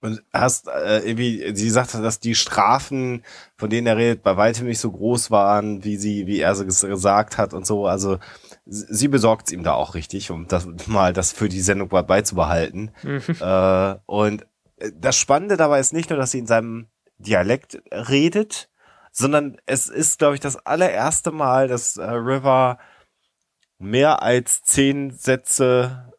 Und 0.00 0.22
hast 0.32 0.68
äh, 0.68 1.00
irgendwie, 1.00 1.54
sie 1.54 1.70
sagte, 1.70 2.00
dass 2.02 2.20
die 2.20 2.34
Strafen, 2.36 3.24
von 3.56 3.68
denen 3.68 3.86
er 3.88 3.96
redet, 3.96 4.22
bei 4.22 4.36
weitem 4.36 4.66
nicht 4.66 4.78
so 4.78 4.92
groß 4.92 5.30
waren, 5.32 5.82
wie 5.84 5.96
sie, 5.96 6.26
wie 6.28 6.38
er 6.40 6.54
so 6.54 6.64
ges- 6.64 6.86
gesagt 6.86 7.36
hat 7.36 7.52
und 7.52 7.66
so. 7.66 7.86
Also 7.86 8.18
sie 8.66 9.08
besorgt 9.08 9.48
es 9.48 9.52
ihm 9.52 9.64
da 9.64 9.74
auch 9.74 9.94
richtig, 9.94 10.30
um 10.30 10.46
das 10.46 10.66
mal 10.86 11.12
das 11.12 11.32
für 11.32 11.48
die 11.48 11.60
Sendung 11.60 11.88
bei- 11.88 12.02
beizubehalten. 12.02 12.92
äh, 13.40 13.94
und 14.06 14.42
äh, 14.78 14.90
das 14.94 15.16
Spannende 15.16 15.56
dabei 15.56 15.80
ist 15.80 15.92
nicht 15.92 16.10
nur, 16.10 16.18
dass 16.18 16.30
sie 16.32 16.38
in 16.40 16.46
seinem 16.46 16.86
Dialekt 17.18 17.80
redet, 17.92 18.68
sondern 19.18 19.56
es 19.66 19.88
ist, 19.88 20.18
glaube 20.18 20.34
ich, 20.34 20.40
das 20.40 20.64
allererste 20.64 21.32
Mal, 21.32 21.68
dass 21.68 21.96
äh, 21.96 22.04
River 22.04 22.78
mehr 23.78 24.22
als 24.22 24.62
zehn 24.62 25.10
Sätze 25.10 26.12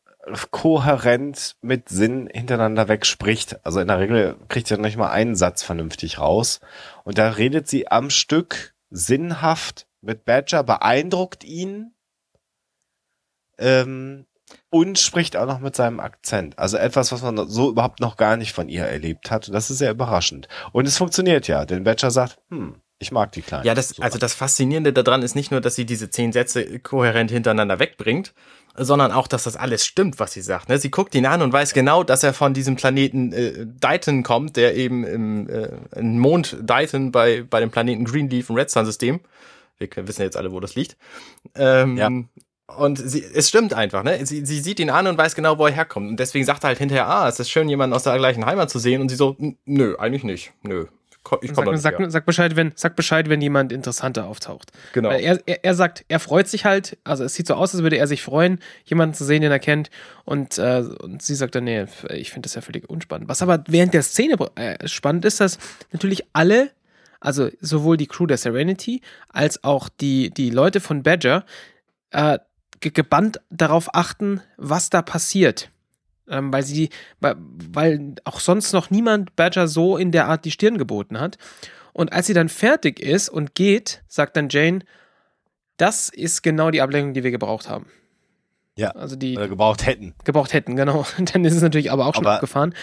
kohärent 0.52 1.56
mit 1.62 1.90
Sinn 1.90 2.30
hintereinander 2.32 2.88
wegspricht. 2.88 3.66
Also 3.66 3.80
in 3.80 3.88
der 3.88 4.00
Regel 4.00 4.36
kriegt 4.48 4.70
er 4.70 4.78
nicht 4.78 4.98
mal 4.98 5.10
einen 5.10 5.36
Satz 5.36 5.64
vernünftig 5.64 6.20
raus. 6.20 6.60
Und 7.04 7.18
da 7.18 7.30
redet 7.32 7.68
sie 7.68 7.90
am 7.90 8.10
Stück 8.10 8.76
sinnhaft 8.90 9.88
mit 10.02 10.26
Badger, 10.26 10.64
beeindruckt 10.64 11.44
ihn 11.44 11.94
ähm, 13.58 14.26
und 14.70 15.00
spricht 15.00 15.36
auch 15.38 15.46
noch 15.46 15.60
mit 15.60 15.76
seinem 15.76 16.00
Akzent. 16.00 16.60
Also 16.60 16.78
etwas, 16.78 17.12
was 17.12 17.22
man 17.22 17.50
so 17.50 17.70
überhaupt 17.70 18.00
noch 18.00 18.18
gar 18.18 18.38
nicht 18.38 18.54
von 18.54 18.70
ihr 18.70 18.86
erlebt 18.86 19.32
hat. 19.32 19.54
Das 19.54 19.70
ist 19.72 19.80
sehr 19.80 19.92
überraschend. 19.92 20.48
Und 20.72 20.88
es 20.88 20.98
funktioniert 20.98 21.48
ja, 21.48 21.66
denn 21.66 21.84
Badger 21.84 22.12
sagt, 22.12 22.40
hm, 22.50 22.82
ich 23.00 23.12
mag 23.12 23.32
die 23.32 23.42
Kleinen. 23.42 23.66
Ja, 23.66 23.74
das, 23.74 23.90
So. 23.90 24.04
also 24.04 24.20
das 24.20 24.34
Faszinierende 24.34 24.92
daran 24.94 25.22
ist 25.24 25.36
nicht 25.36 25.52
nur, 25.52 25.62
dass 25.62 25.76
sie 25.76 25.86
diese 25.86 26.10
zehn 26.10 26.32
Sätze 26.32 26.80
kohärent 26.80 27.32
hintereinander 27.32 27.80
wegbringt, 27.80 28.34
sondern 28.76 29.12
auch, 29.12 29.28
dass 29.28 29.44
das 29.44 29.56
alles 29.58 29.86
stimmt, 29.86 30.20
was 30.20 30.34
sie 30.34 30.42
sagt. 30.42 30.70
Ne? 30.70 30.78
Sie 30.78 30.92
guckt 30.92 31.16
ihn 31.16 31.26
an 31.26 31.42
und 31.42 31.52
weiß 31.52 31.74
genau, 31.74 32.04
dass 32.04 32.24
er 32.24 32.34
von 32.34 32.54
diesem 32.54 32.76
Planeten 32.76 33.34
äh, 33.34 33.66
Dighton 33.66 34.24
kommt, 34.24 34.56
der 34.58 34.76
eben 34.76 35.04
im, 35.06 35.50
äh, 35.50 36.02
Mond 36.02 36.58
Dighton 36.62 37.12
bei, 37.12 37.44
bei 37.50 37.60
dem 37.60 37.72
Planeten 37.72 38.06
Greenleaf 38.06 38.50
im 38.50 38.56
Red 38.56 38.70
Sun 38.70 38.86
System. 38.86 39.20
Wir 39.80 39.90
wissen 40.08 40.22
jetzt 40.22 40.36
alle, 40.38 40.52
wo 40.52 40.60
das 40.60 40.76
liegt. 40.76 40.98
Ähm, 41.56 41.98
Ja. 41.98 42.10
Und 42.78 42.98
sie, 43.00 43.24
es 43.34 43.50
stimmt 43.50 43.74
einfach, 43.74 44.04
ne? 44.04 44.24
Sie, 44.28 44.46
sie 44.46 44.60
sieht 44.60 44.80
ihn 44.80 44.92
an 44.92 45.08
und 45.08 45.18
weiß 45.18 45.34
genau, 45.34 45.58
wo 45.58 45.66
er 45.66 45.74
herkommt. 45.74 46.08
Und 46.08 46.20
deswegen 46.20 46.46
sagt 46.46 46.64
er 46.64 46.68
halt 46.68 46.78
hinterher, 46.78 47.08
ah, 47.08 47.28
es 47.28 47.40
ist 47.40 47.50
schön, 47.50 47.68
jemanden 47.68 47.96
aus 47.96 48.04
der 48.04 48.16
gleichen 48.20 48.46
Heimat 48.46 48.70
zu 48.70 48.78
sehen. 48.78 49.02
Und 49.02 49.10
sie 49.10 49.16
so, 49.16 49.36
"N- 49.40 49.58
nö, 49.66 49.96
eigentlich 49.98 50.24
nicht. 50.24 50.52
Nö. 50.62 50.86
Ich 51.42 51.54
komme 51.54 51.78
Sag, 51.78 51.98
sag, 51.98 52.12
sag, 52.12 52.26
Bescheid, 52.26 52.56
wenn, 52.56 52.72
sag 52.76 52.96
Bescheid, 52.96 53.30
wenn 53.30 53.42
jemand 53.42 53.72
interessanter 53.72 54.26
auftaucht. 54.26 54.72
Genau. 54.94 55.10
Er, 55.10 55.40
er, 55.48 55.64
er 55.64 55.76
sagt, 55.76 56.06
er 56.08 56.20
freut 56.20 56.48
sich 56.48 56.66
halt, 56.66 56.98
also 57.04 57.24
es 57.24 57.34
sieht 57.34 57.48
so 57.48 57.54
aus, 57.56 57.74
als 57.74 57.84
würde 57.84 57.98
er 57.98 58.08
sich 58.08 58.22
freuen, 58.22 58.60
jemanden 58.86 59.14
zu 59.16 59.26
sehen, 59.26 59.42
den 59.42 59.52
er 59.52 59.60
kennt. 59.60 59.90
Und, 60.26 60.58
äh, 60.58 60.84
und 61.02 61.22
sie 61.22 61.36
sagt 61.36 61.56
dann, 61.56 61.64
nee, 61.66 61.86
ich 62.10 62.32
finde 62.32 62.48
das 62.48 62.56
ja 62.56 62.62
völlig 62.62 62.90
unspannend. 62.90 63.30
Was 63.30 63.42
aber 63.42 63.64
während 63.68 63.94
der 63.94 64.04
Szene 64.04 64.36
äh, 64.56 64.88
spannend 64.88 65.26
ist, 65.26 65.40
dass 65.40 65.58
natürlich 65.92 66.24
alle, 66.34 66.72
also 67.20 67.50
sowohl 67.62 67.98
die 67.98 68.08
Crew 68.08 68.26
der 68.26 68.38
Serenity 68.38 69.02
als 69.32 69.64
auch 69.64 69.90
die, 69.90 70.30
die 70.30 70.50
Leute 70.50 70.80
von 70.80 71.04
Badger, 71.04 71.46
äh, 72.12 72.40
ge- 72.80 72.92
gebannt 72.92 73.40
darauf 73.50 73.94
achten, 73.94 74.42
was 74.58 74.90
da 74.90 75.02
passiert. 75.02 75.70
Ähm, 76.30 76.54
weil 76.54 76.64
sie, 76.64 76.90
weil, 77.20 78.16
auch 78.24 78.40
sonst 78.40 78.72
noch 78.72 78.90
niemand 78.92 79.36
Badger 79.36 79.68
so 79.68 79.98
in 79.98 80.12
der 80.12 80.28
Art 80.28 80.46
die 80.46 80.52
Stirn 80.52 80.78
geboten 80.78 81.20
hat. 81.20 81.38
Und 81.92 82.14
als 82.14 82.28
sie 82.28 82.34
dann 82.34 82.50
fertig 82.50 83.00
ist 83.00 83.30
und 83.30 83.56
geht, 83.56 84.04
sagt 84.08 84.38
dann 84.38 84.50
Jane, 84.50 84.80
das 85.78 86.10
ist 86.10 86.44
genau 86.44 86.72
die 86.72 86.82
Ablenkung, 86.82 87.14
die 87.14 87.24
wir 87.24 87.32
gebraucht 87.32 87.68
haben. 87.68 87.88
Ja. 88.76 88.92
Also 88.92 89.16
die 89.16 89.36
äh, 89.36 89.48
gebraucht 89.48 89.86
hätten. 89.86 90.14
gebraucht 90.24 90.54
hätten, 90.54 90.76
genau. 90.76 91.06
Dann 91.34 91.44
ist 91.44 91.54
es 91.56 91.62
natürlich 91.62 91.92
aber 91.92 92.06
auch 92.06 92.16
schon 92.16 92.26
Aber- 92.26 92.36
abgefahren. 92.36 92.74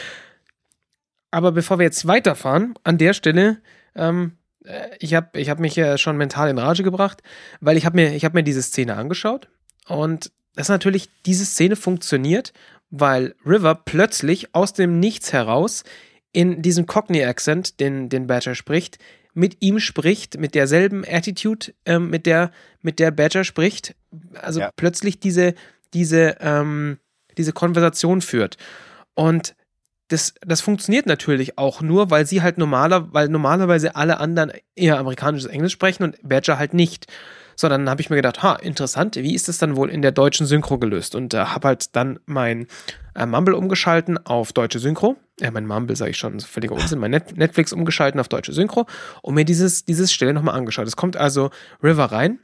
Aber 1.30 1.52
bevor 1.52 1.78
wir 1.78 1.84
jetzt 1.84 2.06
weiterfahren, 2.06 2.74
an 2.84 2.98
der 2.98 3.12
Stelle, 3.12 3.58
ähm, 3.94 4.32
äh, 4.64 4.90
ich 5.00 5.14
habe 5.14 5.38
ich 5.38 5.50
hab 5.50 5.58
mich 5.58 5.76
ja 5.76 5.98
schon 5.98 6.16
mental 6.16 6.48
in 6.50 6.58
Rage 6.58 6.82
gebracht, 6.82 7.22
weil 7.60 7.76
ich 7.76 7.86
habe 7.86 7.96
mir, 7.96 8.14
ich 8.14 8.24
hab 8.24 8.34
mir 8.34 8.42
diese 8.42 8.62
Szene 8.62 8.96
angeschaut 8.96 9.48
und 9.86 10.30
das 10.54 10.68
natürlich, 10.68 11.10
diese 11.26 11.44
Szene 11.44 11.76
funktioniert, 11.76 12.52
weil 12.90 13.34
River 13.44 13.74
plötzlich 13.74 14.54
aus 14.54 14.72
dem 14.72 15.00
Nichts 15.00 15.32
heraus 15.32 15.84
in 16.32 16.62
diesem 16.62 16.86
Cockney-Accent, 16.86 17.80
den, 17.80 18.08
den 18.08 18.26
Badger 18.26 18.54
spricht, 18.54 18.98
mit 19.32 19.58
ihm 19.60 19.80
spricht, 19.80 20.38
mit 20.38 20.54
derselben 20.54 21.04
Attitude, 21.06 21.72
ähm, 21.84 22.10
mit, 22.10 22.26
der, 22.26 22.52
mit 22.80 22.98
der 22.98 23.10
Badger 23.10 23.44
spricht. 23.44 23.94
Also 24.34 24.60
Ja. 24.60 24.70
plötzlich 24.76 25.20
diese, 25.20 25.54
diese, 25.92 26.36
ähm, 26.40 26.98
diese 27.36 27.52
Konversation 27.52 28.22
führt. 28.22 28.56
Und 29.14 29.54
das, 30.08 30.34
das 30.46 30.60
funktioniert 30.60 31.06
natürlich 31.06 31.58
auch 31.58 31.80
nur, 31.82 32.10
weil 32.10 32.26
sie 32.26 32.40
halt 32.40 32.58
normaler, 32.58 33.12
weil 33.12 33.28
normalerweise 33.28 33.96
alle 33.96 34.20
anderen 34.20 34.52
eher 34.74 34.98
amerikanisches 34.98 35.50
Englisch 35.50 35.72
sprechen 35.72 36.04
und 36.04 36.16
Badger 36.22 36.58
halt 36.58 36.74
nicht. 36.74 37.06
So, 37.56 37.68
dann 37.68 37.88
habe 37.88 38.02
ich 38.02 38.10
mir 38.10 38.16
gedacht, 38.16 38.42
ha, 38.42 38.54
interessant, 38.54 39.16
wie 39.16 39.34
ist 39.34 39.48
das 39.48 39.58
dann 39.58 39.76
wohl 39.76 39.90
in 39.90 40.02
der 40.02 40.12
deutschen 40.12 40.46
Synchro 40.46 40.78
gelöst? 40.78 41.14
Und 41.14 41.32
äh, 41.32 41.38
habe 41.38 41.68
halt 41.68 41.96
dann 41.96 42.20
mein 42.26 42.66
äh, 43.14 43.24
Mumble 43.24 43.54
umgeschalten 43.54 44.24
auf 44.24 44.52
deutsche 44.52 44.78
Synchro. 44.78 45.16
Ja, 45.40 45.50
mein 45.50 45.66
Mumble 45.66 45.96
sage 45.96 46.10
ich 46.10 46.18
schon, 46.18 46.38
völliger 46.40 46.74
Unsinn. 46.74 46.98
Mein 46.98 47.10
Net 47.10 47.36
Netflix 47.36 47.72
umgeschalten 47.72 48.20
auf 48.20 48.28
deutsche 48.28 48.52
Synchro 48.52 48.86
und 49.22 49.34
mir 49.34 49.46
dieses, 49.46 49.86
dieses 49.86 50.12
Stelle 50.12 50.34
nochmal 50.34 50.54
angeschaut. 50.54 50.86
Es 50.86 50.96
kommt 50.96 51.16
also 51.16 51.50
River 51.82 52.12
rein. 52.12 52.38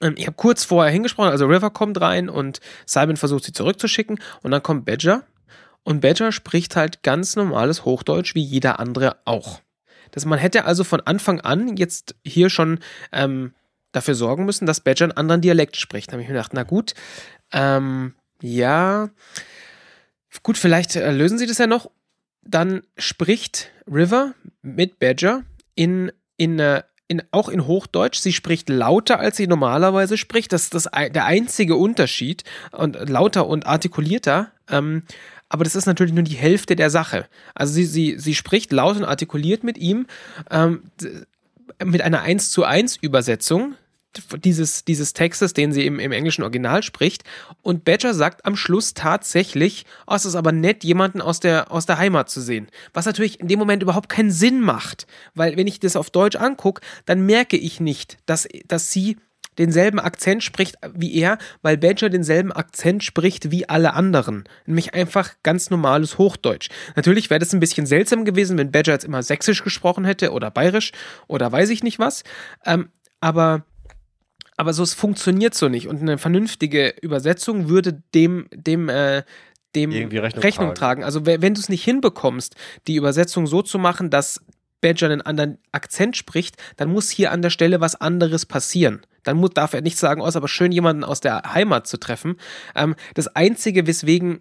Ähm, 0.00 0.14
Ich 0.16 0.26
habe 0.26 0.36
kurz 0.36 0.64
vorher 0.64 0.92
hingesprochen, 0.92 1.30
also 1.30 1.46
River 1.46 1.70
kommt 1.70 2.00
rein 2.00 2.28
und 2.28 2.60
Simon 2.86 3.16
versucht 3.16 3.44
sie 3.44 3.52
zurückzuschicken 3.52 4.18
und 4.42 4.50
dann 4.50 4.62
kommt 4.62 4.84
Badger 4.84 5.22
und 5.84 6.00
Badger 6.00 6.32
spricht 6.32 6.76
halt 6.76 7.02
ganz 7.02 7.36
normales 7.36 7.84
Hochdeutsch 7.84 8.34
wie 8.34 8.42
jeder 8.42 8.80
andere 8.80 9.16
auch. 9.24 9.60
Das, 10.10 10.24
man 10.24 10.38
hätte 10.38 10.64
also 10.64 10.82
von 10.82 11.00
Anfang 11.00 11.40
an 11.40 11.76
jetzt 11.76 12.16
hier 12.24 12.50
schon 12.50 12.80
ähm, 13.12 13.54
dafür 13.92 14.14
sorgen 14.14 14.44
müssen, 14.44 14.66
dass 14.66 14.80
Badger 14.80 15.04
einen 15.04 15.12
anderen 15.12 15.40
Dialekt 15.40 15.76
spricht. 15.76 16.08
Da 16.08 16.12
habe 16.12 16.22
ich 16.22 16.28
mir 16.28 16.34
gedacht, 16.34 16.52
na 16.54 16.62
gut, 16.62 16.94
ähm, 17.52 18.14
Ja. 18.42 19.10
Gut, 20.42 20.56
vielleicht 20.56 20.96
äh, 20.96 21.10
lösen 21.10 21.38
sie 21.38 21.46
das 21.46 21.58
ja 21.58 21.66
noch. 21.66 21.90
Dann 22.42 22.82
spricht 22.96 23.70
River 23.86 24.34
mit 24.62 24.98
Badger 24.98 25.42
in, 25.74 26.12
in, 26.36 26.58
äh, 26.58 26.82
in, 27.08 27.22
auch 27.32 27.48
in 27.48 27.66
Hochdeutsch. 27.66 28.20
Sie 28.20 28.32
spricht 28.32 28.68
lauter, 28.68 29.18
als 29.18 29.36
sie 29.36 29.48
normalerweise 29.48 30.16
spricht. 30.16 30.52
Das 30.52 30.62
ist 30.64 30.74
das, 30.74 30.84
der 30.84 31.24
einzige 31.24 31.74
Unterschied. 31.76 32.44
Und 32.70 33.08
lauter 33.08 33.48
und 33.48 33.66
artikulierter. 33.66 34.52
Ähm, 34.68 35.02
aber 35.48 35.64
das 35.64 35.74
ist 35.74 35.86
natürlich 35.86 36.14
nur 36.14 36.22
die 36.22 36.36
Hälfte 36.36 36.76
der 36.76 36.90
Sache. 36.90 37.26
Also 37.54 37.74
sie, 37.74 37.84
sie, 37.84 38.18
sie 38.18 38.36
spricht 38.36 38.72
laut 38.72 38.96
und 38.96 39.04
artikuliert 39.04 39.64
mit 39.64 39.76
ihm 39.76 40.06
ähm, 40.48 40.84
mit 41.84 42.02
einer 42.02 42.22
1 42.22 42.50
zu 42.50 42.64
1 42.64 42.96
Übersetzung 42.96 43.74
dieses, 44.44 44.84
dieses 44.84 45.12
Textes, 45.12 45.52
den 45.52 45.72
sie 45.72 45.86
im, 45.86 45.98
im 45.98 46.12
englischen 46.12 46.42
Original 46.42 46.82
spricht. 46.82 47.24
Und 47.62 47.84
Badger 47.84 48.14
sagt 48.14 48.44
am 48.44 48.56
Schluss 48.56 48.94
tatsächlich, 48.94 49.86
oh, 50.06 50.14
es 50.14 50.24
ist 50.24 50.34
aber 50.34 50.52
nett, 50.52 50.84
jemanden 50.84 51.20
aus 51.20 51.40
der, 51.40 51.70
aus 51.70 51.86
der 51.86 51.98
Heimat 51.98 52.30
zu 52.30 52.40
sehen. 52.40 52.68
Was 52.92 53.06
natürlich 53.06 53.40
in 53.40 53.48
dem 53.48 53.58
Moment 53.58 53.82
überhaupt 53.82 54.08
keinen 54.08 54.30
Sinn 54.30 54.60
macht. 54.60 55.06
Weil 55.34 55.56
wenn 55.56 55.66
ich 55.66 55.80
das 55.80 55.96
auf 55.96 56.10
Deutsch 56.10 56.36
angucke, 56.36 56.82
dann 57.06 57.24
merke 57.24 57.56
ich 57.56 57.80
nicht, 57.80 58.18
dass, 58.26 58.48
dass 58.66 58.90
sie 58.90 59.16
denselben 59.58 60.00
Akzent 60.00 60.42
spricht 60.42 60.76
wie 60.94 61.14
er, 61.16 61.38
weil 61.62 61.76
Badger 61.76 62.08
denselben 62.08 62.52
Akzent 62.52 63.04
spricht 63.04 63.50
wie 63.50 63.68
alle 63.68 63.92
anderen. 63.92 64.44
Nämlich 64.64 64.94
einfach 64.94 65.34
ganz 65.42 65.70
normales 65.70 66.18
Hochdeutsch. 66.18 66.70
Natürlich 66.96 67.30
wäre 67.30 67.40
das 67.40 67.52
ein 67.52 67.60
bisschen 67.60 67.86
seltsam 67.86 68.24
gewesen, 68.24 68.56
wenn 68.58 68.72
Badger 68.72 68.92
jetzt 68.92 69.04
immer 69.04 69.22
Sächsisch 69.22 69.62
gesprochen 69.62 70.04
hätte 70.04 70.32
oder 70.32 70.50
Bayerisch 70.50 70.92
oder 71.26 71.50
weiß 71.50 71.70
ich 71.70 71.82
nicht 71.82 71.98
was. 71.98 72.24
Ähm, 72.64 72.88
aber 73.20 73.64
aber 74.60 74.74
so 74.74 74.82
es 74.82 74.92
funktioniert 74.92 75.54
so 75.54 75.70
nicht. 75.70 75.88
Und 75.88 76.02
eine 76.02 76.18
vernünftige 76.18 76.94
Übersetzung 77.00 77.70
würde 77.70 78.02
dem, 78.14 78.46
dem, 78.52 78.90
äh, 78.90 79.22
dem 79.74 79.90
Rechnung, 79.90 80.42
Rechnung, 80.42 80.74
tragen. 80.74 81.02
Also 81.02 81.24
wenn 81.24 81.54
du 81.54 81.60
es 81.60 81.70
nicht 81.70 81.82
hinbekommst, 81.82 82.56
die 82.86 82.96
Übersetzung 82.96 83.46
so 83.46 83.62
zu 83.62 83.78
machen, 83.78 84.10
dass 84.10 84.44
Badger 84.82 85.06
einen 85.06 85.22
anderen 85.22 85.56
Akzent 85.72 86.18
spricht, 86.18 86.56
dann 86.76 86.90
muss 86.90 87.08
hier 87.08 87.32
an 87.32 87.40
der 87.40 87.48
Stelle 87.48 87.80
was 87.80 87.98
anderes 87.98 88.44
passieren. 88.44 89.00
Dann 89.22 89.38
muss, 89.38 89.50
darf 89.54 89.72
er 89.72 89.80
nicht 89.80 89.96
sagen, 89.96 90.20
oh, 90.20 90.26
ist 90.26 90.36
aber 90.36 90.48
schön, 90.48 90.72
jemanden 90.72 91.04
aus 91.04 91.20
der 91.20 91.54
Heimat 91.54 91.86
zu 91.86 91.96
treffen. 91.96 92.36
Ähm, 92.74 92.96
das 93.14 93.28
Einzige, 93.28 93.86
weswegen 93.86 94.40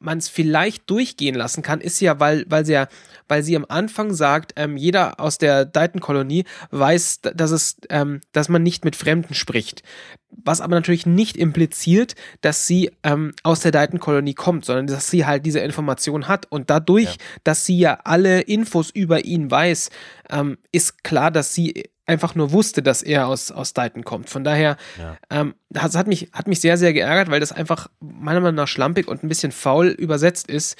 man 0.00 0.18
es 0.18 0.28
vielleicht 0.28 0.88
durchgehen 0.88 1.34
lassen 1.34 1.62
kann, 1.62 1.80
ist 1.80 2.00
ja, 2.00 2.20
weil, 2.20 2.44
weil 2.48 2.64
sie 2.64 2.72
ja, 2.72 2.88
weil 3.28 3.42
sie 3.42 3.56
am 3.56 3.66
Anfang 3.68 4.14
sagt, 4.14 4.52
ähm, 4.56 4.76
jeder 4.76 5.20
aus 5.20 5.38
der 5.38 5.64
Dayton-Kolonie 5.64 6.44
weiß, 6.70 7.20
dass 7.20 7.50
es, 7.50 7.76
ähm, 7.90 8.20
dass 8.32 8.48
man 8.48 8.62
nicht 8.62 8.84
mit 8.84 8.96
Fremden 8.96 9.34
spricht. 9.34 9.82
Was 10.30 10.60
aber 10.60 10.74
natürlich 10.74 11.06
nicht 11.06 11.36
impliziert, 11.36 12.14
dass 12.40 12.66
sie 12.66 12.90
ähm, 13.02 13.32
aus 13.42 13.60
der 13.60 13.72
Dayton-Kolonie 13.72 14.34
kommt, 14.34 14.64
sondern 14.64 14.86
dass 14.86 15.10
sie 15.10 15.26
halt 15.26 15.44
diese 15.46 15.60
Information 15.60 16.28
hat. 16.28 16.46
Und 16.50 16.70
dadurch, 16.70 17.04
ja. 17.04 17.16
dass 17.44 17.64
sie 17.64 17.78
ja 17.78 17.98
alle 18.04 18.40
Infos 18.42 18.90
über 18.90 19.24
ihn 19.24 19.50
weiß, 19.50 19.90
ähm, 20.30 20.58
ist 20.72 21.02
klar, 21.04 21.30
dass 21.30 21.54
sie 21.54 21.84
einfach 22.08 22.34
nur 22.34 22.52
wusste, 22.52 22.82
dass 22.82 23.02
er 23.02 23.28
aus, 23.28 23.50
aus 23.50 23.74
Dayton 23.74 24.02
kommt. 24.02 24.30
Von 24.30 24.42
daher, 24.42 24.76
ja. 24.98 25.18
ähm, 25.30 25.54
das 25.68 25.94
hat 25.94 26.06
mich, 26.06 26.30
hat 26.32 26.48
mich 26.48 26.60
sehr, 26.60 26.78
sehr 26.78 26.92
geärgert, 26.92 27.30
weil 27.30 27.40
das 27.40 27.52
einfach 27.52 27.88
meiner 28.00 28.40
Meinung 28.40 28.56
nach 28.56 28.68
schlampig 28.68 29.06
und 29.06 29.22
ein 29.22 29.28
bisschen 29.28 29.52
faul 29.52 29.88
übersetzt 29.88 30.48
ist. 30.48 30.76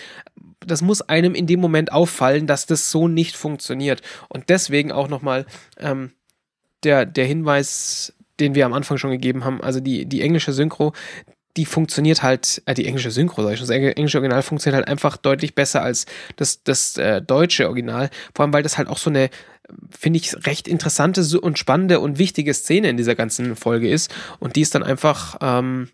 Das 0.67 0.81
muss 0.81 1.03
einem 1.03 1.35
in 1.35 1.47
dem 1.47 1.61
Moment 1.61 1.93
auffallen, 1.93 2.47
dass 2.47 2.67
das 2.67 2.91
so 2.91 3.09
nicht 3.09 3.37
funktioniert. 3.37 4.01
Und 4.29 4.49
deswegen 4.49 4.91
auch 4.91 5.09
nochmal 5.09 5.45
ähm, 5.79 6.13
der, 6.83 7.05
der 7.05 7.27
Hinweis, 7.27 8.15
den 8.41 8.55
wir 8.55 8.65
am 8.65 8.73
Anfang 8.73 8.97
schon 8.97 9.11
gegeben 9.11 9.45
haben, 9.45 9.61
also 9.61 9.81
die, 9.81 10.07
die 10.07 10.23
englische 10.23 10.53
Synchro, 10.53 10.95
die 11.59 11.67
funktioniert 11.67 12.23
halt, 12.23 12.63
äh, 12.67 12.73
die 12.73 12.87
englische 12.87 13.11
Synchro, 13.11 13.43
sag 13.43 13.53
ich 13.53 13.59
schon, 13.59 13.67
das 13.67 13.77
englische 13.77 14.19
Original 14.19 14.43
funktioniert 14.43 14.77
halt 14.77 14.89
einfach 14.89 15.17
deutlich 15.17 15.55
besser 15.55 15.83
als 15.83 16.07
das, 16.37 16.63
das 16.63 16.97
äh, 16.97 17.21
deutsche 17.21 17.67
Original. 17.67 18.11
Vor 18.35 18.45
allem, 18.45 18.53
weil 18.53 18.63
das 18.63 18.79
halt 18.79 18.89
auch 18.89 18.99
so 18.99 19.11
eine, 19.11 19.29
finde 19.91 20.19
ich, 20.19 20.47
recht 20.47 20.69
interessante 20.69 21.23
und 21.41 21.59
spannende 21.59 22.01
und 22.01 22.19
wichtige 22.19 22.55
Szene 22.55 22.89
in 22.89 22.97
dieser 22.97 23.15
ganzen 23.15 23.57
Folge 23.57 23.91
ist. 23.91 24.15
Und 24.39 24.57
die 24.57 24.63
ist 24.63 24.75
dann 24.75 24.83
einfach, 24.83 25.37
ähm, 25.41 25.91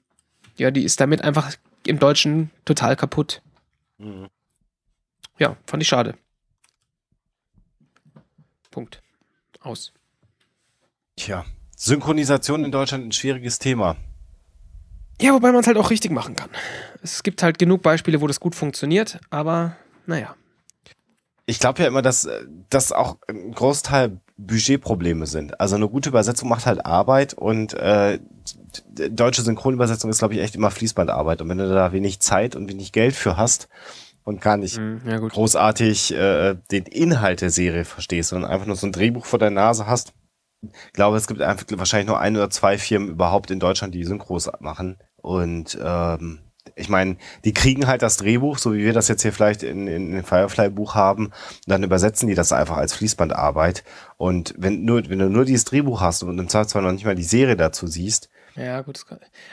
ja, 0.57 0.71
die 0.71 0.85
ist 0.85 1.01
damit 1.01 1.23
einfach 1.23 1.53
im 1.87 1.99
Deutschen 1.99 2.51
total 2.65 2.97
kaputt. 2.97 3.43
Mhm. 3.99 4.29
Ja, 5.39 5.57
fand 5.67 5.83
ich 5.83 5.89
schade. 5.89 6.15
Punkt. 8.71 9.03
Aus. 9.61 9.93
Tja, 11.17 11.45
Synchronisation 11.77 12.65
in 12.65 12.73
Deutschland 12.73 13.07
ein 13.07 13.13
schwieriges 13.13 13.59
Thema. 13.59 13.97
Ja, 15.21 15.33
wobei 15.33 15.53
man 15.53 15.61
es 15.61 15.67
halt 15.67 15.77
auch 15.77 15.91
richtig 15.91 16.11
machen 16.11 16.35
kann. 16.35 16.51
Es 17.03 17.23
gibt 17.23 17.43
halt 17.43 17.59
genug 17.59 17.83
Beispiele, 17.83 18.21
wo 18.21 18.27
das 18.27 18.41
gut 18.41 18.55
funktioniert, 18.55 19.21
aber 19.31 19.77
naja. 20.07 20.35
Ich 21.47 21.59
glaube 21.59 21.83
ja 21.83 21.89
immer, 21.89 22.03
dass 22.03 22.29
das 22.71 22.93
auch 22.93 23.19
ein 23.29 23.53
Großteil 23.53 24.19
Budgetprobleme 24.37 25.27
sind. 25.27 25.61
Also 25.61 25.77
eine 25.77 25.89
gute 25.89 26.09
Übersetzung 26.09 26.49
macht 26.49 26.67
halt 26.67 26.85
Arbeit 26.85 27.35
und 27.35 27.75
äh, 27.75 28.19
deutsche 29.11 29.43
Synchronübersetzung 29.43 30.11
ist, 30.11 30.19
glaube 30.19 30.35
ich, 30.35 30.41
echt 30.41 30.57
immer 30.57 30.71
Fließbandarbeit. 30.71 31.43
Und 31.43 31.49
wenn 31.49 31.59
du 31.59 31.69
da 31.69 31.93
wenig 31.93 32.21
Zeit 32.21 32.57
und 32.57 32.69
wenig 32.69 32.93
Geld 32.93 33.15
für 33.15 33.37
hast 33.37 33.69
und 34.25 34.41
gar 34.41 34.57
nicht 34.57 34.79
mm, 34.79 35.09
ja, 35.09 35.19
großartig 35.19 36.15
äh, 36.15 36.57
den 36.71 36.87
Inhalt 36.87 37.43
der 37.43 37.51
Serie 37.51 37.85
verstehst, 37.85 38.31
sondern 38.31 38.51
einfach 38.51 38.67
nur 38.67 38.77
so 38.77 38.87
ein 38.87 38.93
Drehbuch 38.93 39.27
vor 39.27 39.39
der 39.39 39.51
Nase 39.51 39.87
hast, 39.87 40.15
ich 40.73 40.93
glaube, 40.93 41.17
es 41.17 41.27
gibt 41.27 41.43
einfach 41.43 41.67
wahrscheinlich 41.77 42.09
nur 42.09 42.21
ein 42.21 42.37
oder 42.37 42.51
zwei 42.51 42.79
Firmen 42.79 43.11
überhaupt 43.11 43.51
in 43.51 43.61
Deutschland, 43.61 43.95
die 43.95 44.05
Synchros 44.05 44.51
machen. 44.61 44.97
Und 45.17 45.79
ähm, 45.83 46.41
ich 46.77 46.89
meine, 46.89 47.17
die 47.45 47.53
kriegen 47.53 47.87
halt 47.87 48.03
das 48.03 48.17
Drehbuch, 48.17 48.59
so 48.59 48.75
wie 48.75 48.85
wir 48.85 48.93
das 48.93 49.09
jetzt 49.09 49.23
hier 49.23 49.33
vielleicht 49.33 49.63
in, 49.63 49.87
in, 49.87 50.17
in 50.17 50.25
Firefly-Buch 50.25 50.95
haben, 50.95 51.27
und 51.27 51.33
dann 51.67 51.83
übersetzen 51.83 52.29
die 52.29 52.35
das 52.35 52.53
einfach 52.53 52.77
als 52.77 52.95
Fließbandarbeit. 52.95 53.85
Und 54.17 54.55
wenn, 54.57 54.85
nur, 54.85 55.09
wenn 55.09 55.19
du 55.19 55.29
nur 55.29 55.45
dieses 55.45 55.65
Drehbuch 55.65 56.01
hast 56.01 56.23
und 56.23 56.39
im 56.39 56.49
Zweifelsfall 56.49 56.83
noch 56.83 56.93
nicht 56.93 57.05
mal 57.05 57.15
die 57.15 57.23
Serie 57.23 57.57
dazu 57.57 57.87
siehst, 57.87 58.29
ja, 58.57 58.83
gut. 58.83 59.05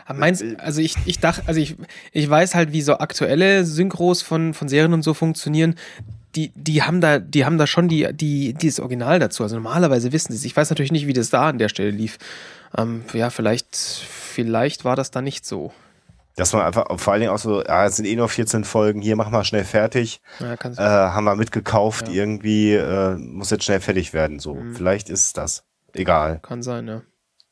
Aber 0.06 0.20
meinst, 0.20 0.44
also 0.60 0.80
ich, 0.80 0.94
ich 1.06 1.18
dachte, 1.18 1.42
also 1.48 1.60
ich, 1.60 1.76
ich 2.12 2.30
weiß 2.30 2.54
halt, 2.54 2.72
wie 2.72 2.84
so 2.84 3.00
aktuelle 3.00 3.66
Synchros 3.66 4.22
von, 4.22 4.54
von 4.54 4.70
Serien 4.70 4.94
und 4.94 5.02
so 5.02 5.16
funktionieren 5.16 5.76
die, 6.36 6.52
die 6.56 6.84
haben 6.84 7.02
da, 7.02 7.20
die 7.20 7.46
haben 7.46 7.58
da 7.58 7.68
schon 7.68 7.88
die, 7.88 8.08
die, 8.14 8.54
dieses 8.54 8.80
Original 8.80 9.20
dazu. 9.20 9.44
Also 9.44 9.56
normalerweise 9.56 10.12
wissen 10.12 10.32
sie 10.32 10.38
es. 10.38 10.46
Ich 10.46 10.56
weiß 10.56 10.70
natürlich 10.70 10.92
nicht, 10.92 11.08
wie 11.08 11.14
das 11.14 11.30
da 11.30 11.50
an 11.50 11.58
der 11.58 11.70
Stelle 11.70 11.92
lief. 11.92 12.18
Ähm, 12.78 13.04
ja, 13.14 13.30
vielleicht, 13.30 13.76
vielleicht 13.76 14.86
war 14.86 14.96
das 14.96 15.12
da 15.12 15.22
nicht 15.22 15.46
so. 15.46 15.74
Dass 16.36 16.54
man 16.54 16.62
einfach, 16.62 16.86
vor 16.98 17.14
allen 17.14 17.22
Dingen 17.22 17.34
auch 17.34 17.40
so, 17.40 17.64
ja, 17.64 17.86
es 17.86 17.98
sind 17.98 18.06
eh 18.06 18.16
nur 18.16 18.30
14 18.30 18.64
Folgen, 18.64 19.02
hier 19.02 19.16
machen 19.16 19.34
wir 19.34 19.44
schnell 19.44 19.66
fertig. 19.66 20.22
Ja, 20.40 20.54
äh, 20.54 21.12
haben 21.12 21.26
wir 21.26 21.36
mitgekauft, 21.36 22.08
ja. 22.08 22.14
irgendwie, 22.14 22.74
äh, 22.74 23.16
muss 23.16 23.50
jetzt 23.50 23.66
schnell 23.66 23.82
fertig 23.82 24.14
werden. 24.14 24.40
So, 24.40 24.56
mhm. 24.56 24.76
vielleicht 24.76 25.10
ist 25.10 25.38
das. 25.38 25.66
Egal. 25.94 26.40
Kann 26.40 26.64
sein, 26.64 26.88
ja. 26.88 27.02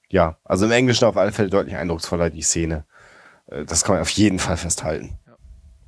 Ja, 0.10 0.38
also 0.44 0.66
im 0.66 0.72
Englischen 0.72 1.06
auf 1.06 1.18
alle 1.18 1.32
Fälle 1.32 1.49
deutlich 1.49 1.76
eindrucksvoller, 1.76 2.30
die 2.30 2.41
Szene. 2.41 2.86
Äh, 3.48 3.66
das 3.66 3.84
kann 3.84 3.95
man 3.95 4.02
auf 4.02 4.10
jeden 4.10 4.40
Fall 4.40 4.58
festhalten. 4.58 5.20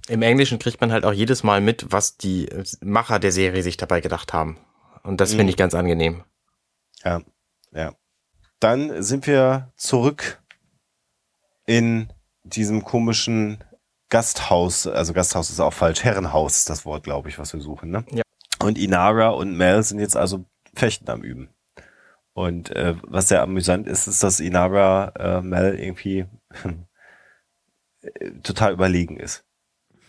Im 0.07 0.22
Englischen 0.22 0.60
kriegt 0.60 0.82
man 0.82 0.91
halt 0.91 1.06
auch 1.06 1.14
jedes 1.14 1.44
Mal 1.44 1.61
mit, 1.61 1.86
was 1.90 2.18
die 2.18 2.49
Macher 2.82 3.20
der 3.20 3.32
Serie 3.32 3.64
sich 3.64 3.78
dabei 3.78 4.02
gedacht 4.02 4.34
haben. 4.34 4.57
Und 5.03 5.22
das 5.22 5.34
mhm. 5.34 5.38
finde 5.38 5.52
ich 5.52 5.57
ganz 5.57 5.74
angenehm. 5.74 6.24
Ja, 7.03 7.22
ja. 7.72 7.94
Dann 8.60 9.02
sind 9.02 9.26
wir 9.26 9.72
zurück 9.76 10.41
in 11.66 12.11
diesem 12.44 12.84
komischen 12.84 13.64
Gasthaus. 14.10 14.88
Also 14.88 15.14
Gasthaus 15.14 15.50
ist 15.50 15.60
auch 15.60 15.74
falsch. 15.74 16.04
Herrenhaus 16.04 16.58
ist 16.58 16.70
das 16.70 16.86
Wort, 16.86 17.04
glaube 17.04 17.30
ich, 17.30 17.40
was 17.40 17.54
wir 17.54 17.62
suchen. 17.62 17.92
Ne? 17.92 18.04
Ja. 18.12 18.24
Und 18.62 18.78
Inara 18.78 19.30
und 19.30 19.56
Mel 19.56 19.84
sind 19.84 20.00
jetzt 20.00 20.18
also 20.18 20.46
Fechten 20.76 21.10
am 21.10 21.22
Üben. 21.24 21.50
Und 22.34 22.76
äh, 22.76 22.96
was 23.04 23.28
sehr 23.28 23.42
amüsant 23.42 23.88
ist, 23.88 24.08
ist, 24.08 24.24
dass 24.24 24.40
Inara 24.40 25.12
äh, 25.20 25.42
Mel 25.42 25.78
irgendwie 25.78 26.26
total 28.44 28.74
überlegen 28.74 29.18
ist. 29.18 29.44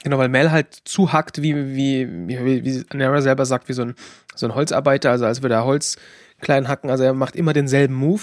Genau, 0.03 0.19
weil 0.19 0.29
Mel 0.29 0.51
halt 0.51 0.75
zuhackt, 0.85 1.43
wie, 1.43 1.55
wie, 1.75 2.09
wie, 2.29 2.65
wie 2.65 2.97
Nara 2.97 3.21
selber 3.23 3.47
sagt, 3.47 3.69
wie 3.69 3.73
so 3.73 3.83
ein, 3.83 3.95
so 4.35 4.47
ein 4.47 4.55
Holzarbeiter, 4.55 5.11
also 5.11 5.27
als 5.27 5.43
würde 5.43 5.55
er 5.55 5.65
Holz 5.65 5.97
klein 6.41 6.67
hacken, 6.67 6.91
also 6.91 7.05
er 7.05 7.15
macht 7.15 7.37
immer 7.37 7.53
denselben 7.53 7.95
Move, 7.95 8.23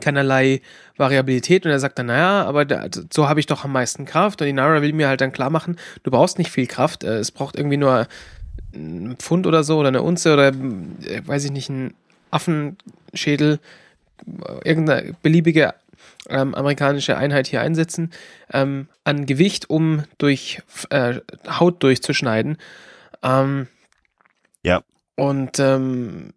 keinerlei 0.00 0.62
Variabilität 0.96 1.64
und 1.64 1.72
er 1.72 1.80
sagt 1.80 1.98
dann, 1.98 2.06
naja, 2.06 2.44
aber 2.44 2.64
da, 2.64 2.86
so 3.12 3.28
habe 3.28 3.40
ich 3.40 3.46
doch 3.46 3.64
am 3.64 3.72
meisten 3.72 4.04
Kraft 4.04 4.40
und 4.40 4.46
die 4.46 4.52
Nara 4.52 4.82
will 4.82 4.92
mir 4.92 5.08
halt 5.08 5.20
dann 5.20 5.32
klar 5.32 5.50
machen, 5.50 5.76
du 6.02 6.10
brauchst 6.10 6.38
nicht 6.38 6.50
viel 6.50 6.66
Kraft, 6.66 7.04
äh, 7.04 7.18
es 7.18 7.30
braucht 7.30 7.56
irgendwie 7.56 7.76
nur 7.76 8.06
ein 8.74 9.16
Pfund 9.18 9.46
oder 9.46 9.64
so 9.64 9.78
oder 9.78 9.88
eine 9.88 10.02
Unze 10.02 10.32
oder, 10.32 10.48
äh, 10.48 11.22
weiß 11.24 11.44
ich 11.44 11.50
nicht, 11.50 11.68
ein 11.68 11.94
Affenschädel, 12.30 13.60
irgendeine 14.64 15.14
beliebige 15.22 15.74
ähm, 16.28 16.54
amerikanische 16.54 17.16
Einheit 17.16 17.46
hier 17.46 17.60
einsetzen, 17.60 18.12
ähm, 18.52 18.88
an 19.04 19.26
Gewicht, 19.26 19.70
um 19.70 20.04
durch 20.18 20.62
äh, 20.90 21.20
Haut 21.48 21.82
durchzuschneiden. 21.82 22.58
Ähm, 23.22 23.68
ja. 24.62 24.82
Und 25.14 25.58
ähm, 25.58 26.32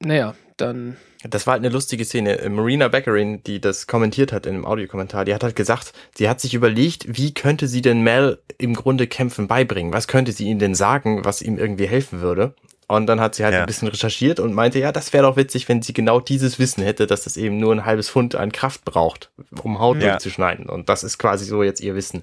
naja, 0.00 0.34
dann 0.56 0.96
Das 1.24 1.46
war 1.46 1.52
halt 1.52 1.64
eine 1.64 1.72
lustige 1.72 2.04
Szene. 2.04 2.48
Marina 2.48 2.88
Beckerin, 2.88 3.42
die 3.42 3.60
das 3.60 3.88
kommentiert 3.88 4.32
hat 4.32 4.46
in 4.46 4.54
einem 4.54 4.64
Audiokommentar, 4.64 5.24
die 5.24 5.34
hat 5.34 5.42
halt 5.42 5.56
gesagt, 5.56 5.92
sie 6.14 6.28
hat 6.28 6.40
sich 6.40 6.54
überlegt, 6.54 7.06
wie 7.08 7.34
könnte 7.34 7.66
sie 7.66 7.82
denn 7.82 8.02
Mel 8.02 8.38
im 8.56 8.74
Grunde 8.74 9.08
Kämpfen 9.08 9.48
beibringen? 9.48 9.92
Was 9.92 10.06
könnte 10.06 10.30
sie 10.30 10.46
ihm 10.46 10.60
denn 10.60 10.76
sagen, 10.76 11.24
was 11.24 11.42
ihm 11.42 11.58
irgendwie 11.58 11.88
helfen 11.88 12.20
würde? 12.20 12.54
Und 12.86 13.06
dann 13.06 13.20
hat 13.20 13.34
sie 13.34 13.44
halt 13.44 13.52
ja. 13.52 13.60
ein 13.60 13.66
bisschen 13.66 13.88
recherchiert 13.88 14.40
und 14.40 14.54
meinte, 14.54 14.78
ja, 14.78 14.92
das 14.92 15.12
wäre 15.12 15.24
doch 15.24 15.36
witzig, 15.36 15.68
wenn 15.68 15.82
sie 15.82 15.92
genau 15.92 16.20
dieses 16.20 16.58
Wissen 16.58 16.82
hätte, 16.82 17.06
dass 17.06 17.24
das 17.24 17.36
eben 17.36 17.58
nur 17.58 17.74
ein 17.74 17.84
halbes 17.84 18.08
Pfund 18.08 18.34
an 18.34 18.50
Kraft 18.50 18.84
braucht, 18.86 19.30
um 19.62 19.78
Haut 19.78 20.00
ja. 20.00 20.10
durchzuschneiden. 20.10 20.70
Und 20.70 20.88
das 20.88 21.04
ist 21.04 21.18
quasi 21.18 21.44
so 21.44 21.62
jetzt 21.62 21.80
ihr 21.80 21.94
Wissen. 21.94 22.22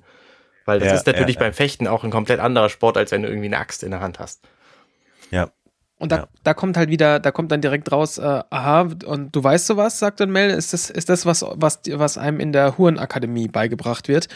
Weil 0.66 0.80
das 0.80 0.88
ja, 0.88 0.96
ist 0.96 1.06
natürlich 1.06 1.38
beim 1.38 1.54
Fechten 1.54 1.88
auch 1.88 2.04
ein 2.04 2.10
komplett 2.10 2.40
anderer 2.40 2.70
Sport, 2.70 2.98
als 2.98 3.12
wenn 3.12 3.22
du 3.22 3.28
irgendwie 3.28 3.46
eine 3.46 3.60
Axt 3.60 3.84
in 3.84 3.92
der 3.92 4.00
Hand 4.00 4.18
hast. 4.18 4.42
Ja. 5.30 5.52
Und 5.98 6.12
da, 6.12 6.28
da 6.44 6.54
kommt 6.54 6.76
halt 6.76 6.90
wieder, 6.90 7.20
da 7.20 7.32
kommt 7.32 7.52
dann 7.52 7.62
direkt 7.62 7.92
raus, 7.92 8.18
äh, 8.18 8.44
aha, 8.50 8.90
und 9.06 9.34
du 9.34 9.44
weißt 9.44 9.66
sowas, 9.66 9.98
sagt 9.98 10.20
dann 10.20 10.30
Mel, 10.30 10.50
ist 10.50 10.74
das, 10.74 10.90
ist 10.90 11.08
das 11.08 11.26
was, 11.26 11.46
was, 11.56 11.80
was 11.90 12.18
einem 12.18 12.40
in 12.40 12.52
der 12.52 12.78
Hurenakademie 12.78 13.48
beigebracht 13.48 14.10
wird. 14.10 14.28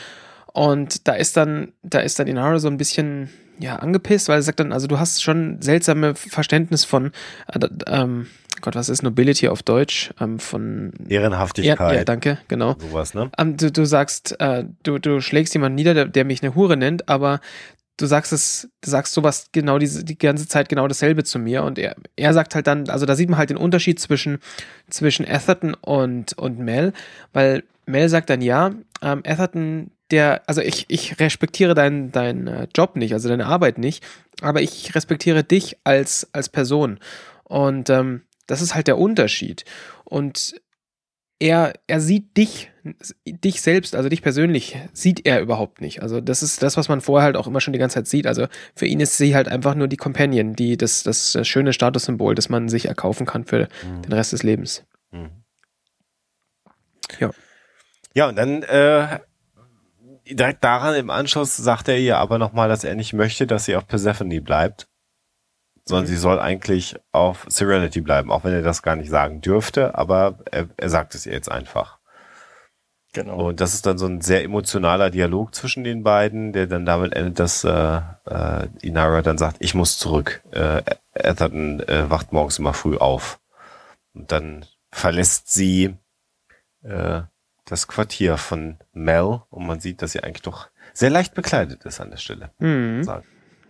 Und 0.53 1.07
da 1.07 1.13
ist 1.13 1.35
dann, 1.35 1.73
da 1.83 1.99
ist 1.99 2.17
dann 2.17 2.27
Inara 2.27 2.59
so 2.59 2.69
ein 2.69 2.77
bisschen, 2.77 3.29
ja, 3.59 3.75
angepisst, 3.75 4.29
weil 4.29 4.39
er 4.39 4.41
sagt 4.41 4.61
dann, 4.61 4.71
also 4.71 4.87
du 4.87 4.99
hast 4.99 5.21
schon 5.21 5.61
seltsame 5.61 6.15
Verständnis 6.15 6.85
von, 6.85 7.11
äh, 7.47 7.59
ähm, 7.87 8.27
Gott, 8.61 8.75
was 8.75 8.89
ist 8.89 9.03
Nobility 9.03 9.47
auf 9.47 9.63
Deutsch? 9.63 10.11
Ähm, 10.19 10.39
von 10.39 10.91
Ehrenhaftigkeit. 11.07 11.79
Ja, 11.79 11.93
ja, 11.93 12.03
danke, 12.03 12.39
genau. 12.47 12.75
Sowas, 12.79 13.13
ne? 13.13 13.31
Ähm, 13.37 13.57
du, 13.57 13.71
du 13.71 13.85
sagst, 13.85 14.39
äh, 14.39 14.65
du, 14.83 14.97
du 14.97 15.21
schlägst 15.21 15.53
jemanden 15.53 15.75
nieder, 15.75 15.93
der, 15.93 16.05
der 16.05 16.25
mich 16.25 16.41
eine 16.41 16.55
Hure 16.55 16.77
nennt, 16.77 17.09
aber 17.09 17.39
du 17.99 18.05
sagst 18.05 18.31
es, 18.31 18.69
du 18.81 18.89
sagst 18.89 19.13
sowas 19.13 19.49
genau 19.51 19.77
diese, 19.77 20.03
die 20.05 20.17
ganze 20.17 20.47
Zeit 20.47 20.69
genau 20.69 20.87
dasselbe 20.87 21.23
zu 21.23 21.37
mir 21.37 21.63
und 21.63 21.77
er, 21.77 21.95
er 22.15 22.33
sagt 22.33 22.55
halt 22.55 22.65
dann, 22.65 22.89
also 22.89 23.05
da 23.05 23.15
sieht 23.15 23.29
man 23.29 23.37
halt 23.37 23.49
den 23.49 23.57
Unterschied 23.57 23.99
zwischen, 23.99 24.39
zwischen 24.89 25.27
Atherton 25.27 25.73
und, 25.73 26.37
und 26.37 26.59
Mel, 26.59 26.93
weil 27.33 27.63
Mel 27.85 28.07
sagt 28.07 28.29
dann 28.29 28.41
ja, 28.41 28.71
ähm, 29.01 29.21
Atherton, 29.25 29.91
der, 30.11 30.43
also 30.47 30.61
ich, 30.61 30.85
ich 30.87 31.19
respektiere 31.19 31.75
deinen 31.75 32.11
dein, 32.11 32.47
äh, 32.47 32.67
Job 32.73 32.95
nicht, 32.95 33.13
also 33.13 33.27
deine 33.27 33.45
Arbeit 33.45 33.77
nicht, 33.77 34.03
aber 34.41 34.61
ich 34.61 34.95
respektiere 34.95 35.43
dich 35.43 35.77
als, 35.83 36.27
als 36.31 36.49
Person. 36.49 36.99
Und 37.43 37.89
ähm, 37.89 38.21
das 38.47 38.61
ist 38.61 38.75
halt 38.75 38.87
der 38.87 38.97
Unterschied. 38.97 39.65
Und 40.05 40.55
er, 41.39 41.73
er 41.87 42.01
sieht 42.01 42.35
dich, 42.35 42.69
dich 43.25 43.61
selbst, 43.61 43.95
also 43.95 44.09
dich 44.09 44.21
persönlich, 44.21 44.77
sieht 44.91 45.25
er 45.25 45.39
überhaupt 45.41 45.79
nicht. 45.79 46.01
Also 46.01 46.19
das 46.19 46.43
ist 46.43 46.61
das, 46.61 46.75
was 46.75 46.89
man 46.89 46.99
vorher 46.99 47.25
halt 47.25 47.37
auch 47.37 47.47
immer 47.47 47.61
schon 47.61 47.73
die 47.73 47.79
ganze 47.79 47.95
Zeit 47.95 48.07
sieht. 48.07 48.27
Also 48.27 48.47
für 48.75 48.85
ihn 48.85 48.99
ist 48.99 49.17
sie 49.17 49.35
halt 49.35 49.47
einfach 49.47 49.73
nur 49.73 49.87
die 49.87 49.97
Companion, 49.97 50.53
die 50.53 50.75
das, 50.75 51.03
das, 51.03 51.31
das 51.31 51.47
schöne 51.47 51.71
Statussymbol, 51.71 52.35
das 52.35 52.49
man 52.49 52.67
sich 52.67 52.85
erkaufen 52.85 53.25
kann 53.25 53.45
für 53.45 53.69
mhm. 53.83 54.01
den 54.01 54.13
Rest 54.13 54.33
des 54.33 54.43
Lebens. 54.43 54.85
Mhm. 55.11 55.29
Ja. 57.19 57.31
Ja, 58.13 58.27
und 58.27 58.35
dann 58.35 58.63
äh, 58.63 59.19
direkt 60.29 60.63
daran 60.63 60.95
im 60.95 61.09
Anschluss 61.09 61.55
sagt 61.55 61.87
er 61.87 61.97
ihr 61.97 62.17
aber 62.17 62.37
nochmal, 62.37 62.67
dass 62.67 62.83
er 62.83 62.95
nicht 62.95 63.13
möchte, 63.13 63.47
dass 63.47 63.65
sie 63.65 63.75
auf 63.75 63.87
Persephone 63.87 64.43
bleibt 64.43 64.87
sondern 65.89 66.05
sie 66.05 66.17
soll 66.17 66.39
eigentlich 66.39 66.95
auf 67.11 67.47
Serenity 67.49 68.01
bleiben, 68.01 68.31
auch 68.31 68.43
wenn 68.43 68.53
er 68.53 68.61
das 68.61 68.83
gar 68.83 68.95
nicht 68.95 69.09
sagen 69.09 69.41
dürfte, 69.41 69.97
aber 69.97 70.37
er, 70.51 70.69
er 70.77 70.89
sagt 70.89 71.15
es 71.15 71.25
ihr 71.25 71.33
jetzt 71.33 71.51
einfach. 71.51 71.97
Genau. 73.13 73.47
Und 73.49 73.59
das 73.59 73.73
ist 73.73 73.87
dann 73.87 73.97
so 73.97 74.05
ein 74.05 74.21
sehr 74.21 74.43
emotionaler 74.43 75.09
Dialog 75.09 75.55
zwischen 75.55 75.83
den 75.83 76.03
beiden, 76.03 76.53
der 76.53 76.67
dann 76.67 76.85
damit 76.85 77.13
endet, 77.13 77.39
dass 77.39 77.63
äh, 77.63 78.01
äh, 78.25 78.67
Inara 78.83 79.23
dann 79.23 79.39
sagt, 79.39 79.57
ich 79.61 79.73
muss 79.73 79.97
zurück. 79.97 80.43
Äh, 80.51 80.83
Atherton 81.15 81.79
äh, 81.79 82.07
wacht 82.07 82.33
morgens 82.33 82.59
immer 82.59 82.75
früh 82.75 82.97
auf. 82.97 83.39
Und 84.13 84.31
dann 84.31 84.63
verlässt 84.91 85.51
sie 85.51 85.95
äh, 86.83 87.21
das 87.65 87.87
Quartier 87.87 88.37
von 88.37 88.77
Mel 88.93 89.41
und 89.49 89.65
man 89.65 89.79
sieht, 89.79 90.03
dass 90.03 90.11
sie 90.11 90.21
eigentlich 90.23 90.43
doch 90.43 90.69
sehr 90.93 91.09
leicht 91.09 91.33
bekleidet 91.33 91.85
ist 91.85 91.99
an 91.99 92.11
der 92.11 92.17
Stelle. 92.17 92.51
Mhm. 92.59 93.07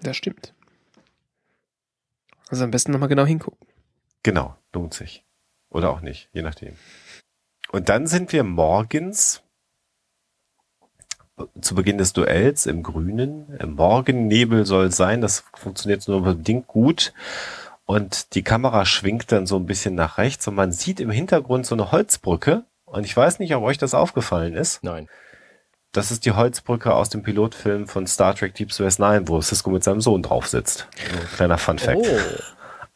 Das 0.02 0.18
stimmt. 0.18 0.54
Also 2.50 2.64
am 2.64 2.72
besten 2.72 2.92
nochmal 2.92 3.10
genau 3.10 3.26
hingucken. 3.26 3.68
Genau, 4.24 4.56
lohnt 4.74 4.94
sich. 4.94 5.24
Oder 5.70 5.92
auch 5.92 6.02
nicht, 6.02 6.30
je 6.34 6.42
nachdem. 6.42 6.74
Und 7.72 7.90
dann 7.90 8.08
sind 8.08 8.34
wir 8.34 8.44
morgens 8.44 9.44
zu 11.62 11.76
Beginn 11.76 11.98
des 11.98 12.14
Duells 12.14 12.66
im 12.66 12.84
Grünen. 12.84 13.56
Im 13.60 13.76
Morgennebel 13.76 14.66
soll 14.66 14.88
es 14.88 14.98
sein, 14.98 15.22
das 15.22 15.46
funktioniert 15.54 16.08
nur 16.08 16.24
bedingt 16.24 16.68
gut. 16.68 17.14
Und 17.86 18.36
die 18.36 18.44
Kamera 18.44 18.86
schwingt 18.86 19.32
dann 19.32 19.48
so 19.48 19.56
ein 19.56 19.66
bisschen 19.66 19.96
nach 19.96 20.18
rechts 20.18 20.48
und 20.48 20.56
man 20.56 20.72
sieht 20.72 21.00
im 21.00 21.10
Hintergrund 21.10 21.66
so 21.66 21.76
eine 21.76 21.92
Holzbrücke. 21.92 22.66
Und 22.86 23.06
ich 23.06 23.16
weiß 23.16 23.40
nicht, 23.40 23.56
ob 23.56 23.64
euch 23.64 23.78
das 23.78 23.94
aufgefallen 23.94 24.56
ist. 24.56 24.84
Nein. 24.84 25.08
Das 25.92 26.12
ist 26.12 26.26
die 26.26 26.34
Holzbrücke 26.34 26.94
aus 26.94 27.10
dem 27.10 27.24
Pilotfilm 27.24 27.88
von 27.88 28.06
Star 28.06 28.36
Trek 28.36 28.54
Deep 28.54 28.72
Space 28.72 29.00
Nine, 29.00 29.28
wo 29.28 29.42
Cisco 29.42 29.72
mit 29.72 29.84
seinem 29.84 30.02
Sohn 30.02 30.22
drauf 30.22 30.48
sitzt. 30.48 30.88
Also, 31.12 31.28
kleiner 31.36 31.58
Fun 31.58 31.80
Fact. 31.80 32.00
Oh. 32.04 32.20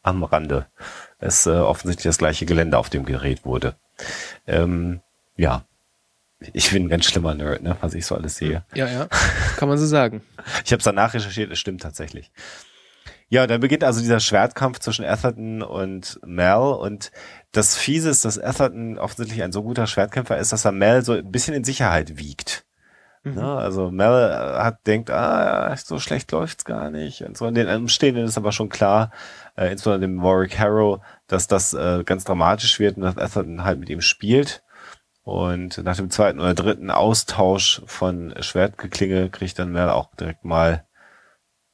Am 0.02 0.22
Rande. 0.22 0.66
Es 1.18 1.40
ist 1.40 1.46
äh, 1.46 1.58
offensichtlich 1.58 2.04
das 2.04 2.18
gleiche 2.18 2.46
Gelände, 2.46 2.78
auf 2.78 2.90
dem 2.90 3.04
gedreht 3.04 3.44
wurde. 3.44 3.74
Ähm, 4.46 5.00
ja. 5.36 5.64
Ich 6.52 6.70
bin 6.70 6.84
ein 6.84 6.88
ganz 6.88 7.06
schlimmer 7.06 7.34
Nerd, 7.34 7.62
ne, 7.62 7.76
was 7.80 7.94
ich 7.94 8.04
so 8.04 8.14
alles 8.14 8.36
sehe. 8.36 8.64
Ja, 8.74 8.86
ja. 8.86 9.08
Kann 9.56 9.68
man 9.68 9.78
so 9.78 9.86
sagen. 9.86 10.22
ich 10.64 10.72
habe 10.72 10.78
es 10.78 10.84
danach 10.84 11.14
recherchiert, 11.14 11.50
es 11.50 11.58
stimmt 11.58 11.82
tatsächlich. 11.82 12.30
Ja, 13.28 13.46
dann 13.46 13.60
beginnt 13.60 13.82
also 13.82 14.00
dieser 14.00 14.20
Schwertkampf 14.20 14.78
zwischen 14.80 15.04
Atherton 15.04 15.62
und 15.62 16.20
Mel 16.24 16.76
und 16.78 17.10
das 17.52 17.76
Fiese 17.76 18.10
ist, 18.10 18.24
dass 18.24 18.38
Atherton 18.38 18.98
offensichtlich 18.98 19.42
ein 19.42 19.52
so 19.52 19.62
guter 19.62 19.86
Schwertkämpfer 19.86 20.36
ist, 20.38 20.52
dass 20.52 20.64
er 20.64 20.72
Mel 20.72 21.02
so 21.02 21.14
ein 21.14 21.32
bisschen 21.32 21.54
in 21.54 21.64
Sicherheit 21.64 22.18
wiegt. 22.18 22.63
Mhm. 23.24 23.34
Ne? 23.34 23.56
Also 23.56 23.90
Mel 23.90 24.30
äh, 24.30 24.62
hat 24.62 24.86
denkt, 24.86 25.10
ah, 25.10 25.74
so 25.76 25.98
schlecht 25.98 26.30
läuft's 26.32 26.64
gar 26.64 26.90
nicht. 26.90 27.22
Und 27.22 27.36
so 27.36 27.46
in 27.46 27.54
den 27.54 27.68
Umstehenden 27.68 28.24
ist 28.24 28.38
aber 28.38 28.52
schon 28.52 28.68
klar, 28.68 29.10
äh, 29.56 29.72
insbesondere 29.72 30.08
dem 30.08 30.22
Warwick 30.22 30.58
Harrow, 30.58 31.00
dass 31.26 31.46
das 31.46 31.72
äh, 31.74 32.04
ganz 32.04 32.24
dramatisch 32.24 32.78
wird 32.78 32.96
und 32.96 33.02
dass 33.02 33.18
Atherton 33.18 33.64
halt 33.64 33.80
mit 33.80 33.88
ihm 33.88 34.02
spielt. 34.02 34.62
Und 35.22 35.78
nach 35.82 35.96
dem 35.96 36.10
zweiten 36.10 36.38
oder 36.38 36.52
dritten 36.52 36.90
Austausch 36.90 37.80
von 37.86 38.34
Schwertgeklinge 38.40 39.30
kriegt 39.30 39.58
dann 39.58 39.72
Mel 39.72 39.88
auch 39.88 40.14
direkt 40.14 40.44
mal 40.44 40.84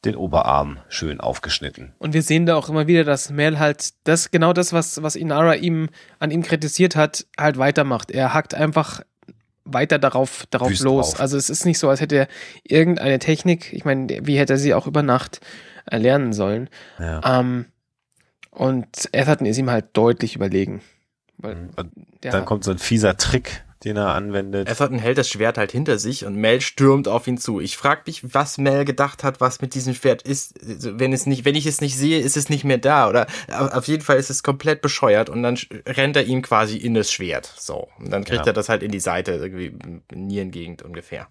den 0.05 0.15
Oberarm 0.15 0.79
schön 0.89 1.21
aufgeschnitten. 1.21 1.93
Und 1.99 2.15
wir 2.15 2.23
sehen 2.23 2.47
da 2.47 2.55
auch 2.55 2.69
immer 2.69 2.87
wieder, 2.87 3.05
dass 3.05 3.31
Mel 3.31 3.59
halt 3.59 3.91
das, 4.05 4.31
genau 4.31 4.53
das, 4.53 4.73
was, 4.73 5.03
was 5.03 5.17
Inara 5.17 5.55
ihm, 5.55 5.89
an 6.21 6.31
ihm 6.31 6.43
kritisiert 6.43 6.97
hat, 6.97 7.27
halt 7.39 7.59
weitermacht. 7.59 8.11
Er 8.11 8.33
hackt 8.33 8.55
einfach 8.55 9.03
weiter 9.65 9.99
darauf, 9.99 10.47
darauf 10.51 10.79
los. 10.81 11.11
Drauf. 11.11 11.21
Also 11.21 11.37
es 11.37 11.51
ist 11.51 11.65
nicht 11.65 11.79
so, 11.79 11.89
als 11.89 12.01
hätte 12.01 12.17
er 12.17 12.29
irgendeine 12.65 13.19
Technik, 13.19 13.73
ich 13.73 13.85
meine, 13.85 14.09
wie 14.27 14.39
hätte 14.39 14.55
er 14.55 14.59
sie 14.59 14.75
auch 14.75 14.87
über 14.87 15.03
Nacht 15.03 15.41
erlernen 15.87 16.33
sollen. 16.33 16.69
Ja. 16.99 17.41
Ähm, 17.41 17.67
und 18.51 19.09
Atherton 19.15 19.47
ist 19.47 19.59
ihm 19.59 19.71
halt 19.71 19.87
deutlich 19.93 20.37
überlegen. 20.37 20.83
Weil 21.39 21.55
mhm. 21.57 21.71
dann 22.21 22.45
kommt 22.45 22.65
so 22.65 22.71
ein 22.71 22.79
fieser 22.79 23.17
Trick, 23.17 23.65
den 23.85 23.97
er 23.97 24.15
anwendet. 24.15 24.69
Atherton 24.69 24.99
hält 24.99 25.17
das 25.17 25.29
Schwert 25.29 25.57
halt 25.57 25.73
hinter 25.73 25.99
sich 25.99 26.27
und 26.27 26.37
Mel 26.37 26.61
stürmt 26.61 27.09
auf 27.09 27.27
ihn 27.27 27.39
zu. 27.39 27.61
Ich 27.61 27.79
frage 27.79 28.03
mich, 28.07 28.35
was 28.35 28.59
Mel 28.59 28.85
gedacht 28.85 29.25
hat, 29.25 29.41
was 29.41 29.63
mit 29.63 29.75
diesem 29.75 29.95
Schwert 29.95 30.23
ist. 30.23 30.55
Wenn 30.61 31.13
es 31.13 31.25
nicht, 31.25 31.45
wenn 31.47 31.55
ich 31.55 31.65
es 31.65 31.81
nicht 31.81 31.97
sehe, 31.97 32.21
ist 32.21 32.37
es 32.37 32.51
nicht 32.51 32.65
mehr 32.65 32.79
da. 32.79 33.09
Oder 33.09 33.27
auf 33.49 33.89
jeden 33.89 34.03
Fall 34.03 34.19
ist 34.19 34.29
es 34.29 34.43
komplett 34.43 34.83
bescheuert 34.83 35.31
und 35.31 35.43
dann 35.43 35.59
rennt 35.87 36.17
er 36.17 36.25
ihm 36.25 36.43
quasi 36.43 36.77
in 36.77 36.93
das 36.93 37.11
Schwert. 37.11 37.53
So. 37.57 37.89
Und 37.99 38.11
dann 38.11 38.25
kriegt 38.25 38.45
ja. 38.45 38.51
er 38.51 38.53
das 38.53 38.69
halt 38.69 38.83
in 38.83 38.91
die 38.91 39.01
Seite, 39.01 39.33
irgendwie 39.33 39.75
Nierengegend 40.13 40.83
ungefähr. 40.83 41.29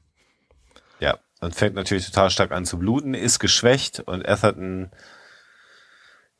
Ja, 1.00 1.20
dann 1.40 1.52
fängt 1.52 1.76
natürlich 1.76 2.08
total 2.08 2.32
stark 2.32 2.52
an 2.52 2.66
zu 2.66 2.80
bluten, 2.80 3.14
ist 3.14 3.40
geschwächt 3.40 4.00
und 4.00 4.28
Atherton 4.28 4.90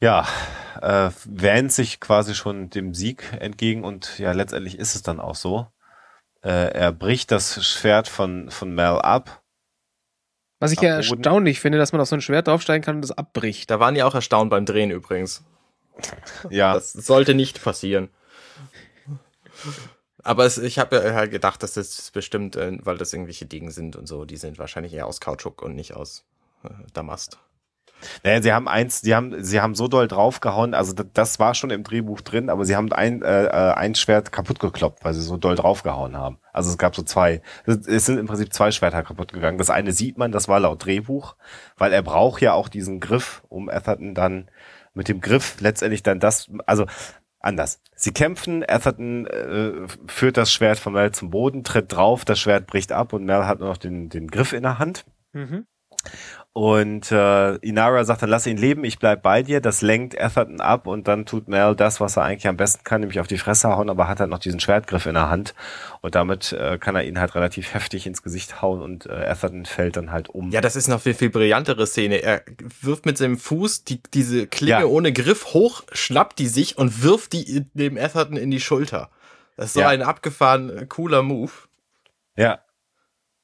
ja, 0.02 0.26
äh, 0.82 1.12
wähnt 1.26 1.72
sich 1.72 2.00
quasi 2.00 2.34
schon 2.34 2.70
dem 2.70 2.94
Sieg 2.94 3.24
entgegen 3.40 3.84
und 3.84 4.18
ja, 4.18 4.32
letztendlich 4.32 4.80
ist 4.80 4.96
es 4.96 5.04
dann 5.04 5.20
auch 5.20 5.36
so. 5.36 5.68
Äh, 6.44 6.72
er 6.74 6.92
bricht 6.92 7.32
das 7.32 7.66
Schwert 7.66 8.08
von, 8.08 8.50
von 8.50 8.74
Mel 8.74 9.00
ab. 9.00 9.42
Was 10.60 10.72
ich 10.72 10.82
ja 10.82 10.96
erstaunlich 10.96 11.60
finde, 11.60 11.78
dass 11.78 11.94
man 11.94 12.02
auf 12.02 12.10
so 12.10 12.16
ein 12.16 12.22
Schwert 12.22 12.48
draufsteigen 12.48 12.84
kann 12.84 12.96
und 12.96 13.02
das 13.02 13.12
abbricht. 13.12 13.72
Da 13.72 13.80
waren 13.80 13.96
die 13.96 14.04
auch 14.04 14.16
erstaunt 14.16 14.50
beim 14.50 14.66
Drehen 14.66 14.92
übrigens. 14.92 15.44
Ja. 16.50 16.76
Das 16.76 16.94
sollte 16.94 17.34
nicht 17.34 17.62
passieren. 17.62 18.08
Aber 20.24 20.46
es, 20.46 20.58
ich 20.58 20.80
habe 20.80 20.96
ja 20.96 21.14
halt 21.14 21.32
gedacht, 21.32 21.62
dass 21.62 21.74
das 21.74 22.12
bestimmt, 22.12 22.56
äh, 22.56 22.78
weil 22.82 22.98
das 22.98 23.12
irgendwelche 23.12 23.46
Dinge 23.46 23.72
sind 23.72 23.98
und 23.98 24.08
so, 24.08 24.24
die 24.24 24.38
sind 24.38 24.60
wahrscheinlich 24.60 24.94
eher 24.94 25.08
aus 25.08 25.20
Kautschuk 25.20 25.62
und 25.62 25.76
nicht 25.76 25.94
aus 25.94 26.24
äh, 26.64 26.70
Damast. 26.94 27.38
Naja, 28.24 28.42
sie 28.42 28.54
haben 28.54 28.68
eins, 28.68 29.02
sie 29.02 29.16
haben, 29.16 29.44
sie 29.44 29.62
haben 29.62 29.76
so 29.76 29.88
doll 29.88 30.08
draufgehauen, 30.08 30.74
also 30.74 30.94
das, 30.94 31.08
das 31.14 31.40
war 31.40 31.54
schon 31.54 31.70
im 31.70 31.84
Drehbuch 31.84 32.22
drin, 32.22 32.50
aber 32.50 32.66
sie 32.66 32.76
haben 32.76 32.92
ein, 32.94 33.22
äh, 33.22 33.46
äh, 33.46 33.74
ein 33.74 33.96
Schwert 33.96 34.32
kaputt 34.32 34.60
gekloppt, 34.60 35.04
weil 35.04 35.14
sie 35.14 35.22
so 35.22 35.38
doll 35.38 35.56
draufgehauen 35.56 36.16
haben. 36.16 36.40
Also 36.54 36.70
es 36.72 36.78
gab 36.78 36.96
so 36.96 37.04
zwei, 37.04 37.42
es 37.66 38.06
sind 38.06 38.18
im 38.18 38.28
Prinzip 38.28 38.54
zwei 38.54 38.72
Schwerter 38.72 39.04
kaputt 39.04 39.34
gegangen. 39.34 39.58
Das 39.58 39.70
eine 39.70 39.92
sieht 39.92 40.18
man, 40.18 40.32
das 40.32 40.48
war 40.48 40.60
laut 40.60 40.84
Drehbuch, 40.86 41.36
weil 41.78 41.94
er 41.94 42.02
braucht 42.02 42.42
ja 42.42 42.54
auch 42.54 42.70
diesen 42.70 43.00
Griff, 43.00 43.44
um 43.50 43.70
Atherton 43.70 44.16
dann 44.16 44.50
mit 44.94 45.08
dem 45.08 45.22
Griff 45.22 45.58
letztendlich 45.60 46.04
dann 46.04 46.20
das, 46.20 46.50
also 46.66 46.86
anders. 47.40 47.82
Sie 47.96 48.12
kämpfen, 48.12 48.64
Atherton 48.68 49.28
äh, 49.28 49.88
führt 50.08 50.38
das 50.38 50.52
Schwert 50.52 50.80
von 50.80 50.94
Mel 50.94 51.12
zum 51.12 51.30
Boden, 51.30 51.64
tritt 51.64 51.94
drauf, 51.94 52.26
das 52.26 52.40
Schwert 52.40 52.68
bricht 52.68 52.92
ab 52.92 53.14
und 53.14 53.26
Mel 53.26 53.46
hat 53.46 53.60
nur 53.60 53.70
noch 53.70 53.78
den, 53.78 54.10
den 54.10 54.28
Griff 54.28 54.54
in 54.54 54.64
der 54.64 54.80
Hand. 54.80 55.06
Mhm. 55.34 55.66
Und 56.52 57.12
äh, 57.12 57.56
Inara 57.58 58.04
sagt 58.04 58.24
dann, 58.24 58.30
lass 58.30 58.48
ihn 58.48 58.58
leben, 58.58 58.84
ich 58.84 58.98
bleib 59.00 59.22
bei 59.22 59.44
dir. 59.44 59.62
Das 59.62 59.82
lenkt 59.82 60.20
Atherton 60.20 60.60
ab 60.60 60.88
und 60.88 61.08
dann 61.08 61.26
tut 61.26 61.48
Mel 61.48 61.76
das, 61.76 62.02
was 62.02 62.18
er 62.18 62.24
eigentlich 62.24 62.48
am 62.48 62.58
besten 62.58 62.84
kann, 62.84 63.02
nämlich 63.02 63.20
auf 63.20 63.28
die 63.28 63.38
Fresse 63.38 63.70
hauen, 63.70 63.90
aber 63.90 64.08
hat 64.08 64.20
halt 64.20 64.32
noch 64.32 64.40
diesen 64.40 64.60
Schwertgriff 64.60 65.06
in 65.06 65.14
der 65.14 65.30
Hand. 65.30 65.54
Und 66.02 66.16
damit 66.16 66.52
äh, 66.52 66.78
kann 66.80 66.96
er 66.96 67.04
ihn 67.06 67.20
halt 67.20 67.36
relativ 67.36 67.74
heftig 67.76 68.08
ins 68.08 68.24
Gesicht 68.24 68.62
hauen 68.62 68.82
und 68.82 69.06
äh, 69.06 69.12
Atherton 69.12 69.66
fällt 69.66 69.96
dann 69.96 70.12
halt 70.12 70.28
um. 70.30 70.50
Ja, 70.50 70.60
das 70.60 70.76
ist 70.76 70.88
noch 70.88 71.00
viel, 71.02 71.14
viel 71.14 71.30
brillantere 71.30 71.86
Szene. 71.86 72.16
Er 72.24 72.42
wirft 72.82 73.06
mit 73.06 73.18
seinem 73.18 73.38
Fuß 73.38 73.84
die, 73.86 74.02
diese 74.14 74.48
Klinge 74.48 74.72
Ja. 74.80 74.86
ohne 74.86 75.14
Griff 75.14 75.54
hoch, 75.54 75.84
schnappt 75.92 76.40
die 76.40 76.48
sich 76.48 76.78
und 76.80 77.04
wirft 77.04 77.32
die 77.34 77.68
dem 77.76 77.96
Atherton 77.96 78.38
in 78.38 78.50
die 78.50 78.60
Schulter. 78.60 79.12
Das 79.56 79.68
ist 79.68 79.74
so 79.74 79.82
Ja. 79.82 79.90
ein 79.90 80.02
abgefahren 80.02 80.70
äh, 80.76 80.86
cooler 80.88 81.22
Move. 81.22 81.52
Ja. 82.36 82.60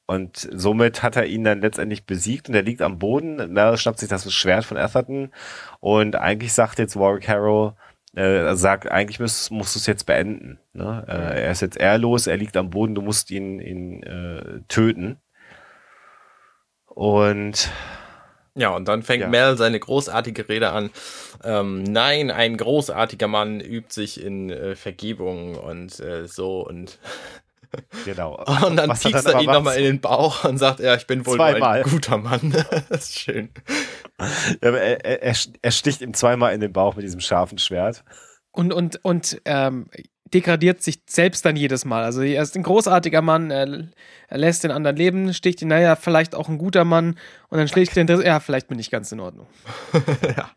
Und 0.06 0.48
somit 0.52 1.02
hat 1.02 1.16
er 1.16 1.26
ihn 1.26 1.42
dann 1.42 1.60
letztendlich 1.60 2.06
besiegt 2.06 2.48
und 2.48 2.54
er 2.54 2.62
liegt 2.62 2.80
am 2.80 2.98
Boden. 2.98 3.52
Mel 3.52 3.76
schnappt 3.76 3.98
sich 3.98 4.08
das 4.08 4.32
Schwert 4.32 4.64
von 4.64 4.76
Atherton 4.76 5.32
und 5.80 6.14
eigentlich 6.14 6.52
sagt 6.52 6.78
jetzt 6.78 6.96
Warwick 6.96 7.26
Harrow, 7.28 7.74
äh, 8.14 8.54
sagt, 8.54 8.90
eigentlich 8.90 9.18
musst, 9.18 9.50
musst 9.50 9.74
du 9.74 9.78
es 9.80 9.86
jetzt 9.86 10.06
beenden. 10.06 10.58
Ne? 10.72 11.04
Äh, 11.08 11.42
er 11.42 11.50
ist 11.50 11.60
jetzt 11.60 11.76
ehrlos, 11.76 12.28
er 12.28 12.36
liegt 12.36 12.56
am 12.56 12.70
Boden, 12.70 12.94
du 12.94 13.02
musst 13.02 13.30
ihn, 13.32 13.60
ihn 13.60 14.02
äh, 14.04 14.60
töten. 14.68 15.18
Und 16.86 17.68
Ja, 18.54 18.70
und 18.70 18.88
dann 18.88 19.02
fängt 19.02 19.22
Ja. 19.22 19.28
Mel 19.28 19.58
seine 19.58 19.78
großartige 19.78 20.48
Rede 20.48 20.70
an. 20.70 20.90
Ähm, 21.44 21.82
nein, 21.82 22.30
ein 22.30 22.56
großartiger 22.56 23.28
Mann 23.28 23.60
übt 23.60 23.92
sich 23.92 24.22
in 24.22 24.50
äh, 24.50 24.76
Vergebung 24.76 25.56
und 25.56 26.00
äh, 26.00 26.26
so 26.26 26.66
und 26.66 26.98
genau. 28.04 28.36
und 28.66 28.76
dann 28.76 28.90
Was 28.90 29.04
er 29.04 29.10
piekst 29.10 29.26
dann 29.26 29.34
er 29.34 29.40
ihn 29.40 29.50
nochmal 29.50 29.76
in 29.76 29.84
den 29.84 30.00
Bauch 30.00 30.44
und 30.44 30.58
sagt, 30.58 30.80
ja, 30.80 30.94
ich 30.94 31.06
bin 31.06 31.26
wohl 31.26 31.40
ein 31.40 31.82
guter 31.82 32.18
Mann. 32.18 32.52
das 32.88 33.10
ist 33.10 33.18
schön. 33.18 33.50
Ja, 34.62 34.68
aber 34.68 34.80
er, 34.80 35.22
er, 35.22 35.36
er 35.62 35.70
sticht 35.70 36.00
ihm 36.00 36.14
zweimal 36.14 36.54
in 36.54 36.60
den 36.60 36.72
Bauch 36.72 36.96
mit 36.96 37.04
diesem 37.04 37.20
scharfen 37.20 37.58
Schwert. 37.58 38.04
Und, 38.52 38.72
und, 38.72 39.04
und 39.04 39.40
ähm, 39.44 39.86
degradiert 40.32 40.82
sich 40.82 41.00
selbst 41.08 41.44
dann 41.44 41.56
jedes 41.56 41.84
Mal. 41.84 42.02
Also 42.02 42.22
er 42.22 42.42
ist 42.42 42.56
ein 42.56 42.62
großartiger 42.62 43.22
Mann, 43.22 43.50
er, 43.50 43.88
er 44.28 44.38
lässt 44.38 44.64
den 44.64 44.70
anderen 44.70 44.96
leben, 44.96 45.34
sticht 45.34 45.62
ihn, 45.62 45.68
naja, 45.68 45.96
vielleicht 45.96 46.34
auch 46.34 46.48
ein 46.48 46.58
guter 46.58 46.84
Mann 46.84 47.18
und 47.48 47.58
dann 47.58 47.68
schlägt 47.68 47.94
den, 47.96 48.06
ja, 48.06 48.40
vielleicht 48.40 48.68
bin 48.68 48.78
ich 48.78 48.90
ganz 48.90 49.12
in 49.12 49.20
Ordnung. 49.20 49.46
ja. 50.36 50.50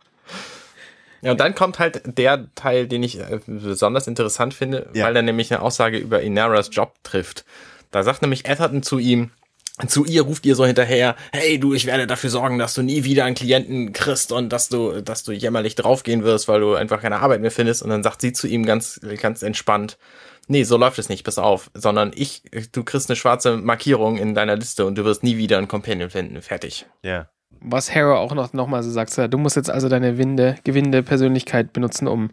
Ja, 1.22 1.32
und 1.32 1.40
dann 1.40 1.56
kommt 1.56 1.80
halt 1.80 2.02
der 2.18 2.48
Teil, 2.56 2.88
den 2.88 3.04
ich 3.04 3.20
äh, 3.20 3.40
besonders 3.46 4.08
interessant 4.08 4.54
finde, 4.54 4.90
Ja. 4.94 5.06
weil 5.06 5.16
er 5.16 5.22
nämlich 5.22 5.52
eine 5.52 5.62
Aussage 5.62 5.98
über 5.98 6.22
Inaras 6.22 6.70
Job 6.72 6.94
trifft. 7.04 7.46
Da 7.92 8.04
sagt 8.04 8.22
nämlich 8.22 8.50
Atherton 8.50 8.84
zu 8.84 9.00
ihm, 9.00 9.32
zu 9.88 10.04
ihr 10.06 10.24
ruft 10.24 10.46
ihr 10.46 10.56
so 10.56 10.66
hinterher, 10.66 11.16
hey 11.32 11.58
du, 11.60 11.74
ich 11.74 11.86
werde 11.86 12.06
dafür 12.06 12.30
sorgen, 12.30 12.60
dass 12.60 12.74
du 12.74 12.82
nie 12.82 13.06
wieder 13.06 13.24
einen 13.26 13.36
Klienten 13.36 13.94
kriegst 13.94 14.32
und 14.34 14.50
dass 14.50 14.68
du, 14.70 15.02
dass 15.02 15.24
du 15.24 15.32
jämmerlich 15.32 15.76
draufgehen 15.76 16.24
wirst, 16.24 16.48
weil 16.50 16.60
du 16.60 16.76
einfach 16.76 17.02
keine 17.02 17.20
Arbeit 17.22 17.40
mehr 17.42 17.52
findest. 17.52 17.82
Und 17.84 17.90
dann 17.90 18.04
sagt 18.04 18.20
sie 18.22 18.34
zu 18.34 18.46
ihm 18.48 18.66
ganz, 18.66 19.00
ganz 19.22 19.42
entspannt, 19.42 19.98
nee, 20.48 20.64
so 20.64 20.76
läuft 20.76 21.00
es 21.00 21.08
nicht, 21.08 21.24
pass 21.24 21.38
auf, 21.38 21.72
sondern 21.74 22.12
ich, 22.14 22.44
du 22.74 22.84
kriegst 22.84 23.10
eine 23.10 23.16
schwarze 23.16 23.56
Markierung 23.56 24.18
in 24.18 24.36
deiner 24.36 24.58
Liste 24.58 24.86
und 24.86 24.96
du 24.98 25.06
wirst 25.06 25.24
nie 25.24 25.38
wieder 25.38 25.58
einen 25.58 25.68
Companion 25.70 26.10
finden. 26.10 26.42
Fertig. 26.42 26.86
Ja. 27.04 27.30
Was 27.62 27.94
Harrow 27.94 28.18
auch 28.18 28.34
noch, 28.34 28.54
noch 28.54 28.68
mal 28.68 28.84
so 28.84 28.90
sagt, 28.92 29.18
du 29.18 29.38
musst 29.38 29.56
jetzt 29.56 29.70
also 29.70 29.90
deine 29.90 30.18
Winde, 30.18 30.56
gewinnende 30.64 31.04
Persönlichkeit 31.04 31.74
benutzen, 31.74 32.08
um, 32.08 32.32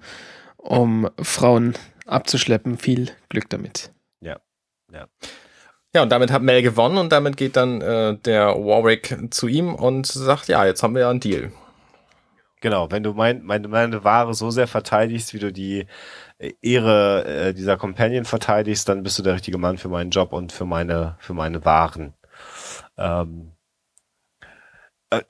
um 0.56 1.08
Frauen 1.20 1.74
abzuschleppen. 2.06 2.78
Viel 2.78 3.10
Glück 3.28 3.48
damit. 3.50 3.92
Ja. 4.20 4.38
Ja. 4.92 5.06
Ja, 5.94 6.02
und 6.02 6.12
damit 6.12 6.30
hat 6.30 6.42
Mel 6.42 6.60
gewonnen 6.60 6.98
und 6.98 7.10
damit 7.10 7.38
geht 7.38 7.56
dann 7.56 7.80
äh, 7.80 8.18
der 8.18 8.48
Warwick 8.48 9.16
zu 9.30 9.48
ihm 9.48 9.74
und 9.74 10.06
sagt, 10.06 10.46
ja, 10.48 10.66
jetzt 10.66 10.82
haben 10.82 10.94
wir 10.94 11.02
ja 11.02 11.10
einen 11.10 11.20
Deal. 11.20 11.52
Genau, 12.60 12.90
wenn 12.90 13.02
du 13.02 13.12
mein, 13.12 13.42
meine, 13.44 13.68
meine 13.68 14.04
Ware 14.04 14.34
so 14.34 14.50
sehr 14.50 14.66
verteidigst, 14.66 15.34
wie 15.34 15.38
du 15.38 15.52
die 15.52 15.86
äh, 16.38 16.52
Ehre 16.60 17.24
äh, 17.24 17.54
dieser 17.54 17.76
Companion 17.76 18.24
verteidigst, 18.24 18.88
dann 18.88 19.02
bist 19.02 19.18
du 19.18 19.22
der 19.22 19.34
richtige 19.34 19.56
Mann 19.56 19.78
für 19.78 19.88
meinen 19.88 20.10
Job 20.10 20.32
und 20.32 20.52
für 20.52 20.66
meine, 20.66 21.16
für 21.18 21.32
meine 21.32 21.64
Waren. 21.64 22.12
Ähm, 22.98 23.52
äh, 23.52 23.55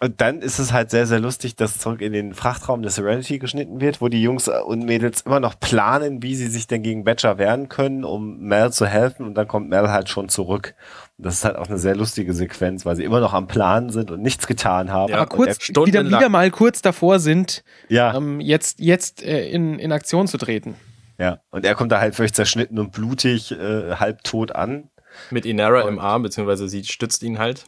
und 0.00 0.20
dann 0.22 0.40
ist 0.40 0.58
es 0.58 0.72
halt 0.72 0.90
sehr, 0.90 1.06
sehr 1.06 1.20
lustig, 1.20 1.54
dass 1.54 1.78
zurück 1.78 2.00
in 2.00 2.12
den 2.14 2.32
Frachtraum 2.32 2.80
der 2.80 2.90
Serenity 2.90 3.38
geschnitten 3.38 3.80
wird, 3.80 4.00
wo 4.00 4.08
die 4.08 4.22
Jungs 4.22 4.48
und 4.48 4.84
Mädels 4.84 5.20
immer 5.20 5.38
noch 5.38 5.60
planen, 5.60 6.22
wie 6.22 6.34
sie 6.34 6.48
sich 6.48 6.66
denn 6.66 6.82
gegen 6.82 7.04
Badger 7.04 7.36
wehren 7.36 7.68
können, 7.68 8.02
um 8.04 8.38
Mel 8.38 8.72
zu 8.72 8.86
helfen. 8.86 9.26
Und 9.26 9.34
dann 9.34 9.46
kommt 9.46 9.68
Mel 9.68 9.90
halt 9.90 10.08
schon 10.08 10.30
zurück. 10.30 10.74
Und 11.18 11.26
das 11.26 11.34
ist 11.34 11.44
halt 11.44 11.56
auch 11.56 11.68
eine 11.68 11.76
sehr 11.78 11.94
lustige 11.94 12.32
Sequenz, 12.32 12.86
weil 12.86 12.96
sie 12.96 13.04
immer 13.04 13.20
noch 13.20 13.34
am 13.34 13.48
Plan 13.48 13.90
sind 13.90 14.10
und 14.10 14.22
nichts 14.22 14.46
getan 14.46 14.90
haben. 14.90 15.10
Ja, 15.10 15.18
Aber 15.18 15.26
kurz, 15.26 15.68
er- 15.68 15.86
wieder, 15.86 16.06
wieder 16.06 16.28
mal 16.30 16.50
kurz 16.50 16.80
davor 16.80 17.18
sind, 17.18 17.62
ja. 17.88 18.14
ähm, 18.14 18.40
jetzt, 18.40 18.80
jetzt 18.80 19.22
äh, 19.22 19.46
in, 19.50 19.78
in 19.78 19.92
Aktion 19.92 20.26
zu 20.26 20.38
treten. 20.38 20.74
Ja, 21.18 21.40
und 21.50 21.66
er 21.66 21.74
kommt 21.74 21.92
da 21.92 22.00
halt 22.00 22.14
völlig 22.14 22.32
zerschnitten 22.32 22.78
und 22.78 22.92
blutig, 22.92 23.52
äh, 23.52 23.96
halb 23.96 24.24
tot 24.24 24.52
an. 24.54 24.88
Mit 25.30 25.44
Inara 25.44 25.82
im 25.82 25.96
Und- 25.98 26.00
Arm, 26.00 26.22
beziehungsweise 26.22 26.66
sie 26.68 26.82
stützt 26.84 27.22
ihn 27.22 27.38
halt. 27.38 27.64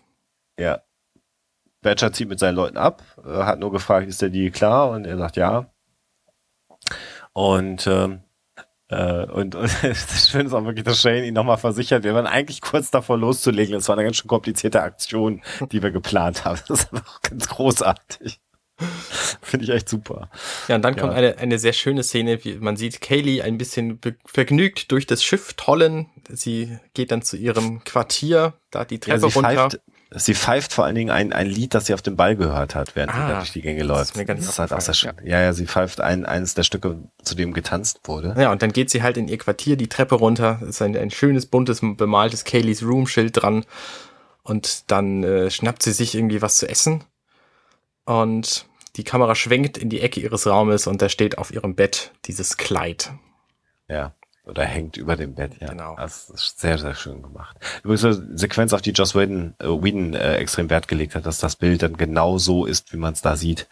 Ja. 0.58 0.80
Badger 1.82 2.12
zieht 2.12 2.28
mit 2.28 2.38
seinen 2.38 2.56
Leuten 2.56 2.76
ab, 2.76 3.02
äh, 3.24 3.28
hat 3.44 3.60
nur 3.60 3.70
gefragt, 3.72 4.08
ist 4.08 4.22
der 4.22 4.30
Deal 4.30 4.50
klar? 4.50 4.90
Und 4.90 5.04
er 5.06 5.16
sagt 5.18 5.36
ja. 5.36 5.70
Und, 7.32 7.86
ähm, 7.86 8.20
äh, 8.88 9.24
und, 9.26 9.54
und 9.54 9.70
das 9.82 10.28
Schöne 10.30 10.44
ist 10.44 10.52
auch 10.54 10.64
wirklich, 10.64 10.84
dass 10.84 11.00
Shane 11.00 11.24
ihn 11.24 11.34
nochmal 11.34 11.58
versichert, 11.58 12.04
wir 12.04 12.14
waren 12.14 12.26
eigentlich 12.26 12.60
kurz 12.60 12.90
davor 12.90 13.18
loszulegen. 13.18 13.74
Das 13.74 13.88
war 13.88 13.96
eine 13.96 14.04
ganz 14.04 14.16
schön 14.16 14.28
komplizierte 14.28 14.82
Aktion, 14.82 15.42
die 15.72 15.82
wir 15.82 15.90
geplant 15.90 16.44
haben. 16.44 16.58
Das 16.68 16.80
ist 16.84 16.92
einfach 16.94 17.20
ganz 17.22 17.48
großartig. 17.48 18.40
Finde 19.42 19.64
ich 19.64 19.70
echt 19.72 19.88
super. 19.88 20.30
Ja, 20.68 20.76
und 20.76 20.82
dann 20.82 20.94
Ja. 20.94 21.00
kommt 21.00 21.12
eine, 21.14 21.36
eine 21.38 21.58
sehr 21.58 21.72
schöne 21.72 22.04
Szene, 22.04 22.44
wie 22.44 22.58
man 22.58 22.76
sieht 22.76 23.00
Kaylee 23.00 23.42
ein 23.42 23.58
bisschen 23.58 23.98
vergnügt 24.24 24.92
durch 24.92 25.04
das 25.04 25.24
Schiff 25.24 25.54
tollen. 25.54 26.06
Sie 26.28 26.78
geht 26.94 27.10
dann 27.10 27.22
zu 27.22 27.36
ihrem 27.36 27.82
Quartier, 27.82 28.54
da 28.70 28.84
die 28.84 28.94
Ja, 28.96 29.00
Treppe 29.00 29.30
sie, 29.30 29.34
runter. 29.36 29.68
pfeift, 29.68 29.80
sie 30.10 30.34
pfeift 30.34 30.72
vor 30.72 30.84
allen 30.84 30.94
Dingen 30.94 31.10
ein, 31.10 31.32
ein 31.32 31.46
Lied, 31.46 31.74
das 31.74 31.86
sie 31.86 31.94
auf 31.94 32.02
dem 32.02 32.16
Ball 32.16 32.34
gehört 32.36 32.74
hat, 32.74 32.96
während 32.96 33.12
sie 33.12 33.18
Ah, 33.18 33.28
da 33.28 33.38
durch 33.38 33.52
die 33.52 33.60
Gänge 33.62 33.80
das 33.80 33.88
läuft. 33.88 34.10
ist 34.10 34.16
mir 34.16 34.24
nicht 34.24 34.38
das 34.38 34.48
ist 34.48 34.58
halt 34.58 34.72
auch 34.72 34.80
sehr 34.80 34.94
schön. 34.94 35.10
aufgefallen, 35.10 35.30
Ja. 35.30 35.40
ja, 35.42 35.52
sie 35.52 35.66
pfeift 35.66 36.00
ein, 36.00 36.24
eines 36.26 36.54
der 36.54 36.62
Stücke, 36.62 36.98
zu 37.22 37.34
dem 37.34 37.52
getanzt 37.52 38.00
wurde. 38.04 38.34
Ja, 38.38 38.50
und 38.52 38.62
dann 38.62 38.72
geht 38.72 38.90
sie 38.90 39.02
halt 39.02 39.16
in 39.16 39.28
ihr 39.28 39.38
Quartier 39.38 39.76
die 39.76 39.88
Treppe 39.88 40.14
runter. 40.14 40.58
Es 40.62 40.68
ist 40.70 40.82
ein, 40.82 40.96
ein 40.96 41.10
schönes, 41.10 41.46
buntes, 41.46 41.80
bemaltes 41.80 42.44
Kaylee's 42.44 42.82
Room-Schild 42.82 43.42
dran. 43.42 43.64
Und 44.42 44.90
dann 44.90 45.24
äh, 45.24 45.50
schnappt 45.50 45.82
sie 45.82 45.92
sich 45.92 46.14
irgendwie 46.14 46.40
was 46.40 46.56
zu 46.56 46.66
essen. 46.68 47.04
Und 48.04 48.66
die 48.96 49.04
Kamera 49.04 49.34
schwenkt 49.34 49.76
in 49.76 49.90
die 49.90 50.00
Ecke 50.00 50.20
ihres 50.20 50.46
Raumes 50.46 50.86
und 50.86 51.02
da 51.02 51.08
steht 51.08 51.38
auf 51.38 51.52
ihrem 51.52 51.74
Bett 51.74 52.12
dieses 52.24 52.56
Kleid. 52.56 53.12
Ja. 53.88 54.14
Oder 54.48 54.64
hängt 54.64 54.96
über 54.96 55.14
dem 55.16 55.34
Bett, 55.34 55.52
ja. 55.60 55.68
Genau. 55.68 55.94
Das 55.96 56.30
ist 56.30 56.58
sehr, 56.58 56.78
sehr 56.78 56.94
schön 56.94 57.22
gemacht. 57.22 57.56
Übrigens 57.82 58.04
eine 58.04 58.38
Sequenz, 58.38 58.72
auf 58.72 58.80
die 58.82 58.92
Joss 58.92 59.14
Whedon, 59.14 59.54
äh, 59.58 59.66
Whedon 59.66 60.14
äh, 60.14 60.36
extrem 60.36 60.70
Wert 60.70 60.88
gelegt 60.88 61.14
hat, 61.14 61.26
dass 61.26 61.38
das 61.38 61.56
Bild 61.56 61.82
dann 61.82 61.96
genau 61.96 62.38
so 62.38 62.64
ist, 62.64 62.92
wie 62.92 62.96
man 62.96 63.12
es 63.12 63.20
da 63.22 63.36
sieht, 63.36 63.68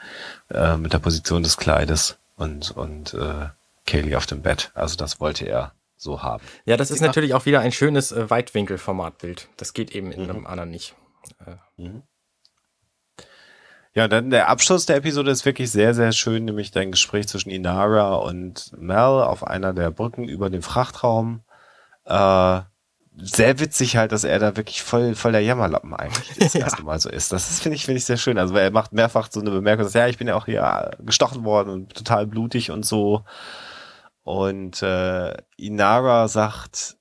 äh, 0.51 0.77
mit 0.77 0.93
der 0.93 0.99
Position 0.99 1.43
des 1.43 1.57
Kleides 1.57 2.19
und, 2.37 2.71
und 2.73 3.15
äh, 3.15 3.47
Kaylee 3.87 4.17
auf 4.17 4.27
dem 4.27 4.43
Bett. 4.43 4.71
Also 4.75 4.97
das 4.97 5.19
wollte 5.21 5.47
er 5.47 5.73
so 5.97 6.23
haben. 6.23 6.45
Ja, 6.67 6.77
das 6.77 6.91
ist 6.91 7.01
Ja. 7.01 7.07
natürlich 7.07 7.33
auch 7.33 7.47
wieder 7.47 7.61
ein 7.61 7.73
schönes 7.73 8.13
äh, 8.13 8.29
Weitwinkelformatbild. 8.29 9.49
Das 9.57 9.73
geht 9.73 9.95
eben 9.95 10.13
in 10.13 10.29
einem 10.29 10.47
anderen 10.47 10.71
nicht. 10.71 10.95
Ja, 13.97 14.09
dann 14.09 14.29
der 14.29 14.51
Abschluss 14.51 14.85
der 14.85 14.97
Episode 14.97 15.31
ist 15.31 15.47
wirklich 15.47 15.71
sehr, 15.71 15.95
sehr 15.95 16.13
schön, 16.13 16.45
nämlich 16.45 16.71
dein 16.71 16.91
Gespräch 16.91 17.29
zwischen 17.29 17.49
Inara 17.49 18.17
und 18.17 18.71
Mel 18.79 18.99
auf 18.99 19.43
einer 19.47 19.73
der 19.73 19.91
Brücken 19.91 20.25
über 20.29 20.51
den 20.51 20.61
Frachtraum. 20.61 21.41
Äh, 22.05 22.61
sehr 23.17 23.59
witzig 23.59 23.97
halt, 23.97 24.13
dass 24.13 24.25
er 24.25 24.39
da 24.39 24.55
wirklich 24.55 24.83
voll, 24.83 25.15
voll 25.15 25.33
der 25.33 25.41
Jammerlappen 25.41 25.95
eigentlich 25.95 26.37
das 26.39 26.53
Ja. 26.55 26.61
erste 26.61 26.83
Mal 26.83 27.01
so 27.01 27.09
ist. 27.09 27.33
Das 27.33 27.51
ist, 27.51 27.63
finde 27.63 27.77
ich, 27.77 27.87
finde 27.87 27.97
ich 27.97 28.05
sehr 28.05 28.19
schön. 28.19 28.37
Also, 28.37 28.53
weil 28.53 28.65
er 28.65 28.71
macht 28.71 28.93
mehrfach 28.93 29.29
so 29.31 29.41
eine 29.41 29.51
Bemerkung, 29.51 29.85
dass, 29.87 29.95
ja, 29.95 30.07
ich 30.09 30.19
bin 30.19 30.29
ja 30.29 30.35
auch 30.37 30.45
hier 30.45 30.91
gestochen 31.01 31.45
worden 31.45 31.71
und 31.71 31.95
total 31.95 32.27
blutig 32.27 32.71
und 32.71 32.85
so. 32.85 33.25
Und 34.25 34.83
äh, 34.83 35.33
Inara 35.57 36.29
sagt, 36.29 36.99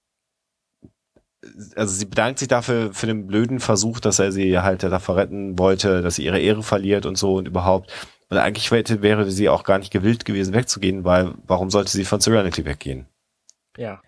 also 1.76 1.93
sie 1.93 2.05
bedankt 2.05 2.39
sich 2.39 2.47
dafür 2.47 2.93
für 2.93 3.07
den 3.07 3.27
blöden 3.27 3.59
Versuch, 3.59 3.99
dass 3.99 4.19
er 4.19 4.31
sie 4.31 4.59
halt 4.59 4.84
davor 4.84 5.17
retten 5.17 5.57
wollte, 5.57 6.01
dass 6.01 6.15
sie 6.15 6.26
ihre 6.26 6.39
Ehre 6.39 6.63
verliert 6.63 7.05
und 7.05 7.17
so 7.17 7.35
und 7.35 7.47
überhaupt. 7.47 7.91
Und 8.30 8.38
eigentlich 8.38 8.72
hätte, 8.72 9.01
wäre 9.01 9.30
sie 9.30 9.49
auch 9.49 9.63
gar 9.63 9.77
nicht 9.77 9.91
gewillt 9.91 10.26
gewesen, 10.26 10.53
wegzugehen, 10.53 11.03
weil 11.05 11.34
warum 11.45 11.69
sollte 11.69 11.91
sie 11.91 12.05
von 12.05 12.19
Serenity 12.19 12.65
weggehen? 12.65 13.07
Ja. 13.77 14.01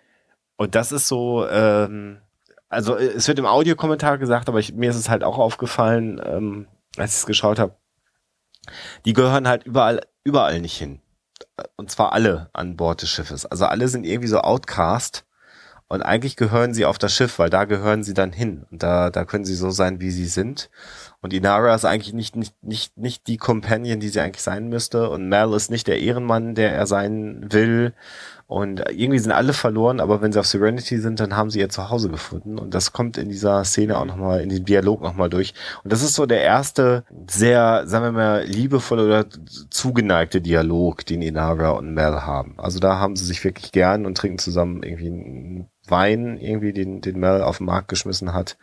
Und 0.55 0.73
das 0.73 0.91
ist 0.91 1.07
so, 1.07 1.47
ähm, 1.47 2.19
also 2.67 2.95
äh, 2.95 3.05
es 3.05 3.27
wird 3.27 3.39
im 3.39 3.45
Audiokommentar 3.45 4.17
gesagt, 4.17 4.49
aber 4.49 4.59
ich, 4.59 4.73
mir 4.73 4.89
ist 4.89 4.95
es 4.95 5.09
halt 5.09 5.23
auch 5.23 5.37
aufgefallen, 5.37 6.19
ähm, 6.25 6.67
als 6.97 7.11
ich 7.11 7.19
es 7.19 7.25
geschaut 7.27 7.59
habe, 7.59 7.75
die 9.05 9.13
gehören 9.13 9.47
halt 9.47 9.63
überall, 9.65 10.01
überall 10.23 10.59
nicht 10.59 10.77
hin. 10.77 10.99
und 11.75 11.91
zwar 11.91 12.13
alle 12.13 12.49
an 12.53 12.75
Bord 12.75 13.01
des 13.03 13.09
Schiffes. 13.09 13.45
Also 13.45 13.65
alle 13.65 13.87
sind 13.87 14.03
irgendwie 14.03 14.27
so 14.27 14.39
outcast 14.41 15.26
und 15.89 16.01
eigentlich 16.01 16.35
gehören 16.35 16.73
sie 16.73 16.85
auf 16.85 16.97
das 16.97 17.13
Schiff, 17.13 17.39
weil 17.39 17.49
da 17.49 17.63
gehören 17.63 18.03
sie 18.03 18.13
dann 18.13 18.33
hin 18.33 18.65
und 18.71 18.83
da, 18.83 19.09
da 19.09 19.23
können 19.23 19.45
sie 19.45 19.55
so 19.55 19.69
sein, 19.69 20.01
wie 20.01 20.11
sie 20.11 20.25
sind. 20.25 20.69
Und 21.21 21.33
Inara 21.33 21.73
ist 21.73 21.85
eigentlich 21.85 22.13
nicht, 22.13 22.35
nicht, 22.35 22.61
nicht, 22.61 22.97
nicht 22.97 23.27
die 23.27 23.37
Companion, 23.37 23.99
die 23.99 24.09
sie 24.09 24.19
eigentlich 24.19 24.43
sein 24.43 24.67
müsste. 24.69 25.09
Und 25.09 25.29
Mel 25.29 25.53
ist 25.53 25.71
nicht 25.71 25.87
der 25.87 25.99
Ehrenmann, 25.99 26.55
der 26.55 26.73
er 26.73 26.87
sein 26.87 27.47
will. 27.51 27.93
Und 28.47 28.79
irgendwie 28.91 29.19
sind 29.19 29.31
alle 29.33 29.51
verloren, 29.51 29.99
aber 29.99 30.21
wenn 30.21 30.31
sie 30.31 30.39
auf 30.39 30.45
Serenity 30.45 30.99
sind, 30.99 31.19
dann 31.19 31.35
haben 31.35 31.49
sie 31.49 31.59
ihr 31.59 31.67
Zuhause 31.69 32.09
gefunden. 32.09 32.57
Und 32.57 32.73
das 32.73 32.93
kommt 32.93 33.17
in 33.17 33.27
dieser 33.27 33.63
Szene 33.65 33.97
auch 33.97 34.05
nochmal, 34.05 34.41
in 34.41 34.49
dem 34.49 34.63
Dialog 34.63 35.01
nochmal 35.01 35.29
durch. 35.29 35.53
Und 35.83 35.91
das 35.91 36.01
ist 36.01 36.13
so 36.15 36.25
der 36.25 36.41
erste 36.41 37.03
sehr, 37.29 37.87
sagen 37.87 38.05
wir 38.05 38.11
mal, 38.13 38.43
liebevolle 38.45 39.05
oder 39.05 39.25
zugeneigte 39.69 40.39
Dialog, 40.39 41.05
den 41.05 41.21
Inara 41.21 41.71
und 41.71 41.93
Mel 41.93 42.21
haben. 42.21 42.53
Also 42.57 42.79
da 42.79 42.99
haben 42.99 43.17
sie 43.17 43.25
sich 43.25 43.43
wirklich 43.43 43.73
gern 43.73 44.05
und 44.05 44.17
trinken 44.17 44.39
zusammen 44.39 44.81
irgendwie 44.83 45.07
einen 45.07 45.69
Wein, 45.89 46.37
irgendwie 46.37 46.73
den, 46.73 47.01
den 47.01 47.19
Mel 47.19 47.41
auf 47.41 47.57
den 47.57 47.65
Markt 47.65 47.87
geschmissen 47.87 48.33
hat. 48.33 48.57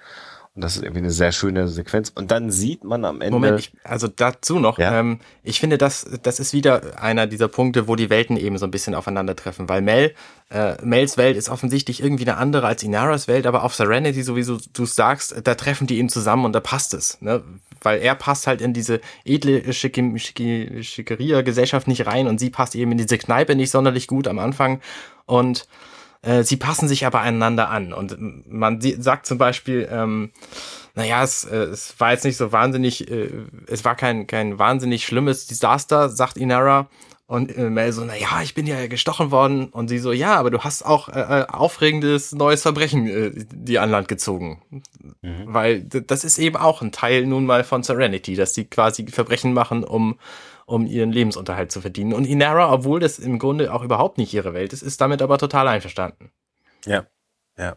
Und 0.54 0.62
das 0.62 0.76
ist 0.76 0.84
irgendwie 0.84 1.00
eine 1.00 1.10
sehr 1.10 1.32
schöne 1.32 1.66
Sequenz. 1.66 2.12
Und 2.14 2.30
dann 2.30 2.52
sieht 2.52 2.84
man 2.84 3.04
am 3.04 3.20
Ende. 3.20 3.32
Moment, 3.32 3.58
ich, 3.58 3.72
also 3.82 4.06
dazu 4.06 4.60
noch. 4.60 4.78
Ja? 4.78 5.00
Ähm, 5.00 5.18
ich 5.42 5.58
finde, 5.58 5.78
das, 5.78 6.06
das 6.22 6.38
ist 6.38 6.52
wieder 6.52 7.02
einer 7.02 7.26
dieser 7.26 7.48
Punkte, 7.48 7.88
wo 7.88 7.96
die 7.96 8.08
Welten 8.08 8.36
eben 8.36 8.56
so 8.56 8.64
ein 8.64 8.70
bisschen 8.70 8.94
aufeinandertreffen. 8.94 9.68
Weil 9.68 9.82
Mel, 9.82 10.14
äh, 10.50 10.76
Mels 10.84 11.16
Welt 11.16 11.36
ist 11.36 11.48
offensichtlich 11.48 12.00
irgendwie 12.00 12.22
eine 12.22 12.36
andere 12.36 12.68
als 12.68 12.84
Inaras 12.84 13.26
Welt, 13.26 13.48
aber 13.48 13.64
auf 13.64 13.74
Serenity, 13.74 14.22
sowieso 14.22 14.58
du 14.72 14.86
sagst, 14.86 15.34
da 15.42 15.56
treffen 15.56 15.88
die 15.88 15.98
eben 15.98 16.08
zusammen 16.08 16.44
und 16.44 16.52
da 16.52 16.60
passt 16.60 16.94
es. 16.94 17.20
Ne? 17.20 17.42
Weil 17.82 18.00
er 18.00 18.14
passt 18.14 18.46
halt 18.46 18.60
in 18.60 18.72
diese 18.72 19.00
edle 19.24 19.72
Schickeria-Gesellschaft 19.72 21.88
nicht 21.88 22.06
rein 22.06 22.28
und 22.28 22.38
sie 22.38 22.50
passt 22.50 22.76
eben 22.76 22.92
in 22.92 22.98
diese 22.98 23.18
Kneipe 23.18 23.56
nicht 23.56 23.72
sonderlich 23.72 24.06
gut 24.06 24.28
am 24.28 24.38
Anfang. 24.38 24.80
Und 25.26 25.66
äh, 26.24 26.42
sie 26.42 26.56
passen 26.56 26.88
sich 26.88 27.06
aber 27.06 27.20
einander 27.20 27.70
an. 27.70 27.92
Und 27.92 28.16
man 28.50 28.80
sagt 28.80 29.26
zum 29.26 29.38
Beispiel, 29.38 29.88
ähm, 29.90 30.30
naja, 30.94 31.22
es, 31.22 31.44
äh, 31.44 31.56
es 31.56 31.98
war 31.98 32.12
jetzt 32.12 32.24
nicht 32.24 32.36
so 32.36 32.52
wahnsinnig, 32.52 33.10
äh, 33.10 33.30
es 33.66 33.84
war 33.84 33.94
kein, 33.94 34.26
kein 34.26 34.58
wahnsinnig 34.58 35.04
schlimmes 35.04 35.46
Desaster, 35.46 36.08
sagt 36.08 36.36
Inara. 36.36 36.88
Und 37.26 37.56
äh, 37.56 37.70
Mel 37.70 37.90
so, 37.92 38.04
naja, 38.04 38.42
ich 38.42 38.54
bin 38.54 38.66
ja 38.66 38.86
gestochen 38.86 39.30
worden. 39.30 39.66
Und 39.66 39.88
sie 39.88 39.98
so, 39.98 40.12
ja, 40.12 40.36
aber 40.36 40.50
du 40.50 40.60
hast 40.60 40.84
auch 40.84 41.08
äh, 41.08 41.20
äh 41.20 41.46
aufregendes 41.48 42.32
neues 42.32 42.62
Verbrechen 42.62 43.06
äh, 43.06 43.30
die 43.34 43.78
an 43.78 43.90
Land 43.90 44.08
gezogen. 44.08 44.62
Mhm. 45.22 45.44
Weil 45.46 45.82
das 45.82 46.24
ist 46.24 46.38
eben 46.38 46.56
auch 46.56 46.82
ein 46.82 46.92
Teil 46.92 47.26
nun 47.26 47.46
mal 47.46 47.64
von 47.64 47.82
Serenity, 47.82 48.36
dass 48.36 48.54
sie 48.54 48.66
quasi 48.66 49.06
Verbrechen 49.06 49.54
machen, 49.54 49.84
um 49.84 50.18
um 50.66 50.86
ihren 50.86 51.12
Lebensunterhalt 51.12 51.70
zu 51.70 51.80
verdienen. 51.80 52.12
Und 52.12 52.24
Inara, 52.24 52.72
obwohl 52.72 53.00
das 53.00 53.18
im 53.18 53.38
Grunde 53.38 53.72
auch 53.72 53.82
überhaupt 53.82 54.18
nicht 54.18 54.32
ihre 54.32 54.54
Welt 54.54 54.72
ist, 54.72 54.82
ist 54.82 55.00
damit 55.00 55.22
aber 55.22 55.38
total 55.38 55.68
einverstanden. 55.68 56.30
Ja, 56.86 57.06
ja. 57.58 57.76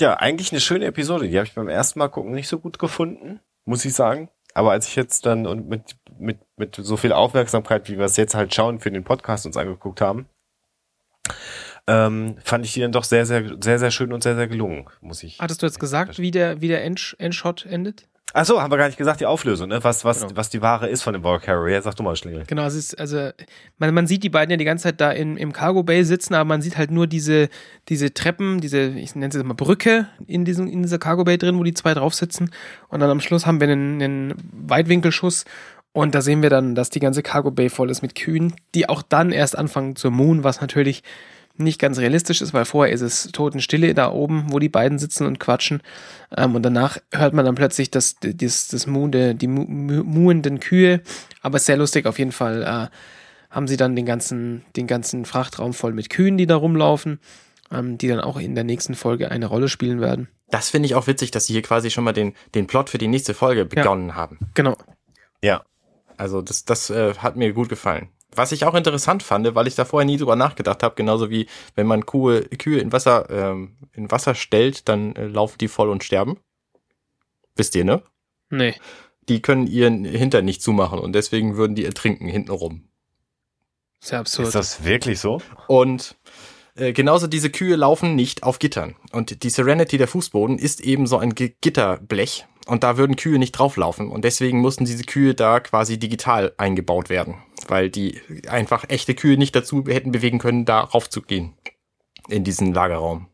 Ja, 0.00 0.14
eigentlich 0.14 0.52
eine 0.52 0.60
schöne 0.60 0.86
Episode. 0.86 1.28
Die 1.28 1.36
habe 1.36 1.46
ich 1.46 1.54
beim 1.54 1.68
ersten 1.68 1.98
Mal 1.98 2.08
gucken 2.08 2.32
nicht 2.32 2.48
so 2.48 2.58
gut 2.58 2.78
gefunden, 2.78 3.40
muss 3.64 3.84
ich 3.84 3.94
sagen. 3.94 4.30
Aber 4.54 4.72
als 4.72 4.88
ich 4.88 4.96
jetzt 4.96 5.26
dann 5.26 5.46
und 5.46 5.68
mit, 5.68 5.96
mit, 6.18 6.38
mit 6.56 6.76
so 6.76 6.96
viel 6.96 7.12
Aufmerksamkeit, 7.12 7.88
wie 7.88 7.98
wir 7.98 8.04
es 8.04 8.16
jetzt 8.16 8.34
halt 8.34 8.54
schauen, 8.54 8.80
für 8.80 8.90
den 8.90 9.04
Podcast 9.04 9.46
uns 9.46 9.56
angeguckt 9.56 10.00
haben, 10.00 10.26
ähm, 11.86 12.36
fand 12.42 12.64
ich 12.64 12.74
die 12.74 12.80
dann 12.80 12.92
doch 12.92 13.04
sehr, 13.04 13.26
sehr, 13.26 13.56
sehr, 13.60 13.78
sehr 13.78 13.90
schön 13.90 14.12
und 14.12 14.22
sehr, 14.22 14.36
sehr 14.36 14.48
gelungen, 14.48 14.86
muss 15.00 15.22
ich. 15.22 15.38
Hattest 15.40 15.62
du 15.62 15.66
jetzt 15.66 15.80
gesagt, 15.80 16.18
wie 16.18 16.30
der, 16.30 16.60
wie 16.60 16.68
der 16.68 16.84
Endshot 16.84 17.66
endet? 17.66 18.08
Ach 18.34 18.46
so, 18.46 18.62
haben 18.62 18.70
wir 18.70 18.78
gar 18.78 18.86
nicht 18.86 18.96
gesagt, 18.96 19.20
die 19.20 19.26
Auflösung, 19.26 19.68
ne? 19.68 19.84
was, 19.84 20.04
was, 20.04 20.20
genau. 20.20 20.36
was 20.36 20.48
die 20.48 20.62
Ware 20.62 20.88
ist 20.88 21.02
von 21.02 21.12
dem 21.12 21.22
Ball 21.22 21.38
Carrier. 21.38 21.82
Sag 21.82 21.96
du 21.96 22.02
mal, 22.02 22.16
Schlingel. 22.16 22.44
Genau, 22.46 22.64
es 22.64 22.74
ist, 22.74 22.98
also, 22.98 23.30
man, 23.78 23.92
man 23.92 24.06
sieht 24.06 24.22
die 24.22 24.30
beiden 24.30 24.50
ja 24.50 24.56
die 24.56 24.64
ganze 24.64 24.84
Zeit 24.84 25.00
da 25.00 25.10
in, 25.10 25.36
im 25.36 25.52
Cargo 25.52 25.82
Bay 25.82 26.04
sitzen, 26.04 26.34
aber 26.34 26.46
man 26.46 26.62
sieht 26.62 26.78
halt 26.78 26.90
nur 26.90 27.06
diese, 27.06 27.48
diese 27.88 28.14
Treppen, 28.14 28.60
diese, 28.60 28.88
ich 28.88 29.14
nenne 29.14 29.34
es 29.34 29.44
mal 29.44 29.54
Brücke 29.54 30.08
in, 30.26 30.44
diesem, 30.44 30.66
in 30.66 30.82
dieser 30.82 30.98
Cargo 30.98 31.24
Bay 31.24 31.36
drin, 31.36 31.58
wo 31.58 31.62
die 31.62 31.74
zwei 31.74 31.94
drauf 31.94 32.14
sitzen. 32.14 32.50
Und 32.88 33.00
dann 33.00 33.10
am 33.10 33.20
Schluss 33.20 33.46
haben 33.46 33.60
wir 33.60 33.68
einen, 33.68 34.02
einen 34.02 34.34
Weitwinkelschuss 34.52 35.44
und 35.92 36.14
da 36.14 36.22
sehen 36.22 36.40
wir 36.42 36.50
dann, 36.50 36.74
dass 36.74 36.88
die 36.88 37.00
ganze 37.00 37.22
Cargo 37.22 37.50
Bay 37.50 37.68
voll 37.68 37.90
ist 37.90 38.00
mit 38.00 38.14
Kühen, 38.14 38.54
die 38.74 38.88
auch 38.88 39.02
dann 39.02 39.30
erst 39.30 39.58
anfangen 39.58 39.94
zu 39.94 40.10
Moon, 40.10 40.42
was 40.42 40.60
natürlich 40.60 41.02
nicht 41.56 41.78
ganz 41.78 41.98
realistisch 41.98 42.40
ist, 42.40 42.54
weil 42.54 42.64
vorher 42.64 42.92
ist 42.92 43.02
es 43.02 43.28
Totenstille 43.32 43.94
da 43.94 44.10
oben, 44.10 44.46
wo 44.48 44.58
die 44.58 44.68
beiden 44.68 44.98
sitzen 44.98 45.26
und 45.26 45.38
quatschen. 45.38 45.82
Ähm, 46.36 46.54
und 46.54 46.62
danach 46.62 46.98
hört 47.12 47.34
man 47.34 47.44
dann 47.44 47.54
plötzlich 47.54 47.90
das, 47.90 48.16
das, 48.20 48.68
das 48.68 48.86
Muhende, 48.86 49.34
die 49.34 49.48
mu 49.48 49.64
muhenden 49.64 50.60
Kühe. 50.60 51.02
Aber 51.40 51.58
sehr 51.58 51.76
lustig 51.76 52.06
auf 52.06 52.18
jeden 52.18 52.32
Fall. 52.32 52.62
Äh, 52.62 52.96
haben 53.52 53.68
sie 53.68 53.76
dann 53.76 53.94
den 53.94 54.06
ganzen, 54.06 54.64
den 54.76 54.86
ganzen 54.86 55.26
Frachtraum 55.26 55.74
voll 55.74 55.92
mit 55.92 56.08
Kühen, 56.08 56.38
die 56.38 56.46
da 56.46 56.56
rumlaufen, 56.56 57.20
ähm, 57.70 57.98
die 57.98 58.08
dann 58.08 58.20
auch 58.20 58.38
in 58.38 58.54
der 58.54 58.64
nächsten 58.64 58.94
Folge 58.94 59.30
eine 59.30 59.46
Rolle 59.46 59.68
spielen 59.68 60.00
werden. 60.00 60.28
Das 60.50 60.70
finde 60.70 60.86
ich 60.86 60.94
auch 60.94 61.06
witzig, 61.06 61.30
dass 61.30 61.46
sie 61.46 61.52
hier 61.52 61.62
quasi 61.62 61.90
schon 61.90 62.04
mal 62.04 62.12
den, 62.12 62.34
den 62.54 62.66
Plot 62.66 62.90
für 62.90 62.98
die 62.98 63.08
nächste 63.08 63.34
Folge 63.34 63.66
begonnen 63.66 64.08
ja, 64.08 64.14
haben. 64.14 64.38
Genau. 64.54 64.76
Ja. 65.42 65.62
Also 66.16 66.42
das, 66.42 66.64
das 66.64 66.90
äh, 66.90 67.14
hat 67.14 67.36
mir 67.36 67.52
gut 67.52 67.68
gefallen. 67.68 68.08
Was 68.34 68.52
ich 68.52 68.64
auch 68.64 68.74
interessant 68.74 69.22
fand, 69.22 69.54
weil 69.54 69.66
ich 69.66 69.74
da 69.74 69.84
vorher 69.84 70.06
nie 70.06 70.16
drüber 70.16 70.36
nachgedacht 70.36 70.82
habe, 70.82 70.94
genauso 70.94 71.30
wie 71.30 71.46
wenn 71.74 71.86
man 71.86 72.06
Kuh, 72.06 72.40
Kühe 72.58 72.80
in 72.80 72.92
Wasser, 72.92 73.28
ähm, 73.30 73.76
in 73.92 74.10
Wasser 74.10 74.34
stellt, 74.34 74.88
dann 74.88 75.14
äh, 75.16 75.26
laufen 75.26 75.58
die 75.58 75.68
voll 75.68 75.90
und 75.90 76.02
sterben. 76.02 76.38
Wisst 77.56 77.74
ihr, 77.74 77.84
ne? 77.84 78.02
Nee. 78.48 78.74
Die 79.28 79.42
können 79.42 79.66
ihren 79.66 80.04
Hintern 80.04 80.44
nicht 80.44 80.62
zumachen 80.62 80.98
und 80.98 81.12
deswegen 81.12 81.56
würden 81.56 81.74
die 81.76 81.84
ertrinken 81.84 82.26
hintenrum. 82.26 82.88
Sehr 84.00 84.18
absurd. 84.18 84.48
Ist 84.48 84.54
das 84.54 84.84
wirklich 84.84 85.20
so? 85.20 85.40
Und 85.68 86.16
äh, 86.74 86.92
genauso 86.92 87.26
diese 87.26 87.50
Kühe 87.50 87.76
laufen 87.76 88.14
nicht 88.14 88.42
auf 88.42 88.58
Gittern. 88.58 88.96
Und 89.12 89.42
die 89.42 89.50
Serenity, 89.50 89.98
der 89.98 90.08
Fußboden, 90.08 90.58
ist 90.58 90.80
eben 90.80 91.06
so 91.06 91.18
ein 91.18 91.34
Gitterblech. 91.34 92.46
Und 92.66 92.82
da 92.82 92.96
würden 92.96 93.16
Kühe 93.16 93.38
nicht 93.38 93.52
drauflaufen. 93.52 94.10
Und 94.10 94.24
deswegen 94.24 94.60
mussten 94.60 94.84
diese 94.84 95.04
Kühe 95.04 95.34
da 95.34 95.60
quasi 95.60 95.98
digital 95.98 96.52
eingebaut 96.56 97.10
werden. 97.10 97.36
Weil 97.68 97.90
die 97.90 98.20
einfach 98.48 98.84
echte 98.88 99.14
Kühe 99.14 99.36
nicht 99.36 99.54
dazu 99.54 99.84
hätten 99.86 100.12
bewegen 100.12 100.38
können, 100.38 100.64
da 100.64 100.80
raufzugehen. 100.80 101.54
In 102.28 102.44
diesen 102.44 102.72
Lagerraum. 102.72 103.28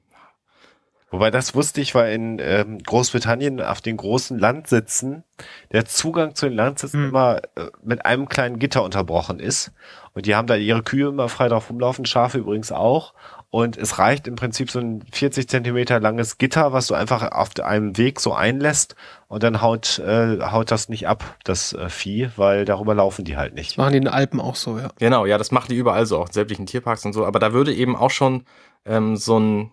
Wobei 1.10 1.30
das 1.30 1.54
wusste 1.54 1.80
ich, 1.80 1.94
weil 1.94 2.12
in 2.12 2.38
ähm, 2.38 2.78
Großbritannien 2.78 3.62
auf 3.62 3.80
den 3.80 3.96
großen 3.96 4.38
Landsitzen 4.38 5.24
der 5.72 5.86
Zugang 5.86 6.34
zu 6.34 6.46
den 6.46 6.56
Landsitzen 6.56 7.00
mhm. 7.00 7.08
immer 7.08 7.40
äh, 7.56 7.70
mit 7.82 8.04
einem 8.04 8.28
kleinen 8.28 8.58
Gitter 8.58 8.82
unterbrochen 8.82 9.40
ist. 9.40 9.72
Und 10.12 10.26
die 10.26 10.34
haben 10.34 10.46
da 10.46 10.56
ihre 10.56 10.82
Kühe 10.82 11.08
immer 11.08 11.30
frei 11.30 11.48
drauf 11.48 11.70
rumlaufen, 11.70 12.04
Schafe 12.04 12.38
übrigens 12.38 12.72
auch. 12.72 13.14
Und 13.50 13.78
es 13.78 13.98
reicht 13.98 14.26
im 14.26 14.36
Prinzip 14.36 14.70
so 14.70 14.78
ein 14.78 15.02
40 15.10 15.48
Zentimeter 15.48 16.00
langes 16.00 16.36
Gitter, 16.36 16.74
was 16.74 16.86
du 16.86 16.94
einfach 16.94 17.32
auf 17.32 17.50
einem 17.62 17.96
Weg 17.96 18.20
so 18.20 18.34
einlässt 18.34 18.94
und 19.26 19.42
dann 19.42 19.62
haut, 19.62 19.98
äh, 20.00 20.38
haut 20.40 20.70
das 20.70 20.90
nicht 20.90 21.08
ab, 21.08 21.38
das 21.44 21.72
äh, 21.72 21.88
Vieh, 21.88 22.30
weil 22.36 22.66
darüber 22.66 22.94
laufen 22.94 23.24
die 23.24 23.38
halt 23.38 23.54
nicht. 23.54 23.70
Das 23.70 23.76
machen 23.78 23.92
die 23.92 23.98
in 23.98 24.04
den 24.04 24.12
Alpen 24.12 24.40
auch 24.40 24.54
so, 24.54 24.78
ja. 24.78 24.90
Genau, 24.98 25.24
ja, 25.24 25.38
das 25.38 25.50
machen 25.50 25.68
die 25.70 25.76
überall 25.76 26.04
so, 26.04 26.18
auch 26.18 26.26
in 26.26 26.32
sämtlichen 26.34 26.66
Tierparks 26.66 27.06
und 27.06 27.14
so. 27.14 27.24
Aber 27.24 27.38
da 27.38 27.54
würde 27.54 27.74
eben 27.74 27.96
auch 27.96 28.10
schon 28.10 28.44
ähm, 28.84 29.16
so 29.16 29.38
ein 29.38 29.72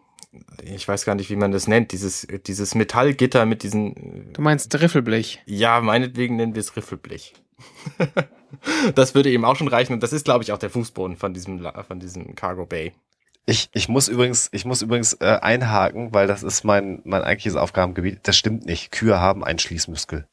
ich 0.61 0.85
weiß 0.85 1.05
gar 1.05 1.15
nicht, 1.15 1.29
wie 1.29 1.35
man 1.37 1.53
das 1.53 1.67
nennt, 1.67 1.93
dieses, 1.93 2.27
dieses 2.45 2.75
Metallgitter 2.75 3.45
mit 3.45 3.63
diesen. 3.63 4.33
Du 4.33 4.41
meinst 4.41 4.73
Riffelblech? 4.77 5.41
Ja, 5.45 5.79
meinetwegen 5.79 6.35
nennen 6.35 6.55
wir 6.55 6.59
es 6.59 6.75
Riffelblech. 6.75 7.33
das 8.95 9.15
würde 9.15 9.29
eben 9.29 9.45
auch 9.45 9.55
schon 9.55 9.69
reichen 9.69 9.93
und 9.93 10.03
das 10.03 10.11
ist, 10.11 10.25
glaube 10.25 10.43
ich, 10.43 10.51
auch 10.51 10.57
der 10.57 10.69
Fußboden 10.69 11.15
von 11.15 11.33
diesem, 11.33 11.65
von 11.87 11.99
diesem 11.99 12.35
Cargo 12.35 12.65
Bay. 12.65 12.91
Ich, 13.47 13.69
ich 13.73 13.89
muss 13.89 14.07
übrigens, 14.07 14.49
ich 14.51 14.65
muss 14.65 14.81
übrigens 14.81 15.13
äh, 15.13 15.37
einhaken, 15.41 16.13
weil 16.13 16.25
das 16.25 16.41
ist 16.41 16.63
mein, 16.63 17.01
mein 17.03 17.21
eigentliches 17.21 17.55
Aufgabengebiet. 17.55 18.19
Das 18.23 18.35
stimmt 18.35 18.65
nicht. 18.65 18.91
Kühe 18.91 19.19
haben 19.19 19.43
einen 19.43 19.59
Schließmuskel. 19.59 20.27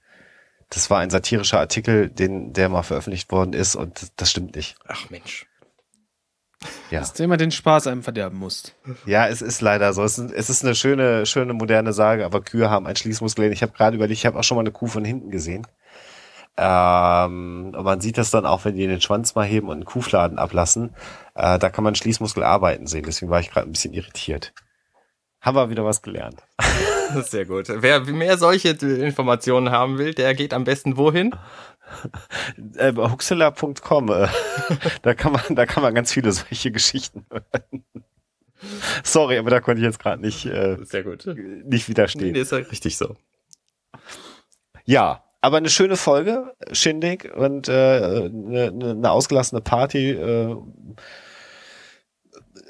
Das 0.71 0.89
war 0.89 1.01
ein 1.01 1.11
satirischer 1.11 1.61
Artikel, 1.61 2.09
den, 2.09 2.55
der 2.55 2.71
mal 2.71 2.83
veröffentlicht 2.83 3.31
worden 3.31 3.53
ist 3.53 3.77
und 3.77 4.01
das, 4.01 4.15
das 4.17 4.31
stimmt 4.31 4.57
nicht. 4.57 4.77
Ach 4.89 5.11
Mensch. 5.11 5.47
Ja. 6.91 7.01
Dass 7.01 7.13
du 7.13 7.25
immer 7.25 7.37
den 7.37 7.51
Spaß 7.51 7.89
einem 7.89 8.03
verderben 8.03 8.39
musst. 8.39 8.75
Ja, 9.05 9.27
es 9.27 9.43
ist 9.43 9.61
leider 9.61 9.93
so. 9.93 10.03
Es 10.05 10.19
ist, 10.19 10.33
es 10.33 10.49
ist 10.49 10.65
eine 10.65 10.75
schöne, 10.75 11.27
schöne 11.27 11.53
moderne 11.53 11.93
Sage, 11.93 12.25
aber 12.25 12.41
Kühe 12.41 12.71
haben 12.71 12.87
einen 12.87 12.97
Schließmuskel. 12.97 13.53
Ich 13.53 13.63
habe 13.63 13.73
gerade 13.73 13.97
überlegt, 13.97 14.19
ich 14.19 14.27
habe 14.27 14.39
auch 14.39 14.45
schon 14.45 14.57
mal 14.57 14.63
eine 14.63 14.73
Kuh 14.73 14.87
von 14.87 15.05
hinten 15.05 15.31
gesehen. 15.31 15.67
Ähm, 16.57 17.73
und 17.77 17.85
man 17.85 18.01
sieht 18.01 18.19
das 18.19 18.31
dann 18.31 18.47
auch, 18.47 18.65
wenn 18.65 18.77
die 18.77 18.87
den 18.87 19.01
Schwanz 19.01 19.35
mal 19.35 19.47
heben 19.47 19.69
und 19.69 19.75
einen 19.75 19.85
Kuhfladen 19.85 20.39
ablassen. 20.39 20.95
Äh, 21.35 21.59
da 21.59 21.71
kann 21.71 21.85
man 21.85 21.95
Schließmuskel 21.95 22.43
arbeiten 22.43 22.87
sehen. 22.87 23.05
Deswegen 23.07 23.31
war 23.31 23.41
ich 23.41 23.51
gerade 23.51 23.69
ein 23.69 23.73
bisschen 23.73 23.95
irritiert. 23.95 24.53
Haben 25.41 25.57
wir 25.57 25.71
wieder 25.71 25.85
was 25.85 26.03
gelernt. 26.03 26.43
Sehr 27.25 27.47
gut. 27.47 27.67
Wer 27.69 28.01
mehr 28.01 28.39
solche 28.39 28.71
Informationen 28.71 29.71
haben 29.71 29.99
will, 29.99 30.15
der 30.15 30.35
geht 30.35 30.55
am 30.55 30.65
besten 30.65 30.97
wohin? 30.97 31.35
Äh, 32.77 32.95
Huxilla.com. 32.95 34.09
Äh, 34.09 34.29
da 35.03 35.15
kann 35.15 35.33
man, 35.33 35.43
da 35.51 35.67
kann 35.67 35.83
man 35.83 35.95
ganz 35.95 36.11
viele 36.11 36.33
solche 36.33 36.71
Geschichten 36.71 37.27
hören. 37.31 37.85
Sorry, 39.03 39.37
aber 39.37 39.51
da 39.51 39.61
konnte 39.61 39.81
ich 39.81 39.85
jetzt 39.85 39.99
gerade 39.99 40.23
nicht, 40.23 40.47
äh, 40.47 40.79
Sehr 40.85 41.03
gut. 41.03 41.27
nicht 41.27 41.89
widerstehen. 41.89 42.33
Nee, 42.33 42.41
ist 42.41 42.53
ja 42.53 42.59
richtig 42.59 42.97
so. 42.97 43.17
Ja, 44.87 45.23
aber 45.43 45.56
eine 45.59 45.69
schöne 45.69 45.97
Folge, 45.97 46.55
Shindig 46.73 47.35
und 47.35 47.69
äh, 47.69 47.73
eine, 47.73 48.73
eine 48.90 49.10
ausgelassene 49.10 49.60
Party. 49.60 50.12
Äh, 50.12 50.56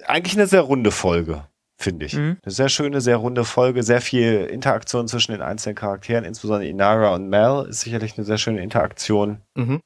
eigentlich 0.06 0.34
eine 0.34 0.46
sehr 0.46 0.62
runde 0.62 0.90
Folge, 0.90 1.46
finde 1.76 2.06
ich. 2.06 2.14
Mhm. 2.14 2.38
Eine 2.42 2.52
sehr 2.52 2.70
schöne, 2.70 3.00
sehr 3.02 3.18
runde 3.18 3.44
Folge, 3.44 3.82
sehr 3.82 4.00
viel 4.00 4.46
Interaktion 4.46 5.06
zwischen 5.06 5.32
den 5.32 5.42
einzelnen 5.42 5.76
Charakteren, 5.76 6.24
insbesondere 6.24 6.68
Inara 6.68 7.14
und 7.14 7.28
Mel 7.28 7.66
ist 7.68 7.82
sicherlich 7.82 8.16
eine 8.16 8.24
sehr 8.24 8.38
schöne 8.38 8.62
Interaktion. 8.62 9.42
Mhm. 9.54 9.80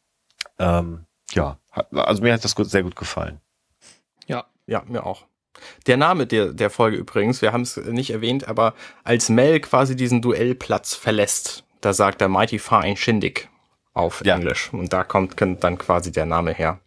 Ähm, 0.58 1.04
ja, 1.32 1.58
also 1.92 2.22
mir 2.22 2.32
hat 2.32 2.44
das 2.44 2.54
gut, 2.54 2.70
sehr 2.70 2.84
gut 2.84 2.96
gefallen. 2.96 3.40
Ja. 4.26 4.46
Ja, 4.66 4.84
mir 4.86 5.04
auch. 5.04 5.26
Der 5.86 5.96
Name 5.96 6.26
der, 6.26 6.52
der 6.52 6.70
Folge 6.70 6.96
übrigens, 6.96 7.42
wir 7.42 7.52
haben 7.52 7.62
es 7.62 7.76
nicht 7.76 8.10
erwähnt, 8.10 8.46
aber 8.46 8.74
als 9.04 9.28
Mel 9.28 9.60
quasi 9.60 9.96
diesen 9.96 10.22
Duellplatz 10.22 10.94
verlässt, 10.94 11.65
da 11.86 11.92
sagt 11.92 12.20
er 12.20 12.28
Mighty 12.28 12.58
Fine 12.58 12.96
Shindig 12.96 13.48
auf 13.94 14.24
Ja. 14.24 14.34
Englisch. 14.34 14.72
Und 14.72 14.92
da 14.92 15.04
kommt 15.04 15.40
dann 15.40 15.78
quasi 15.78 16.10
der 16.10 16.26
Name 16.26 16.52
her. 16.52 16.80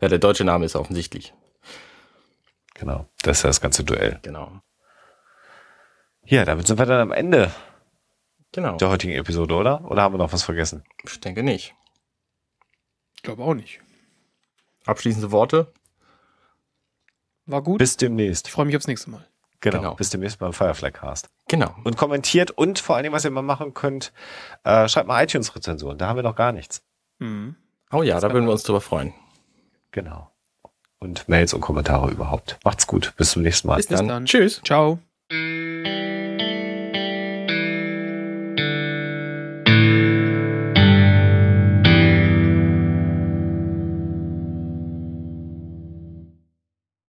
Ja, 0.00 0.08
der 0.08 0.18
deutsche 0.18 0.44
Name 0.44 0.64
ist 0.64 0.74
offensichtlich. 0.74 1.34
Genau, 2.74 3.06
das 3.22 3.38
ist 3.38 3.42
ja 3.44 3.48
das 3.50 3.60
ganze 3.60 3.84
Duell. 3.84 4.18
Genau. 4.22 4.60
Ja, 6.24 6.46
damit 6.46 6.66
sind 6.66 6.78
wir 6.78 6.86
dann 6.86 7.00
am 7.00 7.12
Ende 7.12 7.52
Genau. 8.52 8.76
der 8.78 8.88
heutigen 8.88 9.12
Episode, 9.12 9.54
oder? 9.54 9.84
Oder 9.90 10.00
haben 10.02 10.14
wir 10.14 10.18
noch 10.18 10.32
was 10.32 10.42
vergessen? 10.44 10.82
Ich 11.04 11.20
denke 11.20 11.42
nicht. 11.42 11.74
Ich 13.14 13.22
glaube 13.22 13.42
auch 13.42 13.54
nicht. 13.54 13.80
Abschließende 14.86 15.30
Worte? 15.30 15.72
War 17.44 17.62
gut. 17.62 17.78
Bis 17.78 17.98
demnächst. 17.98 18.46
ich 18.46 18.52
freue 18.52 18.64
mich 18.64 18.76
aufs 18.76 18.86
nächste 18.86 19.10
Mal. 19.10 19.28
Genau, 19.62 19.78
Genau. 19.78 19.94
bis 19.94 20.10
demnächst 20.10 20.38
beim 20.38 20.52
Firefly 20.52 20.90
Cast. 20.92 21.28
Genau. 21.48 21.74
Und 21.84 21.96
kommentiert 21.96 22.50
und 22.50 22.78
vor 22.78 22.96
allen 22.96 23.04
Dingen, 23.04 23.14
was 23.14 23.24
ihr 23.24 23.30
mal 23.30 23.40
machen 23.42 23.72
könnt, 23.74 24.12
äh, 24.64 24.88
schreibt 24.88 25.06
mal 25.08 25.22
iTunes-Rezensionen. 25.22 25.96
Da 25.98 26.08
haben 26.08 26.16
wir 26.16 26.22
noch 26.22 26.36
gar 26.36 26.52
nichts. 26.52 26.82
Mhm. 27.18 27.56
Oh 27.90 28.02
ja, 28.02 28.14
Das 28.14 28.22
da 28.22 28.32
würden 28.32 28.44
wir 28.46 28.52
uns 28.52 28.62
drüber 28.64 28.80
freuen. 28.80 29.14
Genau. 29.92 30.30
Und 30.98 31.28
Mails 31.28 31.52
und 31.54 31.60
Kommentare 31.60 32.10
überhaupt. 32.10 32.58
Macht's 32.64 32.86
gut. 32.86 33.12
Bis 33.16 33.30
zum 33.32 33.42
nächsten 33.42 33.68
Mal. 33.68 33.76
Bis 33.76 33.86
Bis 33.86 33.98
dann. 33.98 34.08
dann. 34.08 34.24
Tschüss. 34.26 34.60
Ciao. 34.64 34.98